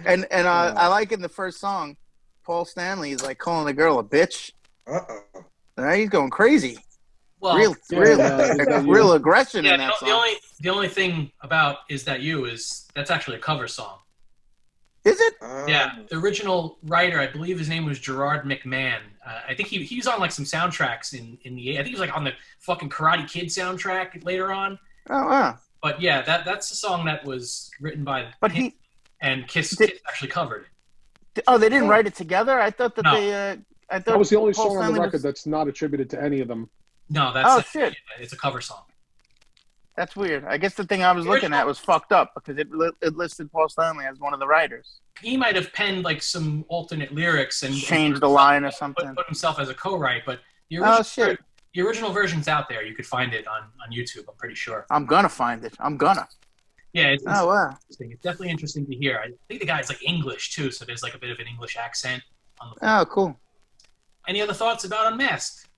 And 0.06 0.26
and 0.30 0.46
uh, 0.46 0.72
I 0.74 0.88
like 0.88 1.12
in 1.12 1.20
the 1.20 1.28
first 1.28 1.60
song, 1.60 1.98
Paul 2.44 2.64
Stanley 2.64 3.10
is 3.10 3.22
like 3.22 3.36
calling 3.36 3.66
the 3.66 3.74
girl 3.74 3.98
a 3.98 4.04
bitch. 4.04 4.52
Uh 4.86 5.00
oh. 5.06 5.44
Right? 5.76 6.00
He's 6.00 6.08
going 6.08 6.30
crazy. 6.30 6.78
Well, 7.40 7.58
real, 7.58 7.76
Yeah, 7.90 7.98
real, 7.98 8.18
yeah, 8.18 8.36
like, 8.54 8.68
yeah. 8.68 8.84
real 8.86 9.12
aggression 9.12 9.66
yeah. 9.66 9.74
in 9.74 9.80
The, 9.80 9.86
that 9.86 9.92
the 10.00 10.06
song. 10.06 10.14
only 10.16 10.30
the 10.60 10.70
only 10.70 10.88
thing 10.88 11.30
about 11.42 11.80
is 11.90 12.04
that 12.04 12.22
you 12.22 12.46
is 12.46 12.88
that's 12.94 13.10
actually 13.10 13.36
a 13.36 13.40
cover 13.40 13.68
song. 13.68 13.98
Is 15.04 15.20
it? 15.20 15.34
Um, 15.42 15.68
Yeah, 15.68 15.96
the 16.08 16.16
original 16.16 16.78
writer, 16.84 17.20
I 17.20 17.26
believe 17.26 17.58
his 17.58 17.68
name 17.68 17.84
was 17.84 17.98
Gerard 18.00 18.46
McMahon. 18.46 19.00
Uh, 19.24 19.40
I 19.46 19.54
think 19.54 19.68
he 19.68 19.84
he 19.84 19.96
was 19.96 20.06
on 20.06 20.20
like 20.20 20.32
some 20.32 20.46
soundtracks 20.46 21.12
in 21.12 21.36
in 21.42 21.54
the 21.54 21.74
I 21.74 21.82
think 21.82 21.88
he 21.88 21.92
was 21.92 22.00
like 22.00 22.16
on 22.16 22.24
the 22.24 22.32
fucking 22.60 22.88
Karate 22.88 23.28
Kid 23.30 23.48
soundtrack 23.48 24.24
later 24.24 24.50
on. 24.54 24.78
Oh 25.10 25.26
wow. 25.26 25.58
But 25.82 26.00
yeah, 26.00 26.22
that 26.22 26.44
that's 26.44 26.70
a 26.70 26.74
song 26.76 27.04
that 27.06 27.24
was 27.24 27.70
written 27.80 28.04
by 28.04 28.28
But 28.40 28.52
him 28.52 28.64
he. 28.64 28.76
and 29.20 29.46
Kiss, 29.46 29.70
Did- 29.76 29.90
Kiss 29.90 30.00
actually 30.08 30.28
covered. 30.28 30.66
Oh, 31.46 31.58
they 31.58 31.68
didn't 31.68 31.88
write 31.88 32.06
it 32.06 32.14
together. 32.14 32.58
I 32.58 32.70
thought 32.70 32.96
that 32.96 33.04
No. 33.04 33.14
they. 33.14 33.32
Uh, 33.52 33.56
I 33.90 33.98
thought 33.98 34.12
That 34.12 34.18
was 34.18 34.30
the 34.30 34.38
only 34.38 34.52
Paul 34.54 34.70
song 34.74 34.82
on 34.82 34.92
the 34.94 35.00
record 35.00 35.12
was- 35.14 35.22
that's 35.22 35.46
not 35.46 35.68
attributed 35.68 36.08
to 36.10 36.22
any 36.22 36.40
of 36.40 36.48
them. 36.48 36.70
No, 37.08 37.32
that's 37.32 37.48
Oh 37.48 37.60
shit. 37.60 37.94
it's 38.18 38.32
a 38.32 38.36
cover 38.36 38.60
song. 38.60 38.82
That's 39.96 40.16
weird. 40.16 40.44
I 40.44 40.56
guess 40.58 40.74
the 40.74 40.84
thing 40.84 41.02
I 41.04 41.12
was 41.12 41.24
The 41.24 41.30
looking 41.30 41.44
original- 41.44 41.60
at 41.60 41.66
was 41.66 41.78
fucked 41.78 42.12
up 42.12 42.32
because 42.34 42.58
it 42.58 42.70
li- 42.70 42.90
it 43.00 43.16
listed 43.16 43.50
Paul 43.52 43.68
Stanley 43.68 44.04
as 44.06 44.18
one 44.18 44.34
of 44.34 44.40
the 44.40 44.46
writers. 44.46 45.00
He 45.22 45.36
might 45.36 45.54
have 45.56 45.72
penned 45.72 46.04
like 46.04 46.22
some 46.22 46.64
alternate 46.68 47.12
lyrics 47.14 47.62
and 47.62 47.74
Changed 47.74 48.20
the 48.20 48.28
line 48.28 48.64
or 48.64 48.68
put, 48.68 48.76
something. 48.78 49.14
put 49.14 49.26
himself 49.26 49.58
as 49.58 49.68
a 49.70 49.74
co-write, 49.74 50.24
but 50.26 50.40
the 50.68 50.78
original, 50.78 50.98
Oh 50.98 51.02
shit. 51.02 51.38
The 51.76 51.82
original 51.82 52.10
version's 52.10 52.48
out 52.48 52.68
there. 52.68 52.82
You 52.82 52.94
could 52.94 53.06
find 53.06 53.32
it 53.34 53.46
on 53.46 53.62
on 53.82 53.92
YouTube. 53.92 54.24
I'm 54.28 54.34
pretty 54.36 54.54
sure. 54.54 54.86
I'm 54.90 55.06
gonna 55.06 55.28
find 55.28 55.64
it. 55.64 55.74
I'm 55.78 55.96
gonna. 55.96 56.26
Yeah, 56.92 57.08
it's, 57.08 57.22
it's 57.22 57.32
Oh 57.36 57.46
wow. 57.48 57.70
interesting. 57.70 58.12
It's 58.12 58.22
definitely 58.22 58.50
interesting 58.50 58.86
to 58.86 58.94
hear. 58.96 59.20
I 59.22 59.28
think 59.48 59.60
the 59.60 59.66
guy's 59.66 59.88
like 59.90 60.02
English 60.02 60.50
too, 60.54 60.70
so 60.70 60.84
there's 60.86 61.02
like 61.02 61.14
a 61.14 61.18
bit 61.18 61.30
of 61.30 61.38
an 61.38 61.46
English 61.46 61.76
accent 61.76 62.22
on 62.60 62.72
the. 62.80 62.90
Oh 63.00 63.04
cool. 63.06 63.38
Any 64.26 64.40
other 64.40 64.54
thoughts 64.54 64.84
about 64.84 65.12
Unmasked? 65.12 65.68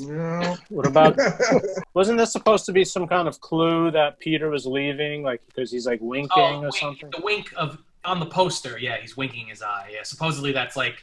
No. 0.00 0.56
What 0.70 0.86
about? 0.86 1.16
Wasn't 1.94 2.16
this 2.16 2.32
supposed 2.32 2.64
to 2.66 2.72
be 2.72 2.84
some 2.84 3.06
kind 3.06 3.28
of 3.28 3.38
clue 3.40 3.90
that 3.90 4.18
Peter 4.20 4.48
was 4.48 4.64
leaving, 4.64 5.22
like 5.22 5.42
because 5.48 5.70
he's 5.70 5.86
like 5.86 6.00
winking 6.00 6.30
Oh, 6.36 6.56
or 6.56 6.60
wink, 6.62 6.74
something? 6.76 7.10
the 7.10 7.20
wink 7.22 7.52
of 7.56 7.78
on 8.04 8.18
the 8.18 8.26
poster. 8.26 8.78
Yeah, 8.78 8.96
he's 8.98 9.16
winking 9.16 9.48
his 9.48 9.60
eye. 9.62 9.90
Yeah, 9.92 10.02
supposedly 10.04 10.52
that's 10.52 10.76
like 10.76 11.02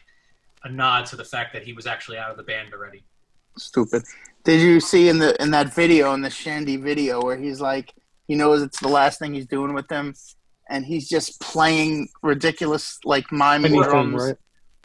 a 0.63 0.69
nod 0.69 1.05
to 1.07 1.15
the 1.15 1.23
fact 1.23 1.53
that 1.53 1.63
he 1.63 1.71
was 1.73 1.85
actually 1.85 2.17
out 2.17 2.31
of 2.31 2.37
the 2.37 2.43
band 2.43 2.73
already. 2.73 3.03
Stupid. 3.57 4.03
Did 4.43 4.61
you 4.61 4.79
see 4.79 5.09
in 5.09 5.19
the 5.19 5.39
in 5.41 5.51
that 5.51 5.73
video 5.73 6.13
in 6.13 6.21
the 6.21 6.29
Shandy 6.29 6.77
video 6.77 7.21
where 7.21 7.37
he's 7.37 7.59
like 7.61 7.93
he 8.27 8.35
knows 8.35 8.61
it's 8.61 8.79
the 8.79 8.87
last 8.87 9.19
thing 9.19 9.33
he's 9.33 9.45
doing 9.47 9.73
with 9.73 9.87
them, 9.87 10.13
and 10.69 10.85
he's 10.85 11.09
just 11.09 11.39
playing 11.41 12.09
ridiculous 12.23 12.97
like 13.03 13.31
mime 13.31 13.65
Anything, 13.65 13.83
drums. 13.83 14.23
right? 14.23 14.35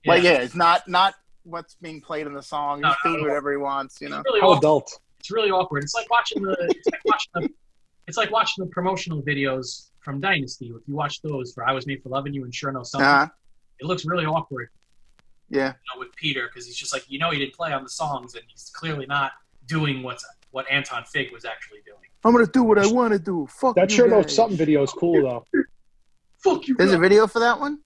Like 0.07 0.23
yeah, 0.23 0.39
it's 0.39 0.55
not 0.55 0.89
not 0.89 1.15
what's 1.45 1.77
being 1.77 2.01
played 2.01 2.27
in 2.27 2.35
the 2.35 2.43
song. 2.43 2.79
He's 2.79 2.95
no, 3.05 3.11
doing 3.13 3.23
no. 3.23 3.29
whatever 3.29 3.51
he 3.53 3.57
wants. 3.59 4.01
You 4.01 4.09
know. 4.09 4.19
It's 4.21 4.27
really 4.27 4.41
How 4.41 4.47
awkward. 4.49 4.59
adult. 4.59 4.99
It's 5.21 5.31
really 5.31 5.51
awkward. 5.51 5.85
It's 5.85 5.95
like 5.95 6.11
watching 6.11 6.43
the. 6.43 6.57
It's 6.71 6.87
like 6.91 7.05
watching 7.05 7.31
the. 7.35 7.49
It's 8.07 8.17
like 8.19 8.31
watching 8.31 8.65
the 8.65 8.71
promotional 8.71 9.23
videos 9.23 9.89
from 10.01 10.21
Dynasty. 10.21 10.67
If 10.67 10.83
you 10.87 10.95
watch 10.95 11.23
those 11.23 11.55
for 11.55 11.67
"I 11.67 11.73
Was 11.73 11.87
Made 11.87 12.03
for 12.03 12.11
Loving 12.11 12.35
You" 12.35 12.45
and 12.45 12.55
"Sure 12.55 12.71
Know 12.73 12.83
Something," 12.83 13.07
Uh, 13.09 13.29
it 13.81 13.87
looks 13.87 14.05
really 14.05 14.27
awkward. 14.27 14.69
yeah. 15.49 15.69
you 15.69 15.95
know, 15.95 16.01
with 16.01 16.15
Peter 16.17 16.49
because 16.53 16.67
he's 16.67 16.77
just 16.77 16.93
like 16.93 17.05
you 17.09 17.19
know 17.19 17.31
he 17.31 17.39
didn't 17.39 17.55
play 17.55 17.73
on 17.73 17.83
the 17.83 17.89
songs 17.89 18.35
and 18.35 18.43
he's 18.49 18.71
clearly 18.75 19.07
not 19.07 19.33
doing 19.67 20.03
what's 20.03 20.25
what 20.51 20.71
Anton 20.71 21.05
Fig 21.05 21.33
was 21.33 21.45
actually 21.45 21.81
doing. 21.85 21.99
I'm 22.25 22.33
gonna 22.33 22.47
do 22.47 22.63
what 22.63 22.79
I 22.79 22.87
want 22.87 23.13
to 23.13 23.19
do. 23.19 23.47
Fuck 23.51 23.77
you. 23.77 23.83
That 23.83 23.91
sure 23.91 24.09
knows 24.09 24.35
something 24.35 24.57
video 24.57 24.83
is 24.83 24.91
cool 24.93 25.23
though. 25.23 25.45
Fuck 26.39 26.69
you. 26.69 26.75
There's 26.77 26.93
a 26.93 26.99
video 26.99 27.27
for 27.27 27.39
that 27.41 27.59
one. 27.59 27.81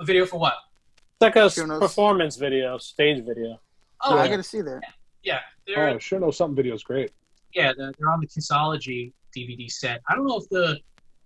A 0.00 0.04
video 0.04 0.24
for 0.26 0.38
what? 0.40 0.54
It's 0.94 1.20
like 1.20 1.36
a 1.36 1.50
Sure 1.50 1.66
knows. 1.66 1.80
performance 1.80 2.36
video, 2.36 2.78
stage 2.78 3.24
video. 3.24 3.60
Oh, 4.00 4.18
I 4.18 4.26
gotta 4.28 4.42
see 4.42 4.62
that. 4.62 4.80
yeah, 5.22 5.38
oh, 5.44 5.50
they're 5.66 5.88
Oh, 5.90 5.98
sure 5.98 6.18
knows 6.18 6.36
something 6.36 6.56
video 6.56 6.74
is 6.74 6.82
great. 6.82 7.12
yeah 7.54 7.72
they're, 7.76 7.92
they're 7.98 8.10
on 8.10 8.20
the 8.20 8.26
Kissology 8.26 9.12
DVD 9.36 9.70
set. 9.70 10.00
I 10.08 10.14
don't 10.14 10.26
know 10.26 10.38
if 10.38 10.48
the 10.48 10.78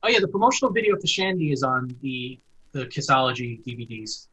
oh 0.02 0.08
yeah 0.08 0.18
the 0.20 0.28
promotional 0.28 0.72
video 0.72 0.96
for 1.00 1.06
Shandy 1.06 1.52
is 1.52 1.62
on 1.62 1.96
the 2.02 2.38
the 2.72 2.84
Kissology 2.86 3.64
DVDs 3.64 4.26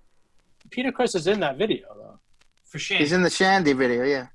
Peter 0.72 0.92
Criss 0.92 1.16
is 1.16 1.28
in 1.28 1.40
that 1.42 1.58
video 1.58 1.88
though. 1.96 2.20
for 2.66 2.80
Shandy. 2.80 3.04
He's 3.04 3.14
in 3.14 3.22
the 3.24 3.30
Shandy 3.30 3.74
video. 3.74 4.04
Yeah. 4.04 4.28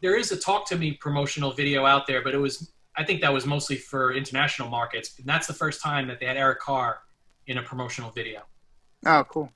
There 0.00 0.16
is 0.16 0.30
a 0.32 0.36
Talk 0.36 0.66
to 0.68 0.76
Me 0.76 0.92
promotional 0.92 1.50
video 1.52 1.84
out 1.84 2.06
there, 2.06 2.22
but 2.22 2.34
it 2.34 2.38
was 2.38 2.72
I 2.96 3.04
think 3.04 3.20
that 3.20 3.32
was 3.32 3.46
mostly 3.46 3.76
for 3.76 4.12
international 4.12 4.68
markets. 4.68 5.16
And 5.18 5.26
that's 5.26 5.46
the 5.46 5.52
first 5.54 5.80
time 5.80 6.08
that 6.08 6.18
they 6.18 6.26
had 6.26 6.36
Eric 6.36 6.58
Carr 6.60 6.98
in 7.46 7.58
a 7.58 7.62
promotional 7.62 8.10
video. 8.10 8.42
Oh, 9.06 9.24
cool. 9.28 9.52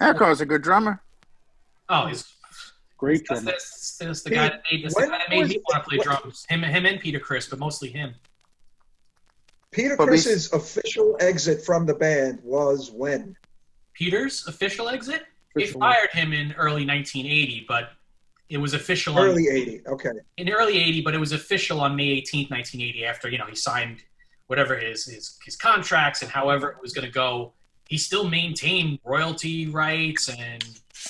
Eric 0.00 0.18
Carr's 0.18 0.40
a 0.40 0.46
good 0.46 0.62
drummer. 0.62 1.02
Oh, 1.88 2.06
he's 2.06 2.24
Great 2.96 3.24
That's, 3.28 3.40
drummer. 3.42 3.52
that's, 3.52 3.96
that's 3.98 4.22
the 4.22 4.30
guy 4.30 4.48
that 4.48 4.62
made, 4.72 4.84
that's 4.84 4.94
the 4.94 5.02
guy 5.02 5.08
that 5.18 5.28
made 5.30 5.40
was- 5.42 5.48
me 5.50 5.60
want 5.68 5.82
to 5.84 5.88
play 5.88 5.98
drums. 5.98 6.44
Him, 6.48 6.62
him 6.62 6.84
and 6.86 7.00
Peter 7.00 7.18
Criss, 7.20 7.46
but 7.48 7.58
mostly 7.58 7.88
him. 7.90 8.14
Peter 9.70 9.96
But 9.96 10.06
we- 10.06 10.10
Criss's 10.12 10.52
official 10.52 11.16
exit 11.20 11.64
from 11.64 11.86
the 11.86 11.94
band 11.94 12.40
was 12.42 12.90
when? 12.90 13.36
Peter's 13.92 14.46
official 14.46 14.88
exit. 14.88 15.26
They 15.54 15.66
fired 15.66 16.10
him 16.12 16.32
in 16.32 16.52
early 16.52 16.84
1980, 16.86 17.64
but 17.68 17.90
it 18.48 18.58
was 18.58 18.74
official 18.74 19.18
on, 19.18 19.28
Early 19.28 19.48
80. 19.48 19.82
Okay. 19.86 20.10
in 20.36 20.48
early 20.50 20.78
80, 20.78 21.02
but 21.02 21.14
it 21.14 21.18
was 21.18 21.32
official 21.32 21.80
on 21.80 21.94
May 21.94 22.20
18th, 22.22 22.50
1980, 22.50 23.04
after 23.04 23.28
you 23.28 23.38
know 23.38 23.46
he 23.46 23.54
signed 23.54 24.02
whatever 24.46 24.76
his 24.76 25.04
his, 25.04 25.38
his 25.44 25.56
contracts 25.56 26.22
and 26.22 26.30
however 26.30 26.70
it 26.70 26.76
was 26.80 26.92
going 26.92 27.06
to 27.06 27.12
go. 27.12 27.52
He 27.88 27.96
still 27.96 28.28
maintained 28.28 28.98
royalty 29.04 29.66
rights 29.68 30.28
and 30.28 30.62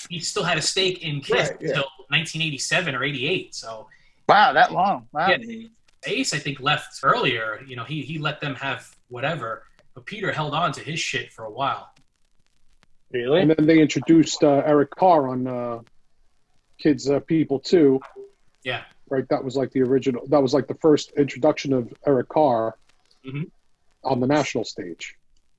he 0.09 0.21
still 0.21 0.45
had 0.45 0.59
a 0.59 0.63
stake 0.63 1.03
in 1.03 1.21
Kiss 1.21 1.51
Right, 1.51 1.61
yeah. 1.61 1.69
until 1.71 1.85
1987 2.09 2.95
or 2.95 3.03
88. 3.03 3.55
So 3.55 3.89
Wow, 4.29 4.53
that 4.53 4.73
long. 4.73 5.09
Wow. 5.13 5.29
Yeah, 5.29 5.67
Ace, 6.07 6.35
I 6.35 6.39
think, 6.39 6.61
left 6.61 7.01
earlier. 7.03 7.63
You 7.67 7.77
know, 7.77 7.85
he 7.85 8.03
he 8.03 8.19
let 8.19 8.41
them 8.41 8.55
have 8.57 8.95
whatever, 9.09 9.65
but 9.95 10.07
Peter 10.07 10.31
held 10.31 10.55
on 10.55 10.71
to 10.73 10.81
his 10.81 11.01
shit 11.01 11.33
for 11.33 11.45
a 11.45 11.51
while. 11.51 11.93
Really? 13.11 13.41
And 13.41 13.51
then 13.51 13.67
they 13.67 13.81
introduced 13.81 14.45
uh, 14.45 14.63
Eric 14.67 14.91
Carr 14.91 15.29
on 15.29 15.47
uh, 15.47 15.81
Kids 16.79 17.11
uh, 17.11 17.21
People 17.21 17.59
too. 17.59 18.01
Yeah, 18.65 18.83
Right, 19.11 19.27
that 19.31 19.43
was 19.43 19.57
like 19.57 19.71
the 19.71 19.83
original. 19.83 20.27
That 20.29 20.43
was 20.43 20.53
like 20.53 20.67
the 20.67 20.75
first 20.75 21.13
introduction 21.13 21.73
of 21.73 21.93
Eric 22.07 22.29
Carr 22.29 22.77
Mhm. 23.25 23.51
on 24.05 24.21
the 24.21 24.27
national 24.27 24.65
stage. 24.65 25.15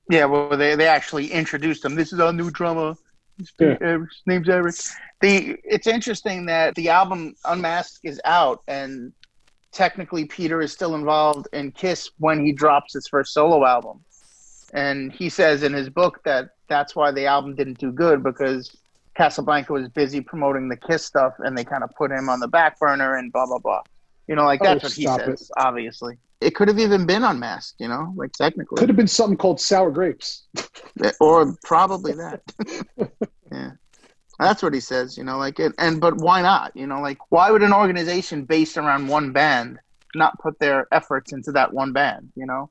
Yeah, 0.08 0.26
well, 0.26 0.56
they, 0.56 0.76
they 0.76 0.86
actually 0.86 1.32
introduced 1.32 1.84
him. 1.84 1.94
This 1.94 2.12
is 2.12 2.20
our 2.20 2.32
new 2.32 2.50
drummer. 2.50 2.94
His, 3.38 3.52
Yeah. 3.58 3.76
Eric, 3.80 4.08
his 4.10 4.22
name's 4.26 4.48
Eric. 4.48 4.74
The 5.20 5.56
it's 5.64 5.86
interesting 5.86 6.46
that 6.46 6.74
the 6.74 6.88
album 6.90 7.34
Unmasked 7.44 8.00
is 8.04 8.20
out, 8.24 8.62
and 8.68 9.12
technically 9.72 10.24
Peter 10.26 10.60
is 10.60 10.72
still 10.72 10.94
involved 10.94 11.48
in 11.52 11.72
Kiss 11.72 12.10
when 12.18 12.44
he 12.44 12.52
drops 12.52 12.92
his 12.94 13.08
first 13.08 13.32
solo 13.32 13.64
album. 13.64 14.04
And 14.72 15.12
he 15.12 15.28
says 15.28 15.62
in 15.64 15.72
his 15.72 15.88
book 15.88 16.20
that 16.24 16.50
that's 16.68 16.94
why 16.94 17.10
the 17.10 17.26
album 17.26 17.56
didn't 17.56 17.78
do 17.78 17.90
good 17.90 18.22
because 18.22 18.70
Casablanca 19.20 19.74
was 19.74 19.86
busy 19.90 20.22
promoting 20.22 20.70
the 20.70 20.78
Kiss 20.78 21.04
stuff, 21.04 21.34
and 21.40 21.56
they 21.56 21.62
kind 21.62 21.84
of 21.84 21.90
put 21.90 22.10
him 22.10 22.30
on 22.30 22.40
the 22.40 22.48
back 22.48 22.80
burner 22.80 23.16
and 23.16 23.30
blah 23.30 23.44
blah 23.44 23.58
blah. 23.58 23.82
You 24.26 24.34
know, 24.34 24.46
like 24.46 24.62
Oh, 24.62 24.64
that's 24.64 24.82
what 24.82 24.92
he 24.94 25.06
says. 25.06 25.50
Obviously, 25.58 26.16
it 26.40 26.54
could 26.54 26.68
have 26.68 26.78
even 26.78 27.04
been 27.04 27.22
unmasked. 27.22 27.78
You 27.80 27.88
know, 27.88 28.14
like 28.16 28.32
technically. 28.32 28.78
Could 28.78 28.88
have 28.88 28.96
been 28.96 29.06
something 29.06 29.36
called 29.36 29.60
Sour 29.60 29.90
Grapes. 29.90 30.46
or 31.20 31.54
probably 31.64 32.12
that. 32.12 32.40
yeah, 33.52 33.72
that's 34.38 34.62
what 34.62 34.72
he 34.72 34.80
says. 34.80 35.18
You 35.18 35.24
know, 35.24 35.36
like 35.36 35.60
it. 35.60 35.74
And 35.76 36.00
but 36.00 36.16
why 36.16 36.40
not? 36.40 36.74
You 36.74 36.86
know, 36.86 37.02
like 37.02 37.18
why 37.28 37.50
would 37.50 37.62
an 37.62 37.74
organization 37.74 38.46
based 38.46 38.78
around 38.78 39.08
one 39.08 39.32
band 39.32 39.80
not 40.14 40.38
put 40.38 40.58
their 40.60 40.88
efforts 40.92 41.34
into 41.34 41.52
that 41.52 41.74
one 41.74 41.92
band? 41.92 42.32
You 42.36 42.46
know, 42.46 42.70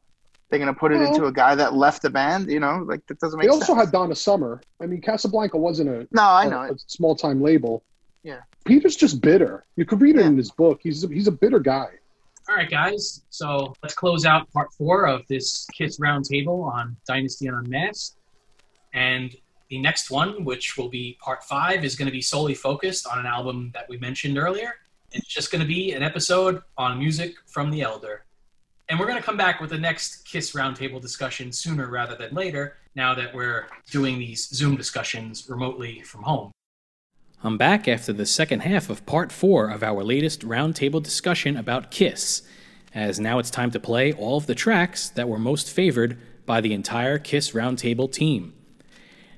They're 0.49 0.59
gonna 0.59 0.73
put 0.73 0.91
it 0.91 0.97
Well- 0.97 1.07
into 1.13 1.25
a 1.25 1.31
guy 1.31 1.55
that 1.55 1.73
left 1.75 2.01
the 2.01 2.09
band. 2.09 2.49
You 2.51 2.59
know, 2.59 2.83
like 2.87 3.05
that 3.07 3.19
doesn't 3.19 3.37
make. 3.37 3.47
They 3.47 3.51
make 3.55 3.61
also 3.61 3.75
had 3.75 3.91
Donna 3.91 4.15
Summer. 4.15 4.61
I 4.81 4.85
mean, 4.87 5.01
Casablanca 5.01 5.57
wasn't 5.57 5.89
a 5.89 6.07
no, 6.11 6.21
I 6.23 6.45
a- 6.45 6.49
know 6.49 6.59
a, 6.61 6.71
it. 6.71 6.83
small 6.87 7.15
time 7.15 7.41
label. 7.41 7.83
Yeah. 8.23 8.39
Peter's 8.65 8.95
just 8.95 9.21
bitter. 9.21 9.65
You 9.75 9.85
could 9.85 10.01
read 10.01 10.15
it 10.17 10.25
in 10.25 10.35
his 10.35 10.51
book. 10.51 10.81
He's 10.83 11.03
a, 11.03 11.07
he's 11.07 11.27
a 11.27 11.31
bitter 11.31 11.59
guy. 11.59 11.87
All 12.49 12.55
right, 12.55 12.69
guys. 12.69 13.23
So 13.29 13.73
let's 13.83 13.93
close 13.93 14.25
out 14.25 14.51
part 14.51 14.73
four 14.73 15.07
of 15.07 15.25
this 15.27 15.65
Kiss 15.73 15.99
Roundtable 15.99 16.63
on 16.71 16.97
Dynasty 17.07 17.47
and 17.47 17.55
Unmasked. 17.65 18.17
And 18.93 19.33
the 19.69 19.79
next 19.79 20.09
one, 20.09 20.43
which 20.43 20.77
will 20.77 20.89
be 20.89 21.17
part 21.21 21.43
five, 21.43 21.85
is 21.85 21.95
going 21.95 22.07
to 22.07 22.11
be 22.11 22.21
solely 22.21 22.55
focused 22.55 23.07
on 23.07 23.19
an 23.19 23.25
album 23.27 23.69
that 23.75 23.87
we 23.87 23.97
mentioned 23.99 24.37
earlier. 24.37 24.73
It's 25.11 25.27
just 25.27 25.51
going 25.51 25.61
to 25.61 25.67
be 25.67 25.93
an 25.93 26.03
episode 26.03 26.61
on 26.77 26.97
music 26.99 27.35
from 27.47 27.69
the 27.71 27.81
Elder. 27.83 28.25
And 28.89 28.99
we're 28.99 29.05
going 29.05 29.19
to 29.19 29.23
come 29.23 29.37
back 29.37 29.61
with 29.61 29.69
the 29.69 29.77
next 29.77 30.25
Kiss 30.25 30.53
Roundtable 30.53 30.99
discussion 30.99 31.51
sooner 31.51 31.87
rather 31.87 32.15
than 32.15 32.33
later, 32.33 32.77
now 32.95 33.13
that 33.13 33.35
we're 33.35 33.67
doing 33.91 34.17
these 34.17 34.49
Zoom 34.49 34.75
discussions 34.75 35.47
remotely 35.47 36.01
from 36.01 36.23
home. 36.23 36.51
I'm 37.43 37.55
back 37.55 37.87
after 37.87 38.11
the 38.11 38.25
second 38.25 38.61
half 38.61 38.89
of 38.89 39.05
part 39.05 39.31
four 39.31 39.69
of 39.69 39.83
our 39.83 40.03
latest 40.03 40.41
roundtable 40.41 41.03
discussion 41.03 41.55
about 41.55 41.91
Kiss, 41.91 42.41
as 42.91 43.19
now 43.19 43.37
it's 43.37 43.51
time 43.51 43.69
to 43.71 43.79
play 43.79 44.11
all 44.11 44.37
of 44.37 44.47
the 44.47 44.55
tracks 44.55 45.09
that 45.09 45.29
were 45.29 45.37
most 45.37 45.69
favored 45.69 46.17
by 46.47 46.59
the 46.59 46.73
entire 46.73 47.19
Kiss 47.19 47.51
Roundtable 47.51 48.11
team. 48.11 48.53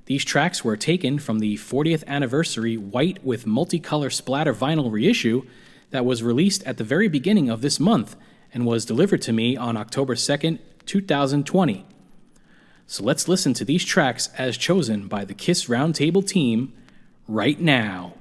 These 0.05 0.23
tracks 0.23 0.63
were 0.63 0.77
taken 0.77 1.19
from 1.19 1.39
the 1.39 1.57
40th 1.57 2.07
anniversary 2.07 2.77
white 2.77 3.21
with 3.21 3.45
multicolor 3.45 4.13
splatter 4.13 4.53
vinyl 4.53 4.89
reissue 4.89 5.43
that 5.89 6.05
was 6.05 6.23
released 6.23 6.63
at 6.63 6.77
the 6.77 6.85
very 6.85 7.09
beginning 7.09 7.49
of 7.49 7.59
this 7.59 7.81
month 7.81 8.15
and 8.53 8.65
was 8.65 8.85
delivered 8.85 9.21
to 9.23 9.33
me 9.33 9.55
on 9.57 9.77
October 9.77 10.15
2nd, 10.15 10.59
2020. 10.85 11.85
So 12.85 13.03
let's 13.03 13.27
listen 13.27 13.53
to 13.53 13.65
these 13.65 13.85
tracks 13.85 14.29
as 14.37 14.57
chosen 14.57 15.07
by 15.07 15.23
the 15.23 15.33
Kiss 15.33 15.65
Roundtable 15.65 16.27
team 16.27 16.73
right 17.27 17.59
now. 17.59 18.15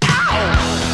Cats 0.00 0.87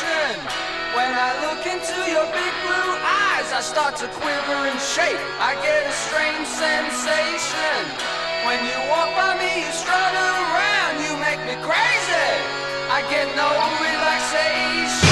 When 0.00 1.12
I 1.12 1.30
look 1.44 1.66
into 1.66 1.98
your 2.08 2.24
big 2.32 2.54
blue 2.64 2.92
eyes, 3.04 3.52
I 3.52 3.60
start 3.60 3.96
to 3.96 4.08
quiver 4.08 4.58
and 4.64 4.80
shake. 4.80 5.20
I 5.36 5.52
get 5.60 5.84
a 5.84 5.92
strange 5.92 6.48
sensation. 6.48 7.80
When 8.48 8.64
you 8.64 8.76
walk 8.88 9.12
by 9.12 9.36
me, 9.36 9.60
you 9.60 9.72
strut 9.72 10.14
around, 10.16 11.04
you 11.04 11.12
make 11.20 11.40
me 11.44 11.56
crazy. 11.60 12.32
I 12.88 13.04
get 13.12 13.28
no 13.36 13.48
relaxation. 13.76 15.09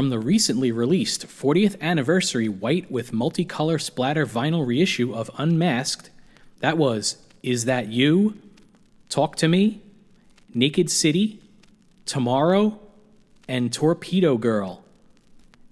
From 0.00 0.08
the 0.08 0.18
recently 0.18 0.72
released 0.72 1.26
40th 1.26 1.78
anniversary 1.78 2.48
white 2.48 2.90
with 2.90 3.12
multicolor 3.12 3.78
splatter 3.78 4.24
vinyl 4.24 4.66
reissue 4.66 5.12
of 5.12 5.30
Unmasked, 5.36 6.08
that 6.60 6.78
was 6.78 7.18
Is 7.42 7.66
That 7.66 7.88
You? 7.88 8.38
Talk 9.10 9.36
to 9.36 9.46
Me, 9.46 9.82
Naked 10.54 10.90
City, 10.90 11.42
Tomorrow, 12.06 12.80
and 13.46 13.70
Torpedo 13.70 14.38
Girl. 14.38 14.82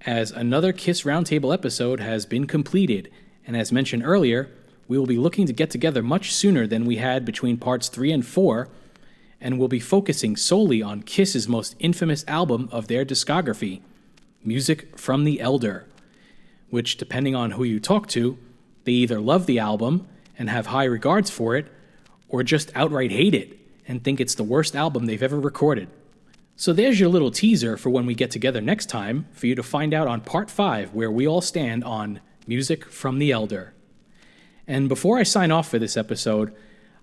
As 0.05 0.31
another 0.31 0.75
Kiss 0.75 1.05
Roundtable 1.05 1.55
episode 1.55 2.01
has 2.01 2.27
been 2.27 2.47
completed, 2.47 3.11
and 3.47 3.57
as 3.57 3.73
mentioned 3.73 4.03
earlier, 4.05 4.51
we 4.89 4.99
will 4.99 5.07
be 5.07 5.17
looking 5.17 5.47
to 5.47 5.55
get 5.55 5.71
together 5.71 6.03
much 6.03 6.35
sooner 6.35 6.67
than 6.67 6.85
we 6.85 6.97
had 6.97 7.25
between 7.25 7.57
parts 7.57 7.89
3 7.89 8.13
and 8.13 8.27
4, 8.27 8.69
and 9.41 9.59
will 9.59 9.69
be 9.69 9.81
focusing 9.81 10.37
solely 10.37 10.83
on 10.83 11.01
Kiss's 11.01 11.49
most 11.49 11.75
infamous 11.79 12.27
album 12.29 12.69
of 12.71 12.89
their 12.89 13.07
discography, 13.07 13.81
Music 14.45 14.99
from 14.99 15.25
the 15.25 15.41
Elder, 15.41 15.87
which, 16.71 16.97
depending 16.97 17.35
on 17.35 17.53
who 17.53 17.65
you 17.65 17.81
talk 17.81 18.07
to, 18.09 18.39
they 18.85 18.93
either 18.93 19.21
love 19.21 19.47
the 19.47 19.59
album 19.59 20.07
and 20.39 20.49
have 20.49 20.67
high 20.67 20.85
regards 20.85 21.31
for 21.31 21.57
it, 21.57 21.67
or 22.29 22.43
just 22.43 22.71
outright 22.75 23.11
hate 23.11 23.35
it 23.35 23.59
and 23.87 24.05
think 24.05 24.21
it's 24.21 24.35
the 24.35 24.45
worst 24.45 24.77
album 24.77 25.07
they've 25.07 25.23
ever 25.23 25.41
recorded. 25.41 25.89
So 26.57 26.73
there's 26.73 27.01
your 27.01 27.09
little 27.09 27.31
teaser 27.31 27.77
for 27.77 27.91
when 27.91 28.05
we 28.05 28.15
get 28.15 28.31
together 28.31 28.61
next 28.61 28.87
time 28.87 29.27
for 29.33 29.47
you 29.47 29.55
to 29.55 29.63
find 29.63 29.95
out 29.95 30.09
on 30.09 30.21
part 30.21 30.51
5 30.51 30.93
where 30.93 31.11
we 31.11 31.27
all 31.27 31.41
stand 31.41 31.85
on 31.85 32.21
Music 32.47 32.85
from 32.85 33.19
the 33.19 33.31
Elder. 33.31 33.75
And 34.67 34.89
before 34.89 35.19
I 35.19 35.23
sign 35.23 35.51
off 35.51 35.69
for 35.69 35.79
this 35.79 35.97
episode, 35.97 36.55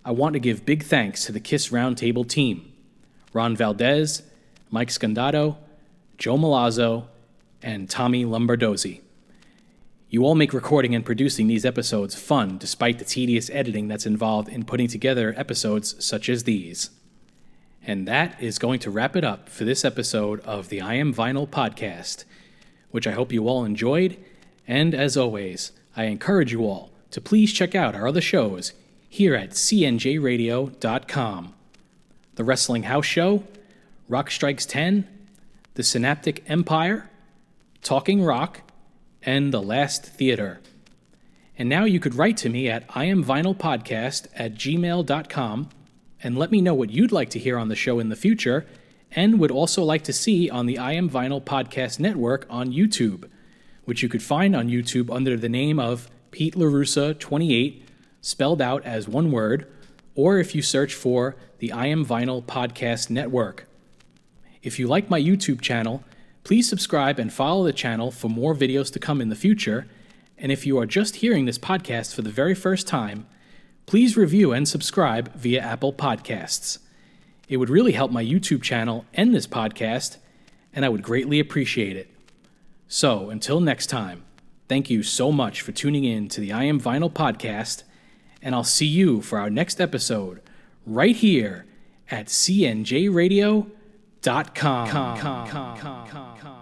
I 0.03 0.12
want 0.12 0.34
to 0.34 0.40
give 0.40 0.66
big 0.66 0.84
thanks 0.84 1.26
to 1.26 1.32
the 1.32 1.40
Kiss 1.40 1.70
Roundtable 1.70 2.28
team 2.28 2.72
Ron 3.34 3.56
Valdez, 3.56 4.24
Mike 4.70 4.90
Scandato, 4.90 5.57
Joe 6.18 6.38
Malazzo, 6.38 7.07
and 7.61 7.90
Tommy 7.90 8.26
Lombardozzi. 8.26 9.02
You 10.10 10.23
all 10.23 10.36
make 10.36 10.53
recording 10.53 10.95
and 10.95 11.06
producing 11.06 11.48
these 11.48 11.65
episodes 11.65 12.15
fun 12.15 12.57
despite 12.57 12.99
the 12.99 13.06
tedious 13.06 13.49
editing 13.49 13.88
that's 13.88 14.06
involved 14.06 14.48
in 14.48 14.64
putting 14.64 14.88
together 14.88 15.34
episodes 15.36 16.03
such 16.03 16.30
as 16.30 16.44
these. 16.44 16.91
And 17.86 18.07
that 18.07 18.41
is 18.41 18.57
going 18.57 18.80
to 18.80 18.91
wrap 18.91 19.15
it 19.15 19.23
up 19.23 19.49
for 19.49 19.65
this 19.65 19.84
episode 19.84 20.40
of 20.41 20.69
the 20.69 20.82
I 20.82 20.95
Am 20.95 21.14
Vinyl 21.14 21.48
podcast, 21.48 22.23
which 22.91 23.07
I 23.07 23.11
hope 23.11 23.32
you 23.32 23.48
all 23.48 23.65
enjoyed. 23.65 24.18
And 24.68 24.95
as 24.95 25.18
always, 25.18 25.72
I 25.95 26.06
encourage 26.06 26.52
you 26.52 26.61
all 26.61 26.91
to 27.11 27.22
please 27.22 27.53
check 27.53 27.76
out 27.76 27.95
our 27.95 28.07
other 28.07 28.22
shows 28.22 28.73
here 29.07 29.36
at 29.36 29.52
cnjradio.com. 29.52 31.53
The 32.36 32.44
Wrestling 32.44 32.84
House 32.84 33.06
Show, 33.06 33.44
Rock 34.10 34.30
Strikes 34.30 34.65
10, 34.65 35.07
The 35.76 35.84
Synaptic 35.84 36.44
Empire, 36.48 37.10
Talking 37.86 38.24
Rock, 38.24 38.62
and 39.22 39.53
The 39.53 39.62
Last 39.62 40.03
Theater. 40.03 40.60
And 41.56 41.70
now 41.70 41.84
you 41.84 41.99
could 41.99 42.16
write 42.16 42.36
to 42.38 42.49
me 42.49 42.68
at 42.68 42.88
iamvinylpodcast 42.88 44.26
at 44.36 44.56
gmail.com 44.56 45.70
and 46.24 46.36
let 46.36 46.49
me 46.49 46.62
know 46.62 46.74
what 46.74 46.90
you'd 46.90 47.12
like 47.12 47.30
to 47.30 47.38
hear 47.38 47.60
on 47.60 47.68
the 47.68 47.76
show 47.76 47.99
in 47.99 48.10
the 48.10 48.16
future 48.16 48.66
and 49.12 49.40
would 49.40 49.52
also 49.52 49.84
like 49.84 50.03
to 50.06 50.14
see 50.14 50.49
on 50.49 50.66
the 50.66 50.80
I 50.80 50.94
Am 50.94 51.07
Vinyl 51.07 51.40
Podcast 51.40 51.99
Network 51.99 52.48
on 52.49 52.74
YouTube, 52.74 53.30
which 53.84 54.02
you 54.02 54.10
could 54.10 54.24
find 54.24 54.56
on 54.56 54.68
YouTube 54.68 55.16
under 55.16 55.38
the 55.38 55.48
name 55.48 55.80
of 55.80 56.10
Pete 56.32 56.56
LaRussa 56.56 57.20
28, 57.20 57.88
spelled 58.20 58.64
out 58.64 58.84
as 58.84 59.07
one 59.07 59.32
word, 59.32 59.72
or 60.16 60.40
if 60.40 60.56
you 60.56 60.64
search 60.64 60.95
for 60.95 61.36
the 61.60 61.72
I 61.72 61.86
Am 61.86 62.03
Vinyl 62.03 62.44
Podcast 62.44 63.12
Network. 63.12 63.68
If 64.64 64.80
you 64.80 64.88
like 64.88 65.12
my 65.12 65.22
YouTube 65.22 65.62
channel, 65.62 66.03
please 66.45 66.69
subscribe 66.69 67.19
and 67.19 67.34
follow 67.34 67.65
the 67.65 67.73
channel 67.73 68.11
for 68.11 68.30
more 68.30 68.55
videos 68.55 68.93
to 68.93 68.99
come 68.99 69.19
in 69.19 69.30
the 69.30 69.35
future. 69.35 69.88
And 70.38 70.51
if 70.51 70.65
you 70.65 70.77
are 70.77 70.85
just 70.85 71.17
hearing 71.17 71.45
this 71.45 71.57
podcast 71.57 72.13
for 72.13 72.22
the 72.22 72.30
very 72.30 72.53
first 72.53 72.88
time, 72.88 73.26
please 73.88 74.15
review 74.15 74.53
and 74.53 74.67
subscribe 74.67 75.34
via 75.34 75.59
Apple 75.59 75.91
Podcasts. 75.91 76.77
It 77.49 77.57
would 77.57 77.72
really 77.72 77.93
help 77.93 78.11
my 78.11 78.23
YouTube 78.23 78.61
channel 78.61 79.05
and 79.13 79.34
this 79.34 79.47
podcast, 79.47 80.17
and 80.72 80.85
I 80.85 80.89
would 80.89 81.01
greatly 81.01 81.39
appreciate 81.39 81.97
it. 81.97 82.09
So, 82.88 83.31
until 83.31 83.59
next 83.59 83.88
time, 83.88 84.23
thank 84.69 84.89
you 84.89 85.01
so 85.01 85.31
much 85.31 85.61
for 85.61 85.72
tuning 85.72 86.03
in 86.03 86.30
to 86.30 86.41
the 86.41 86.53
I 86.53 86.65
Am 86.65 86.80
Vinyl 86.80 87.11
podcast, 87.11 87.84
and 88.41 88.53
I'll 88.53 88.63
see 88.63 88.85
you 88.85 89.22
for 89.22 89.39
our 89.39 89.49
next 89.49 89.81
episode 89.81 90.41
right 90.85 91.15
here 91.15 91.65
at 92.11 92.27
cnjradio.com. 94.26 94.88
Happy 94.88 96.55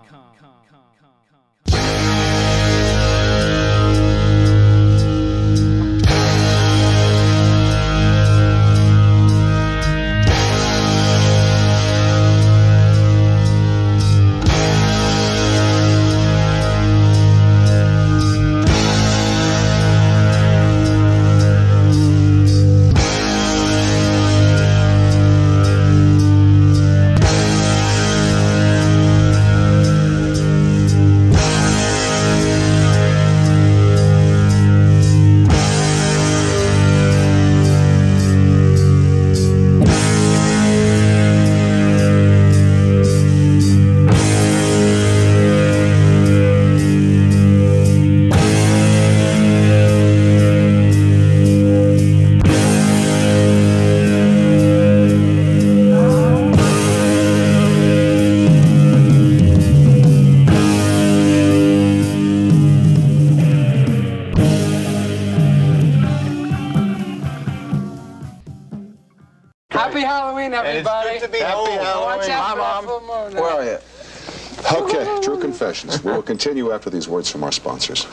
continue 76.34 76.72
after 76.72 76.90
these 76.90 77.08
words 77.08 77.30
from 77.30 77.44
our 77.44 77.52
sponsors. 77.52 78.08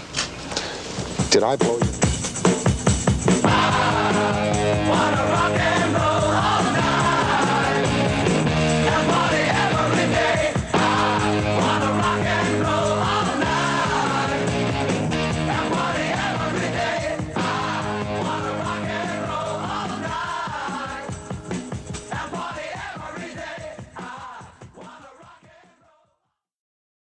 Did 1.30 1.42
I 1.42 1.56
blow 1.56 1.78
you? 1.78 1.99